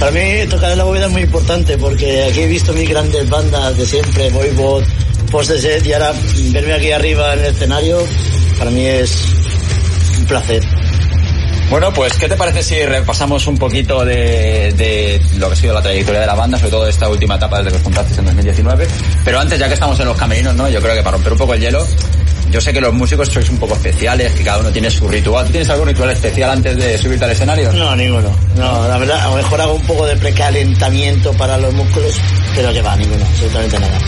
Para 0.00 0.10
mí 0.12 0.46
tocar 0.48 0.72
en 0.72 0.78
la 0.78 0.84
bóveda 0.84 1.04
es 1.04 1.12
muy 1.12 1.22
importante 1.22 1.76
porque 1.76 2.24
aquí 2.24 2.40
he 2.40 2.46
visto 2.46 2.72
mis 2.72 2.88
grandes 2.88 3.28
bandas 3.28 3.76
de 3.76 3.84
siempre, 3.84 4.30
Voivod, 4.30 4.82
Post 5.30 5.50
de 5.50 5.58
Set 5.58 5.84
y 5.84 5.92
ahora 5.92 6.14
verme 6.52 6.72
aquí 6.72 6.90
arriba 6.90 7.34
en 7.34 7.40
el 7.40 7.44
escenario 7.54 7.98
para 8.58 8.70
mí 8.70 8.86
es 8.86 9.26
un 10.20 10.24
placer. 10.24 10.77
Bueno, 11.70 11.92
pues 11.92 12.14
¿qué 12.14 12.28
te 12.28 12.36
parece 12.36 12.62
si 12.62 12.82
repasamos 12.86 13.46
un 13.46 13.58
poquito 13.58 14.02
de, 14.02 14.72
de, 14.72 15.20
lo 15.36 15.48
que 15.48 15.52
ha 15.52 15.56
sido 15.56 15.74
la 15.74 15.82
trayectoria 15.82 16.22
de 16.22 16.26
la 16.26 16.34
banda, 16.34 16.56
sobre 16.56 16.70
todo 16.70 16.88
esta 16.88 17.08
última 17.10 17.36
etapa 17.36 17.58
desde 17.58 17.72
que 17.72 17.76
os 17.76 17.82
juntasteis 17.82 18.18
en 18.18 18.24
2019? 18.24 18.88
Pero 19.22 19.38
antes, 19.38 19.58
ya 19.58 19.68
que 19.68 19.74
estamos 19.74 20.00
en 20.00 20.06
los 20.06 20.16
camerinos, 20.16 20.54
¿no? 20.54 20.68
Yo 20.70 20.80
creo 20.80 20.94
que 20.94 21.02
para 21.02 21.16
romper 21.16 21.32
un 21.32 21.38
poco 21.38 21.52
el 21.52 21.60
hielo, 21.60 21.86
yo 22.50 22.60
sé 22.62 22.72
que 22.72 22.80
los 22.80 22.94
músicos 22.94 23.28
sois 23.28 23.50
un 23.50 23.58
poco 23.58 23.74
especiales, 23.74 24.32
que 24.32 24.42
cada 24.42 24.60
uno 24.60 24.70
tiene 24.70 24.90
su 24.90 25.06
ritual. 25.06 25.44
¿Tú 25.44 25.52
tienes 25.52 25.68
algún 25.68 25.88
ritual 25.88 26.10
especial 26.10 26.50
antes 26.50 26.74
de 26.76 26.96
subirte 26.96 27.26
al 27.26 27.32
escenario? 27.32 27.70
No, 27.74 27.94
ninguno. 27.94 28.34
No, 28.56 28.88
la 28.88 28.96
verdad, 28.96 29.20
a 29.20 29.28
lo 29.28 29.36
mejor 29.36 29.60
hago 29.60 29.74
un 29.74 29.82
poco 29.82 30.06
de 30.06 30.16
precalentamiento 30.16 31.32
para 31.34 31.58
los 31.58 31.74
músculos, 31.74 32.14
pero 32.56 32.72
que 32.72 32.80
va, 32.80 32.96
ninguno, 32.96 33.22
absolutamente 33.26 33.78
nada. 33.78 33.98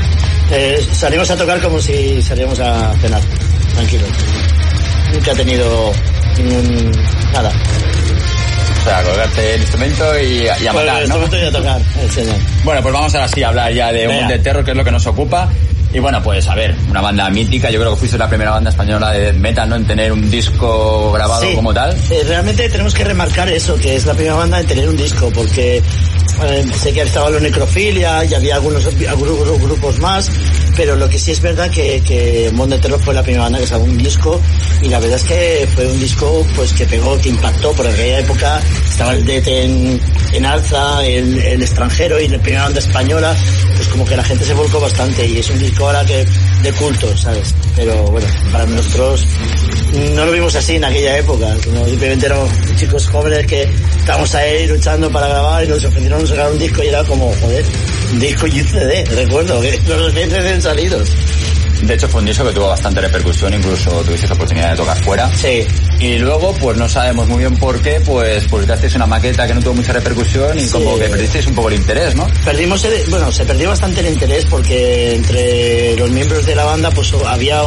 Eh, 0.51 0.87
salimos 0.93 1.31
a 1.31 1.37
tocar 1.37 1.61
como 1.61 1.79
si 1.79 2.23
salíamos 2.23 2.59
a 2.59 2.95
cenar, 3.03 3.21
tranquilo. 3.75 4.07
Nunca 5.13 5.33
he 5.33 5.37
tenido 5.37 5.93
ningún... 6.39 7.20
nada. 7.33 7.51
O 8.81 8.83
sea, 8.85 9.03
colgarte 9.03 9.55
el 9.55 9.61
instrumento 9.61 10.19
y, 10.19 10.25
y 10.45 10.49
a 10.49 10.55
Pues 10.73 10.75
matar, 10.87 11.03
el 11.03 11.09
¿no? 11.09 11.17
instrumento 11.19 11.37
y 11.39 11.49
a 11.49 11.53
tocar. 11.53 11.81
Bueno, 12.65 12.83
pues 12.83 12.95
vamos 12.95 13.15
ahora 13.15 13.29
sí 13.29 13.43
a 13.43 13.49
hablar 13.49 13.73
ya 13.73 13.93
de 13.93 14.09
un 14.09 14.29
de 14.29 14.39
terror, 14.39 14.65
que 14.65 14.71
es 14.71 14.77
lo 14.77 14.85
que 14.85 14.91
nos 14.91 15.07
ocupa. 15.07 15.49
Y 15.93 15.99
bueno, 15.99 16.23
pues 16.23 16.47
a 16.47 16.55
ver, 16.55 16.75
una 16.89 17.01
banda 17.01 17.29
mítica, 17.31 17.69
yo 17.69 17.81
creo 17.81 17.93
que 17.93 17.99
fuiste 17.99 18.17
la 18.17 18.29
primera 18.29 18.53
banda 18.53 18.71
española 18.71 19.11
de 19.11 19.33
metal, 19.33 19.69
¿no? 19.69 19.75
En 19.77 19.85
tener 19.87 20.13
un 20.13 20.31
disco 20.31 21.11
grabado 21.13 21.43
Sí. 21.43 21.53
como 21.55 21.75
tal. 21.75 21.97
Eh, 22.11 22.23
realmente 22.27 22.69
tenemos 22.69 22.95
que 22.95 23.03
remarcar 23.05 23.49
eso, 23.49 23.75
que 23.77 23.97
es 23.97 24.07
la 24.07 24.15
primera 24.15 24.37
banda 24.37 24.61
en 24.61 24.67
tener 24.67 24.89
un 24.89 24.97
disco, 24.97 25.31
porque 25.35 25.79
eh, 25.79 26.67
sé 26.81 26.93
que 26.93 27.03
estaba 27.03 27.29
los 27.29 27.43
Necrofilia 27.43 28.25
y 28.25 28.33
había 28.35 28.55
algunos, 28.55 28.87
algunos 28.87 29.37
gru- 29.41 29.61
grupos 29.61 29.99
más, 29.99 30.31
pero 30.81 30.97
lo 30.97 31.11
que 31.11 31.19
sí 31.19 31.31
es 31.33 31.43
verdad 31.43 31.71
que, 31.71 32.01
que 32.01 32.51
Monde 32.55 32.79
Terror 32.79 32.99
fue 32.99 33.13
la 33.13 33.23
primera 33.23 33.43
banda 33.43 33.59
que 33.59 33.67
sacó 33.67 33.85
un 33.85 33.99
disco 33.99 34.41
y 34.81 34.89
la 34.89 34.99
verdad 34.99 35.19
es 35.19 35.25
que 35.25 35.69
fue 35.75 35.87
un 35.87 36.01
disco 36.01 36.47
pues 36.57 36.73
que 36.73 36.87
pegó, 36.87 37.21
que 37.21 37.29
impactó, 37.29 37.71
porque 37.73 37.91
en 37.91 37.97
aquella 37.97 38.19
época 38.21 38.63
estaba 38.89 39.13
el 39.13 39.23
DET 39.27 39.47
en, 39.47 40.47
alza, 40.47 41.05
el, 41.05 41.37
el 41.37 41.61
extranjero 41.61 42.19
y 42.19 42.29
la 42.29 42.39
primera 42.39 42.63
banda 42.63 42.79
española, 42.79 43.37
pues 43.77 43.89
como 43.89 44.07
que 44.07 44.17
la 44.17 44.25
gente 44.25 44.43
se 44.43 44.55
volcó 44.55 44.81
bastante 44.81 45.27
y 45.27 45.37
es 45.37 45.51
un 45.51 45.59
disco 45.59 45.85
ahora 45.85 46.03
que 46.03 46.27
de 46.63 46.73
culto, 46.73 47.15
¿sabes? 47.15 47.55
Pero 47.77 48.03
bueno, 48.05 48.27
para 48.51 48.65
nosotros 48.65 49.27
no 50.15 50.25
lo 50.25 50.33
vimos 50.33 50.55
así 50.55 50.77
en 50.77 50.85
aquella 50.87 51.19
época, 51.19 51.57
no, 51.75 51.85
simplemente 51.85 52.25
éramos 52.25 52.49
chicos 52.77 53.07
jóvenes 53.07 53.47
que 53.47 53.69
estábamos 53.99 54.35
ahí 54.35 54.67
luchando 54.67 55.11
para 55.11 55.29
grabar 55.29 55.63
y 55.63 55.69
nos 55.69 55.85
ofrecieron 55.85 56.27
sacar 56.27 56.51
un 56.51 56.59
disco 56.59 56.83
y 56.83 56.87
era 56.87 57.05
como, 57.05 57.31
joder, 57.43 57.67
disco 58.19 58.47
y 58.47 58.61
un 58.61 58.67
CD, 58.69 59.05
recuerdo, 59.05 59.61
que 59.61 59.79
los 59.89 60.13
recién 60.15 60.63
salidos. 60.63 61.09
De 61.83 61.95
hecho, 61.95 62.07
fue 62.11 62.21
un 62.21 62.27
disco 62.27 62.45
que 62.45 62.53
tuvo 62.53 62.69
bastante 62.69 63.01
repercusión, 63.01 63.55
incluso 63.55 63.91
tuviste 64.03 64.29
la 64.29 64.35
oportunidad 64.35 64.71
de 64.73 64.77
tocar 64.77 65.03
fuera. 65.03 65.35
Sí. 65.35 65.67
Y 65.99 66.19
luego, 66.19 66.53
pues 66.61 66.77
no 66.77 66.87
sabemos 66.87 67.27
muy 67.27 67.39
bien 67.39 67.57
por 67.57 67.81
qué, 67.81 68.01
pues 68.05 68.45
publicasteis 68.49 68.95
una 68.97 69.07
maqueta 69.07 69.47
que 69.47 69.55
no 69.55 69.63
tuvo 69.63 69.75
mucha 69.75 69.95
repercusión 69.95 70.59
y 70.59 70.63
Sí. 70.65 70.71
como 70.73 70.99
que 70.99 71.09
perdisteis 71.09 71.47
un 71.47 71.55
poco 71.55 71.69
el 71.71 71.77
interés, 71.77 72.15
¿no? 72.15 72.27
Perdimos 72.45 72.85
el, 72.85 73.03
bueno, 73.09 73.33
se 73.33 73.47
perdió 73.47 73.71
bastante 73.71 74.01
el 74.01 74.09
interés 74.09 74.45
porque 74.45 75.15
entre 75.15 75.97
los 75.97 76.11
miembros 76.11 76.45
de 76.45 76.55
la 76.55 76.65
banda 76.65 76.91
pues 76.91 77.15
había 77.27 77.63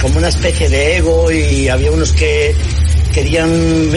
como 0.00 0.16
una 0.18 0.28
especie 0.28 0.70
de 0.70 0.96
ego 0.96 1.30
y 1.30 1.68
había 1.68 1.90
unos 1.90 2.12
que 2.12 2.54
querían 3.12 3.90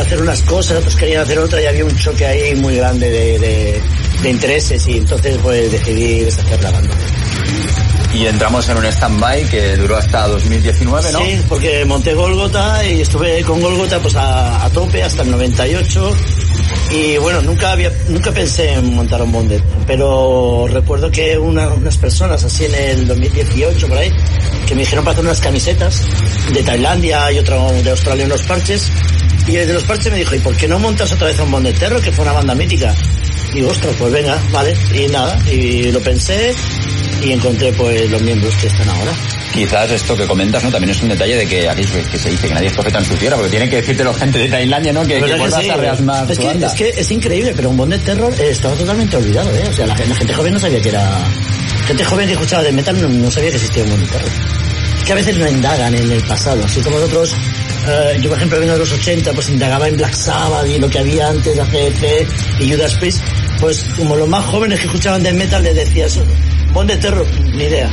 hacer 0.00 0.20
unas 0.20 0.42
cosas, 0.42 0.78
otros 0.78 0.96
querían 0.96 1.22
hacer 1.22 1.38
otras 1.38 1.62
y 1.62 1.66
había 1.66 1.84
un 1.84 1.96
choque 1.96 2.26
ahí 2.26 2.54
muy 2.56 2.76
grande 2.76 3.10
de, 3.10 3.38
de- 3.38 3.82
de 4.22 4.30
intereses 4.30 4.86
y 4.86 4.98
entonces 4.98 5.36
pues 5.42 5.70
decidí 5.72 6.20
deshacer 6.20 6.62
la 6.62 6.70
banda. 6.70 6.94
Y 8.14 8.26
entramos 8.26 8.68
en 8.68 8.76
un 8.76 8.84
stand-by 8.84 9.44
que 9.48 9.76
duró 9.76 9.96
hasta 9.96 10.28
2019, 10.28 11.12
¿no? 11.12 11.18
Sí, 11.20 11.40
porque 11.48 11.84
monté 11.86 12.12
Golgota 12.12 12.84
y 12.86 13.00
estuve 13.00 13.42
con 13.42 13.58
Golgota 13.60 13.98
pues 14.00 14.14
a, 14.16 14.64
a 14.66 14.70
tope 14.70 15.02
hasta 15.02 15.22
el 15.22 15.30
98 15.30 16.14
y 16.90 17.16
bueno, 17.16 17.40
nunca 17.40 17.72
había, 17.72 17.90
nunca 18.08 18.30
pensé 18.30 18.74
en 18.74 18.94
montar 18.94 19.22
un 19.22 19.32
bondet, 19.32 19.62
pero 19.86 20.66
recuerdo 20.70 21.10
que 21.10 21.38
una- 21.38 21.68
unas 21.68 21.96
personas 21.96 22.44
así 22.44 22.66
en 22.66 22.74
el 22.74 23.06
2018 23.08 23.88
por 23.88 23.96
ahí, 23.96 24.10
que 24.66 24.74
me 24.74 24.80
dijeron 24.82 25.02
para 25.04 25.12
hacer 25.14 25.24
unas 25.24 25.40
camisetas 25.40 26.02
de 26.52 26.62
Tailandia 26.62 27.32
y 27.32 27.38
otro 27.38 27.72
de 27.82 27.90
Australia 27.90 28.26
unos 28.26 28.42
parches 28.42 28.90
y 29.48 29.56
el 29.56 29.66
de 29.66 29.72
los 29.72 29.84
parches 29.84 30.12
me 30.12 30.18
dijo, 30.18 30.34
¿y 30.34 30.38
por 30.40 30.54
qué 30.54 30.68
no 30.68 30.78
montas 30.78 31.10
otra 31.12 31.28
vez 31.28 31.40
un 31.40 31.50
bondet 31.50 31.78
terror 31.78 32.00
que 32.02 32.12
fue 32.12 32.24
una 32.24 32.34
banda 32.34 32.54
mítica? 32.54 32.94
Y 33.54 33.62
ostras, 33.62 33.94
pues 33.98 34.12
venga, 34.12 34.38
vale, 34.50 34.74
y 34.94 35.06
nada, 35.08 35.38
y 35.50 35.92
lo 35.92 36.00
pensé 36.00 36.54
y 37.22 37.32
encontré 37.32 37.72
pues 37.74 38.10
los 38.10 38.20
miembros 38.22 38.54
que 38.56 38.66
están 38.66 38.88
ahora. 38.88 39.12
Quizás 39.52 39.90
esto 39.90 40.16
que 40.16 40.26
comentas, 40.26 40.64
¿no? 40.64 40.70
También 40.70 40.90
es 40.90 41.02
un 41.02 41.10
detalle 41.10 41.36
de 41.36 41.46
que 41.46 41.68
aquí 41.68 41.82
que 41.82 42.18
se 42.18 42.30
dice 42.30 42.48
que 42.48 42.54
nadie 42.54 42.68
es 42.68 42.72
profeta 42.72 42.98
en 42.98 43.04
su 43.04 43.14
tierra, 43.16 43.36
porque 43.36 43.50
tiene 43.50 43.68
que 43.68 43.76
decírtelo 43.76 44.14
gente 44.14 44.38
de 44.38 44.48
Tailandia, 44.48 44.92
¿no? 44.94 45.02
Que, 45.02 45.14
que 45.16 45.20
¿Verdad 45.20 45.58
que 45.58 45.64
sí? 45.64 45.70
a 45.70 45.76
reasmar 45.76 46.30
es 46.30 46.38
que, 46.38 46.50
es 46.50 46.72
que 46.72 46.88
es 46.88 47.10
increíble, 47.10 47.52
pero 47.54 47.68
un 47.68 47.76
Bond 47.76 47.92
de 47.92 47.98
Terror 47.98 48.32
eh, 48.40 48.48
estaba 48.50 48.74
totalmente 48.74 49.16
olvidado, 49.18 49.50
¿eh? 49.54 49.64
O 49.68 49.72
sea, 49.74 49.86
la, 49.86 49.94
la 49.94 50.14
gente 50.14 50.32
joven 50.32 50.54
no 50.54 50.58
sabía 50.60 50.80
que 50.80 50.88
era... 50.88 51.18
Gente 51.86 52.04
joven 52.04 52.26
que 52.26 52.32
escuchaba 52.32 52.62
de 52.62 52.72
metal 52.72 53.00
no, 53.02 53.08
no 53.08 53.30
sabía 53.30 53.50
que 53.50 53.56
existía 53.56 53.82
un 53.84 53.90
Bond 53.90 54.02
de 54.04 54.08
Terror. 54.12 54.30
Es 54.98 55.04
que 55.04 55.12
a 55.12 55.16
veces 55.16 55.36
no 55.36 55.46
indagan 55.48 55.94
en 55.94 56.10
el 56.10 56.22
pasado, 56.22 56.64
así 56.64 56.80
como 56.80 56.96
nosotros... 56.98 57.34
eh, 57.86 58.18
yo, 58.22 58.28
por 58.30 58.38
ejemplo, 58.38 58.58
vengo 58.58 58.72
de 58.72 58.78
los 58.78 58.92
80, 58.92 59.32
pues 59.34 59.50
indagaba 59.50 59.86
en 59.86 59.96
Black 59.98 60.14
Sabbath 60.14 60.66
y 60.66 60.78
lo 60.78 60.88
que 60.88 60.98
había 60.98 61.28
antes 61.28 61.54
de 61.54 61.60
ACDC 61.60 62.60
y 62.60 62.72
Judas 62.72 62.94
Priest. 62.94 63.20
Pues 63.62 63.84
como 63.96 64.16
los 64.16 64.28
más 64.28 64.44
jóvenes 64.46 64.80
que 64.80 64.86
escuchaban 64.86 65.22
de 65.22 65.32
metal 65.32 65.62
les 65.62 65.76
decía 65.76 66.06
eso. 66.06 66.24
Bond 66.72 66.90
de 66.90 66.96
Terror, 66.96 67.26
ni 67.54 67.62
idea. 67.62 67.88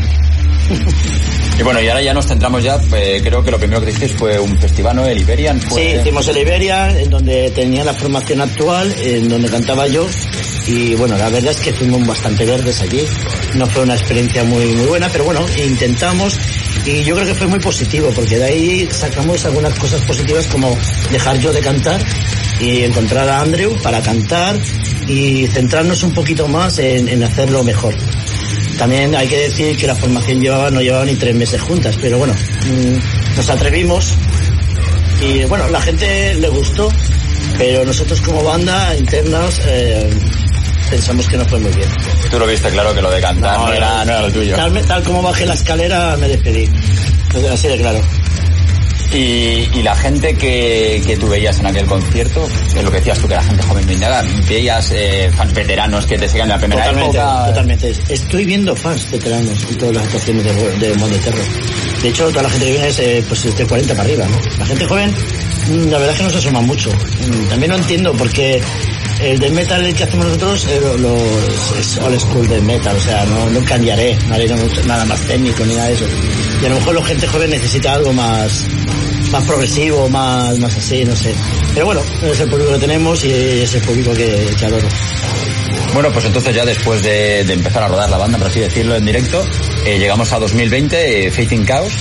Y 1.59 1.61
bueno, 1.61 1.79
y 1.79 1.87
ahora 1.89 2.01
ya 2.01 2.13
nos 2.13 2.25
centramos 2.25 2.63
ya, 2.63 2.79
eh, 2.95 3.19
creo 3.23 3.43
que 3.43 3.51
lo 3.51 3.59
primero 3.59 3.79
que 3.81 3.89
hicisteis 3.89 4.13
fue 4.13 4.39
un 4.39 4.57
festival, 4.57 4.95
¿no? 4.95 5.05
El 5.05 5.19
Iberian. 5.19 5.59
Fue... 5.61 5.81
Sí, 5.81 5.99
hicimos 5.99 6.27
el 6.29 6.37
Iberia, 6.37 6.99
en 6.99 7.09
donde 7.09 7.51
tenía 7.51 7.83
la 7.83 7.93
formación 7.93 8.41
actual, 8.41 8.95
en 8.97 9.29
donde 9.29 9.47
cantaba 9.49 9.85
yo. 9.85 10.07
Y 10.65 10.95
bueno, 10.95 11.17
la 11.17 11.29
verdad 11.29 11.51
es 11.51 11.59
que 11.59 11.71
fuimos 11.73 12.07
bastante 12.07 12.45
verdes 12.45 12.81
allí. 12.81 13.05
No 13.53 13.67
fue 13.67 13.83
una 13.83 13.93
experiencia 13.93 14.43
muy, 14.45 14.65
muy 14.67 14.87
buena, 14.87 15.07
pero 15.09 15.25
bueno, 15.25 15.45
intentamos. 15.63 16.35
Y 16.85 17.03
yo 17.03 17.13
creo 17.13 17.27
que 17.27 17.35
fue 17.35 17.47
muy 17.47 17.59
positivo, 17.59 18.09
porque 18.15 18.39
de 18.39 18.45
ahí 18.45 18.89
sacamos 18.89 19.45
algunas 19.45 19.77
cosas 19.77 20.01
positivas 20.01 20.47
como 20.47 20.75
dejar 21.11 21.37
yo 21.39 21.53
de 21.53 21.59
cantar 21.59 22.01
y 22.59 22.83
encontrar 22.83 23.29
a 23.29 23.41
Andrew 23.41 23.75
para 23.83 24.01
cantar 24.01 24.57
y 25.09 25.47
centrarnos 25.47 26.03
un 26.03 26.13
poquito 26.13 26.47
más 26.47 26.77
en, 26.77 27.09
en 27.09 27.23
hacerlo 27.23 27.63
mejor. 27.63 27.93
También 28.77 29.13
hay 29.15 29.27
que 29.27 29.37
decir 29.37 29.75
que 29.75 29.87
la 29.87 29.95
formación 29.95 30.39
llevaba, 30.39 30.69
no 30.69 30.81
llevaba 30.81 31.03
ni 31.03 31.15
tres 31.15 31.35
meses 31.35 31.59
juntas, 31.61 31.97
pero 31.99 32.17
bueno, 32.19 32.33
mm, 32.33 33.35
nos 33.35 33.49
atrevimos 33.49 34.13
y 35.21 35.43
bueno, 35.45 35.67
la 35.67 35.81
gente 35.81 36.35
le 36.35 36.47
gustó, 36.47 36.89
pero 37.57 37.83
nosotros 37.83 38.21
como 38.21 38.43
banda 38.43 38.95
internos 38.95 39.59
eh, 39.65 40.09
pensamos 40.89 41.27
que 41.27 41.37
no 41.37 41.45
fue 41.45 41.59
muy 41.59 41.71
bien. 41.71 41.89
Tú 42.29 42.39
lo 42.39 42.47
viste, 42.47 42.69
claro, 42.69 42.93
que 42.93 43.01
lo 43.01 43.11
de 43.11 43.19
cantar 43.19 43.57
no, 43.57 43.73
era, 43.73 44.05
no 44.05 44.11
era 44.11 44.21
lo 44.21 44.31
tuyo. 44.31 44.55
Tal, 44.55 44.81
tal 44.85 45.03
como 45.03 45.23
bajé 45.23 45.45
la 45.45 45.55
escalera 45.55 46.15
me 46.17 46.27
despedí. 46.29 46.69
Así 47.51 47.67
de 47.67 47.77
claro. 47.77 47.99
Y, 49.11 49.67
y 49.73 49.81
la 49.81 49.95
gente 49.95 50.35
que, 50.35 51.01
que 51.05 51.17
tú 51.17 51.27
veías 51.27 51.59
en 51.59 51.65
aquel 51.65 51.85
concierto, 51.87 52.47
es 52.75 52.83
lo 52.83 52.91
que 52.91 52.97
decías 52.97 53.17
tú, 53.17 53.27
que 53.27 53.33
la 53.33 53.43
gente 53.43 53.63
joven 53.63 53.85
no 53.87 53.91
indaga, 53.93 54.23
veías 54.47 54.91
eh, 54.91 55.31
fans 55.35 55.51
veteranos 55.53 56.05
que 56.05 56.17
te 56.17 56.27
siguen 56.27 56.43
en 56.43 56.49
la 56.49 56.57
primera 56.59 56.83
Totalmente, 56.83 57.17
época. 57.17 57.45
totalmente. 57.47 57.93
Estoy 58.09 58.45
viendo 58.45 58.75
fans 58.75 59.09
veteranos 59.11 59.63
en 59.69 59.77
todas 59.77 59.95
las 59.95 60.03
actuaciones 60.05 60.43
de, 60.45 60.87
de 60.89 60.93
Monde 60.95 61.17
Terror. 61.19 61.41
De 62.03 62.09
hecho, 62.09 62.29
toda 62.29 62.43
la 62.43 62.49
gente 62.49 62.65
que 62.67 62.71
viene 62.71 62.87
es 62.87 62.99
eh, 62.99 63.23
pues 63.27 63.57
de 63.57 63.65
40 63.65 63.93
para 63.95 64.03
arriba, 64.03 64.25
¿no? 64.27 64.57
La 64.59 64.65
gente 64.67 64.85
joven, 64.85 65.11
mm, 65.69 65.89
la 65.89 65.97
verdad 65.97 66.09
es 66.11 66.17
que 66.17 66.23
no 66.23 66.29
se 66.29 66.37
asoma 66.37 66.61
mucho. 66.61 66.91
Mm, 66.91 67.49
También 67.49 67.71
no 67.71 67.77
entiendo 67.77 68.13
porque 68.13 68.61
el 69.21 69.39
de 69.39 69.49
metal 69.49 69.93
que 69.95 70.03
hacemos 70.03 70.25
nosotros 70.27 70.65
eh, 70.69 70.79
lo- 70.81 70.97
lo- 70.97 71.79
es 71.79 71.97
old 71.97 72.19
school 72.19 72.47
de 72.47 72.61
metal, 72.61 72.95
o 72.95 73.01
sea, 73.01 73.25
no, 73.25 73.49
no 73.49 73.65
cambiaré, 73.65 74.15
no 74.27 74.35
haré 74.35 74.47
nada 74.85 75.03
más 75.05 75.19
técnico 75.21 75.65
ni 75.65 75.73
nada 75.75 75.87
de 75.87 75.93
eso. 75.95 76.05
Y 76.61 76.65
a 76.65 76.69
lo 76.69 76.75
mejor 76.75 76.95
la 76.95 77.05
gente 77.05 77.27
joven 77.27 77.49
necesita 77.49 77.93
algo 77.93 78.13
más 78.13 78.65
más 79.31 79.43
progresivo, 79.43 80.09
más, 80.09 80.57
más 80.59 80.75
así, 80.75 81.05
no 81.05 81.15
sé. 81.15 81.33
Pero 81.73 81.85
bueno, 81.85 82.01
es 82.23 82.39
el 82.39 82.49
público 82.49 82.71
que 82.73 82.79
tenemos 82.79 83.23
y 83.25 83.31
es 83.31 83.75
el 83.75 83.81
público 83.81 84.11
que, 84.13 84.55
que 84.57 84.65
adoro. 84.65 84.87
Bueno, 85.93 86.11
pues 86.11 86.25
entonces 86.25 86.55
ya 86.55 86.65
después 86.65 87.03
de, 87.03 87.41
empezar 87.41 87.83
a 87.83 87.87
rodar 87.87 88.09
la 88.09 88.17
banda, 88.17 88.37
por 88.37 88.47
así 88.47 88.59
decirlo, 88.59 88.95
en 88.95 89.05
directo, 89.05 89.43
eh, 89.85 89.97
llegamos 89.97 90.31
a 90.31 90.39
2020, 90.39 91.27
eh, 91.27 91.31
Faith 91.31 91.51
in 91.51 91.65
Chaos. 91.65 91.93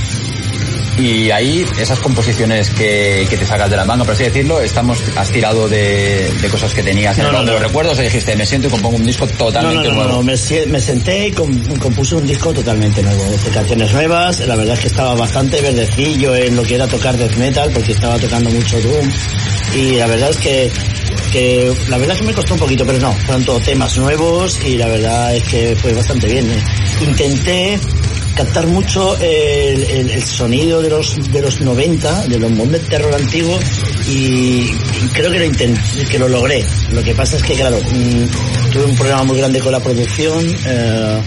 Y 0.98 1.30
ahí, 1.30 1.64
esas 1.80 2.00
composiciones 2.00 2.70
que, 2.70 3.24
que 3.30 3.36
te 3.36 3.46
sacas 3.46 3.70
de 3.70 3.76
la 3.76 3.84
manga, 3.84 4.04
por 4.04 4.14
así 4.14 4.24
decirlo, 4.24 4.60
estamos, 4.60 4.98
has 5.16 5.30
tirado 5.30 5.68
de, 5.68 6.28
de 6.40 6.48
cosas 6.48 6.74
que 6.74 6.82
tenías 6.82 7.16
en 7.18 7.22
No, 7.24 7.28
el 7.28 7.32
no, 7.32 7.38
baúl 7.38 7.46
de 7.46 7.52
no. 7.52 7.58
los 7.60 7.68
recuerdos, 7.68 7.98
y 8.00 8.02
dijiste, 8.02 8.34
me 8.34 8.44
siento 8.44 8.66
y 8.66 8.70
compongo 8.70 8.96
un 8.96 9.06
disco 9.06 9.24
No, 9.26 9.30
no, 9.32 9.38
totalmente 9.38 9.88
no, 9.88 9.94
no, 9.94 10.02
nuevo. 10.04 10.12
no, 10.14 10.22
me, 10.24 10.66
me 10.66 10.80
senté 10.80 11.28
y 11.28 11.32
com- 11.32 11.62
compuse 11.78 12.16
un 12.16 12.26
disco 12.26 12.52
totalmente 12.52 13.00
nuevo, 13.02 13.22
de 13.30 13.50
canciones 13.52 13.92
nuevas, 13.92 14.40
la 14.40 14.56
verdad 14.56 14.74
es 14.74 14.80
que 14.80 14.88
estaba 14.88 15.14
bastante 15.14 15.60
verdecillo 15.60 16.34
en 16.34 16.56
lo 16.56 16.62
que 16.64 16.74
era 16.74 16.88
tocar 16.88 17.16
death 17.16 17.36
metal, 17.36 17.70
porque 17.72 17.92
estaba 17.92 18.18
tocando 18.18 18.50
mucho 18.50 18.80
Doom, 18.80 19.08
y 19.76 19.92
la 19.98 20.06
verdad 20.08 20.30
es 20.30 20.36
que, 20.38 20.70
que 21.32 21.72
la 21.88 21.98
verdad 21.98 22.16
es 22.16 22.22
que 22.22 22.26
me 22.26 22.32
costó 22.34 22.54
un 22.54 22.60
poquito, 22.60 22.84
pero 22.84 22.98
no, 22.98 23.12
fueron 23.12 23.44
todos 23.44 23.62
temas 23.62 23.96
nuevos 23.98 24.58
y 24.64 24.76
la 24.76 24.88
verdad 24.88 25.36
es 25.36 25.44
que 25.44 25.76
fue 25.80 25.92
bastante 25.92 26.26
bien. 26.26 26.50
eh. 26.50 26.62
Intenté 27.06 27.78
captar 28.38 28.68
mucho 28.68 29.18
el, 29.18 30.22
sonido 30.22 30.80
de 30.80 30.90
los 30.90 31.32
de 31.32 31.42
los 31.42 31.60
90, 31.60 32.28
de 32.28 32.38
los 32.38 32.52
Terror 32.88 33.12
antiguos 33.12 33.64
y, 34.08 34.60
y 34.60 35.08
creo 35.12 35.32
que 35.32 35.40
lo 35.40 35.44
intenté, 35.44 36.04
que 36.08 36.20
lo 36.20 36.28
logré. 36.28 36.64
Lo 36.92 37.02
que 37.02 37.16
pasa 37.16 37.36
es 37.36 37.42
que 37.42 37.54
claro, 37.54 37.78
mm, 37.78 38.70
tuve 38.72 38.84
un 38.84 38.94
problema 38.94 39.24
muy 39.24 39.38
grande 39.38 39.58
con 39.58 39.72
la 39.72 39.80
producción 39.80 40.38
eh, 40.66 41.20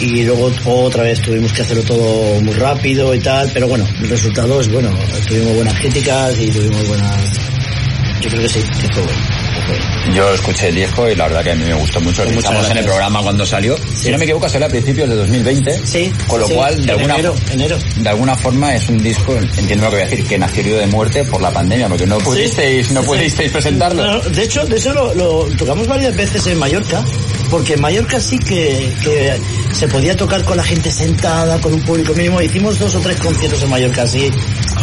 y 0.00 0.22
luego 0.22 0.52
otra 0.66 1.02
vez 1.02 1.20
tuvimos 1.20 1.52
que 1.52 1.62
hacerlo 1.62 1.82
todo 1.82 2.40
muy 2.40 2.54
rápido 2.54 3.12
y 3.12 3.18
tal, 3.18 3.50
pero 3.52 3.66
bueno, 3.66 3.84
el 4.00 4.08
resultado 4.08 4.60
es 4.60 4.70
bueno, 4.70 4.90
tuvimos 5.26 5.56
buenas 5.56 5.74
críticas 5.80 6.38
y 6.38 6.50
tuvimos 6.52 6.86
buenas 6.86 7.20
yo 8.20 8.30
creo 8.30 8.42
que 8.42 8.48
sí, 8.48 8.60
que 8.80 8.94
fue 8.94 9.02
bueno. 9.02 9.33
Yo 10.14 10.32
escuché 10.34 10.68
el 10.68 10.74
disco 10.74 11.08
y 11.08 11.14
la 11.14 11.24
verdad 11.24 11.42
que 11.44 11.52
a 11.52 11.54
mí 11.54 11.64
me 11.64 11.74
gustó 11.74 12.00
mucho. 12.00 12.24
Lo 12.24 12.30
escuchamos 12.30 12.70
en 12.70 12.78
el 12.78 12.84
programa 12.84 13.22
cuando 13.22 13.46
salió. 13.46 13.76
Si 13.94 14.10
no 14.10 14.18
me 14.18 14.24
equivoco, 14.24 14.48
salió 14.48 14.66
a 14.66 14.70
principios 14.70 15.08
de 15.08 15.16
2020. 15.16 15.86
Sí, 15.86 16.12
Con 16.26 16.40
lo 16.40 16.46
sí, 16.46 16.54
cual, 16.54 16.76
de 16.76 16.82
en 16.82 16.90
alguna, 16.90 17.14
enero, 17.14 17.34
enero. 17.50 17.78
de 17.96 18.08
alguna 18.08 18.36
forma 18.36 18.74
es 18.74 18.88
un 18.88 18.98
disco, 19.02 19.34
entiendo 19.36 19.86
lo 19.86 19.90
que 19.90 19.96
voy 19.96 20.02
a 20.02 20.08
decir, 20.08 20.26
que 20.26 20.38
nació 20.38 20.76
de 20.76 20.86
muerte 20.86 21.24
por 21.24 21.40
la 21.40 21.50
pandemia, 21.50 21.88
porque 21.88 22.06
no 22.06 22.18
pudisteis, 22.18 22.90
no 22.92 23.02
pudisteis 23.02 23.50
presentarlo. 23.50 24.04
No, 24.06 24.20
de 24.20 24.42
hecho, 24.42 24.64
de 24.66 24.76
eso 24.76 24.92
lo, 24.92 25.14
lo 25.14 25.44
tocamos 25.56 25.86
varias 25.86 26.14
veces 26.14 26.46
en 26.46 26.58
Mallorca, 26.58 27.02
porque 27.50 27.74
en 27.74 27.80
Mallorca 27.80 28.20
sí 28.20 28.38
que, 28.38 28.92
que 29.02 29.32
se 29.72 29.88
podía 29.88 30.16
tocar 30.16 30.44
con 30.44 30.56
la 30.56 30.64
gente 30.64 30.90
sentada, 30.90 31.60
con 31.60 31.72
un 31.74 31.80
público 31.80 32.14
mínimo. 32.14 32.40
Hicimos 32.40 32.78
dos 32.78 32.94
o 32.94 33.00
tres 33.00 33.16
conciertos 33.18 33.62
en 33.62 33.70
Mallorca 33.70 34.02
así, 34.02 34.30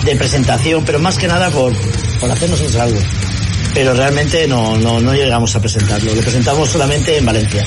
de 0.04 0.16
presentación, 0.16 0.84
pero 0.86 1.00
más 1.00 1.18
que 1.18 1.28
nada 1.28 1.50
por, 1.50 1.74
por 2.20 2.32
hacernos 2.32 2.76
algo. 2.76 3.00
Pero 3.74 3.94
realmente 3.94 4.48
no, 4.48 4.78
no, 4.78 5.00
no 5.00 5.14
llegamos 5.14 5.56
a 5.56 5.62
presentarlo, 5.62 6.14
lo 6.14 6.22
presentamos 6.22 6.70
solamente 6.70 7.18
en 7.18 7.26
Valencia. 7.26 7.64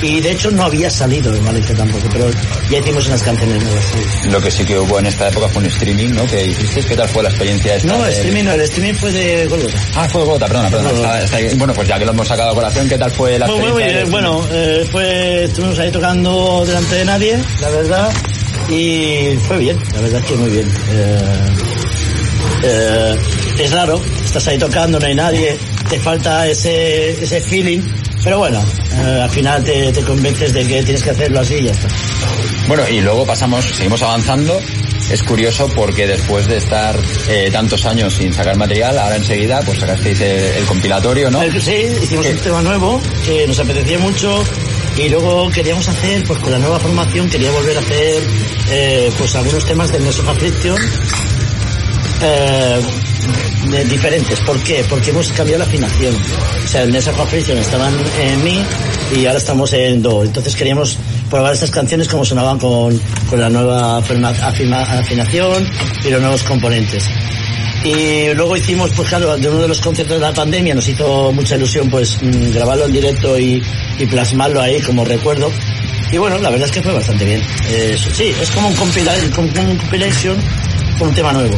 Y 0.00 0.20
de 0.20 0.32
hecho 0.32 0.50
no 0.50 0.64
había 0.64 0.90
salido 0.90 1.32
en 1.34 1.44
Valencia 1.44 1.76
tampoco, 1.76 2.08
pero 2.12 2.28
ya 2.70 2.78
hicimos 2.78 3.06
unas 3.06 3.22
canciones 3.22 3.62
nuevas. 3.62 3.84
sí. 3.84 4.28
Lo 4.30 4.40
que 4.40 4.50
sí 4.50 4.64
que 4.64 4.78
hubo 4.78 4.98
en 4.98 5.06
esta 5.06 5.28
época 5.28 5.48
fue 5.48 5.62
un 5.62 5.68
streaming, 5.68 6.08
¿no? 6.14 6.24
Que 6.26 6.46
hiciste. 6.46 6.80
¿Qué 6.82 6.96
tal 6.96 7.08
fue 7.08 7.22
la 7.22 7.28
experiencia 7.28 7.76
esta? 7.76 7.86
No, 7.96 8.02
de- 8.02 8.12
streaming 8.12 8.44
no, 8.44 8.52
el 8.52 8.60
streaming 8.62 8.94
fue 8.94 9.12
de 9.12 9.46
Golgota. 9.46 9.78
Ah, 9.94 10.08
fue 10.10 10.22
de 10.22 10.26
Gota, 10.28 10.46
perdona, 10.46 10.70
perdona. 10.70 10.88
Golgota. 10.90 11.22
Está- 11.22 11.24
está 11.24 11.36
ahí. 11.52 11.58
Bueno, 11.58 11.74
pues 11.74 11.86
ya 11.88 11.98
que 11.98 12.04
lo 12.06 12.12
hemos 12.12 12.26
sacado 12.28 12.50
a 12.50 12.54
colación, 12.54 12.88
¿qué 12.88 12.98
tal 12.98 13.10
fue 13.12 13.38
la 13.38 13.46
muy, 13.46 13.56
experiencia? 13.58 13.72
muy 13.74 13.82
bien. 13.92 13.96
del 14.04 14.10
Bueno, 14.10 14.46
eh, 14.50 14.88
fue, 14.90 15.44
estuvimos 15.44 15.78
ahí 15.78 15.92
tocando 15.92 16.64
delante 16.66 16.94
de 16.96 17.04
nadie, 17.04 17.38
la 17.60 17.68
verdad, 17.70 18.10
y 18.70 19.36
fue 19.46 19.58
bien, 19.58 19.78
la 19.94 20.00
verdad 20.00 20.20
es 20.20 20.26
que 20.26 20.34
muy 20.34 20.50
bien. 20.50 20.68
Eh, 20.92 21.20
eh, 22.64 23.16
es 23.58 23.70
raro, 23.72 24.00
estás 24.24 24.46
ahí 24.48 24.58
tocando, 24.58 24.98
no 24.98 25.06
hay 25.06 25.14
nadie, 25.14 25.56
te 25.88 25.98
falta 26.00 26.46
ese, 26.48 27.10
ese 27.22 27.40
feeling, 27.40 27.80
pero 28.24 28.38
bueno, 28.38 28.62
eh, 28.92 29.20
al 29.22 29.30
final 29.30 29.62
te, 29.64 29.92
te 29.92 30.02
convences 30.02 30.52
de 30.52 30.66
que 30.66 30.82
tienes 30.82 31.02
que 31.02 31.10
hacerlo 31.10 31.40
así 31.40 31.54
y 31.54 31.64
ya 31.64 31.72
está. 31.72 31.88
Bueno, 32.68 32.82
y 32.88 33.00
luego 33.00 33.24
pasamos, 33.26 33.64
seguimos 33.64 34.02
avanzando. 34.02 34.60
Es 35.10 35.22
curioso 35.24 35.68
porque 35.74 36.06
después 36.06 36.46
de 36.46 36.56
estar 36.58 36.96
eh, 37.28 37.50
tantos 37.52 37.84
años 37.84 38.14
sin 38.14 38.32
sacar 38.32 38.56
material, 38.56 38.96
ahora 38.98 39.16
enseguida 39.16 39.60
pues 39.60 39.78
sacasteis 39.80 40.18
el, 40.20 40.38
el 40.38 40.64
compilatorio, 40.64 41.28
¿no? 41.30 41.42
Eh, 41.42 41.50
Sí, 41.60 41.86
hicimos 42.02 42.24
¿Qué? 42.24 42.32
un 42.32 42.38
tema 42.38 42.62
nuevo 42.62 43.02
que 43.26 43.46
nos 43.46 43.58
apetecía 43.58 43.98
mucho 43.98 44.42
y 44.96 45.08
luego 45.08 45.50
queríamos 45.50 45.86
hacer, 45.88 46.22
pues 46.24 46.38
con 46.38 46.52
la 46.52 46.58
nueva 46.58 46.78
formación 46.78 47.28
quería 47.28 47.50
volver 47.50 47.76
a 47.76 47.80
hacer 47.80 48.22
eh, 48.70 49.10
pues 49.18 49.34
algunos 49.34 49.64
temas 49.66 49.92
del 49.92 50.04
Nurse 50.04 50.20
of 50.22 50.28
Affliction 50.28 50.76
eh, 52.22 52.80
de- 52.80 53.11
diferentes. 53.88 54.40
¿Por 54.40 54.62
qué? 54.62 54.84
Porque 54.88 55.10
hemos 55.10 55.30
cambiado 55.32 55.60
la 55.60 55.64
afinación. 55.64 56.14
O 56.64 56.68
sea, 56.68 56.82
el 56.82 56.92
Nurse 56.92 57.10
of 57.10 57.20
Affliction 57.20 57.58
estaban 57.58 57.92
en 58.20 58.44
mi 58.44 58.62
y 59.16 59.26
ahora 59.26 59.38
estamos 59.38 59.72
en 59.72 60.02
do. 60.02 60.24
Entonces 60.24 60.54
queríamos 60.56 60.98
probar 61.30 61.54
estas 61.54 61.70
canciones 61.70 62.08
como 62.08 62.24
sonaban 62.24 62.58
con, 62.58 62.98
con 63.30 63.40
la 63.40 63.48
nueva 63.48 63.98
afina- 63.98 64.30
afina- 64.30 64.82
afinación 65.00 65.66
y 66.04 66.10
los 66.10 66.20
nuevos 66.20 66.42
componentes. 66.42 67.08
Y 67.84 68.32
luego 68.34 68.56
hicimos, 68.56 68.90
pues 68.94 69.08
claro, 69.08 69.36
de 69.36 69.48
uno 69.48 69.62
de 69.62 69.68
los 69.68 69.80
conciertos 69.80 70.20
de 70.20 70.26
la 70.26 70.32
pandemia 70.32 70.72
nos 70.74 70.86
hizo 70.88 71.32
mucha 71.32 71.56
ilusión 71.56 71.90
pues 71.90 72.16
mm, 72.22 72.52
grabarlo 72.52 72.84
en 72.86 72.92
directo 72.92 73.36
y, 73.38 73.60
y 73.98 74.06
plasmarlo 74.06 74.60
ahí 74.60 74.80
como 74.80 75.04
recuerdo. 75.04 75.50
Y 76.12 76.18
bueno, 76.18 76.38
la 76.38 76.50
verdad 76.50 76.66
es 76.66 76.72
que 76.72 76.82
fue 76.82 76.92
bastante 76.92 77.24
bien. 77.24 77.42
Eh, 77.70 77.96
sí, 78.12 78.32
es 78.40 78.50
como 78.52 78.68
un, 78.68 78.74
compila- 78.76 79.30
como 79.34 79.48
un 79.48 79.76
compilation 79.78 80.36
con 80.98 81.08
un 81.08 81.14
tema 81.14 81.32
nuevo. 81.32 81.56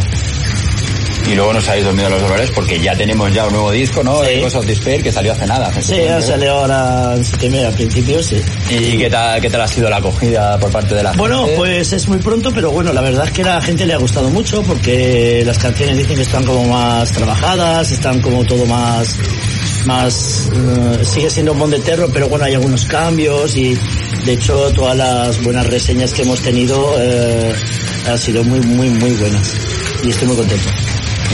Y 1.26 1.34
luego 1.34 1.52
nos 1.54 1.66
habéis 1.68 1.84
dormido 1.86 2.10
los 2.10 2.20
dolores 2.20 2.50
porque 2.54 2.78
ya 2.78 2.94
tenemos 2.96 3.32
ya 3.32 3.46
un 3.46 3.52
nuevo 3.52 3.70
disco, 3.70 4.02
¿no? 4.02 4.22
Sí. 4.22 4.30
Echoes 4.32 4.54
of 4.56 4.66
Despair, 4.66 5.02
que 5.02 5.10
salió 5.10 5.32
hace 5.32 5.46
nada. 5.46 5.68
hace 5.68 5.82
Sí, 5.82 5.96
ya 6.04 6.20
salió 6.20 6.52
ahora 6.52 7.14
en 7.16 7.24
septiembre, 7.24 7.64
al 7.66 7.72
principio, 7.74 8.22
sí. 8.22 8.42
¿Y 8.70 8.98
qué 8.98 9.08
tal, 9.10 9.40
qué 9.40 9.48
tal 9.50 9.62
ha 9.62 9.68
sido 9.68 9.88
la 9.88 9.96
acogida 9.96 10.58
por 10.58 10.70
parte 10.70 10.94
de 10.94 11.02
la 11.02 11.12
Bueno, 11.12 11.40
gente? 11.44 11.56
pues 11.56 11.92
es 11.92 12.08
muy 12.08 12.18
pronto, 12.18 12.50
pero 12.54 12.70
bueno, 12.70 12.92
la 12.92 13.00
verdad 13.00 13.26
es 13.26 13.32
que 13.32 13.42
a 13.42 13.46
la 13.56 13.62
gente 13.62 13.86
le 13.86 13.94
ha 13.94 13.98
gustado 13.98 14.28
mucho 14.30 14.62
porque 14.62 15.42
las 15.46 15.58
canciones 15.58 15.96
dicen 15.96 16.16
que 16.16 16.22
están 16.22 16.44
como 16.44 16.64
más 16.64 17.10
trabajadas, 17.12 17.90
están 17.90 18.20
como 18.20 18.44
todo 18.44 18.66
más, 18.66 19.16
más, 19.86 20.48
eh, 20.54 21.04
sigue 21.04 21.30
siendo 21.30 21.52
un 21.52 21.70
de 21.70 21.80
terror, 21.80 22.10
pero 22.12 22.28
bueno, 22.28 22.44
hay 22.44 22.54
algunos 22.54 22.84
cambios 22.84 23.56
y 23.56 23.76
de 24.26 24.32
hecho 24.34 24.70
todas 24.72 24.96
las 24.96 25.42
buenas 25.42 25.66
reseñas 25.66 26.12
que 26.12 26.22
hemos 26.22 26.40
tenido 26.40 26.94
eh, 26.98 27.52
han 28.06 28.18
sido 28.18 28.44
muy, 28.44 28.60
muy, 28.60 28.90
muy 28.90 29.10
buenas 29.12 29.54
y 30.04 30.10
estoy 30.10 30.28
muy 30.28 30.36
contento. 30.36 30.83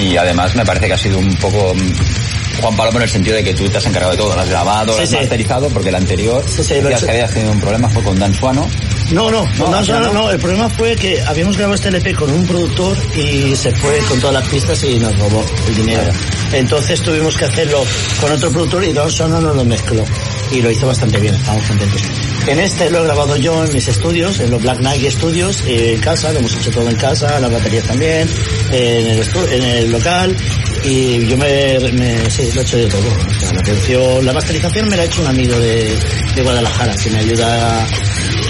Y 0.01 0.17
además 0.17 0.55
me 0.57 0.65
parece 0.65 0.87
que 0.87 0.93
ha 0.95 0.99
sido 0.99 1.19
un 1.19 1.35
poco 1.37 1.75
mm, 1.75 2.61
Juan 2.63 2.77
Palomo 2.77 2.99
en 2.99 3.03
el 3.05 3.09
sentido 3.11 3.37
de 3.37 3.45
que 3.45 3.55
tú 3.55 3.69
te 3.69 3.79
has 3.79 3.87
encargado 3.87 4.13
de 4.13 4.19
todo, 4.19 4.35
lo 4.35 4.41
has 4.41 4.49
grabado, 4.49 4.87
lo 4.93 4.97
Sí, 4.97 5.03
has 5.03 5.11
sí. 5.11 5.17
masterizado, 5.17 5.69
porque 5.69 5.89
el 5.91 5.95
anterior 5.95 6.43
Sí, 6.47 6.63
sí, 6.65 6.75
lo 6.81 6.89
he 6.89 6.93
decías 6.95 6.99
hecho. 6.99 7.07
que 7.07 7.13
habías 7.13 7.31
tenido 7.33 7.53
un 7.53 7.61
problema 7.61 7.89
fue 7.91 8.03
con 8.03 8.19
Dan 8.19 8.35
Suano. 8.35 8.67
No, 9.11 9.31
no, 9.31 9.45
No, 9.59 9.69
no, 9.71 9.77
al 9.77 9.85
final 9.85 10.15
no, 10.15 10.31
el 10.31 10.39
problema 10.39 10.69
fue 10.69 10.95
que 10.97 11.21
habíamos 11.23 11.57
grabado 11.57 11.75
este 11.75 11.89
LP 11.89 12.15
con 12.15 12.31
un 12.31 12.47
productor 12.47 12.97
y 13.17 13.55
se 13.57 13.73
fue 13.73 13.99
con 14.09 14.21
todas 14.21 14.35
las 14.35 14.49
pistas 14.49 14.83
y 14.85 14.99
nos 15.01 15.19
robó 15.19 15.45
el 15.69 15.75
dinero. 15.75 16.13
Entonces 16.53 17.01
tuvimos 17.03 17.37
que 17.37 17.45
hacerlo 17.47 17.83
con 18.21 18.31
otro 18.33 18.51
productor 18.51 18.85
y 18.85 18.93
Don 18.93 19.11
Sono 19.11 19.41
nos 19.41 19.57
lo 19.57 19.65
mezcló. 19.65 20.05
Y 20.53 20.61
lo 20.63 20.71
hizo 20.71 20.87
bastante 20.87 21.19
bien, 21.19 21.35
estamos 21.35 21.65
contentos. 21.67 22.03
En 22.51 22.59
este 22.59 22.91
lo 22.91 22.99
he 23.01 23.05
grabado 23.05 23.37
yo 23.37 23.65
en 23.65 23.73
mis 23.73 23.87
estudios, 23.87 24.41
en 24.41 24.51
los 24.51 24.61
Black 24.61 24.79
Knight 24.79 25.09
Studios, 25.13 25.63
eh, 25.67 25.93
en 25.95 26.01
casa, 26.01 26.33
lo 26.33 26.41
hemos 26.41 26.53
hecho 26.57 26.71
todo 26.73 26.89
en 26.91 26.97
casa, 26.97 27.39
las 27.39 27.51
baterías 27.51 27.85
también, 27.85 28.29
en 28.73 29.07
el, 29.07 29.23
en 29.53 29.63
el 29.63 29.93
local, 29.93 30.37
y 30.85 31.27
yo 31.29 31.37
me, 31.37 31.79
me- 31.93 32.17
lo 32.19 32.25
he 32.29 32.63
hecho 32.63 32.77
de 32.77 32.87
todo. 32.89 33.07
O 33.09 33.41
sea, 33.41 33.53
la 33.53 33.63
producción, 33.63 34.27
la 34.27 34.33
masterización 34.33 34.89
me 34.89 34.97
la 34.97 35.03
ha 35.03 35.07
hecho 35.07 35.21
un 35.21 35.29
amigo 35.29 35.57
de, 35.61 35.97
Guadalajara, 36.43 36.97
que 36.97 37.11
me 37.11 37.19
ayuda, 37.21 37.87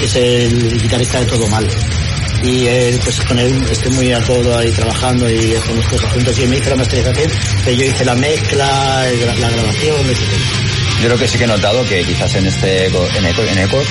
es 0.03 0.17
el 0.17 0.81
guitarrista 0.81 1.21
de 1.21 1.27
Todo 1.27 1.47
Mal. 1.49 1.69
Y 2.43 2.67
él, 2.69 2.99
pues 3.05 3.21
con 3.21 3.39
él 3.39 3.53
estoy 3.71 3.93
muy 3.93 4.13
a 4.15 4.21
todo 4.25 4.57
ahí 4.57 4.71
trabajando 4.71 5.29
y 5.29 5.55
hacemos 5.55 5.87
cosas 5.89 6.11
juntos. 6.15 6.39
Y 6.39 6.47
me 6.47 6.57
hizo 6.57 6.71
la 6.71 6.77
masterización, 6.77 7.31
pero 7.67 7.77
yo 7.77 7.85
hice 7.85 8.05
la 8.07 8.15
mezcla, 8.15 9.05
la 9.41 9.51
grabación, 9.51 10.01
etc. 10.09 10.70
Yo 11.01 11.07
creo 11.07 11.19
que 11.19 11.27
sí 11.29 11.39
que 11.39 11.45
he 11.45 11.47
notado 11.47 11.83
que 11.89 12.03
quizás 12.05 12.35
en 12.35 12.47
este 12.47 12.87
eco- 12.89 13.09
en, 13.17 13.25
eco, 13.27 13.43
en 13.43 13.59
Ecos 13.59 13.87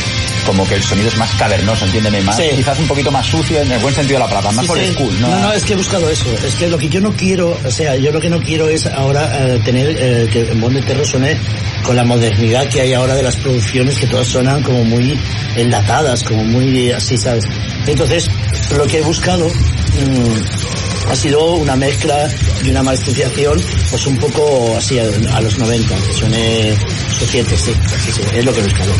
como 0.45 0.67
que 0.67 0.75
el 0.75 0.83
sonido 0.83 1.07
es 1.09 1.17
más 1.17 1.29
cavernoso, 1.35 1.85
entiéndeme 1.85 2.21
más, 2.21 2.37
Sí. 2.37 2.43
quizás 2.55 2.77
un 2.79 2.87
poquito 2.87 3.11
más 3.11 3.25
sucio 3.25 3.59
en 3.61 3.71
el 3.71 3.79
buen 3.79 3.93
sentido 3.93 4.19
de 4.19 4.25
la 4.25 4.29
palabra, 4.29 4.51
más 4.51 4.65
Sí, 4.65 4.71
old 4.71 4.81
sí. 4.85 4.93
school, 4.93 5.21
¿no? 5.21 5.27
No, 5.29 5.39
no, 5.39 5.53
es 5.53 5.63
que 5.63 5.73
he 5.73 5.75
buscado 5.75 6.09
eso. 6.09 6.25
Es 6.45 6.55
que 6.55 6.67
lo 6.67 6.77
que 6.77 6.87
yo 6.89 7.01
no 7.01 7.11
quiero, 7.13 7.57
o 7.65 7.71
sea, 7.71 7.95
yo 7.95 8.11
lo 8.11 8.19
que 8.21 8.29
no 8.29 8.39
quiero 8.41 8.69
es 8.69 8.85
ahora 8.87 9.31
eh, 9.55 9.59
tener 9.65 9.95
eh, 9.99 10.29
que 10.31 10.41
en 10.51 10.61
Bond 10.61 10.75
de 10.75 10.81
Terror 10.83 11.05
suene 11.05 11.37
con 11.83 11.95
la 11.95 12.03
modernidad 12.03 12.67
que 12.69 12.81
hay 12.81 12.93
ahora 12.93 13.15
de 13.15 13.23
las 13.23 13.35
producciones 13.37 13.97
que 13.97 14.07
todas 14.07 14.27
suenan 14.27 14.61
como 14.63 14.83
muy 14.83 15.19
enlatadas, 15.55 16.23
como 16.23 16.43
muy 16.43 16.91
así, 16.91 17.17
¿sabes? 17.17 17.45
Entonces, 17.87 18.27
lo 18.75 18.85
que 18.85 18.97
he 18.99 19.01
buscado 19.01 19.47
mm, 19.49 21.09
ha 21.11 21.15
sido 21.15 21.53
una 21.55 21.75
mezcla 21.75 22.29
y 22.63 22.69
una 22.69 22.83
masterización 22.83 23.61
pues 23.89 24.05
un 24.05 24.17
poco 24.17 24.75
así 24.77 24.99
a, 24.99 25.03
a 25.35 25.41
los 25.41 25.57
90, 25.57 25.95
que 25.95 26.13
suene 26.13 26.75
suficiente, 27.19 27.57
sí, 27.57 27.73
sí, 28.05 28.11
sí, 28.13 28.21
es 28.35 28.45
lo 28.45 28.53
que 28.53 28.59
he 28.59 28.63
buscado. 28.63 28.91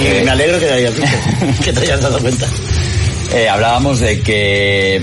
Y 0.00 0.06
Eh. 0.06 0.22
me 0.24 0.30
alegro 0.30 0.58
que, 0.58 0.66
te 0.66 0.72
hayas 0.72 0.94
visto, 0.96 1.16
que 1.64 1.72
te 1.72 1.80
hayas 1.80 2.00
dado 2.00 2.18
cuenta. 2.20 2.46
Eh, 3.34 3.48
hablábamos 3.48 4.00
de 4.00 4.20
que 4.20 4.96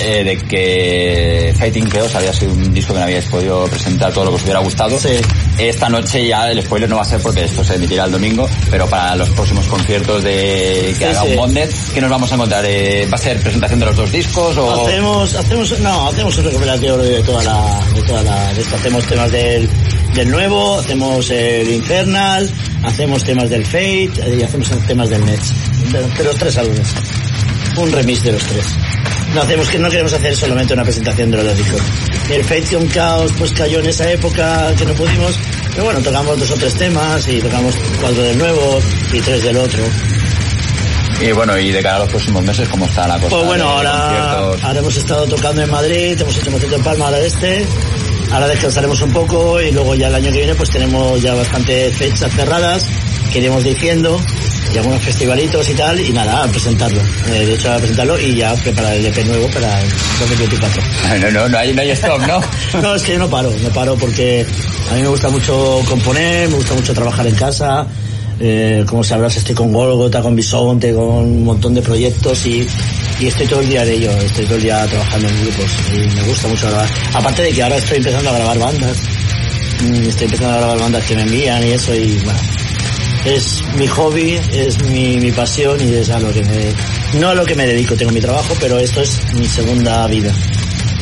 eh, 0.00 0.24
de 0.24 0.36
que 0.38 1.54
Fighting 1.56 1.88
Chaos 1.88 2.14
había 2.16 2.32
sido 2.32 2.52
un 2.52 2.74
disco 2.74 2.92
que 2.92 2.98
no 2.98 3.04
habíais 3.04 3.24
podido 3.26 3.64
presentar 3.68 4.12
todo 4.12 4.24
lo 4.24 4.30
que 4.32 4.36
os 4.36 4.42
hubiera 4.42 4.58
gustado. 4.58 4.98
Sí. 4.98 5.10
Esta 5.56 5.88
noche 5.88 6.26
ya 6.26 6.50
el 6.50 6.60
spoiler 6.62 6.88
no 6.90 6.96
va 6.96 7.02
a 7.02 7.06
ser 7.06 7.20
porque 7.22 7.44
esto 7.44 7.62
se 7.64 7.76
emitirá 7.76 8.04
el 8.04 8.10
domingo, 8.12 8.46
pero 8.70 8.86
para 8.88 9.14
los 9.16 9.30
próximos 9.30 9.66
conciertos 9.66 10.22
de 10.24 10.94
que 10.98 11.04
Sí, 11.04 11.04
haga 11.04 11.22
sí. 11.22 11.28
un 11.30 11.36
Bonded, 11.36 11.70
¿qué 11.94 12.00
nos 12.00 12.10
vamos 12.10 12.30
a 12.32 12.34
encontrar? 12.34 12.64
Eh, 12.66 13.06
¿Va 13.10 13.14
a 13.14 13.18
ser 13.18 13.40
presentación 13.40 13.80
de 13.80 13.86
los 13.86 13.96
dos 13.96 14.10
discos 14.12 14.56
o...? 14.58 14.84
Hacemos, 14.86 15.34
hacemos, 15.34 15.78
no, 15.80 16.08
hacemos 16.08 16.36
un 16.38 16.44
recopilatorio 16.44 16.96
de 16.98 17.22
toda 17.22 17.44
la, 17.44 17.80
de 17.94 18.02
toda 18.02 18.22
la, 18.24 18.52
de 18.52 18.60
esto. 18.62 18.76
hacemos 18.76 19.06
temas 19.06 19.30
del, 19.30 19.70
del 20.14 20.30
nuevo, 20.30 20.78
hacemos 20.78 21.28
el 21.30 21.68
Infernal, 21.72 22.48
hacemos 22.84 23.24
temas 23.24 23.50
del 23.50 23.64
Fate 23.64 24.12
eh, 24.24 24.38
y 24.40 24.42
hacemos 24.42 24.70
temas 24.86 25.10
del 25.10 25.24
Nets. 25.24 25.52
De, 25.92 26.02
de 26.02 26.24
los 26.24 26.36
tres 26.36 26.56
álbumes. 26.56 26.88
Un 27.76 27.90
remix 27.90 28.22
de 28.22 28.32
los 28.32 28.42
tres. 28.44 28.64
No 29.34 29.42
hacemos 29.42 29.68
que 29.68 29.78
no 29.80 29.90
queremos 29.90 30.12
hacer 30.12 30.36
solamente 30.36 30.72
una 30.72 30.84
presentación 30.84 31.30
de 31.32 31.42
los 31.42 31.58
discos. 31.58 31.80
El 32.30 32.44
Fate 32.44 32.76
con 32.76 32.88
Chaos 32.88 33.32
pues 33.36 33.52
cayó 33.52 33.80
en 33.80 33.86
esa 33.86 34.10
época 34.10 34.72
que 34.76 34.86
no 34.86 34.94
pudimos, 34.94 35.36
pero 35.72 35.84
bueno, 35.84 36.00
tocamos 36.00 36.38
dos 36.38 36.50
o 36.52 36.54
tres 36.54 36.74
temas 36.74 37.26
y 37.26 37.40
tocamos 37.40 37.74
cuatro 38.00 38.22
del 38.22 38.38
nuevo 38.38 38.80
y 39.12 39.20
tres 39.20 39.42
del 39.42 39.56
otro. 39.56 39.82
Y 41.20 41.32
bueno, 41.32 41.58
y 41.58 41.72
de 41.72 41.82
cara 41.82 41.96
a 41.96 41.98
los 42.00 42.08
próximos 42.10 42.42
meses, 42.44 42.68
¿cómo 42.68 42.86
está 42.86 43.08
la 43.08 43.18
cosa? 43.18 43.30
Pues 43.30 43.46
bueno, 43.46 43.68
ahora, 43.68 44.36
ahora 44.62 44.78
hemos 44.78 44.96
estado 44.96 45.26
tocando 45.26 45.62
en 45.62 45.70
Madrid, 45.70 46.20
hemos 46.20 46.36
hecho 46.36 46.50
un 46.50 46.74
en 46.74 46.82
Palma, 46.82 47.06
ahora 47.06 47.18
este. 47.20 47.66
Ahora 48.34 48.48
descansaremos 48.48 49.00
un 49.00 49.12
poco 49.12 49.62
y 49.62 49.70
luego 49.70 49.94
ya 49.94 50.08
el 50.08 50.16
año 50.16 50.32
que 50.32 50.38
viene 50.38 50.56
pues 50.56 50.68
tenemos 50.68 51.22
ya 51.22 51.34
bastantes 51.34 51.96
fechas 51.96 52.34
cerradas 52.34 52.88
que 53.32 53.38
iremos 53.38 53.62
diciendo 53.62 54.20
y 54.74 54.78
algunos 54.78 55.00
festivalitos 55.02 55.68
y 55.70 55.74
tal 55.74 56.00
y 56.00 56.12
nada, 56.12 56.42
a 56.42 56.48
presentarlo. 56.48 57.00
Eh, 57.28 57.46
de 57.46 57.54
hecho 57.54 57.72
a 57.72 57.76
presentarlo 57.76 58.18
y 58.18 58.34
ya 58.34 58.52
preparar 58.56 58.94
el 58.94 59.06
EP 59.06 59.24
nuevo 59.24 59.46
para 59.50 59.80
el 59.80 59.88
2024. 60.18 60.82
No, 61.20 61.30
no, 61.30 61.48
no 61.48 61.58
hay, 61.58 61.72
no 61.74 61.82
hay 61.82 61.90
stop, 61.92 62.26
¿no? 62.26 62.40
No, 62.82 62.96
es 62.96 63.04
que 63.04 63.12
yo 63.12 63.20
no 63.20 63.30
paro, 63.30 63.52
no 63.62 63.68
paro 63.68 63.94
porque 63.94 64.44
a 64.90 64.94
mí 64.94 65.02
me 65.02 65.08
gusta 65.08 65.28
mucho 65.28 65.80
componer, 65.88 66.48
me 66.48 66.56
gusta 66.56 66.74
mucho 66.74 66.92
trabajar 66.92 67.28
en 67.28 67.36
casa. 67.36 67.86
Eh, 68.40 68.84
como 68.88 69.04
sabrás, 69.04 69.36
estoy 69.36 69.54
con 69.54 69.72
Golgota, 69.72 70.20
con 70.20 70.34
Bisonte, 70.34 70.92
con 70.92 71.06
un 71.06 71.44
montón 71.44 71.72
de 71.72 71.82
proyectos 71.82 72.44
y, 72.46 72.66
y 73.18 73.26
estoy 73.26 73.46
todo 73.46 73.60
el 73.60 73.68
día 73.68 73.84
de 73.84 73.94
ello, 73.94 74.10
estoy 74.18 74.44
todo 74.44 74.56
el 74.56 74.62
día 74.62 74.86
trabajando 74.86 75.28
en 75.28 75.40
grupos 75.42 75.70
y 75.92 76.14
me 76.14 76.22
gusta 76.22 76.48
mucho 76.48 76.66
grabar. 76.68 76.88
Aparte 77.14 77.42
de 77.42 77.52
que 77.52 77.62
ahora 77.62 77.76
estoy 77.76 77.98
empezando 77.98 78.30
a 78.30 78.34
grabar 78.34 78.58
bandas, 78.58 78.98
mm, 79.82 80.08
estoy 80.08 80.24
empezando 80.24 80.52
a 80.54 80.56
grabar 80.58 80.78
bandas 80.78 81.04
que 81.04 81.16
me 81.16 81.22
envían 81.22 81.66
y 81.66 81.72
eso 81.72 81.94
y 81.94 82.18
bueno, 82.18 82.40
es 83.24 83.62
mi 83.76 83.86
hobby, 83.86 84.40
es 84.52 84.82
mi, 84.84 85.18
mi 85.18 85.32
pasión 85.32 85.80
y 85.80 85.94
es 85.94 86.10
a 86.10 86.20
lo 86.20 86.32
que 86.32 86.42
me, 86.42 86.74
no 87.20 87.30
a 87.30 87.34
lo 87.34 87.44
que 87.44 87.54
me 87.54 87.66
dedico, 87.66 87.94
tengo 87.94 88.12
mi 88.12 88.20
trabajo, 88.20 88.54
pero 88.60 88.78
esto 88.78 89.00
es 89.00 89.20
mi 89.34 89.46
segunda 89.46 90.06
vida. 90.06 90.32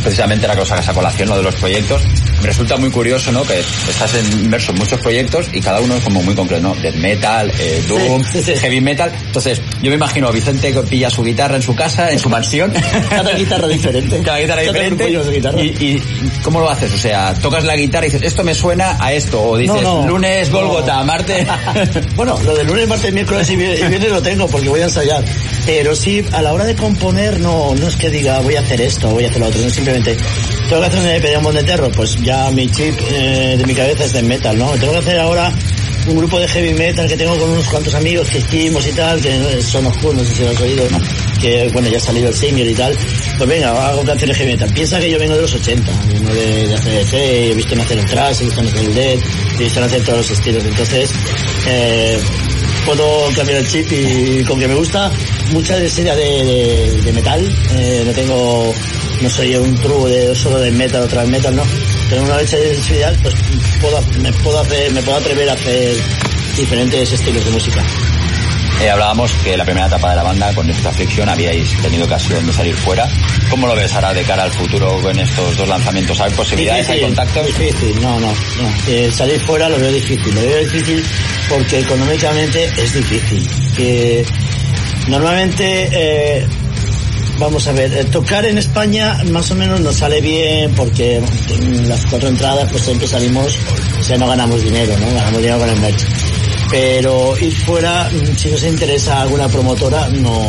Precisamente 0.03 0.47
la 0.47 0.57
cosa 0.57 0.75
que 0.75 0.81
esa 0.83 0.93
colación, 0.93 1.29
lo 1.29 1.37
de 1.37 1.43
los 1.45 1.55
proyectos. 1.57 2.03
Me 2.41 2.49
resulta 2.49 2.77
muy 2.77 2.91
curioso, 2.91 3.31
¿no? 3.31 3.43
Que 3.45 3.61
estás 3.61 4.13
inmerso 4.43 4.73
en 4.73 4.79
muchos 4.79 4.99
proyectos 5.01 5.47
y 5.53 5.61
cada 5.61 5.81
uno 5.81 5.95
es 5.97 6.03
como 6.03 6.23
muy 6.23 6.35
concreto, 6.35 6.63
¿no? 6.63 6.75
Death 6.75 6.97
metal, 6.97 7.53
eh, 7.59 7.85
doom, 7.89 8.25
Sí, 8.25 8.43
sí, 8.43 8.53
sí. 8.55 8.61
heavy 8.61 8.81
metal. 8.81 9.13
Entonces, 9.27 9.61
yo 9.81 9.91
me 9.91 9.97
imagino 9.97 10.29
a 10.29 10.33
Vicente 10.33 10.73
que 10.73 10.81
pilla 10.83 11.09
su 11.09 11.23
guitarra 11.23 11.55
en 11.57 11.63
su 11.63 11.75
casa, 11.77 12.11
en 12.11 12.19
su 12.19 12.29
mansión. 12.29 12.73
Cada 13.11 13.33
guitarra 13.35 13.69
diferente. 13.69 14.21
Cada 14.23 14.39
guitarra 14.41 14.63
Cada 14.65 14.73
diferente. 14.85 15.31
guitarra. 15.31 15.61
Y, 15.63 15.67
y 15.69 16.03
¿cómo 16.43 16.59
lo 16.61 16.69
haces? 16.69 16.93
O 16.93 16.99
sea, 16.99 17.33
tocas 17.35 17.63
la 17.65 17.77
guitarra 17.77 18.07
y 18.07 18.11
dices, 18.11 18.23
esto 18.27 18.43
me 18.43 18.55
suena 18.55 18.97
a 18.99 19.13
esto. 19.13 19.41
O 19.41 19.57
dices, 19.57 19.81
No, 19.83 20.01
no. 20.03 20.09
lunes, 20.09 20.51
No. 20.51 20.59
Golgota, 20.59 21.03
Marte. 21.05 21.47
bueno, 22.17 22.39
lo 22.45 22.55
de 22.57 22.65
lunes, 22.65 22.89
martes, 22.89 23.13
miércoles 23.13 23.49
y 23.51 23.57
viernes 23.57 24.11
lo 24.11 24.21
tengo 24.21 24.49
porque 24.49 24.69
voy 24.69 24.81
a 24.81 24.85
ensayar. 24.85 25.23
Pero 25.67 25.95
sí, 25.95 26.25
a 26.33 26.43
la 26.43 26.53
hora 26.53 26.65
de 26.65 26.75
componer 26.75 27.39
no, 27.41 27.75
no 27.75 27.89
es 27.89 27.97
que 27.97 28.11
diga 28.11 28.41
voy 28.41 28.57
a 28.57 28.61
hacer 28.61 28.81
esto, 28.81 29.11
voy 29.11 29.25
a 29.25 29.29
hacer 29.29 29.41
lo 29.41 29.47
otro, 29.47 29.63
no 29.63 29.71
simplemente 29.71 30.17
tengo 30.69 30.81
que 30.81 30.89
hacer 30.89 31.01
un 31.01 31.09
EP 31.09 31.23
de 31.23 31.37
un 31.37 31.55
de 31.55 31.63
terror, 31.63 31.93
pues 31.95 32.17
ya 32.17 32.51
mi 32.51 32.69
chip 32.69 32.99
eh, 33.13 33.57
de 33.57 33.67
mi 33.67 33.75
cabeza 33.75 34.05
es 34.05 34.13
de 34.13 34.23
metal, 34.23 34.59
¿no? 34.59 34.71
Tengo 34.73 34.93
que 34.93 34.99
hacer 34.99 35.21
ahora 35.21 35.53
un 36.07 36.17
grupo 36.17 36.41
de 36.41 36.49
heavy 36.49 36.75
metal 36.75 37.07
que 37.07 37.17
tengo 37.17 37.37
con 37.39 37.51
unos 37.51 37.69
cuantos 37.69 37.95
amigos 37.95 38.29
que 38.29 38.39
hicimos 38.39 38.87
y 38.87 38.93
tal, 38.93 39.21
que 39.21 39.63
son 39.63 39.87
oscuros, 39.87 40.17
no 40.17 40.25
sé 40.25 40.35
si 40.35 40.43
lo 40.43 40.51
has 40.51 40.61
oído, 40.61 40.85
que 41.41 41.69
bueno, 41.73 41.89
ya 41.89 41.99
ha 41.99 42.01
salido 42.01 42.29
el 42.29 42.35
single 42.35 42.71
y 42.71 42.75
tal. 42.75 42.97
Pues 43.39 43.49
venga, 43.49 43.89
hago 43.89 44.03
canciones 44.03 44.37
heavy 44.37 44.53
metal. 44.53 44.73
Piensa 44.73 44.99
que 44.99 45.11
yo 45.11 45.19
vengo 45.19 45.35
de 45.37 45.43
los 45.43 45.55
80, 45.55 45.93
vengo 46.13 46.35
de, 46.35 46.69
de 46.69 46.75
ACDC, 46.75 47.15
he 47.15 47.55
visto 47.55 47.77
nacer 47.77 47.99
el 47.99 48.07
thrash, 48.07 48.41
he 48.41 48.45
visto 48.45 48.63
nacer 48.63 48.85
el 48.85 48.95
death, 48.95 49.21
he 49.59 49.63
visto 49.65 49.81
nacer 49.81 50.05
todos 50.05 50.19
los 50.19 50.31
estilos. 50.31 50.65
Entonces, 50.65 51.11
eh, 51.69 52.19
puedo 52.85 53.29
cambiar 53.35 53.59
el 53.59 53.69
chip 53.69 53.91
y 53.93 54.45
con 54.45 54.59
que 54.59 54.69
me 54.69 54.75
gusta 54.75 55.11
mucha 55.53 55.77
serie 55.89 56.15
de, 56.15 56.45
de, 56.45 57.03
de 57.03 57.13
metal, 57.13 57.41
eh, 57.77 58.03
no 58.07 58.13
tengo, 58.13 58.75
no 59.21 59.31
soy 59.31 59.57
un 59.57 59.75
true 59.77 60.11
de 60.11 60.35
solo 60.35 60.59
de 60.59 60.71
metal, 60.71 61.03
otra 61.03 61.23
vez 61.23 61.31
metal, 61.31 61.55
no. 61.57 61.63
Tengo 62.11 62.25
una 62.25 62.37
leche 62.39 62.57
de 62.59 62.75
sensibilidad, 62.75 63.17
pues 63.23 63.35
puedo, 63.81 64.03
me 64.21 64.33
puedo 64.33 64.61
hacer, 64.61 64.93
me 64.93 65.03
puedo 65.03 65.19
atrever 65.19 65.49
a 65.49 65.53
hacer 65.53 65.97
diferentes 66.57 67.13
estilos 67.13 67.45
de 67.45 67.51
música. 67.51 67.85
Eh, 68.81 68.91
hablábamos 68.91 69.33
que 69.45 69.57
la 69.57 69.65
primera 69.65 69.87
etapa 69.87 70.11
de 70.11 70.17
la 70.17 70.23
banda, 70.23 70.55
con 70.55 70.69
esta 70.69 70.89
aflicción, 70.89 71.29
habíais 71.29 71.71
tenido 71.83 72.05
ocasión 72.05 72.45
de 72.47 72.53
salir 72.53 72.75
fuera. 72.75 73.09
¿Cómo 73.51 73.67
lo 73.67 73.75
ves 73.77 73.95
ahora 73.95 74.13
de 74.13 74.23
cara 74.23 74.45
al 74.45 74.51
futuro 74.51 75.01
con 75.01 75.17
estos 75.19 75.57
dos 75.57 75.69
lanzamientos? 75.69 76.21
¿Hay 76.21 76.33
posibilidades? 76.33 76.89
¿Hay 76.89 77.01
contactos? 77.03 77.47
Difícil, 77.47 78.01
no, 78.01 78.19
no, 78.19 78.29
no. 78.29 78.35
Eh, 78.89 79.11
salir 79.13 79.41
fuera 79.41 79.69
lo 79.69 79.79
veo 79.79 79.93
difícil. 79.93 80.35
Lo 80.35 80.41
veo 80.41 80.59
difícil 80.61 81.05
porque 81.49 81.81
económicamente 81.81 82.65
es 82.65 82.95
difícil. 82.95 84.27
Normalmente, 85.09 85.89
eh, 85.93 86.47
vamos 87.39 87.67
a 87.67 87.73
ver, 87.73 88.05
tocar 88.07 88.45
en 88.47 88.59
España 88.59 89.19
más 89.31 89.51
o 89.51 89.55
menos 89.55 89.81
nos 89.81 89.97
sale 89.97 90.21
bien 90.21 90.73
porque 90.75 91.17
en 91.17 91.89
las 91.89 92.07
cuatro 92.07 92.29
entradas 92.29 92.71
pues 92.71 92.85
siempre 92.85 93.07
salimos, 93.07 93.57
o 94.01 94.03
sea, 94.05 94.17
no 94.17 94.29
ganamos 94.29 94.63
dinero, 94.63 94.97
¿no? 94.99 95.07
Ganamos 95.15 95.39
dinero 95.39 95.59
con 95.59 95.69
el 95.69 95.81
merch. 95.81 96.32
Pero 96.73 97.37
ir 97.39 97.55
fuera, 97.55 98.09
mm, 98.11 98.35
si 98.35 98.51
nos 98.51 98.65
interesa 98.65 99.21
alguna 99.21 99.47
promotora, 99.47 100.09
no, 100.09 100.41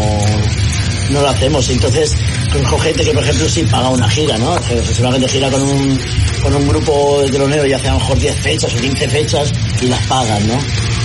no 1.10 1.22
lo 1.22 1.28
hacemos. 1.28 1.70
Entonces, 1.70 2.16
con 2.70 2.80
gente 2.80 3.04
que, 3.04 3.12
por 3.12 3.24
ejemplo, 3.24 3.50
sí 3.50 3.64
paga 3.64 3.90
una 3.90 4.10
gira, 4.10 4.38
¿no? 4.38 4.56
Que 4.62 4.82
Se 4.82 5.04
va 5.04 5.12
de 5.12 5.28
gira 5.28 5.50
con 5.52 5.62
un, 5.62 6.00
con 6.42 6.56
un 6.56 6.66
grupo 6.66 7.22
de 7.22 7.30
telonero 7.30 7.66
y 7.68 7.74
hace 7.74 7.90
a 7.90 7.94
lo 7.94 8.00
mejor 8.00 8.18
10 8.18 8.40
fechas 8.40 8.74
o 8.74 8.78
15 8.78 9.10
fechas 9.10 9.52
y 9.82 9.88
las 9.88 10.00
pagan, 10.08 10.48
¿no? 10.48 10.58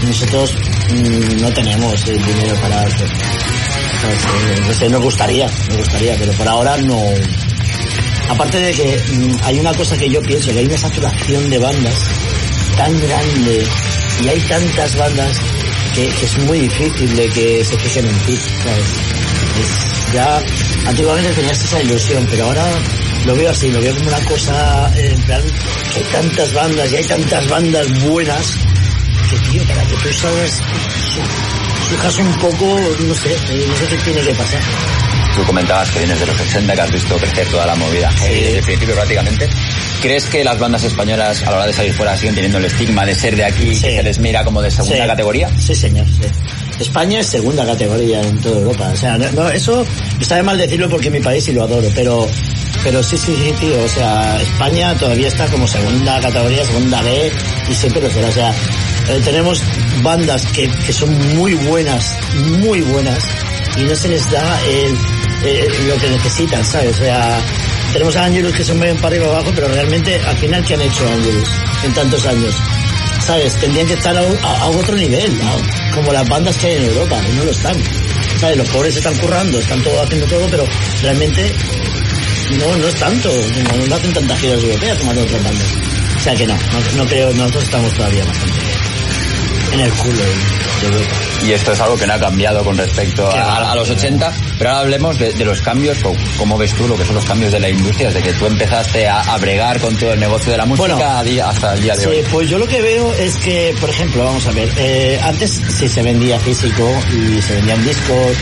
Nosotros 0.07 0.55
mm, 0.91 1.43
no 1.43 1.51
tenemos 1.51 2.09
el 2.09 2.25
dinero 2.25 2.55
para. 2.63 2.89
¿sabes? 2.89 4.23
Eh, 4.23 4.63
No 4.69 4.75
sé, 4.75 4.89
nos 4.89 5.03
gustaría, 5.03 5.47
nos 5.69 5.79
gustaría, 5.79 6.15
pero 6.17 6.33
por 6.35 6.47
ahora 6.47 6.77
no. 6.77 7.03
Aparte 8.29 8.61
de 8.61 8.73
que 8.73 9.03
mm, 9.15 9.37
hay 9.43 9.59
una 9.59 9.75
cosa 9.75 9.97
que 9.97 10.09
yo 10.09 10.23
pienso, 10.23 10.53
que 10.53 10.61
hay 10.61 10.67
una 10.67 10.79
saturación 10.79 11.51
de 11.51 11.59
bandas 11.59 11.95
tan 12.77 13.01
grande 13.01 13.67
y 14.25 14.29
hay 14.29 14.41
tantas 14.41 14.97
bandas 14.97 15.37
que, 15.95 16.09
que 16.09 16.27
es 16.27 16.39
muy 16.45 16.61
difícil 16.61 17.17
de 17.17 17.29
que 17.29 17.65
se 17.65 17.79
fijen 17.79 18.07
en 18.09 18.19
ti, 18.21 18.37
¿sabes? 18.63 18.85
Es- 19.61 20.13
ya 20.15 20.41
antiguamente 20.87 21.31
tenías 21.33 21.63
esa 21.63 21.83
ilusión, 21.83 22.27
pero 22.31 22.47
ahora 22.47 22.65
lo 23.27 23.37
veo 23.37 23.51
así, 23.51 23.71
lo 23.71 23.81
veo 23.81 23.95
como 23.95 24.09
una 24.09 24.21
cosa, 24.25 24.91
eh, 24.97 25.13
en 25.15 25.21
plan, 25.23 25.43
que 25.93 25.99
hay 25.99 26.05
tantas 26.13 26.53
bandas 26.55 26.93
y 26.93 26.97
hay 26.97 27.05
tantas 27.05 27.47
bandas 27.49 28.01
buenas 28.05 28.55
que, 29.29 29.37
tío, 29.51 29.63
para 29.65 29.83
que 29.83 29.95
tú 29.97 30.13
sabes, 30.15 30.61
surjas 31.91 32.19
un 32.19 32.33
poco, 32.39 32.81
no 33.01 33.15
sé, 33.15 33.33
eh, 33.51 33.67
no 33.69 33.77
sé 33.77 33.87
qué 33.89 33.97
tiene 34.05 34.21
que 34.23 34.35
pasar. 34.35 34.61
Tú 35.37 35.45
comentabas 35.45 35.91
que 35.91 35.99
vienes 36.01 36.19
de 36.21 36.27
los 36.27 36.41
80, 36.41 36.75
que 36.75 36.81
has 36.81 36.91
visto 36.91 37.17
crecer 37.19 37.47
toda 37.49 37.67
la 37.67 37.75
movida 37.77 38.11
heavy 38.13 38.41
desde 38.41 38.59
el 38.59 38.65
principio 38.65 38.95
prácticamente. 38.95 39.49
¿Crees 40.01 40.27
que 40.27 40.45
las 40.45 40.59
bandas 40.59 40.85
españolas 40.85 41.43
a 41.43 41.51
la 41.51 41.57
hora 41.57 41.67
de 41.67 41.73
salir 41.73 41.93
fuera 41.93 42.17
siguen 42.17 42.35
teniendo 42.35 42.59
el 42.59 42.67
estigma 42.67 43.05
de 43.05 43.15
ser 43.15 43.35
de 43.37 43.45
aquí, 43.45 43.71
que 43.71 43.75
se 43.75 44.03
les 44.03 44.19
mira 44.19 44.45
como 44.45 44.63
de 44.63 44.71
segunda 44.71 44.97
Sí. 44.97 45.07
categoría? 45.07 45.51
Sí, 45.59 45.75
señor. 45.75 46.07
sí. 46.07 46.29
España 46.81 47.19
es 47.21 47.27
segunda 47.27 47.67
categoría 47.67 48.21
en 48.23 48.41
toda 48.41 48.59
Europa. 48.59 48.91
O 48.93 48.97
sea, 48.97 49.19
no, 49.19 49.31
no, 49.33 49.49
eso 49.51 49.85
me 50.19 50.25
sabe 50.25 50.45
mal 50.45 50.57
decirlo 50.57 50.89
porque 50.89 51.09
es 51.09 51.13
mi 51.13 51.21
país 51.21 51.49
y 51.49 51.53
lo 51.53 51.65
adoro, 51.65 51.89
pero 51.95 52.27
pero 52.85 53.03
sí, 53.03 53.17
sí, 53.19 53.35
sí, 53.37 53.53
tío. 53.59 53.83
O 53.85 53.89
sea, 53.89 54.41
España 54.41 54.95
todavía 54.95 55.27
está 55.27 55.47
como 55.47 55.67
segunda 55.67 56.21
categoría, 56.21 56.65
segunda 56.65 57.03
B 57.03 57.33
y 57.69 57.75
siempre 57.75 58.01
lo 58.03 58.09
será. 58.11 58.29
O 58.29 58.33
sea, 58.33 58.51
eh, 59.09 59.21
tenemos 59.25 59.61
bandas 60.03 60.47
que, 60.47 60.69
que 60.87 60.93
son 60.93 61.37
muy 61.37 61.55
buenas, 61.55 62.13
muy 62.61 62.81
buenas 62.83 63.25
y 63.77 63.83
no 63.83 63.97
se 63.97 64.09
les 64.09 64.31
da 64.31 64.61
el, 64.71 64.93
lo 65.89 65.97
que 65.99 66.09
necesitan, 66.11 66.65
¿sabes? 66.65 66.95
O 67.01 67.03
sea, 67.05 67.41
tenemos 67.93 68.17
a 68.17 68.25
Angelus 68.25 68.53
que 68.53 68.65
se 68.65 68.75
mueven 68.75 68.97
para 68.97 69.09
arriba 69.09 69.27
abajo, 69.27 69.53
pero 69.55 69.69
realmente 69.69 70.21
al 70.27 70.37
final, 70.37 70.65
¿qué 70.65 70.75
han 70.75 70.83
hecho 70.83 71.09
Angelus 71.09 71.49
en 71.85 71.95
tantos 71.95 72.27
años? 72.27 72.55
¿sabes? 73.29 73.55
Tendrían 73.57 73.87
que 73.87 73.93
estar 73.93 74.17
a, 74.17 74.67
otro 74.69 74.97
nivel, 74.97 75.39
como 75.95 76.11
las 76.15 76.27
bandas 76.31 76.57
que 76.57 76.69
hay 76.69 76.77
en 76.77 76.85
Europa, 76.85 77.21
no 77.37 77.45
lo 77.45 77.51
están. 77.51 77.77
¿Sabes? 78.41 78.57
Los 78.57 78.69
pobres 78.71 78.97
están 78.97 79.15
currando, 79.17 79.59
están 79.59 79.83
todo 79.83 80.03
haciendo 80.03 80.27
todo, 80.27 80.47
pero 80.51 80.65
realmente 81.03 81.55
no, 82.59 82.77
no 82.79 82.89
es 82.89 82.95
tanto, 82.95 83.31
no, 83.31 83.95
hacen 83.95 84.13
tantas 84.15 84.41
giras 84.41 84.63
europeas 84.63 84.99
como 84.99 85.11
hacen 85.11 85.25
otras 85.25 85.45
bandas. 85.45 85.67
O 86.17 86.21
sea 86.21 86.35
que 86.35 86.47
no, 86.47 86.57
no, 86.97 87.07
creo, 87.07 87.31
nosotros 87.35 87.65
estamos 87.65 87.93
todavía 87.93 88.25
bastante. 88.25 88.68
En 89.73 89.81
el 89.81 89.91
culo 89.93 90.23
Europa. 90.83 91.15
Y 91.47 91.53
esto 91.53 91.73
es 91.73 91.81
algo 91.81 91.97
que 91.97 92.07
no 92.07 92.15
ha 92.15 92.19
cambiado 92.21 92.65
con 92.65 92.77
respecto 92.77 93.29
a, 93.31 93.71
a 93.73 93.75
los 93.75 93.89
80, 93.91 94.33
pero 94.59 94.71
ahora 94.71 94.81
hablemos 94.83 95.19
de, 95.19 95.33
de 95.33 95.45
los 95.45 95.61
cambios, 95.63 95.99
co- 95.99 96.15
¿cómo 96.37 96.57
ves 96.59 96.73
tú 96.75 96.87
lo 96.89 96.97
que 96.97 97.05
son 97.05 97.15
los 97.15 97.25
cambios 97.25 97.53
de 97.53 97.61
la 97.61 97.69
industria? 97.69 98.09
Desde 98.09 98.23
que 98.23 98.33
tú 98.33 98.47
empezaste 98.47 99.07
a, 99.07 99.21
a 99.21 99.39
bregar 99.39 99.81
con 99.81 99.95
todo 99.97 100.13
el 100.13 100.21
negocio 100.21 100.53
de 100.53 100.59
la 100.59 100.67
música 100.67 100.95
Bueno, 100.95 101.05
a 101.19 101.23
día- 101.25 101.49
hasta 101.49 101.75
el 101.75 101.83
día 101.83 101.95
de 101.95 102.03
Sí, 102.03 102.09
hoy. 102.09 102.25
pues 102.31 102.49
yo 102.49 102.59
lo 102.59 102.67
que 102.67 102.81
veo 102.81 103.13
es 103.15 103.37
que, 103.37 103.75
por 103.81 103.89
ejemplo, 103.91 104.25
vamos 104.25 104.47
a 104.47 104.51
ver, 104.53 104.69
eh, 104.79 105.21
antes 105.23 105.61
sí 105.77 105.89
se 105.89 106.03
vendía 106.03 106.39
físico 106.41 106.89
y 107.13 107.41
se 107.43 107.55
vendían 107.55 107.85
discos 107.85 108.37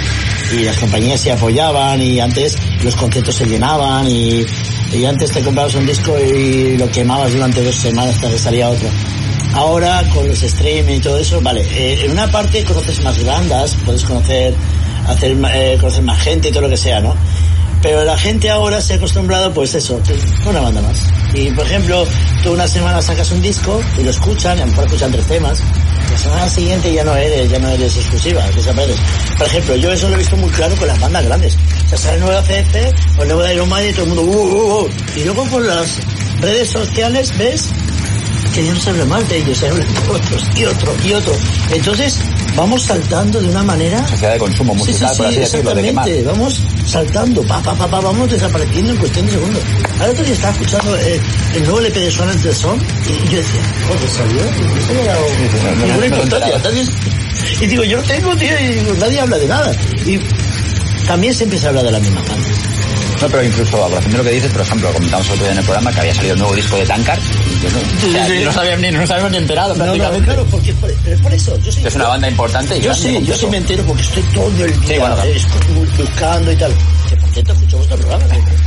y 0.52 0.64
las 0.64 0.76
compañías 0.78 1.20
se 1.20 1.32
apoyaban 1.32 2.00
y 2.02 2.20
antes 2.20 2.56
los 2.82 2.94
conciertos 2.96 3.34
se 3.34 3.46
llenaban 3.46 4.08
y, 4.08 4.44
y 4.92 5.04
antes 5.04 5.30
te 5.32 5.40
comprabas 5.42 5.74
un 5.74 5.86
disco 5.86 6.16
y 6.20 6.76
lo 6.78 6.88
quemabas 6.90 7.32
durante 7.32 7.62
dos 7.62 7.74
semanas 7.74 8.14
hasta 8.16 8.28
que 8.30 8.38
salía 8.38 8.68
otro. 8.68 8.88
Ahora 9.54 10.02
con 10.12 10.28
los 10.28 10.42
streaming 10.42 10.96
y 10.96 11.00
todo 11.00 11.18
eso, 11.18 11.40
vale, 11.40 11.62
eh, 11.62 12.04
en 12.04 12.12
una 12.12 12.30
parte 12.30 12.64
conoces 12.64 13.02
más 13.02 13.24
bandas, 13.24 13.76
puedes 13.84 14.02
conocer, 14.04 14.54
hacer, 15.08 15.36
eh, 15.54 15.78
conocer 15.80 16.02
más 16.02 16.20
gente 16.22 16.48
y 16.48 16.52
todo 16.52 16.62
lo 16.62 16.68
que 16.68 16.76
sea, 16.76 17.00
¿no? 17.00 17.14
Pero 17.82 18.04
la 18.04 18.16
gente 18.18 18.50
ahora 18.50 18.80
se 18.80 18.94
ha 18.94 18.96
acostumbrado, 18.96 19.52
pues 19.52 19.74
eso, 19.74 20.00
una 20.44 20.60
banda 20.60 20.82
más. 20.82 21.02
Y 21.34 21.50
por 21.50 21.66
ejemplo, 21.66 22.04
tú 22.42 22.52
una 22.52 22.66
semana 22.66 23.00
sacas 23.02 23.30
un 23.30 23.40
disco 23.40 23.80
y 23.98 24.02
lo 24.02 24.10
escuchan, 24.10 24.58
y 24.58 24.62
a 24.62 24.64
lo 24.64 24.70
mejor 24.72 24.86
escuchan 24.86 25.12
tres 25.12 25.26
temas. 25.26 25.62
La 26.10 26.18
semana 26.18 26.48
siguiente 26.48 26.92
ya 26.92 27.04
no 27.04 27.14
eres, 27.14 27.50
ya 27.50 27.58
no 27.58 27.68
eres 27.68 27.96
exclusiva, 27.96 28.42
desapareces. 28.54 29.00
Por 29.36 29.46
ejemplo, 29.46 29.76
yo 29.76 29.92
eso 29.92 30.08
lo 30.08 30.14
he 30.14 30.18
visto 30.18 30.36
muy 30.36 30.50
claro 30.50 30.74
con 30.76 30.88
las 30.88 30.98
bandas 30.98 31.24
grandes. 31.24 31.56
O 31.84 31.88
sea, 31.88 31.98
sale 31.98 32.16
el 32.16 32.20
nuevo 32.22 32.40
CF 32.40 33.20
o 33.20 33.24
nuevo 33.24 33.42
de 33.42 33.54
Iron 33.54 33.68
Maiden 33.68 33.90
y 33.90 33.94
todo 33.94 34.04
el 34.04 34.08
mundo, 34.14 34.22
uh, 34.22 34.46
uh, 34.46 34.82
uh. 34.84 34.88
Y 35.16 35.24
luego 35.24 35.44
con 35.50 35.66
las 35.66 35.98
redes 36.40 36.70
sociales 36.70 37.36
ves 37.36 37.68
que 38.52 38.64
ya 38.64 38.72
no 38.74 38.80
se 38.80 38.90
habla 38.90 39.04
más 39.06 39.28
de 39.28 39.38
ellos, 39.38 39.58
se 39.58 39.68
habla 39.68 39.84
de 39.84 40.08
otros 40.10 40.42
y 40.56 40.64
otro 40.64 40.94
y 41.04 41.12
otro. 41.12 41.32
Entonces, 41.72 42.18
vamos 42.56 42.82
saltando 42.82 43.40
de 43.40 43.48
una 43.48 43.62
manera 43.62 44.06
Sociedad 44.08 44.32
de 44.34 44.38
consumo 44.38 44.74
Sí, 44.74 44.80
sí, 44.80 44.86
musical, 44.92 45.10
sí, 45.10 45.16
por 45.18 45.26
así 45.26 45.40
decirlo, 45.40 45.74
de 45.74 45.82
quemar. 45.82 46.08
exactamente. 46.08 46.38
Vamos 46.38 46.60
saltando, 46.86 47.42
pa, 47.42 47.62
pa, 47.62 47.74
pa, 47.74 47.86
pa, 47.88 48.00
vamos 48.00 48.30
desapareciendo 48.30 48.92
en 48.92 48.96
cuestión 48.98 49.26
de 49.26 49.32
segundos. 49.32 49.62
Ahora 50.00 50.12
otro 50.12 50.24
día 50.24 50.34
estaba 50.34 50.52
escuchando 50.52 50.96
eh, 50.98 51.20
el 51.54 51.62
nuevo 51.64 51.80
LP 51.80 52.00
de 52.00 52.10
Swan 52.10 52.40
the 52.42 52.54
Son 52.54 52.78
y 52.78 53.30
yo 53.30 53.36
decía, 53.38 53.60
joder, 53.88 54.10
salió. 54.10 54.42
No 55.78 55.86
ninguna 55.86 56.06
importancia. 56.06 56.60
Y 57.60 57.66
digo, 57.66 57.84
yo 57.84 58.02
tengo, 58.02 58.34
tío, 58.36 58.58
y 58.60 58.66
digo, 58.74 58.94
nadie 58.98 59.20
habla 59.20 59.38
de 59.38 59.46
nada. 59.46 59.72
Y 60.04 60.18
también 61.06 61.34
se 61.34 61.44
empieza 61.44 61.66
a 61.66 61.68
hablar 61.70 61.84
de 61.84 61.92
la 61.92 61.98
misma 62.00 62.20
banda. 62.22 62.48
No, 63.20 63.28
pero 63.28 63.42
incluso 63.44 63.76
a 63.84 63.88
colación 63.88 64.12
de 64.12 64.18
lo 64.18 64.24
que 64.24 64.30
dices, 64.30 64.52
por 64.52 64.60
ejemplo, 64.62 64.92
comentamos 64.92 65.26
otro 65.30 65.42
día 65.44 65.52
en 65.52 65.58
el 65.58 65.64
programa 65.64 65.92
que 65.92 66.00
había 66.00 66.14
salido 66.14 66.34
el 66.34 66.38
nuevo 66.40 66.54
disco 66.54 66.76
de 66.76 66.86
Tankard. 66.86 67.18
y 67.18 67.62
yo 67.62 67.70
no, 67.70 67.78
o 67.78 68.12
sea, 68.12 68.26
Sí, 68.26 68.32
sí. 68.38 68.44
no 68.44 68.52
sabíamos 68.52 68.80
ni, 68.80 68.90
no 68.90 69.00
nos 69.00 69.10
habíamos 69.10 69.30
ni 69.32 69.36
enterado 69.38 69.68
No, 69.68 69.74
no, 69.74 69.84
prácticamente. 69.84 70.24
claro, 70.26 70.44
porque 70.50 70.70
es 70.70 70.76
por, 70.76 70.90
es 70.90 71.20
por 71.20 71.32
eso. 71.34 71.58
Yo 71.60 71.72
soy 71.72 71.82
Que 71.82 71.88
es 71.88 71.94
una 71.94 72.08
banda 72.08 72.28
importante 72.28 72.76
y 72.76 72.80
Yo 72.82 72.94
sí, 72.94 73.18
yo 73.24 73.34
sí 73.36 73.46
me 73.46 73.56
entero 73.56 73.82
porque 73.84 74.02
estoy 74.02 74.22
todo 74.34 74.48
el 74.48 74.56
día 74.56 74.66
Sí, 74.86 74.98
bueno, 74.98 75.16
buscando 75.98 76.52
y 76.52 76.56
tal. 76.56 76.72
Que 77.08 77.16
por 77.16 77.30
cierto 77.30 77.52
escucho 77.52 77.76
vuestro 77.78 77.96
programa. 77.98 78.24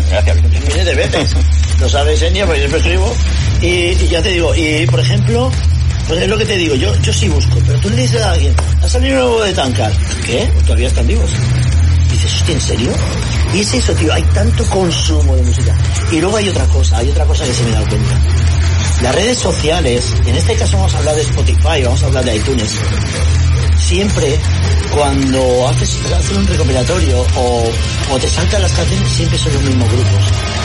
Gracias, 0.09 0.37
miles 0.43 0.85
de 0.85 0.95
veces. 0.95 1.35
Lo 1.79 1.89
sabes, 1.89 2.21
Enya, 2.21 2.45
porque 2.45 2.59
siempre 2.59 2.79
escribo. 2.79 3.13
Y, 3.61 3.67
y 3.67 4.07
ya 4.09 4.21
te 4.21 4.29
digo, 4.29 4.55
y 4.55 4.85
por 4.87 4.99
ejemplo, 4.99 5.51
pues 6.07 6.21
es 6.21 6.27
lo 6.27 6.37
que 6.37 6.45
te 6.45 6.55
digo, 6.57 6.75
yo, 6.75 6.93
yo 7.01 7.13
sí 7.13 7.27
busco, 7.29 7.57
pero 7.67 7.79
tú 7.79 7.89
le 7.89 7.97
dices 7.97 8.21
a 8.21 8.31
alguien, 8.31 8.53
ha 8.81 8.87
salido 8.89 9.13
un 9.15 9.21
nuevo 9.31 9.43
de 9.43 9.53
Tankard. 9.53 9.93
¿Qué? 10.25 10.49
Todavía 10.65 10.87
están 10.87 11.05
vivos. 11.07 11.29
Dices, 12.09 12.33
hostia, 12.33 12.55
¿en 12.55 12.61
serio? 12.61 12.91
Y 13.53 13.59
es 13.59 13.73
eso, 13.73 13.93
tío, 13.93 14.13
hay 14.13 14.23
tanto 14.33 14.65
consumo 14.65 15.35
de 15.35 15.43
música. 15.43 15.75
Y 16.11 16.19
luego 16.19 16.37
hay 16.37 16.49
otra 16.49 16.65
cosa, 16.67 16.97
hay 16.97 17.09
otra 17.09 17.25
cosa 17.25 17.45
que 17.45 17.53
se 17.53 17.63
me 17.63 17.69
he 17.69 17.73
dado 17.73 17.87
cuenta. 17.87 18.19
Las 19.01 19.15
redes 19.15 19.37
sociales, 19.37 20.13
en 20.25 20.35
este 20.35 20.55
caso 20.55 20.77
vamos 20.77 20.93
a 20.93 20.97
hablar 20.97 21.15
de 21.15 21.21
Spotify, 21.21 21.83
vamos 21.83 22.03
a 22.03 22.05
hablar 22.07 22.25
de 22.25 22.35
iTunes. 22.35 22.75
Siempre, 23.77 24.37
cuando 24.93 25.69
haces, 25.69 25.97
haces 26.13 26.37
un 26.37 26.45
recopilatorio 26.45 27.25
o, 27.37 27.63
o 28.11 28.19
te 28.19 28.27
saltan 28.27 28.61
las 28.61 28.73
canciones, 28.73 29.09
siempre 29.09 29.39
son 29.39 29.53
los 29.53 29.63
mismos 29.63 29.89
grupos, 29.89 30.23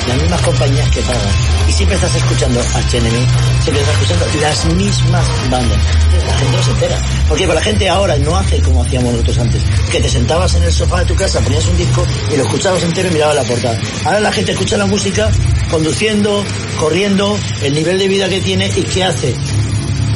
las 0.09 0.21
mismas 0.21 0.41
compañías 0.43 0.91
que 0.91 1.01
pagan. 1.03 1.23
Y 1.69 1.73
siempre 1.73 1.97
estás 1.97 2.15
escuchando 2.15 2.61
Enemy, 2.61 3.27
siempre 3.63 3.83
estás 3.83 3.95
escuchando 3.95 4.27
las 4.41 4.65
mismas 4.75 5.27
bandas. 5.51 5.79
Entonces, 6.05 6.29
la 6.29 6.39
gente 6.39 6.57
no 6.57 6.63
se 6.63 6.71
entera. 6.71 6.99
Porque 7.29 7.47
la 7.47 7.61
gente 7.63 7.89
ahora 7.89 8.17
no 8.19 8.37
hace 8.37 8.61
como 8.61 8.83
hacíamos 8.83 9.13
nosotros 9.13 9.39
antes, 9.39 9.63
que 9.91 10.01
te 10.01 10.09
sentabas 10.09 10.55
en 10.55 10.63
el 10.65 10.73
sofá 10.73 11.01
de 11.01 11.07
tu 11.07 11.15
casa, 11.15 11.41
ponías 11.41 11.67
un 11.67 11.77
disco 11.77 12.07
y 12.33 12.37
lo 12.37 12.45
escuchabas 12.45 12.83
entero 12.83 13.09
y 13.09 13.13
mirabas 13.13 13.37
la 13.37 13.45
portada. 13.45 13.79
Ahora 14.05 14.21
la 14.21 14.33
gente 14.33 14.53
escucha 14.53 14.77
la 14.77 14.87
música 14.87 15.31
conduciendo, 15.71 16.45
corriendo, 16.79 17.39
el 17.63 17.75
nivel 17.75 17.99
de 17.99 18.09
vida 18.09 18.29
que 18.29 18.41
tiene 18.41 18.71
y 18.75 18.83
qué 18.83 19.05
hace 19.05 19.35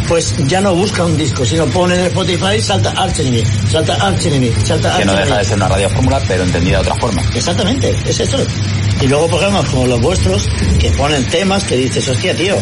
pues 0.08 0.34
ya 0.48 0.62
no 0.62 0.74
busca 0.74 1.04
un 1.04 1.16
disco, 1.18 1.44
sino 1.44 1.66
pone 1.66 1.94
en 1.94 2.06
Spotify, 2.06 2.58
salta 2.60 2.90
Arch 2.92 3.20
Enemy, 3.20 3.44
salta 3.70 3.94
Arch 3.94 4.24
Enemy, 4.24 4.52
salta 4.64 4.88
Que 4.96 5.02
Arch 5.02 5.04
no 5.04 5.12
Enemy. 5.12 5.26
deja 5.26 5.38
de 5.38 5.44
ser 5.44 5.56
una 5.56 5.68
radio 5.68 5.90
fórmula, 5.90 6.22
pero 6.26 6.44
entendida 6.44 6.78
de 6.78 6.82
otra 6.82 6.94
forma. 6.96 7.22
Exactamente, 7.34 7.94
es 8.06 8.18
eso. 8.18 8.38
Y 9.00 9.06
luego 9.06 9.28
programas 9.28 9.68
como 9.68 9.86
los 9.86 10.00
vuestros 10.00 10.48
que 10.80 10.90
ponen 10.90 11.24
temas 11.28 11.64
que 11.64 11.76
dices, 11.76 12.08
hostia, 12.08 12.34
tío, 12.34 12.56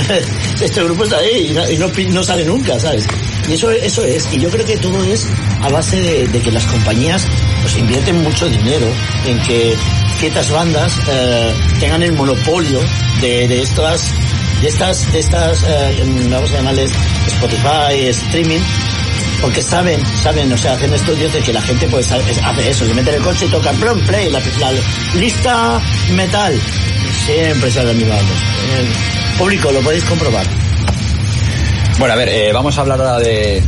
este 0.60 0.82
grupo 0.84 1.04
está 1.04 1.18
ahí 1.18 1.48
y 1.50 1.52
no, 1.52 1.70
y 1.70 1.76
no 1.76 1.88
no 2.12 2.22
sale 2.22 2.44
nunca, 2.44 2.78
¿sabes? 2.78 3.06
Y 3.48 3.54
eso, 3.54 3.70
eso 3.70 4.04
es. 4.04 4.32
Y 4.32 4.38
yo 4.38 4.48
creo 4.50 4.64
que 4.64 4.76
todo 4.76 5.02
es 5.04 5.26
a 5.60 5.68
base 5.68 6.00
de, 6.00 6.40
que 6.40 6.52
las 6.52 6.64
compañías 6.66 7.26
pues 7.62 7.76
invierten 7.76 8.22
mucho 8.22 8.48
dinero 8.48 8.86
en 9.26 9.40
que 9.42 9.76
ciertas 10.18 10.50
bandas 10.50 11.00
eh, 11.08 11.54
tengan 11.80 12.02
el 12.02 12.12
monopolio 12.12 12.80
de, 13.20 13.48
de 13.48 13.62
estas 13.62 14.12
de 14.60 14.68
estas 14.68 15.12
de 15.12 15.18
estas 15.18 15.64
eh, 15.64 16.04
vamos 16.30 16.52
a 16.52 16.56
llamarles 16.56 16.92
Spotify 17.26 18.08
streaming 18.10 18.60
porque 19.42 19.60
saben, 19.60 20.00
saben, 20.22 20.50
o 20.52 20.56
sea, 20.56 20.72
hacen 20.72 20.94
estudios 20.94 21.32
de 21.32 21.40
que 21.40 21.52
la 21.52 21.60
gente 21.60 21.86
pues 21.88 22.10
hace 22.12 22.70
eso, 22.70 22.86
se 22.86 22.94
mete 22.94 23.14
el 23.16 23.22
coche 23.22 23.46
y 23.46 23.48
toca 23.48 23.72
plum, 23.72 23.98
play, 24.06 24.30
la, 24.30 24.40
la 24.60 24.72
lista 25.18 25.80
metal. 26.14 26.58
Siempre 27.26 27.70
sale 27.70 27.88
la 27.88 27.92
misma 27.94 28.14
público, 29.38 29.72
lo 29.72 29.80
podéis 29.80 30.04
comprobar. 30.04 30.46
Bueno, 31.98 32.14
a 32.14 32.16
ver, 32.16 32.28
eh, 32.28 32.52
vamos 32.52 32.78
a 32.78 32.82
hablar 32.82 33.00
ahora 33.00 33.18
de. 33.18 33.62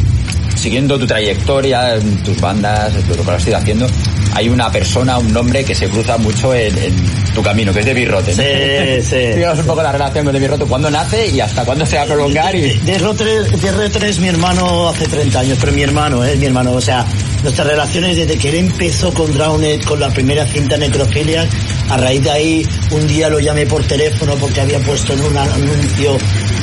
Siguiendo 0.55 0.99
tu 0.99 1.07
trayectoria, 1.07 1.99
tus 2.25 2.41
bandas, 2.41 2.95
lo 2.95 3.25
que 3.25 3.31
has 3.31 3.47
ido 3.47 3.57
haciendo, 3.57 3.87
hay 4.35 4.49
una 4.49 4.71
persona, 4.71 5.19
un 5.19 5.33
nombre 5.33 5.65
que 5.65 5.75
se 5.75 5.89
cruza 5.89 6.19
mucho 6.19 6.55
en, 6.55 6.77
en 6.77 6.95
tu 7.35 7.43
camino, 7.43 7.73
que 7.73 7.81
es 7.81 7.87
de 7.87 7.95
Birrote. 7.95 8.35
¿no? 8.35 8.43
Sí, 8.43 9.09
sí. 9.09 9.17
Díganos 9.35 9.61
un 9.61 9.67
poco 9.67 9.83
la 9.83 9.93
relación 9.93 10.25
con 10.25 10.35
de 10.35 10.41
Birrote, 10.41 10.65
cuándo 10.65 10.91
nace 10.91 11.29
y 11.29 11.41
hasta 11.41 11.65
cuándo 11.65 11.87
se 11.87 11.97
va 11.97 12.03
a 12.03 12.07
prolongar. 12.07 12.55
Y... 12.55 12.79
De 12.81 12.99
R3, 12.99 13.47
de 13.49 13.73
R3 13.73 14.19
mi 14.19 14.29
hermano 14.29 14.89
hace 14.89 15.07
30 15.07 15.41
años, 15.41 15.59
pero 15.61 15.73
mi 15.73 15.83
hermano, 15.83 16.25
es 16.25 16.37
mi 16.39 16.47
hermano, 16.47 16.73
o 16.73 16.81
sea, 16.81 17.07
nuestras 17.43 17.67
relaciones 17.67 18.17
desde 18.17 18.37
que 18.37 18.49
él 18.49 18.57
empezó 18.57 19.13
con 19.13 19.33
Drowned, 19.33 19.83
con 19.85 20.01
la 20.01 20.09
primera 20.11 20.47
cinta 20.47 20.77
Necrofilia, 20.77 21.47
a 21.91 21.97
raíz 21.97 22.23
de 22.23 22.31
ahí 22.31 22.69
un 22.91 23.07
día 23.07 23.29
lo 23.29 23.39
llamé 23.39 23.67
por 23.67 23.85
teléfono 23.85 24.35
porque 24.37 24.61
había 24.61 24.79
puesto 24.81 25.13
en 25.13 25.21
un 25.21 25.37
anuncio, 25.37 26.17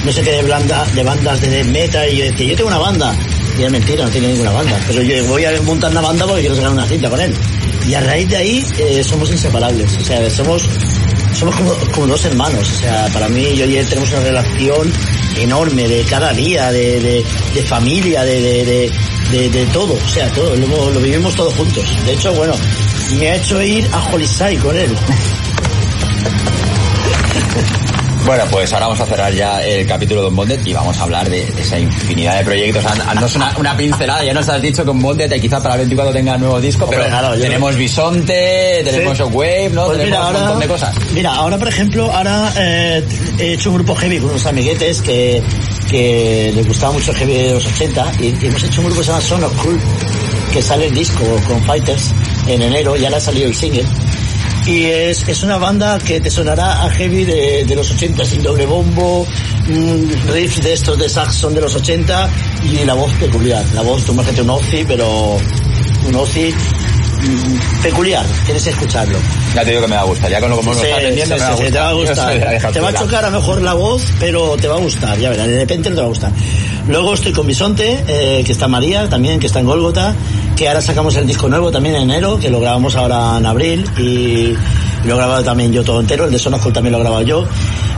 no 0.03 0.11
sé 0.11 0.21
qué, 0.21 0.31
de, 0.31 0.41
blanda, 0.43 0.85
de 0.93 1.03
bandas 1.03 1.39
de 1.41 1.49
death 1.49 1.67
metal 1.67 2.09
y 2.09 2.17
yo 2.17 2.25
decía, 2.25 2.47
yo 2.47 2.55
tengo 2.55 2.69
una 2.69 2.79
banda. 2.79 3.15
Y 3.59 3.63
es 3.63 3.71
mentira, 3.71 4.05
no 4.05 4.09
tiene 4.09 4.29
ninguna 4.29 4.51
banda, 4.51 4.79
pero 4.87 5.01
yo 5.01 5.25
voy 5.25 5.45
a 5.45 5.61
montar 5.61 5.91
una 5.91 6.01
banda 6.01 6.25
porque 6.25 6.41
quiero 6.41 6.55
sacar 6.55 6.71
una 6.71 6.87
cinta 6.87 7.09
con 7.09 7.21
él. 7.21 7.33
Y 7.91 7.93
a 7.93 7.99
raíz 7.99 8.29
de 8.29 8.37
ahí 8.37 8.65
eh, 8.77 9.03
somos 9.03 9.29
inseparables, 9.31 9.97
o 9.97 9.99
sea, 9.99 10.29
somos 10.29 10.63
somos 11.33 11.53
como, 11.57 11.73
como 11.93 12.07
dos 12.07 12.23
hermanos, 12.23 12.71
o 12.71 12.79
sea, 12.79 13.09
para 13.11 13.27
mí 13.27 13.53
yo 13.53 13.65
y 13.65 13.75
él 13.75 13.85
tenemos 13.85 14.09
una 14.11 14.21
relación 14.21 14.93
enorme 15.37 15.89
de 15.89 16.01
cada 16.03 16.31
día, 16.31 16.71
de, 16.71 17.01
de, 17.01 17.63
familia, 17.63 18.23
de, 18.23 18.89
de, 19.29 19.65
todo, 19.73 19.95
o 19.95 20.09
sea, 20.09 20.29
todo, 20.29 20.55
lo, 20.55 20.89
lo 20.89 21.01
vivimos 21.01 21.35
todos 21.35 21.53
juntos. 21.53 21.83
De 22.05 22.13
hecho, 22.13 22.33
bueno, 22.33 22.53
me 23.19 23.29
ha 23.29 23.35
hecho 23.35 23.61
ir 23.61 23.85
a 23.91 24.09
Holisai 24.09 24.55
con 24.55 24.77
él. 24.77 24.95
Bueno, 28.25 28.43
pues 28.51 28.71
ahora 28.71 28.85
vamos 28.87 29.01
a 29.01 29.05
cerrar 29.05 29.33
ya 29.33 29.61
el 29.63 29.85
capítulo 29.85 30.21
de 30.21 30.27
Unbonded 30.27 30.59
y 30.65 30.73
vamos 30.73 30.97
a 30.99 31.03
hablar 31.03 31.29
de, 31.29 31.43
de 31.45 31.61
esa 31.61 31.77
infinidad 31.79 32.37
de 32.37 32.45
proyectos. 32.45 32.85
Haznos 32.85 33.35
una, 33.35 33.53
una 33.57 33.75
pincelada, 33.75 34.23
ya 34.23 34.33
nos 34.33 34.47
has 34.47 34.61
dicho 34.61 34.83
que 34.83 34.91
Unbonded 34.91 35.31
quizá 35.41 35.61
para 35.61 35.75
el 35.75 35.79
24 35.81 36.13
tenga 36.13 36.37
nuevo 36.37 36.61
disco, 36.61 36.83
Hombre, 36.85 36.99
pero 36.99 37.09
claro, 37.09 37.39
tenemos 37.39 37.75
Bisonte, 37.75 38.81
tenemos 38.83 39.17
Sí. 39.17 39.23
Shockwave, 39.23 39.69
¿no? 39.71 39.85
Pues 39.87 39.97
tenemos 39.99 40.19
mira, 40.19 40.27
un 40.29 40.33
montón 40.45 40.59
de 40.59 40.67
cosas. 40.67 40.95
mira, 41.13 41.35
ahora 41.35 41.57
por 41.57 41.67
ejemplo, 41.67 42.11
ahora 42.11 42.53
eh, 42.57 43.03
he 43.39 43.53
hecho 43.53 43.69
un 43.71 43.75
grupo 43.77 43.95
heavy 43.95 44.19
con 44.19 44.29
unos 44.29 44.45
amiguetes 44.45 45.01
que, 45.01 45.41
que 45.89 46.51
les 46.55 46.67
gustaba 46.67 46.93
mucho 46.93 47.11
el 47.11 47.17
heavy 47.17 47.33
de 47.33 47.53
los 47.53 47.65
80 47.65 48.11
y, 48.19 48.25
y 48.25 48.45
hemos 48.47 48.63
hecho 48.63 48.81
un 48.81 48.85
grupo 48.85 48.99
que 49.01 49.05
se 49.05 49.11
llama 49.11 49.21
Son 49.21 49.43
of 49.43 49.61
Cool, 49.63 49.79
que 50.53 50.61
sale 50.61 50.87
el 50.87 50.93
disco 50.93 51.23
con 51.47 51.61
Fighters 51.63 52.11
en 52.47 52.61
enero, 52.61 52.95
ya 52.95 53.09
le 53.09 53.15
ha 53.17 53.19
salido 53.21 53.47
el 53.47 53.55
single. 53.55 53.83
Y 54.65 54.85
es, 54.85 55.27
es 55.27 55.41
una 55.43 55.57
banda 55.57 55.97
que 55.97 56.21
te 56.21 56.29
sonará 56.29 56.83
a 56.83 56.89
heavy 56.91 57.25
de, 57.25 57.65
de 57.65 57.75
los 57.75 57.89
80, 57.91 58.23
sin 58.25 58.43
doble 58.43 58.65
bombo, 58.65 59.25
mm, 59.67 60.31
riffs 60.31 60.63
de 60.63 60.73
estos 60.73 60.99
de 60.99 61.09
Saxon 61.09 61.53
de 61.55 61.61
los 61.61 61.75
80 61.75 62.29
y 62.63 62.85
la 62.85 62.93
voz 62.93 63.11
peculiar. 63.13 63.65
La 63.73 63.81
voz, 63.81 64.05
tú 64.05 64.13
imagínate 64.13 64.41
un 64.43 64.51
Ozzy, 64.51 64.85
pero 64.87 65.37
un 66.07 66.15
Ozzy 66.15 66.53
mm, 66.53 67.81
peculiar, 67.81 68.25
tienes 68.45 68.63
que 68.63 68.69
escucharlo. 68.69 69.17
Ya 69.55 69.63
te 69.63 69.71
digo 69.71 69.81
que 69.81 69.87
me 69.87 69.95
va 69.95 70.01
a 70.01 70.05
gustar, 70.05 70.29
ya 70.29 70.39
con 70.39 70.51
lo 70.51 70.61
lo 70.61 70.73
Sí, 70.75 70.85
estás 70.85 71.03
vendiendo 71.03 71.35
sí, 71.35 71.41
me 71.41 71.47
va 71.47 71.53
a 71.53 71.57
sí, 71.57 71.63
gustar. 71.63 71.71
te 71.71 71.79
va 71.79 71.89
a 71.89 71.93
gustar. 71.93 72.71
Te 72.71 72.79
va 72.79 72.89
a 72.89 72.93
chocar 72.93 73.25
a 73.25 73.29
lo 73.31 73.39
mejor 73.39 73.61
la 73.63 73.73
voz, 73.73 74.03
pero 74.19 74.57
te 74.57 74.67
va 74.67 74.75
a 74.75 74.79
gustar, 74.79 75.17
ya 75.17 75.29
verás, 75.31 75.47
de 75.47 75.57
repente 75.57 75.89
no 75.89 75.95
te 75.95 76.01
va 76.01 76.05
a 76.05 76.09
gustar. 76.09 76.31
Luego 76.87 77.13
estoy 77.13 77.31
con 77.31 77.47
Bisonte, 77.47 78.03
eh, 78.07 78.43
que 78.43 78.51
está 78.51 78.67
María 78.67 79.07
también, 79.07 79.39
que 79.39 79.47
está 79.47 79.59
en 79.59 79.65
Golgota, 79.65 80.15
que 80.55 80.67
ahora 80.67 80.81
sacamos 80.81 81.15
el 81.15 81.27
disco 81.27 81.47
nuevo 81.47 81.71
también 81.71 81.95
en 81.95 82.03
enero, 82.03 82.37
que 82.39 82.49
lo 82.49 82.59
grabamos 82.59 82.95
ahora 82.95 83.37
en 83.37 83.45
abril 83.45 83.85
y 83.97 84.53
lo 85.05 85.13
he 85.13 85.17
grabado 85.17 85.43
también 85.43 85.71
yo 85.71 85.83
todo 85.83 85.99
entero, 85.99 86.25
el 86.25 86.31
de 86.31 86.39
Sonoscol 86.39 86.73
también 86.73 86.93
lo 86.93 86.99
he 86.99 87.01
grabado 87.01 87.21
yo. 87.23 87.45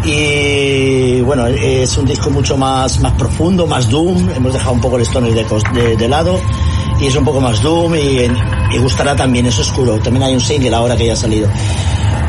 Y 0.05 1.21
bueno, 1.21 1.47
es 1.47 1.97
un 1.97 2.05
disco 2.05 2.29
mucho 2.29 2.57
más, 2.57 2.99
más 2.99 3.13
profundo, 3.13 3.65
más 3.65 3.89
doom, 3.89 4.29
hemos 4.35 4.51
dejado 4.51 4.73
un 4.73 4.81
poco 4.81 4.97
el 4.97 5.03
stoner 5.03 5.33
de, 5.33 5.45
de, 5.81 5.95
de 5.95 6.07
lado 6.09 6.39
y 6.99 7.07
es 7.07 7.15
un 7.15 7.25
poco 7.25 7.41
más 7.41 7.61
doom 7.61 7.95
y, 7.95 8.79
gustará 8.79 9.15
también, 9.15 9.45
es 9.45 9.59
oscuro. 9.59 9.97
También 9.99 10.23
hay 10.23 10.33
un 10.33 10.41
single 10.41 10.73
ahora 10.73 10.95
que 10.95 11.05
ya 11.05 11.13
ha 11.13 11.17
salido. 11.17 11.47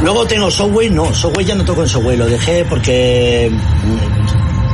Luego 0.02 0.26
tengo 0.26 0.50
Subway, 0.50 0.90
no, 0.90 1.12
Subway 1.14 1.44
ya 1.44 1.54
no 1.54 1.64
toco 1.64 1.82
en 1.82 1.88
Subway, 1.88 2.16
lo 2.16 2.26
dejé 2.26 2.64
porque 2.64 3.50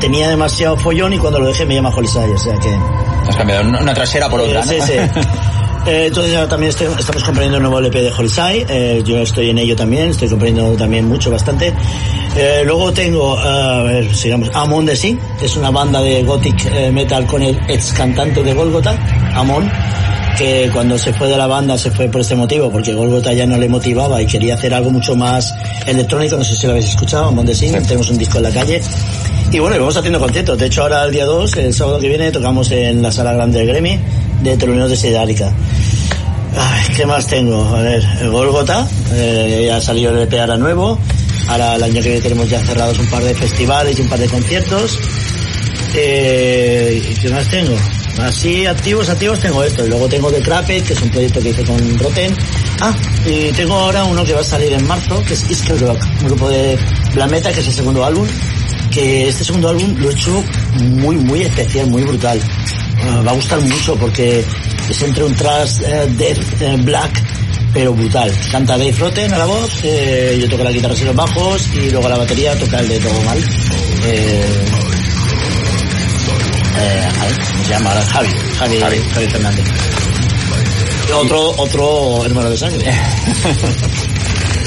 tenía 0.01 0.29
demasiado 0.29 0.77
follón 0.77 1.13
y 1.13 1.19
cuando 1.19 1.39
lo 1.39 1.47
dejé 1.47 1.65
me 1.67 1.75
llama 1.75 1.91
Holisay, 1.95 2.31
o 2.31 2.39
sea 2.39 2.55
que... 2.57 2.71
Has 3.29 3.37
cambiado 3.37 3.69
una 3.69 3.95
trasera 3.95 4.29
por 4.29 4.41
otra, 4.41 4.65
¿no? 4.65 4.71
Sí, 4.73 4.79
sí. 4.81 4.93
Eh, 5.87 6.09
entonces 6.09 6.35
ahora 6.37 6.47
también 6.47 6.69
estoy- 6.69 6.89
estamos 6.99 7.25
comprendiendo 7.25 7.57
un 7.57 7.63
nuevo 7.63 7.79
LP 7.79 8.03
de 8.03 8.13
Holisai, 8.13 8.67
eh, 8.69 9.03
yo 9.03 9.17
estoy 9.17 9.49
en 9.49 9.57
ello 9.57 9.75
también, 9.75 10.11
estoy 10.11 10.29
comprendiendo 10.29 10.77
también 10.77 11.09
mucho, 11.09 11.31
bastante. 11.31 11.73
Eh, 12.37 12.61
luego 12.67 12.93
tengo, 12.93 13.35
eh, 13.43 13.49
a 13.49 13.83
ver, 13.85 14.15
sigamos, 14.15 14.51
Amon 14.53 14.85
de 14.85 14.95
Sí, 14.95 15.19
que 15.39 15.47
es 15.47 15.57
una 15.57 15.71
banda 15.71 16.03
de 16.03 16.23
gothic 16.23 16.67
eh, 16.67 16.91
metal 16.93 17.25
con 17.25 17.41
el 17.41 17.59
ex 17.67 17.95
cantante 17.95 18.43
de 18.43 18.53
Golgotha, 18.53 18.95
Amon, 19.35 19.73
que 20.37 20.69
cuando 20.71 20.99
se 20.99 21.15
fue 21.15 21.29
de 21.29 21.39
la 21.39 21.47
banda 21.47 21.79
se 21.79 21.91
fue 21.91 22.09
por 22.09 22.21
este 22.21 22.35
motivo, 22.35 22.71
porque 22.71 22.93
Golgotha 22.93 23.33
ya 23.33 23.47
no 23.47 23.57
le 23.57 23.67
motivaba 23.67 24.21
y 24.21 24.27
quería 24.27 24.57
hacer 24.57 24.75
algo 24.75 24.91
mucho 24.91 25.17
más 25.17 25.55
electrónico, 25.87 26.37
no 26.37 26.45
sé 26.45 26.55
si 26.57 26.67
lo 26.67 26.73
habéis 26.73 26.91
escuchado, 26.91 27.25
Amon 27.29 27.47
de 27.47 27.55
Sí, 27.55 27.71
tenemos 27.89 28.11
un 28.11 28.19
disco 28.19 28.37
en 28.37 28.43
la 28.45 28.51
calle. 28.51 28.83
Y 29.53 29.59
bueno, 29.59 29.75
y 29.75 29.79
vamos 29.81 29.97
haciendo 29.97 30.21
conciertos. 30.21 30.57
De 30.59 30.67
hecho, 30.67 30.83
ahora 30.83 31.05
el 31.05 31.11
día 31.11 31.25
2, 31.25 31.57
el 31.57 31.75
sábado 31.75 31.99
que 31.99 32.09
viene, 32.09 32.31
tocamos 32.31 32.71
en 32.71 33.03
la 33.03 33.11
sala 33.11 33.33
grande 33.33 33.59
del 33.59 33.67
Gremi 33.67 33.99
de 34.43 34.57
Torrenos 34.57 34.89
de 34.91 34.97
Sidárica. 34.97 35.53
Ay, 36.57 36.95
¿qué 36.97 37.05
más 37.05 37.27
tengo? 37.27 37.65
A 37.75 37.83
ver, 37.83 38.03
el 38.21 38.31
Golgota, 38.31 38.87
eh, 39.13 39.65
ya 39.67 39.79
ha 39.79 39.81
salido 39.81 40.13
el 40.13 40.23
EP 40.23 40.41
ahora 40.41 40.57
nuevo. 40.57 40.99
Ahora 41.49 41.75
el 41.75 41.83
año 41.83 41.95
que 41.95 42.09
viene 42.09 42.21
tenemos 42.21 42.49
ya 42.49 42.61
cerrados 42.61 42.97
un 43.01 43.09
par 43.09 43.25
de 43.25 43.35
festivales 43.35 43.99
y 43.99 44.03
un 44.03 44.09
par 44.09 44.21
de 44.21 44.29
conciertos. 44.29 44.99
Eh, 45.97 47.03
¿y 47.11 47.15
¿Qué 47.15 47.29
más 47.31 47.49
tengo? 47.49 47.75
Así, 48.23 48.67
activos, 48.67 49.09
activos 49.09 49.41
tengo 49.41 49.65
esto. 49.65 49.85
Y 49.85 49.89
luego 49.89 50.09
tengo 50.09 50.31
The 50.31 50.43
Crapet, 50.43 50.87
que 50.87 50.93
es 50.93 51.03
un 51.03 51.11
proyecto 51.11 51.41
que 51.41 51.49
hice 51.49 51.65
con 51.65 51.99
Roten. 51.99 52.37
Ah, 52.81 52.95
y 53.27 53.51
tengo 53.51 53.75
ahora 53.75 54.05
uno 54.05 54.25
que 54.25 54.33
va 54.33 54.43
a 54.43 54.45
salir 54.45 54.73
en 54.73 54.87
marzo, 54.87 55.21
que 55.25 55.35
es 55.35 55.51
Iskell 55.51 55.81
Rock, 55.81 55.99
un 56.21 56.27
grupo 56.27 56.49
de 56.49 56.79
Black 57.15 57.31
Metal, 57.31 57.53
que 57.53 57.61
es 57.61 57.67
el 57.67 57.75
segundo 57.75 58.05
álbum. 58.05 58.29
Que 58.91 59.29
este 59.29 59.45
segundo 59.45 59.69
álbum 59.69 59.95
lo 59.99 60.11
he 60.11 60.13
hecho 60.13 60.43
muy, 60.81 61.17
muy 61.17 61.43
especial, 61.43 61.87
muy 61.87 62.03
brutal. 62.03 62.41
Ah, 63.05 63.23
va 63.27 63.31
a 63.31 63.35
gustar 63.35 63.61
mucho 63.61 63.95
porque 63.97 64.45
es 64.89 65.03
entre 65.03 65.25
un 65.25 65.35
thrash, 65.35 65.81
eh, 65.83 66.07
death, 66.17 66.61
eh, 66.61 66.77
black, 66.79 67.23
pero 67.73 67.95
brutal. 67.95 68.33
Canta 68.51 68.77
Dave 68.77 68.95
Rotten 68.99 69.33
a 69.33 69.39
la 69.39 69.47
voz, 69.47 69.71
eh, 69.85 70.39
yo 70.41 70.49
toco 70.49 70.65
la 70.65 70.73
guitarra 70.73 70.95
y 71.01 71.05
los 71.05 71.15
bajos 71.15 71.69
y 71.75 71.91
luego 71.91 72.09
la 72.09 72.19
batería 72.19 72.59
toca 72.59 72.81
el 72.81 72.89
de 72.89 72.99
todo 72.99 73.23
mal. 73.23 73.39
Eh, 74.07 74.45
eh, 76.79 77.09
¿cómo 77.53 77.65
se 77.65 77.71
llama 77.71 77.91
ahora? 77.91 78.03
Javi, 78.07 78.29
Javi, 78.59 78.79
Javi. 78.79 79.29
Fernández. 79.29 79.65
Otro, 81.15 81.51
otro 81.57 82.25
hermano 82.25 82.51
de 82.51 82.57
sangre. 82.57 82.85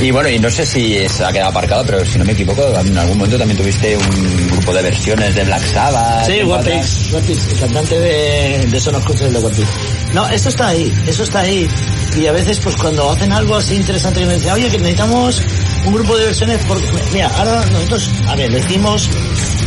Y 0.03 0.11
bueno, 0.11 0.27
y 0.27 0.38
no 0.38 0.51
sé 0.51 0.65
si 0.65 1.07
se 1.07 1.23
ha 1.23 1.32
quedado 1.32 1.51
aparcado, 1.51 1.85
pero 1.85 2.06
si 2.06 2.17
no 2.17 2.25
me 2.25 2.33
equivoco, 2.33 2.61
en 2.77 2.98
algún 2.98 3.17
momento 3.17 3.38
también 3.38 3.57
tuviste 3.57 3.95
un 3.95 4.48
grupo 4.49 4.73
de 4.73 4.82
versiones 4.82 5.33
de 5.33 5.45
Black 5.45 5.64
Sabbath. 5.64 6.25
Sí, 6.25 6.41
One 6.41 6.61
Piece, 7.25 7.51
el 7.53 7.59
cantante 7.61 7.98
de, 7.98 8.67
de 8.69 8.82
Sonos 8.82 9.06
Coches 9.06 9.32
de 9.32 9.40
One 9.40 9.56
Piece. 9.56 9.72
No, 10.14 10.27
eso 10.27 10.49
está 10.49 10.67
ahí, 10.67 10.93
eso 11.07 11.23
está 11.23 11.40
ahí. 11.40 11.69
Y 12.17 12.27
a 12.27 12.33
veces, 12.33 12.59
pues 12.59 12.75
cuando 12.75 13.09
hacen 13.11 13.32
algo 13.32 13.56
así 13.56 13.75
interesante 13.75 14.19
que 14.19 14.25
me 14.25 14.33
dicen, 14.33 14.51
oye, 14.51 14.69
que 14.69 14.77
necesitamos 14.77 15.41
un 15.85 15.93
grupo 15.93 16.17
de 16.17 16.25
versiones, 16.25 16.59
porque, 16.67 16.85
mira, 17.14 17.32
ahora 17.38 17.65
nosotros, 17.72 18.09
a 18.27 18.35
ver, 18.35 18.51
lo 18.51 18.57
hicimos 18.57 19.09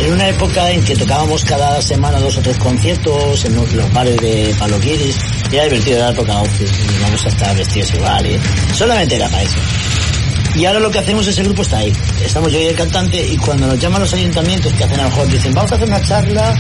en 0.01 0.13
una 0.13 0.29
época 0.29 0.71
en 0.71 0.85
que 0.85 0.97
tocábamos 0.97 1.47
cada 1.47 1.81
semana 1.81 2.21
dos 2.21 2.37
o 2.37 2.43
tres 2.43 2.59
conciertos 2.59 3.43
en 3.47 3.57
los, 3.57 3.73
los 3.73 3.91
bares 3.91 4.17
de 4.19 4.55
Paloquiris, 4.59 5.17
y 5.51 5.55
era 5.57 5.65
divertido, 5.65 5.97
era 5.97 6.13
tocar 6.13 6.37
outfits, 6.37 6.73
y 6.79 7.03
vamos 7.03 7.25
a 7.25 7.29
estar 7.31 7.57
vestidos 7.57 7.95
igual, 7.95 8.27
y 8.27 8.39
solamente 8.75 9.17
era 9.17 9.29
para 9.31 9.43
eso. 9.43 9.57
Y 10.57 10.65
ahora 10.65 10.81
lo 10.81 10.91
que 10.91 10.99
hacemos 10.99 11.27
es 11.27 11.37
el 11.39 11.45
grupo 11.45 11.63
está 11.63 11.79
ahí. 11.79 11.93
Estamos 12.25 12.51
yo 12.53 12.59
y 12.59 12.65
el 12.67 12.75
cantante 12.75 13.25
y 13.27 13.37
cuando 13.37 13.67
nos 13.67 13.79
llaman 13.79 14.01
los 14.01 14.13
ayuntamientos 14.15 14.73
que 14.73 14.85
hacen 14.85 14.99
a 15.01 15.03
lo 15.05 15.09
mejor 15.11 15.29
dicen 15.29 15.53
vamos 15.55 15.71
a 15.73 15.75
hacer 15.75 15.87
una 15.87 16.01
charla 16.03 16.55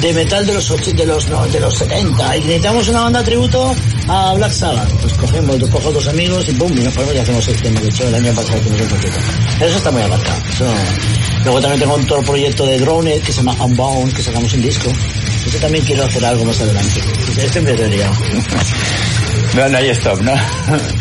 de 0.00 0.12
metal 0.12 0.46
de 0.46 0.54
los 0.54 0.68
de 0.96 1.06
los 1.06 1.28
no, 1.28 1.46
de 1.46 1.60
los 1.60 1.74
70 1.78 2.36
y 2.36 2.40
necesitamos 2.40 2.88
una 2.88 3.00
banda 3.02 3.22
tributo 3.22 3.74
a 4.08 4.34
Black 4.34 4.52
Sabbath. 4.52 4.90
Pues 5.00 5.14
cogemos, 5.14 5.56
cojo 5.70 5.92
dos 5.92 6.08
amigos 6.08 6.48
y 6.48 6.52
boom, 6.52 6.72
y 6.78 6.82
nos 6.82 6.92
ponemos 6.94 7.14
y 7.14 7.18
hacemos 7.18 7.48
el 7.48 7.62
tema. 7.62 7.80
De 7.80 7.88
hecho 7.88 8.08
el 8.08 8.14
año 8.16 8.32
pasado 8.34 8.58
hicimos 8.58 8.80
un 8.80 8.88
poquito. 8.88 9.16
Pero 9.58 9.66
eso 9.70 9.78
está 9.78 9.90
muy 9.92 10.02
aparcado. 10.02 10.38
Eso- 10.50 10.74
Luego 11.44 11.60
también 11.60 11.80
tengo 11.80 11.94
otro 11.94 12.22
proyecto 12.22 12.66
de 12.66 12.78
Drone 12.80 13.20
que 13.20 13.32
se 13.32 13.38
llama 13.42 13.54
Unbound, 13.64 14.12
que 14.14 14.22
sacamos 14.22 14.52
un 14.52 14.60
disco. 14.60 14.90
Eso 15.46 15.58
también 15.58 15.84
quiero 15.84 16.04
hacer 16.04 16.24
algo 16.24 16.44
más 16.44 16.60
adelante. 16.60 17.00
Este 17.38 17.60
me. 17.60 17.72
No, 19.54 19.68
no 19.68 19.78
hay 19.78 19.88
stop, 19.90 20.20
¿no? 20.20 20.32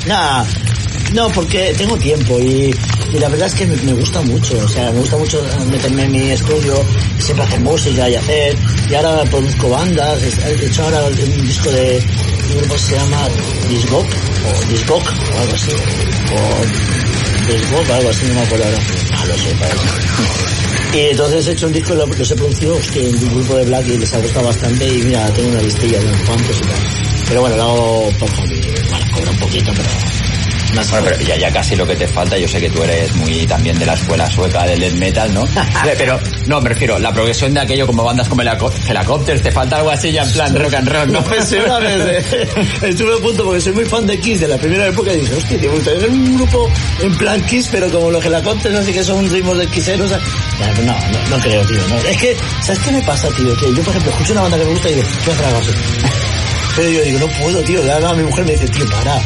Nah, 0.05 0.43
no, 1.13 1.29
porque 1.29 1.73
tengo 1.77 1.97
tiempo 1.97 2.39
y, 2.39 2.73
la 3.19 3.29
verdad 3.29 3.47
es 3.47 3.53
que 3.55 3.65
me, 3.65 3.93
gusta 3.93 4.21
mucho, 4.21 4.57
o 4.63 4.67
sea, 4.67 4.91
me 4.91 4.99
gusta 4.99 5.17
mucho 5.17 5.41
meterme 5.71 6.03
en 6.03 6.11
mi 6.11 6.31
estudio, 6.31 6.83
siempre 7.19 7.45
hacer 7.45 7.59
música 7.61 8.09
y 8.09 8.15
hacer, 8.15 8.55
y 8.89 8.93
ahora 8.95 9.23
produzco 9.29 9.69
bandas, 9.69 10.17
he 10.21 10.65
hecho 10.65 10.83
ahora 10.83 11.05
un 11.05 11.41
disco 11.47 11.71
de 11.71 12.01
un 12.51 12.57
grupo 12.59 12.73
que 12.73 12.79
se 12.79 12.95
llama 12.95 13.27
Disgok, 13.69 14.05
o 14.05 14.69
Disgok, 14.71 15.03
o 15.35 15.39
algo 15.39 15.53
así, 15.53 15.71
o 16.33 17.51
Disgok, 17.53 17.89
algo 17.91 18.09
así, 18.09 18.25
no 18.27 18.33
me 18.35 18.41
acuerdo 18.41 18.65
ahora, 18.65 18.77
ah, 19.13 19.25
lo 19.25 19.33
sé. 19.37 20.97
Y 20.97 20.99
entonces 21.11 21.47
he 21.47 21.51
hecho 21.51 21.67
un 21.67 21.73
disco, 21.73 21.93
lo- 21.95 22.05
los 22.07 22.31
he 22.31 22.35
producido, 22.35 22.75
hostia, 22.75 23.01
en 23.01 23.15
un 23.15 23.29
grupo 23.35 23.55
de 23.55 23.65
Black 23.65 23.87
y 23.87 23.97
les 23.97 24.13
ha 24.13 24.19
gustado 24.19 24.47
bastante 24.47 24.87
y 24.87 25.01
mira, 25.03 25.25
tengo 25.33 25.49
una 25.49 25.61
listilla 25.61 25.99
de 25.99 26.05
unos 26.05 26.21
cuantos 26.21 26.57
y 26.57 26.61
tal. 26.61 26.79
Pero 27.27 27.41
bueno, 27.41 27.57
lo 27.57 27.63
hago 27.63 28.09
por 28.19 28.29
hobby, 28.35 28.61
bueno, 28.89 29.05
cobro 29.13 29.31
un 29.31 29.37
poquito, 29.37 29.71
pero 29.75 29.89
más 30.73 30.89
Bueno, 30.89 31.07
pero 31.09 31.21
ya, 31.21 31.35
ya 31.37 31.51
casi 31.51 31.75
lo 31.75 31.85
que 31.87 31.95
te 31.95 32.07
falta, 32.07 32.37
yo 32.37 32.47
sé 32.47 32.59
que 32.59 32.69
tú 32.69 32.83
eres 32.83 33.13
muy 33.15 33.45
también 33.45 33.77
de 33.79 33.85
la 33.85 33.93
escuela 33.93 34.29
sueca 34.29 34.65
del 34.65 34.79
death 34.79 34.93
metal, 34.93 35.33
¿no? 35.33 35.47
pero, 35.97 36.19
no, 36.47 36.61
me 36.61 36.69
refiero, 36.69 36.99
la 36.99 37.11
progresión 37.13 37.53
de 37.53 37.59
aquello 37.61 37.85
como 37.87 38.03
bandas 38.03 38.27
como 38.29 38.41
Helico- 38.41 38.71
Helicopters, 38.89 39.41
te 39.41 39.51
falta 39.51 39.77
algo 39.77 39.91
así 39.91 40.11
ya 40.11 40.23
en 40.23 40.31
plan 40.31 40.55
rock 40.55 40.73
and 40.75 40.89
roll, 40.89 41.11
¿no? 41.11 41.23
Eh, 42.07 42.49
estuve 42.83 43.13
a 43.15 43.17
punto 43.21 43.43
porque 43.45 43.61
soy 43.61 43.73
muy 43.73 43.85
fan 43.85 44.05
de 44.05 44.19
Kiss 44.19 44.39
de 44.41 44.47
la 44.47 44.57
primera 44.57 44.87
época 44.87 45.11
y 45.13 45.17
dije, 45.21 45.35
hostia, 45.35 45.57
tío, 45.59 45.69
me 45.69 45.75
gustaría 45.75 45.99
hacer 45.99 46.09
un 46.11 46.35
grupo 46.37 46.69
en 47.01 47.17
plan 47.17 47.41
Kiss, 47.45 47.69
pero 47.71 47.89
como 47.91 48.11
los 48.11 48.23
helicópteros, 48.25 48.79
así 48.79 48.93
que 48.93 49.03
son 49.03 49.29
ritmos 49.29 49.57
de 49.57 49.67
Kisseros. 49.67 50.09
Ya, 50.11 50.19
pues 50.73 50.85
no, 50.85 50.93
no, 50.93 51.29
no 51.37 51.43
creo, 51.43 51.65
tío. 51.65 51.77
No. 51.89 51.95
Es 52.09 52.17
que, 52.17 52.37
¿sabes 52.61 52.79
qué 52.79 52.91
me 52.91 53.01
pasa, 53.03 53.27
tío? 53.29 53.55
Que 53.57 53.65
yo, 53.73 53.81
por 53.83 53.89
ejemplo, 53.89 54.11
escucho 54.11 54.31
una 54.33 54.41
banda 54.41 54.57
que 54.57 54.63
me 54.65 54.71
gusta 54.71 54.89
y 54.89 54.93
digo, 54.95 55.07
¿qué 55.25 55.31
así? 55.31 55.71
Pero 56.75 56.89
yo 56.89 57.01
digo, 57.01 57.19
no 57.19 57.27
puedo, 57.27 57.61
tío. 57.63 57.81
Mi 58.15 58.23
mujer 58.23 58.45
me 58.45 58.51
dice, 58.51 58.67
tío, 58.69 58.85
para. 58.89 59.19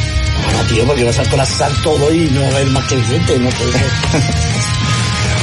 Para, 0.45 0.63
tío, 0.67 0.85
porque 0.85 1.03
vas 1.03 1.19
a 1.19 1.29
colapsar 1.29 1.71
todo 1.83 2.13
y 2.13 2.29
no 2.29 2.41
va 2.41 2.47
a 2.47 2.51
haber 2.51 2.67
más 2.67 2.85
que 2.85 3.03
gente, 3.03 3.39
no 3.39 3.49
puede 3.49 3.71
ser. 3.73 3.89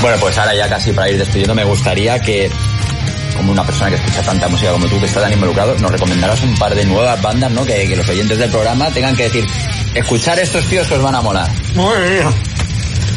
Bueno, 0.00 0.16
pues 0.20 0.38
ahora 0.38 0.54
ya 0.54 0.68
casi 0.68 0.92
para 0.92 1.10
ir 1.10 1.18
despidiendo, 1.18 1.56
me 1.56 1.64
gustaría 1.64 2.20
que, 2.20 2.48
como 3.36 3.50
una 3.50 3.64
persona 3.64 3.90
que 3.90 3.96
escucha 3.96 4.22
tanta 4.22 4.46
música 4.46 4.70
como 4.70 4.86
tú, 4.86 5.00
que 5.00 5.06
está 5.06 5.20
tan 5.20 5.32
involucrado, 5.32 5.76
nos 5.78 5.90
recomendaras 5.90 6.40
un 6.44 6.54
par 6.54 6.72
de 6.72 6.84
nuevas 6.84 7.20
bandas, 7.20 7.50
¿no? 7.50 7.64
Que, 7.64 7.88
que 7.88 7.96
los 7.96 8.08
oyentes 8.08 8.38
del 8.38 8.48
programa 8.48 8.88
tengan 8.92 9.16
que 9.16 9.24
decir, 9.24 9.44
escuchar 9.94 10.38
estos 10.38 10.64
tíos 10.66 10.86
que 10.86 10.94
os 10.94 11.02
van 11.02 11.16
a 11.16 11.20
molar. 11.20 11.50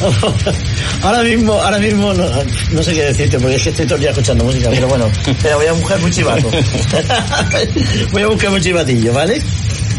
Ahora 1.03 1.21
mismo, 1.21 1.53
ahora 1.53 1.77
mismo 1.77 2.13
no, 2.13 2.25
no 2.71 2.83
sé 2.83 2.93
qué 2.93 3.03
decirte 3.05 3.39
porque 3.39 3.55
es 3.55 3.63
que 3.63 3.69
estoy 3.69 3.85
todo 3.85 3.95
el 3.95 4.01
día 4.01 4.09
escuchando 4.09 4.43
música, 4.43 4.69
pero 4.69 4.87
bueno, 4.87 5.11
pero 5.41 5.57
voy 5.57 5.67
a 5.67 5.73
buscar 5.73 6.03
un 6.03 6.11
chivato. 6.11 6.49
voy 8.11 8.21
a 8.23 8.27
buscar 8.27 8.49
un 8.49 8.61
chivatillo, 8.61 9.13
¿vale? 9.13 9.41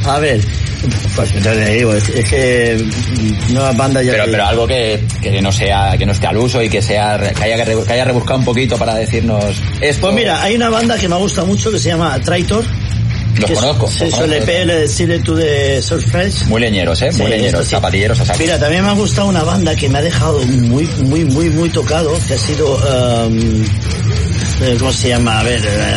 A 0.04 0.18
ver, 0.18 0.40
pues 1.16 1.32
ya 1.34 1.52
te 1.52 1.70
digo, 1.72 1.92
es, 1.94 2.08
es 2.08 2.28
que 2.28 2.84
nuevas 3.50 3.76
bandas 3.76 4.04
ya 4.04 4.12
Pero, 4.12 4.24
pero 4.26 4.46
algo 4.46 4.66
que, 4.66 5.02
que 5.22 5.40
no 5.42 5.52
sea, 5.52 5.96
que 5.98 6.06
no 6.06 6.12
esté 6.12 6.26
al 6.26 6.36
uso 6.38 6.62
y 6.62 6.68
que 6.68 6.82
sea, 6.82 7.18
que 7.18 7.44
haya, 7.44 7.64
que 7.64 7.92
haya 7.92 8.04
rebuscado 8.04 8.38
un 8.38 8.44
poquito 8.44 8.76
para 8.76 8.94
decirnos 8.94 9.44
esto. 9.80 10.02
Pues 10.02 10.14
mira, 10.14 10.42
hay 10.42 10.56
una 10.56 10.68
banda 10.70 10.96
que 10.98 11.08
me 11.08 11.16
gusta 11.16 11.44
mucho 11.44 11.70
que 11.70 11.78
se 11.78 11.90
llama 11.90 12.18
Traitor. 12.20 12.64
Los 13.36 13.46
que 13.46 13.52
es- 13.54 13.58
conozco, 13.60 13.86
Sí, 13.88 14.04
los 14.04 14.10
suele 14.14 14.40
conozco. 14.40 14.52
PL 14.52 14.74
de 14.74 14.88
Silly 14.88 15.18
to 15.20 15.34
the 15.36 15.80
Surface. 15.80 16.44
Muy 16.46 16.60
leñeros, 16.60 17.00
¿eh? 17.00 17.10
Muy 17.12 17.26
Sí, 17.26 17.28
leñeros, 17.28 17.64
sí. 17.64 17.70
zapatilleros 17.70 18.20
a 18.20 18.26
saco. 18.26 18.38
Mira, 18.40 18.58
también 18.58 18.82
me 18.84 18.90
ha 18.90 18.94
gustado 18.94 19.28
una 19.28 19.42
banda 19.42 19.74
que 19.74 19.88
me 19.88 19.98
ha 19.98 20.02
dejado 20.02 20.40
muy, 20.42 20.84
muy, 21.04 21.24
muy, 21.24 21.48
muy 21.48 21.70
tocado, 21.70 22.12
que 22.28 22.34
ha 22.34 22.38
sido, 22.38 22.76
um, 22.76 23.64
¿cómo 24.78 24.92
se 24.92 25.08
llama? 25.08 25.40
A 25.40 25.42
ver, 25.44 25.60
eh, 25.64 25.96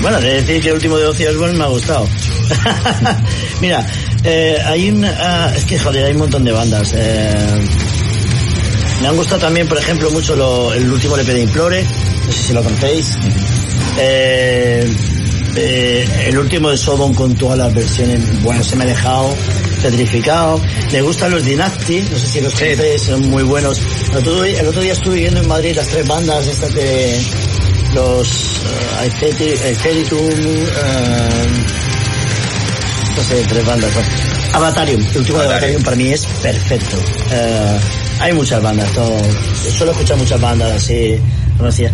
bueno, 0.00 0.18
de 0.20 0.40
decir 0.42 0.62
que 0.62 0.68
el 0.68 0.74
último 0.76 0.96
de 0.96 1.06
Ozzy 1.08 1.26
Osbourne 1.26 1.58
me 1.58 1.64
ha 1.64 1.68
gustado. 1.68 2.08
Mira, 3.60 3.86
eh, 4.24 4.58
hay 4.64 4.90
un, 4.90 5.04
ah, 5.04 5.52
es 5.56 5.64
que 5.64 5.78
joder, 5.78 6.06
hay 6.06 6.12
un 6.12 6.18
montón 6.18 6.44
de 6.44 6.52
bandas. 6.52 6.92
eh, 6.94 7.34
me 9.00 9.08
han 9.08 9.16
gustado 9.16 9.40
también, 9.40 9.66
por 9.66 9.78
ejemplo, 9.78 10.10
mucho 10.10 10.36
lo- 10.36 10.72
el 10.74 10.90
último 10.90 11.16
LP 11.16 11.32
de 11.34 11.40
Implore, 11.42 11.82
no 12.26 12.32
sé 12.32 12.38
si 12.48 12.52
lo 12.52 12.62
conocéis. 12.62 13.16
Eh, 13.98 14.86
eh, 15.56 16.08
el 16.28 16.38
último 16.38 16.70
de 16.70 16.76
Sodom 16.76 17.12
con 17.14 17.34
todas 17.34 17.58
las 17.58 17.74
versiones, 17.74 18.42
bueno, 18.42 18.62
se 18.62 18.76
me 18.76 18.84
ha 18.84 18.86
dejado 18.86 19.34
petrificado. 19.82 20.60
Me 20.92 21.02
gustan 21.02 21.32
los 21.32 21.44
Dynasty, 21.44 22.06
no 22.10 22.16
sé 22.18 22.26
si 22.28 22.40
los 22.40 22.52
conocéis, 22.52 23.02
son 23.02 23.28
muy 23.28 23.42
buenos. 23.42 23.80
El 24.12 24.18
otro, 24.18 24.42
día, 24.42 24.60
el 24.60 24.68
otro 24.68 24.80
día 24.82 24.92
estuve 24.92 25.16
viendo 25.16 25.40
en 25.40 25.48
Madrid 25.48 25.74
las 25.74 25.88
tres 25.88 26.06
bandas 26.06 26.46
estas 26.46 26.72
de 26.74 27.20
los 27.94 28.28
uh, 28.28 29.00
Aetheritum, 29.00 30.18
uh, 30.20 31.91
no 33.16 33.22
sé, 33.22 33.42
tres 33.48 33.64
bandas. 33.64 33.90
Avatarium, 34.52 35.02
el 35.12 35.18
último 35.18 35.38
de 35.38 35.44
Avatarium 35.46 35.82
para 35.82 35.96
mí 35.96 36.08
es 36.08 36.26
perfecto. 36.42 36.96
Uh, 36.96 38.22
hay 38.22 38.32
muchas 38.32 38.62
bandas, 38.62 38.90
todo, 38.92 39.16
suelo 39.76 39.92
escuchar 39.92 40.16
muchas 40.16 40.40
bandas 40.40 40.72
así, 40.72 41.18
decía. 41.60 41.90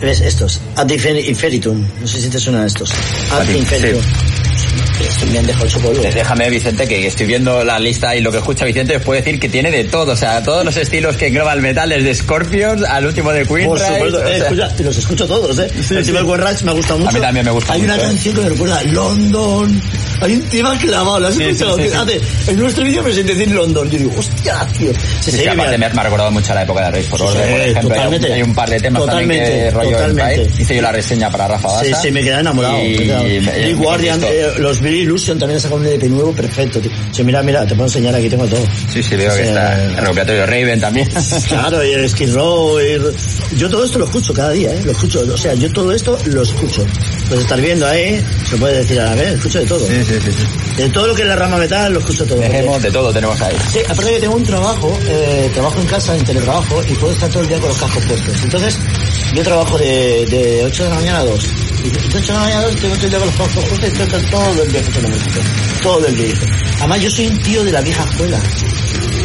¿Ves? 0.00 0.20
Estos, 0.20 0.60
Ad 0.76 0.88
Inferitum, 0.90 1.84
no 2.00 2.06
sé 2.06 2.20
si 2.20 2.28
te 2.28 2.38
suenan 2.38 2.66
estos. 2.66 2.92
Ad 3.32 3.48
Inferitum. 3.48 4.02
Hecho 5.64 5.80
polvo. 5.80 6.02
Déjame, 6.02 6.50
Vicente, 6.50 6.86
que 6.86 7.06
estoy 7.06 7.26
viendo 7.26 7.62
la 7.62 7.78
lista 7.78 8.14
y 8.16 8.20
lo 8.20 8.32
que 8.32 8.38
escucha 8.38 8.64
Vicente 8.64 8.96
os 8.96 9.02
puedo 9.02 9.20
decir 9.20 9.38
que 9.38 9.48
tiene 9.48 9.70
de 9.70 9.84
todo. 9.84 10.12
O 10.12 10.16
sea, 10.16 10.42
todos 10.42 10.64
los 10.64 10.76
estilos 10.76 11.16
que 11.16 11.28
engloba 11.28 11.52
el 11.52 11.60
metal, 11.60 11.88
desde 11.88 12.14
Scorpions 12.14 12.82
al 12.82 13.06
último 13.06 13.32
de 13.32 13.46
Queen. 13.46 13.68
Por 13.68 13.78
supuesto, 13.78 14.26
eh, 14.26 14.38
escucha, 14.38 14.74
los 14.78 14.98
escucho 14.98 15.26
todos, 15.26 15.58
¿eh? 15.58 15.70
Sí, 15.82 15.94
el 15.94 16.04
sí. 16.04 16.12
me 16.12 16.22
gusta 16.22 16.96
mucho. 16.96 17.08
A 17.08 17.12
mí 17.12 17.20
también 17.20 17.46
me 17.46 17.52
gusta 17.52 17.72
Hay 17.72 17.82
mucho, 17.82 17.94
una 17.94 18.02
¿eh? 18.02 18.06
canción 18.06 18.34
que 18.34 18.40
me 18.40 18.48
recuerda 18.48 18.82
London. 18.84 19.82
Hay 20.20 20.34
un 20.34 20.42
tema 20.42 20.76
clavado, 20.78 21.20
¿lo 21.20 21.28
has 21.28 21.34
Sí, 21.34 21.42
escuchado? 21.44 21.76
sí, 21.76 21.84
sí, 21.84 22.20
sí. 22.44 22.50
En 22.50 22.56
nuestro 22.58 22.84
vídeo 22.84 23.02
me 23.02 23.12
senté 23.12 23.34
decir 23.34 23.54
London. 23.54 23.88
Yo 23.90 23.98
digo, 23.98 24.12
hostia, 24.18 24.66
tío. 24.76 24.92
Se 25.20 25.30
Sí, 25.32 25.46
aparte 25.46 25.78
me, 25.78 25.86
ha 25.86 26.02
recordado 26.02 26.30
mucho 26.30 26.52
a 26.52 26.54
la 26.56 26.62
época 26.62 26.84
de 26.86 26.90
Race 26.90 27.04
for 27.08 27.18
Sí, 27.20 27.24
Order, 27.26 27.48
por 27.50 27.58
sí, 27.58 27.70
ejemplo. 27.70 27.78
Hay 27.78 27.84
un, 27.84 27.88
totalmente. 27.88 28.32
hay 28.34 28.42
un 28.42 28.54
par 28.54 28.70
de 28.70 28.80
temas 28.80 29.06
también 29.06 29.28
que 29.28 29.36
Totalmente, 29.38 29.70
rollo 29.70 29.90
totalmente. 29.90 30.50
Hice 30.62 30.76
yo 30.76 30.82
la 30.82 30.92
reseña 30.92 31.30
para 31.30 31.48
Rafa 31.48 31.68
Sí, 31.84 31.90
Basa. 31.90 32.02
sí, 32.02 32.10
me 32.10 32.22
quedé 32.22 32.40
enamorado. 32.40 32.78
Y, 32.84 32.98
me- 33.40 33.40
me 33.40 33.74
Guardian, 33.74 34.20
eh, 34.24 34.46
los 34.58 34.80
Billy 34.80 35.00
Illusion 35.00 35.38
también 35.38 35.60
sacado 35.60 35.80
un 35.80 35.86
LP 35.86 36.08
nuevo, 36.08 36.32
perfecto, 36.32 36.80
tío. 36.80 36.90
Sí, 37.12 37.22
mira, 37.22 37.42
mira, 37.42 37.62
te 37.66 37.74
puedo 37.74 37.86
enseñar, 37.86 38.14
aquí 38.14 38.28
tengo 38.28 38.46
todo. 38.46 38.64
Sí, 38.92 39.02
sí, 39.02 39.16
veo 39.16 39.30
que 39.30 39.42
Sí, 39.42 39.48
está 39.48 39.78
eh, 39.78 39.84
el 39.90 39.96
recopilatorio 39.96 40.46
Raven 40.46 40.80
también. 40.80 41.08
Claro, 41.48 41.84
y 41.84 41.92
el 41.92 42.08
Skid 42.10 42.32
Row, 42.34 42.80
y- 42.80 43.56
yo 43.56 43.68
todo 43.70 43.84
esto 43.84 43.98
lo 43.98 44.04
escucho 44.06 44.32
cada 44.34 44.50
día, 44.50 44.70
¿eh? 44.72 44.80
Lo 44.84 44.92
escucho, 44.92 45.20
o 45.32 45.36
sea, 45.36 45.54
yo 45.54 45.70
todo 45.72 45.92
esto 45.92 46.18
lo 46.26 46.42
escucho. 46.42 46.84
Pues 47.28 47.40
estar 47.40 47.60
viendo 47.60 47.86
ahí, 47.86 48.22
se 48.48 48.56
puede 48.56 48.78
decir 48.78 49.00
a 49.00 49.04
la 49.06 49.14
vez, 49.14 49.34
escucho 49.34 49.60
de 49.60 49.66
todo. 49.66 49.80
Sí, 49.86 50.04
sí, 50.08 50.20
sí. 50.24 50.32
sí. 50.32 50.82
De 50.82 50.88
todo 50.90 51.06
lo 51.08 51.14
que 51.14 51.22
es 51.22 51.28
la 51.28 51.36
rama 51.36 51.56
metal 51.56 51.92
lo 51.92 51.98
escucho 52.00 52.24
todo. 52.26 52.38
Dejemos 52.40 52.82
de 52.82 52.90
todo, 52.90 53.12
tenemos 53.12 53.40
ahí. 53.40 53.56
Sí, 53.72 53.80
aparte 53.88 54.10
que 54.12 54.20
tengo 54.20 54.34
un 54.36 54.44
trabajo, 54.44 54.98
eh, 55.06 55.50
trabajo 55.52 55.80
en 55.80 55.86
casa, 55.86 56.16
en 56.16 56.24
teletrabajo, 56.24 56.82
y 56.88 56.94
puedo 56.94 57.12
estar 57.12 57.28
todo 57.30 57.42
el 57.42 57.48
día 57.48 57.58
con 57.58 57.68
los 57.68 57.78
cascos 57.78 58.04
puestos. 58.06 58.34
Entonces, 58.44 58.78
yo 59.34 59.42
trabajo 59.42 59.78
de, 59.78 60.26
de 60.26 60.64
8 60.64 60.84
de 60.84 60.88
la 60.90 60.94
mañana 60.96 61.18
a 61.20 61.24
2. 61.24 61.44
Y 61.84 61.90
de 61.90 61.98
8 62.08 62.18
de 62.18 62.32
la 62.32 62.38
mañana 62.40 62.60
a 62.60 62.64
2 62.66 62.76
tengo 62.76 62.94
todo 62.96 63.04
el 63.04 63.10
día 63.10 63.18
con 63.18 63.28
los 63.28 63.36
cascos 63.36 63.64
puestos 63.64 63.82
y 63.82 64.02
estoy 64.02 64.30
todo- 64.30 64.62
el 64.62 64.70
día 64.72 64.80
escuchando 64.80 65.08
música. 65.08 65.40
Todo 65.82 66.06
el 66.06 66.16
día. 66.16 66.34
Además, 66.78 67.00
yo 67.02 67.10
soy 67.10 67.26
un 67.26 67.38
tío 67.42 67.64
de 67.64 67.72
la 67.72 67.80
vieja 67.80 68.04
escuela. 68.04 68.40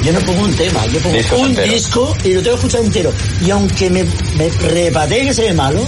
Yo 0.03 0.11
no 0.11 0.19
pongo 0.19 0.41
un 0.41 0.53
tema, 0.55 0.85
yo 0.87 0.99
pongo 0.99 1.15
Discos 1.15 1.39
un 1.39 1.47
enteros. 1.49 1.73
disco 1.75 2.17
y 2.25 2.33
lo 2.33 2.41
tengo 2.43 2.55
que 2.57 2.59
escuchar 2.65 2.81
entero. 2.85 3.13
Y 3.45 3.49
aunque 3.51 3.89
me, 3.89 4.03
me 4.37 4.49
repatee 4.49 5.25
que 5.27 5.33
se 5.33 5.41
ve 5.43 5.53
malo, 5.53 5.85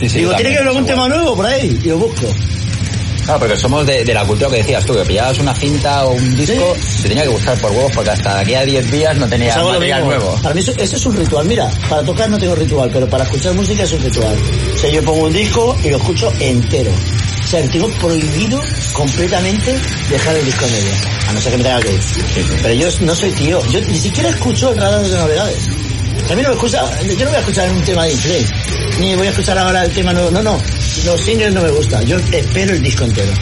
Sí, 0.00 0.08
sí, 0.08 0.18
digo, 0.18 0.34
tiene 0.34 0.50
que 0.50 0.56
haber 0.56 0.68
algún 0.68 0.86
tema 0.86 1.06
nuevo 1.08 1.36
por 1.36 1.46
ahí, 1.46 1.78
y 1.84 1.88
lo 1.88 1.98
busco. 1.98 2.26
Claro, 3.24 3.38
porque 3.40 3.56
somos 3.56 3.86
de, 3.86 4.04
de 4.04 4.14
la 4.14 4.24
cultura 4.24 4.50
que 4.50 4.56
decías 4.58 4.84
tú, 4.84 4.94
que 4.94 5.04
pillabas 5.04 5.38
una 5.38 5.54
cinta 5.54 6.04
o 6.04 6.12
un 6.12 6.36
disco, 6.36 6.76
te 7.02 7.08
tenía 7.08 7.22
que 7.22 7.28
gustar 7.28 7.60
por 7.60 7.70
huevos, 7.70 7.92
porque 7.94 8.10
hasta 8.10 8.36
de 8.36 8.40
aquí 8.42 8.54
a 8.54 8.64
10 8.64 8.90
días 8.90 9.16
no 9.16 9.28
tenía 9.28 9.54
Pues 9.54 9.66
material 9.74 10.04
nuevo. 10.04 10.38
Para 10.42 10.54
mí 10.54 10.60
eso, 10.60 10.72
eso 10.76 10.96
es 10.96 11.06
un 11.06 11.16
ritual. 11.16 11.46
Mira, 11.46 11.70
para 11.88 12.02
tocar 12.02 12.28
no 12.28 12.38
tengo 12.38 12.54
ritual, 12.54 12.90
pero 12.92 13.08
para 13.08 13.24
escuchar 13.24 13.54
música 13.54 13.84
es 13.84 13.92
un 13.92 14.02
ritual. 14.02 14.36
O 14.74 14.78
sea, 14.78 14.90
yo 14.90 15.02
pongo 15.04 15.26
un 15.26 15.32
disco 15.32 15.76
y 15.84 15.90
lo 15.90 15.96
escucho 15.98 16.32
entero. 16.40 16.90
O 17.44 17.46
sea, 17.46 17.62
tengo 17.70 17.88
prohibido 18.00 18.60
completamente 18.92 19.78
dejar 20.10 20.36
el 20.36 20.44
disco 20.44 20.64
en 20.64 20.72
medio. 20.72 20.92
A 21.28 21.32
no 21.32 21.40
ser 21.40 21.52
que 21.52 21.58
me 21.58 21.64
tenga 21.64 21.80
que 21.80 21.92
ir. 21.92 22.00
Pero 22.62 22.74
yo 22.74 22.88
no 23.02 23.14
soy 23.14 23.30
tío. 23.32 23.60
Yo 23.70 23.80
ni 23.80 23.98
siquiera 23.98 24.30
escucho 24.30 24.70
el 24.70 24.78
radar 24.78 25.02
de 25.02 25.16
novedades. 25.16 25.68
A 26.30 26.34
mí 26.34 26.42
no 26.42 26.48
me 26.48 26.54
escucha, 26.54 26.82
yo 27.02 27.24
no 27.24 27.30
voy 27.30 27.36
a 27.36 27.40
escuchar 27.40 27.70
un 27.70 27.82
tema 27.82 28.04
de 28.04 28.14
play, 28.16 28.46
ni 29.00 29.14
voy 29.16 29.26
a 29.26 29.30
escuchar 29.30 29.58
ahora 29.58 29.84
el 29.84 29.92
tema 29.92 30.12
nuevo, 30.12 30.30
no, 30.30 30.42
no, 30.42 30.58
los 31.04 31.20
singles 31.20 31.52
no 31.52 31.62
me 31.62 31.70
gustan, 31.70 32.04
yo 32.06 32.18
espero 32.32 32.72
el 32.74 32.82
disco 32.82 33.04
entero, 33.04 33.32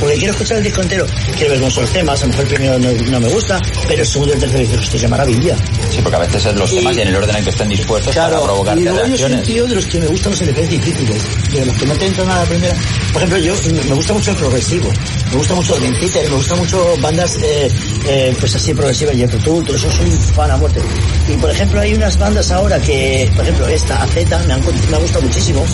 porque 0.00 0.16
quiero 0.16 0.32
escuchar 0.32 0.58
el 0.58 0.64
disco 0.64 0.82
entero, 0.82 1.06
quiero 1.36 1.58
ver 1.60 1.70
son 1.70 1.82
los 1.84 1.92
temas, 1.92 2.20
a 2.22 2.26
lo 2.26 2.30
mejor 2.30 2.44
el 2.46 2.54
primero 2.54 2.78
no, 2.78 2.92
no 3.10 3.20
me 3.20 3.28
gusta, 3.28 3.60
pero 3.88 4.02
el 4.02 4.06
segundo 4.08 4.32
y 4.32 4.34
el 4.34 4.40
tercero 4.40 4.60
dices, 4.60 4.80
esto 4.82 4.96
es 4.96 5.08
maravilla. 5.10 5.56
Sí, 5.90 5.98
porque 6.02 6.16
a 6.16 6.20
veces 6.20 6.46
es 6.46 6.54
los 6.56 6.72
Y- 6.72 6.76
temas 6.76 6.96
y 6.96 7.00
en 7.00 7.08
el 7.08 7.16
orden 7.16 7.36
en 7.36 7.44
que 7.44 7.50
estén 7.50 7.68
dispuestos 7.68 8.14
para 8.14 8.40
provocarte 8.42 8.80
y 8.80 8.84
luego 8.84 8.98
yo 8.98 9.04
soy 9.04 9.12
un 9.12 9.18
reacciones. 9.18 9.46
tío 9.46 9.66
de 9.66 9.74
los 9.76 9.86
que 9.86 10.00
me 10.00 10.06
gustan 10.08 10.32
los 10.32 10.40
LPs 10.42 10.68
difíciles, 10.70 11.22
de 11.52 11.66
los 11.66 11.76
que 11.76 11.86
no 11.86 11.94
te 11.94 12.06
entran 12.06 12.30
a 12.30 12.36
la 12.36 12.44
primera. 12.44 12.74
Por 13.12 13.22
ejemplo, 13.22 13.38
yo 13.38 13.54
me 13.88 13.94
gusta 13.94 14.12
mucho 14.12 14.30
el 14.32 14.36
progresivo, 14.36 14.88
me 15.30 15.36
gusta 15.36 15.54
mucho 15.54 15.74
Dream 15.76 15.94
Theater, 16.00 16.28
me 16.30 16.36
gusta 16.36 16.54
mucho 16.56 16.96
bandas 17.00 17.36
eh, 17.42 17.68
eh, 18.08 18.36
pues 18.38 18.54
así 18.54 18.74
progresivas, 18.74 19.16
Jethro 19.16 19.38
Tull, 19.38 19.64
todo 19.64 19.76
eso 19.76 19.90
soy 19.90 20.06
un 20.10 20.18
fan 20.20 20.50
a 20.50 20.56
muerte. 20.56 20.80
Y 21.28 21.36
por 21.36 21.50
ejemplo 21.50 21.80
hay 21.80 21.94
unas 21.94 22.18
bandas 22.18 22.50
ahora 22.50 22.78
que, 22.80 23.30
por 23.34 23.44
ejemplo 23.44 23.68
esta, 23.68 24.02
AZ, 24.02 24.14
me, 24.14 24.52
han, 24.54 24.60
me 24.90 24.96
ha 24.96 24.98
gustado 25.00 25.22
muchísimo, 25.22 25.64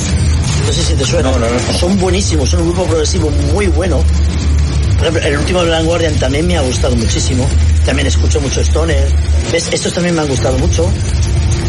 no 0.67 0.73
sé 0.73 0.83
si 0.83 0.95
te 0.95 1.05
suena, 1.05 1.31
No, 1.31 1.39
no, 1.39 1.47
no. 1.49 1.79
son 1.79 1.99
buenísimos, 1.99 2.51
son 2.51 2.63
un 2.63 2.69
grupo 2.73 2.85
progresivo 2.87 3.31
muy 3.53 3.67
bueno. 3.69 4.03
Por 4.99 5.09
ejemplo, 5.09 5.29
el 5.29 5.37
último 5.39 5.63
Blind 5.63 5.85
Guardian 5.85 6.15
también 6.15 6.47
me 6.47 6.57
ha 6.57 6.61
gustado 6.63 6.95
muchísimo. 6.95 7.47
También 7.85 8.07
escucho 8.07 8.41
mucho 8.41 8.61
Stoner. 8.61 9.05
¿Ves? 9.51 9.69
Estos 9.73 9.93
también 9.93 10.15
me 10.15 10.23
han 10.23 10.29
gustado 10.29 10.57
mucho. 10.59 10.89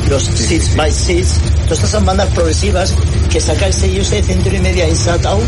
Los 0.09 0.23
Seeds 0.23 0.75
by 0.75 0.91
Seeds. 0.91 1.39
Todas 1.63 1.79
estas 1.79 1.89
son 1.89 2.05
bandas 2.05 2.27
progresivas 2.29 2.93
que 3.31 3.39
saca 3.41 3.65
el 3.67 3.73
sello 3.73 4.03
de 4.07 4.21
Century 4.21 4.59
Media 4.59 4.87
Inside 4.87 5.25
Out. 5.27 5.43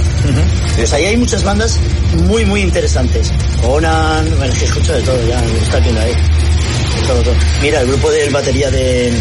Pues 0.76 0.94
ahí 0.94 1.06
hay 1.06 1.18
muchas 1.18 1.44
bandas 1.44 1.78
muy, 2.26 2.44
muy 2.46 2.62
interesantes. 2.62 3.32
Conan, 3.62 4.26
bueno, 4.38 4.52
es 4.52 4.60
que 4.60 4.66
escucho 4.66 4.94
de 4.94 5.02
todo 5.04 5.28
ya, 5.28 5.40
me 5.42 5.60
está 5.60 5.80
viendo 5.80 6.02
ahí. 6.02 6.14
De 6.14 7.08
todo, 7.08 7.22
todo. 7.22 7.36
Mira, 7.62 7.82
el 7.82 7.88
grupo 7.88 8.10
del 8.10 8.32
batería 8.32 8.72
de, 8.72 9.14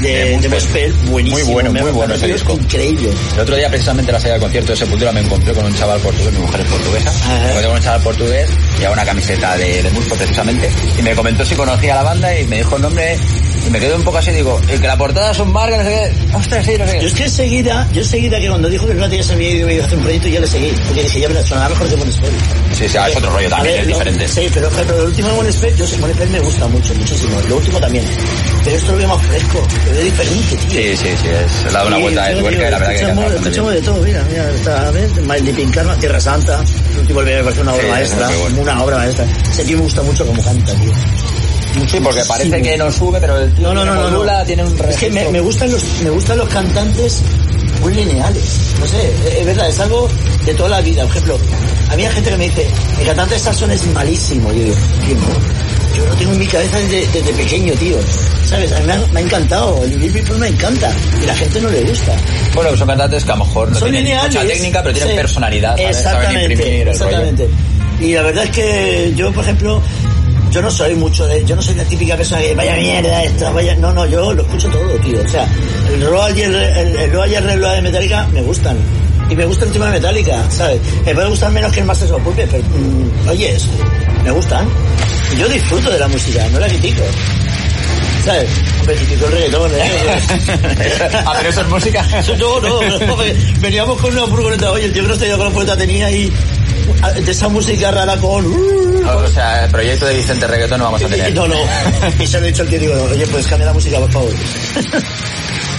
de, 0.00 0.38
De 0.40 0.92
buenísimo. 1.10 1.44
Muy 1.44 1.52
bueno, 1.52 1.72
me 1.72 1.82
muy 1.82 1.90
bueno 1.90 2.14
ese 2.14 2.26
parecido 2.26 2.52
disco. 2.52 2.52
Increíble. 2.54 3.10
El 3.34 3.40
otro 3.40 3.56
día, 3.56 3.68
precisamente, 3.68 4.10
en 4.10 4.14
la 4.14 4.20
salida 4.20 4.34
del 4.34 4.42
concierto 4.42 4.72
de 4.72 4.76
Sepultura, 4.76 5.12
me 5.12 5.20
encontré 5.20 5.52
con 5.52 5.64
un 5.64 5.74
chaval 5.74 6.00
portugués, 6.00 6.32
mi 6.32 6.38
mujer 6.40 6.60
es 6.60 6.66
portuguesa, 6.66 7.12
me 7.28 7.34
encontré 7.48 7.66
con 7.66 7.76
un 7.76 7.82
chaval 7.82 8.02
portugués, 8.02 8.50
llevaba 8.78 8.94
una 8.94 9.04
camiseta 9.04 9.56
de, 9.56 9.82
de 9.82 9.90
precisamente, 9.90 10.70
y 10.98 11.02
me 11.02 11.14
comentó 11.14 11.44
si 11.44 11.54
conocía 11.54 11.94
la 11.94 12.02
banda 12.02 12.38
y 12.38 12.46
me 12.46 12.58
dijo 12.58 12.76
el 12.76 12.82
nombre, 12.82 13.18
y 13.66 13.70
me 13.70 13.78
quedé 13.80 13.94
un 13.94 14.02
poco 14.02 14.18
así, 14.18 14.30
digo, 14.32 14.60
el 14.68 14.80
que 14.80 14.86
la 14.86 14.96
portada 14.96 15.30
es 15.32 15.38
un 15.38 15.52
bar, 15.52 15.70
que 15.70 15.76
no 15.78 15.84
sé 15.84 15.90
qué, 15.90 16.36
ostras, 16.36 16.64
sí, 16.66 16.72
no 16.78 16.86
sé 16.86 16.94
Yo 16.94 17.00
qué. 17.00 17.06
es 17.06 17.14
que 17.14 17.24
enseguida, 17.24 17.88
yo 17.92 18.00
enseguida 18.00 18.38
que 18.40 18.48
cuando 18.48 18.68
dijo 18.68 18.86
que 18.86 18.92
el 18.92 19.10
ya 19.10 19.22
se 19.22 19.32
había 19.34 19.50
ido 19.50 19.82
a 19.82 19.86
hacer 19.86 19.98
un 19.98 20.04
proyecto, 20.04 20.28
yo 20.28 20.40
le 20.40 20.46
seguí. 20.46 20.72
Porque 20.86 21.02
dije, 21.02 21.20
ya 21.20 21.28
verás, 21.28 21.46
sonaba 21.46 21.68
mejor 21.70 21.88
que 21.88 21.96
Monespel. 21.96 22.30
Sí, 22.72 22.88
sí, 22.88 22.96
es 23.08 23.16
otro 23.16 23.30
rollo 23.30 23.48
también, 23.50 23.74
ver, 23.74 23.80
es 23.82 23.86
lo- 23.88 23.92
diferente. 23.98 24.28
Sí, 24.28 24.48
pero 24.54 24.68
ejemplo, 24.68 24.96
el 24.98 25.06
último 25.06 25.28
de 25.28 25.34
Monespel, 25.34 25.76
yo 25.76 25.86
sé, 25.86 25.98
Monespel 25.98 26.30
me 26.30 26.40
gusta 26.40 26.66
mucho, 26.68 26.94
muchísimo. 26.94 27.40
Lo 27.48 27.56
último 27.56 27.80
también. 27.80 28.04
Pero 28.64 28.76
esto 28.76 28.92
lo 28.92 28.98
veo 28.98 29.08
más 29.08 29.26
fresco, 29.26 29.66
lo 29.86 29.92
veo 29.92 30.04
diferente, 30.04 30.56
tío. 30.56 30.70
Sí, 30.70 30.96
sí, 30.96 31.08
sí, 31.22 31.28
es, 31.28 31.64
le 31.64 31.72
dado 31.72 31.86
una 31.88 31.96
Sí, 31.96 32.02
vuelta 32.02 32.24
de 32.26 32.34
yo 32.34 32.40
tuerca 32.40 32.58
y 32.58 32.70
la 32.70 32.78
verdad 32.78 32.88
que 32.88 32.94
escuchamos, 32.96 33.24
bastante 33.24 33.48
escuchamos 33.48 33.74
de 33.74 33.80
todo, 33.82 34.02
mira, 34.02 34.24
mira, 34.30 34.50
está, 34.50 34.88
a 34.88 34.90
ver, 34.90 35.10
Living 35.42 35.70
Karma, 35.70 35.96
Tierra 35.96 36.20
Santa, 36.20 36.64
el 36.92 36.98
último 36.98 37.22
me 37.38 37.44
parece 37.44 37.60
una 37.62 37.72
obra 37.72 37.82
Sí, 37.84 37.90
maestra, 37.90 38.28
bueno. 38.40 38.60
una 38.62 38.82
obra 38.84 38.96
maestra. 38.98 39.26
Ese 39.50 39.64
tío 39.64 39.76
me 39.78 39.82
gusta 39.84 40.02
mucho 40.02 40.26
como 40.26 40.42
canta, 40.42 40.72
tío. 40.74 40.92
Sí, 41.90 41.98
porque 42.02 42.22
parece 42.26 42.62
que 42.62 42.76
no 42.76 42.90
sube, 42.90 43.20
pero 43.20 43.38
el 43.38 43.52
tío 43.54 43.68
No, 43.68 43.74
no, 43.74 43.84
no, 43.84 43.94
no, 43.94 44.02
no. 44.04 44.10
modula, 44.10 44.44
tiene 44.44 44.64
un 44.64 44.72
Es 44.72 44.96
que 44.96 45.08
me, 45.10 45.20
registro. 45.20 45.30
me 45.32 45.40
gustan 45.40 45.70
los 45.72 45.82
me 46.02 46.10
gustan 46.10 46.38
los 46.38 46.48
cantantes 46.48 47.22
muy 47.80 47.94
lineales. 47.94 48.44
No 48.80 48.86
sé, 48.86 49.38
es- 49.40 49.46
verdad, 49.46 49.68
es 49.68 49.80
algo 49.80 50.08
de 50.44 50.54
toda 50.54 50.68
la 50.68 50.80
vida. 50.80 51.02
Por 51.02 51.10
ejemplo, 51.12 51.38
a 51.90 51.96
mí 51.96 52.04
hay 52.04 52.12
gente 52.12 52.30
que 52.30 52.36
me 52.36 52.44
dice, 52.48 52.66
el 53.00 53.06
cantante 53.06 53.34
de 53.36 53.74
es 53.74 53.86
malísimo. 53.88 54.52
Yo 54.52 54.58
digo, 54.64 54.74
tío. 55.06 55.16
Yo 55.96 56.06
lo 56.06 56.14
tengo 56.14 56.32
en 56.32 56.38
mi 56.38 56.46
cabeza 56.46 56.78
desde, 56.78 57.06
desde 57.08 57.32
pequeño, 57.32 57.72
tío. 57.74 57.96
¿Sabes? 58.46 58.72
A 58.72 58.78
mí 58.80 58.86
me 58.86 58.92
ha, 58.92 58.98
me 59.12 59.20
ha 59.20 59.22
encantado. 59.22 59.82
El 59.84 59.92
People 60.12 60.38
me 60.38 60.48
encanta. 60.48 60.90
Y 61.22 61.26
la 61.26 61.34
gente 61.34 61.60
no 61.60 61.68
le 61.68 61.82
gusta. 61.82 62.12
Bueno, 62.54 62.76
son 62.76 62.86
cantantes 62.88 63.24
que 63.24 63.32
a 63.32 63.36
lo 63.36 63.44
mejor 63.44 63.68
no 63.70 63.78
Son 63.78 63.88
tienen 63.90 64.04
lineales. 64.04 64.34
mucha 64.34 64.46
técnica, 64.46 64.82
pero 64.82 64.94
tienen 64.94 65.12
Sí. 65.14 65.16
personalidad, 65.16 65.76
¿sabes? 65.76 65.96
Saben 65.96 66.18
Exactamente, 66.20 66.52
imprimir 66.54 66.82
el 66.82 66.88
exactamente. 66.88 67.42
rollo. 67.44 68.06
Y 68.06 68.14
la 68.14 68.22
verdad 68.22 68.44
es 68.44 68.50
que 68.50 69.12
yo, 69.16 69.32
por 69.32 69.44
ejemplo, 69.44 69.82
yo 70.50 70.62
no 70.62 70.70
soy 70.70 70.94
mucho 70.94 71.26
de, 71.26 71.44
yo 71.44 71.54
no 71.56 71.62
soy 71.62 71.74
la 71.74 71.84
típica 71.84 72.16
persona 72.16 72.40
que 72.42 72.54
vaya 72.54 72.74
mierda 72.76 73.22
esta, 73.22 73.50
vaya, 73.50 73.74
no, 73.76 73.92
no, 73.92 74.06
yo 74.06 74.32
lo 74.32 74.42
escucho 74.42 74.68
todo, 74.68 74.88
tío. 75.04 75.22
O 75.22 75.28
sea, 75.28 75.46
el 75.92 76.06
Royal 76.06 76.36
y 76.38 76.42
el, 76.42 76.54
el, 76.54 76.96
el 76.96 77.12
Royal 77.12 77.44
y 77.44 77.52
el 77.52 77.60
de 77.60 77.82
Metallica 77.82 78.26
me 78.32 78.42
gustan. 78.42 78.76
Y 79.30 79.36
me 79.36 79.44
gusta 79.46 79.64
el 79.64 79.70
tema 79.72 79.86
de 79.86 79.92
Metallica, 79.92 80.50
¿sabes? 80.50 80.80
Me 81.06 81.14
puede 81.14 81.28
gustar 81.28 81.52
menos 81.52 81.72
que 81.72 81.80
el 81.80 81.86
Masters 81.86 82.10
of 82.10 82.22
Puppets, 82.22 82.48
pero, 82.50 82.64
mm, 82.64 83.28
oye, 83.28 83.52
es- 83.54 83.68
me 84.24 84.30
gustan. 84.32 84.66
Y 85.32 85.38
yo 85.38 85.48
disfruto 85.48 85.88
de 85.90 85.98
la 86.00 86.08
música, 86.08 86.44
no 86.50 86.58
la 86.58 86.66
critico. 86.66 87.02
¿Sabes? 88.24 88.50
Hombre, 88.80 88.96
critico 88.96 89.26
el 89.26 89.32
reggaetón, 89.32 89.70
¿eh? 89.72 89.80
ah, 91.26 91.32
pero 91.38 91.48
eso 91.48 91.60
es 91.62 91.68
música. 91.68 92.06
Eso 92.18 92.36
no, 92.38 92.60
no, 92.60 92.98
no, 93.06 93.16
veníamos 93.60 93.98
con 94.00 94.12
una 94.12 94.26
furgoneta, 94.26 94.72
oye, 94.72 94.86
el 94.86 94.92
tío 94.92 95.02
que 95.02 95.08
nos 95.08 95.18
traía 95.18 95.36
con 95.36 95.44
la 95.46 95.50
furgoneta 95.52 95.76
tenía 95.76 96.06
ah, 96.08 96.30
de 97.24 97.30
esa 97.30 97.48
música 97.48 97.90
rara 97.90 98.16
con... 98.16 98.46
O 98.46 99.28
sea, 99.28 99.64
el 99.64 99.70
proyecto 99.70 100.06
de 100.06 100.14
Vicente 100.14 100.46
Reggaetón 100.46 100.78
no 100.78 100.84
vamos 100.84 101.02
a 101.02 101.06
tener. 101.08 101.34
No, 101.34 101.48
no, 101.48 101.56
y 102.18 102.26
se 102.26 102.38
lo 102.40 102.46
he 102.46 102.48
dicho 102.50 102.62
al 102.62 102.68
tío, 102.68 102.78
digo, 102.78 102.94
oye, 103.10 103.26
pues 103.26 103.46
cambia 103.46 103.66
la 103.66 103.72
música, 103.72 103.98
por 103.98 104.10
favor. 104.12 104.30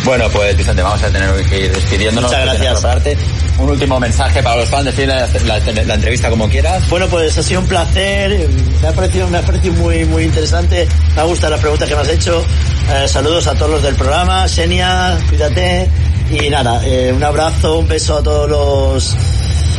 Bueno, 0.04 0.28
pues 0.32 0.58
Vicente, 0.58 0.82
vamos 0.82 1.04
a 1.04 1.12
tener 1.12 1.30
que 1.46 1.60
ir 1.66 1.72
despidiéndonos. 1.72 2.32
Muchas 2.32 2.46
gracias. 2.46 2.82
parte. 2.82 3.16
Un 3.60 3.70
último 3.70 4.00
mensaje 4.00 4.42
para 4.42 4.56
los 4.56 4.68
fans, 4.68 4.86
decir 4.86 5.08
la, 5.08 5.28
la- 5.46 5.84
la 5.84 5.94
entrevista 5.94 6.28
como 6.28 6.50
quieras. 6.50 6.90
Bueno, 6.90 7.06
pues 7.08 7.38
ha 7.38 7.44
sido 7.44 7.60
un 7.62 7.68
placer, 7.68 8.50
me 8.82 8.88
ha 8.88 8.92
parecido, 8.94 9.28
me 9.28 9.38
ha 9.38 9.42
parecido 9.44 9.76
muy, 9.76 10.04
muy 10.06 10.24
interesante, 10.24 10.88
me 11.16 11.22
ha 11.22 11.26
gustado 11.26 11.56
la 11.56 11.62
pregunta 11.62 11.86
que 11.86 11.94
me 11.96 12.02
has 12.02 12.10
hecho. 12.10 12.44
Eh, 12.92 13.08
saludos 13.08 13.46
a 13.46 13.54
todos 13.54 13.70
los 13.70 13.84
del 13.84 13.94
programa, 13.94 14.48
Senia, 14.48 15.20
cuídate. 15.30 15.88
Y 16.32 16.50
nada, 16.50 16.82
eh, 16.84 17.14
un 17.16 17.24
abrazo, 17.24 17.78
un 17.78 17.88
beso 17.88 18.18
a 18.18 18.24
todos 18.24 18.50
los 18.50 19.16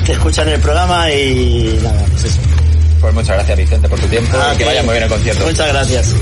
que 0.04 0.12
escuchan 0.12 0.48
el 0.48 0.60
programa 0.60 1.10
y 1.12 1.78
nada, 1.82 2.04
pues 2.10 2.24
eso. 2.24 2.40
Pues 3.00 3.14
muchas 3.14 3.36
gracias 3.36 3.58
Vicente 3.58 3.88
por 3.88 3.98
tu 3.98 4.06
tiempo 4.06 4.30
Ah, 4.40 4.52
y 4.54 4.58
que 4.58 4.64
vaya 4.64 4.82
muy 4.82 4.92
bien 4.92 5.04
el 5.04 5.08
concierto. 5.08 5.44
Muchas 5.44 5.68
gracias. 5.68 6.14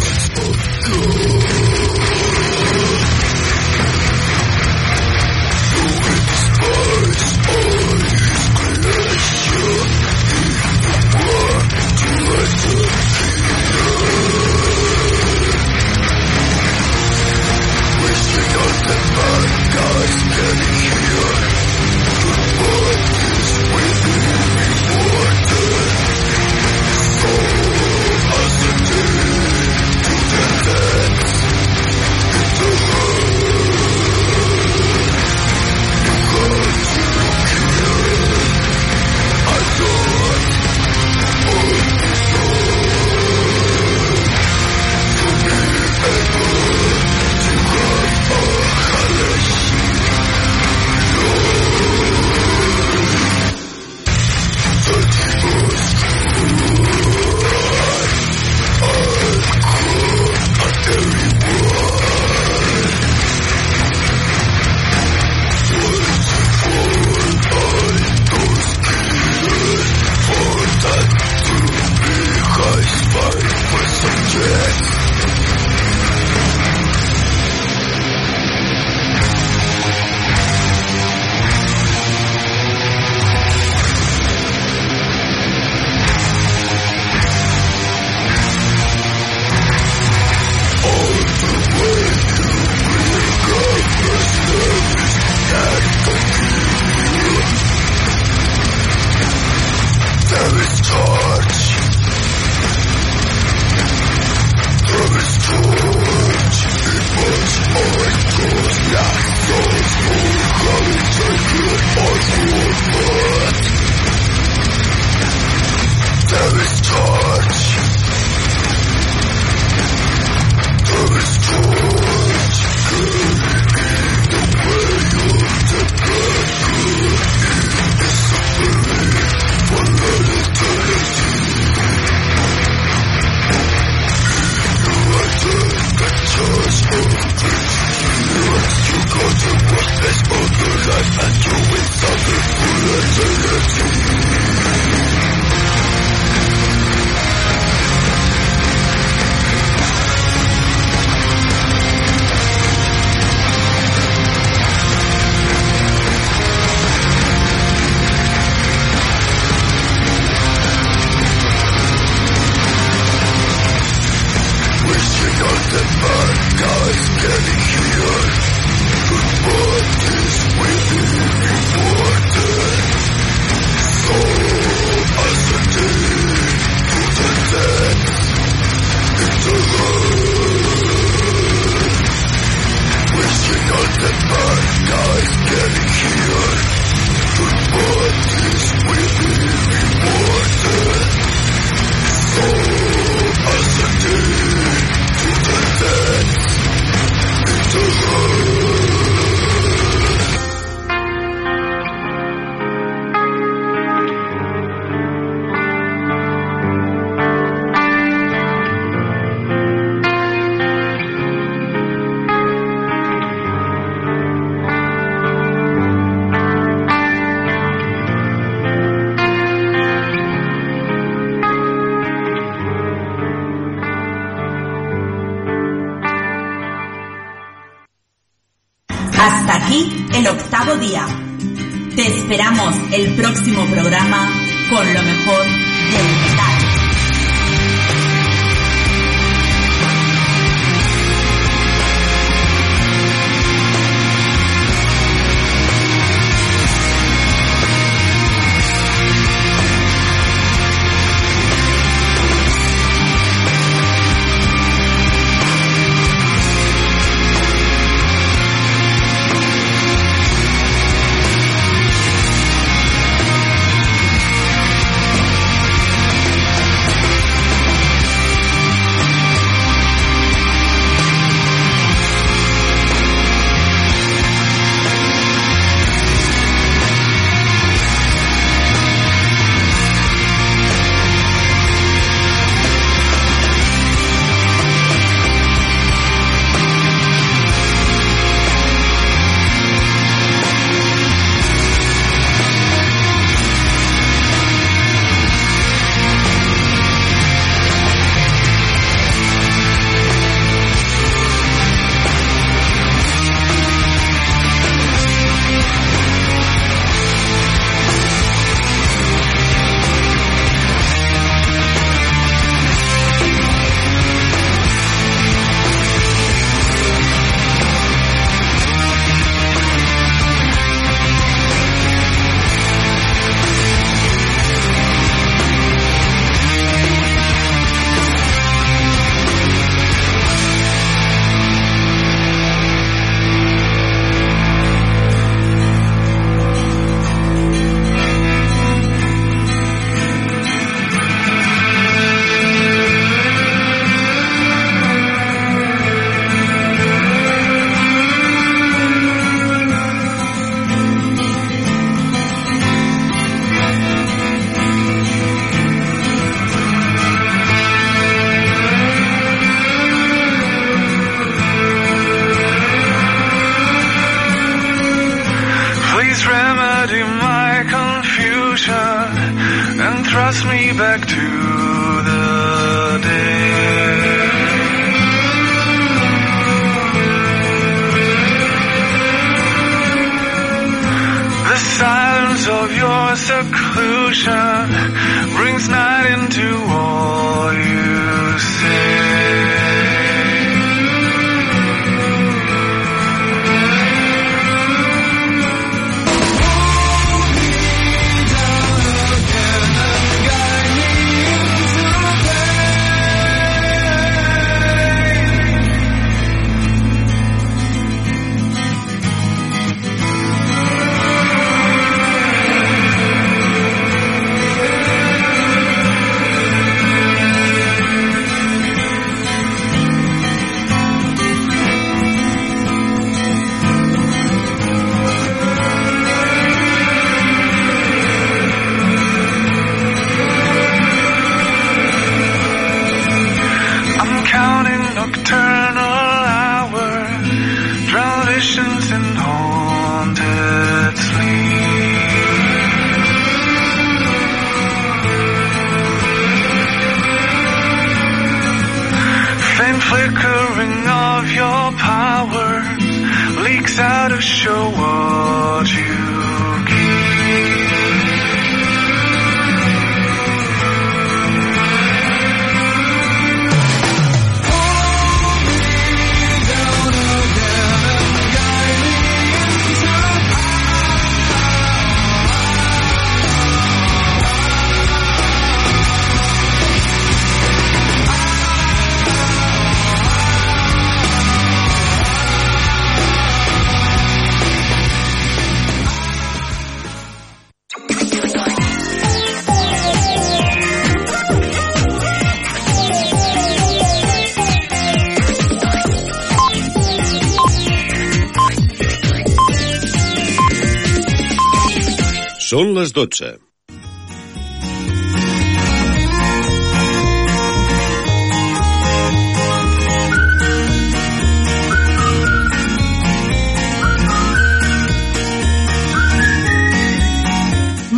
Són 502.61 502.75
les 502.77 502.91
12. 502.93 503.50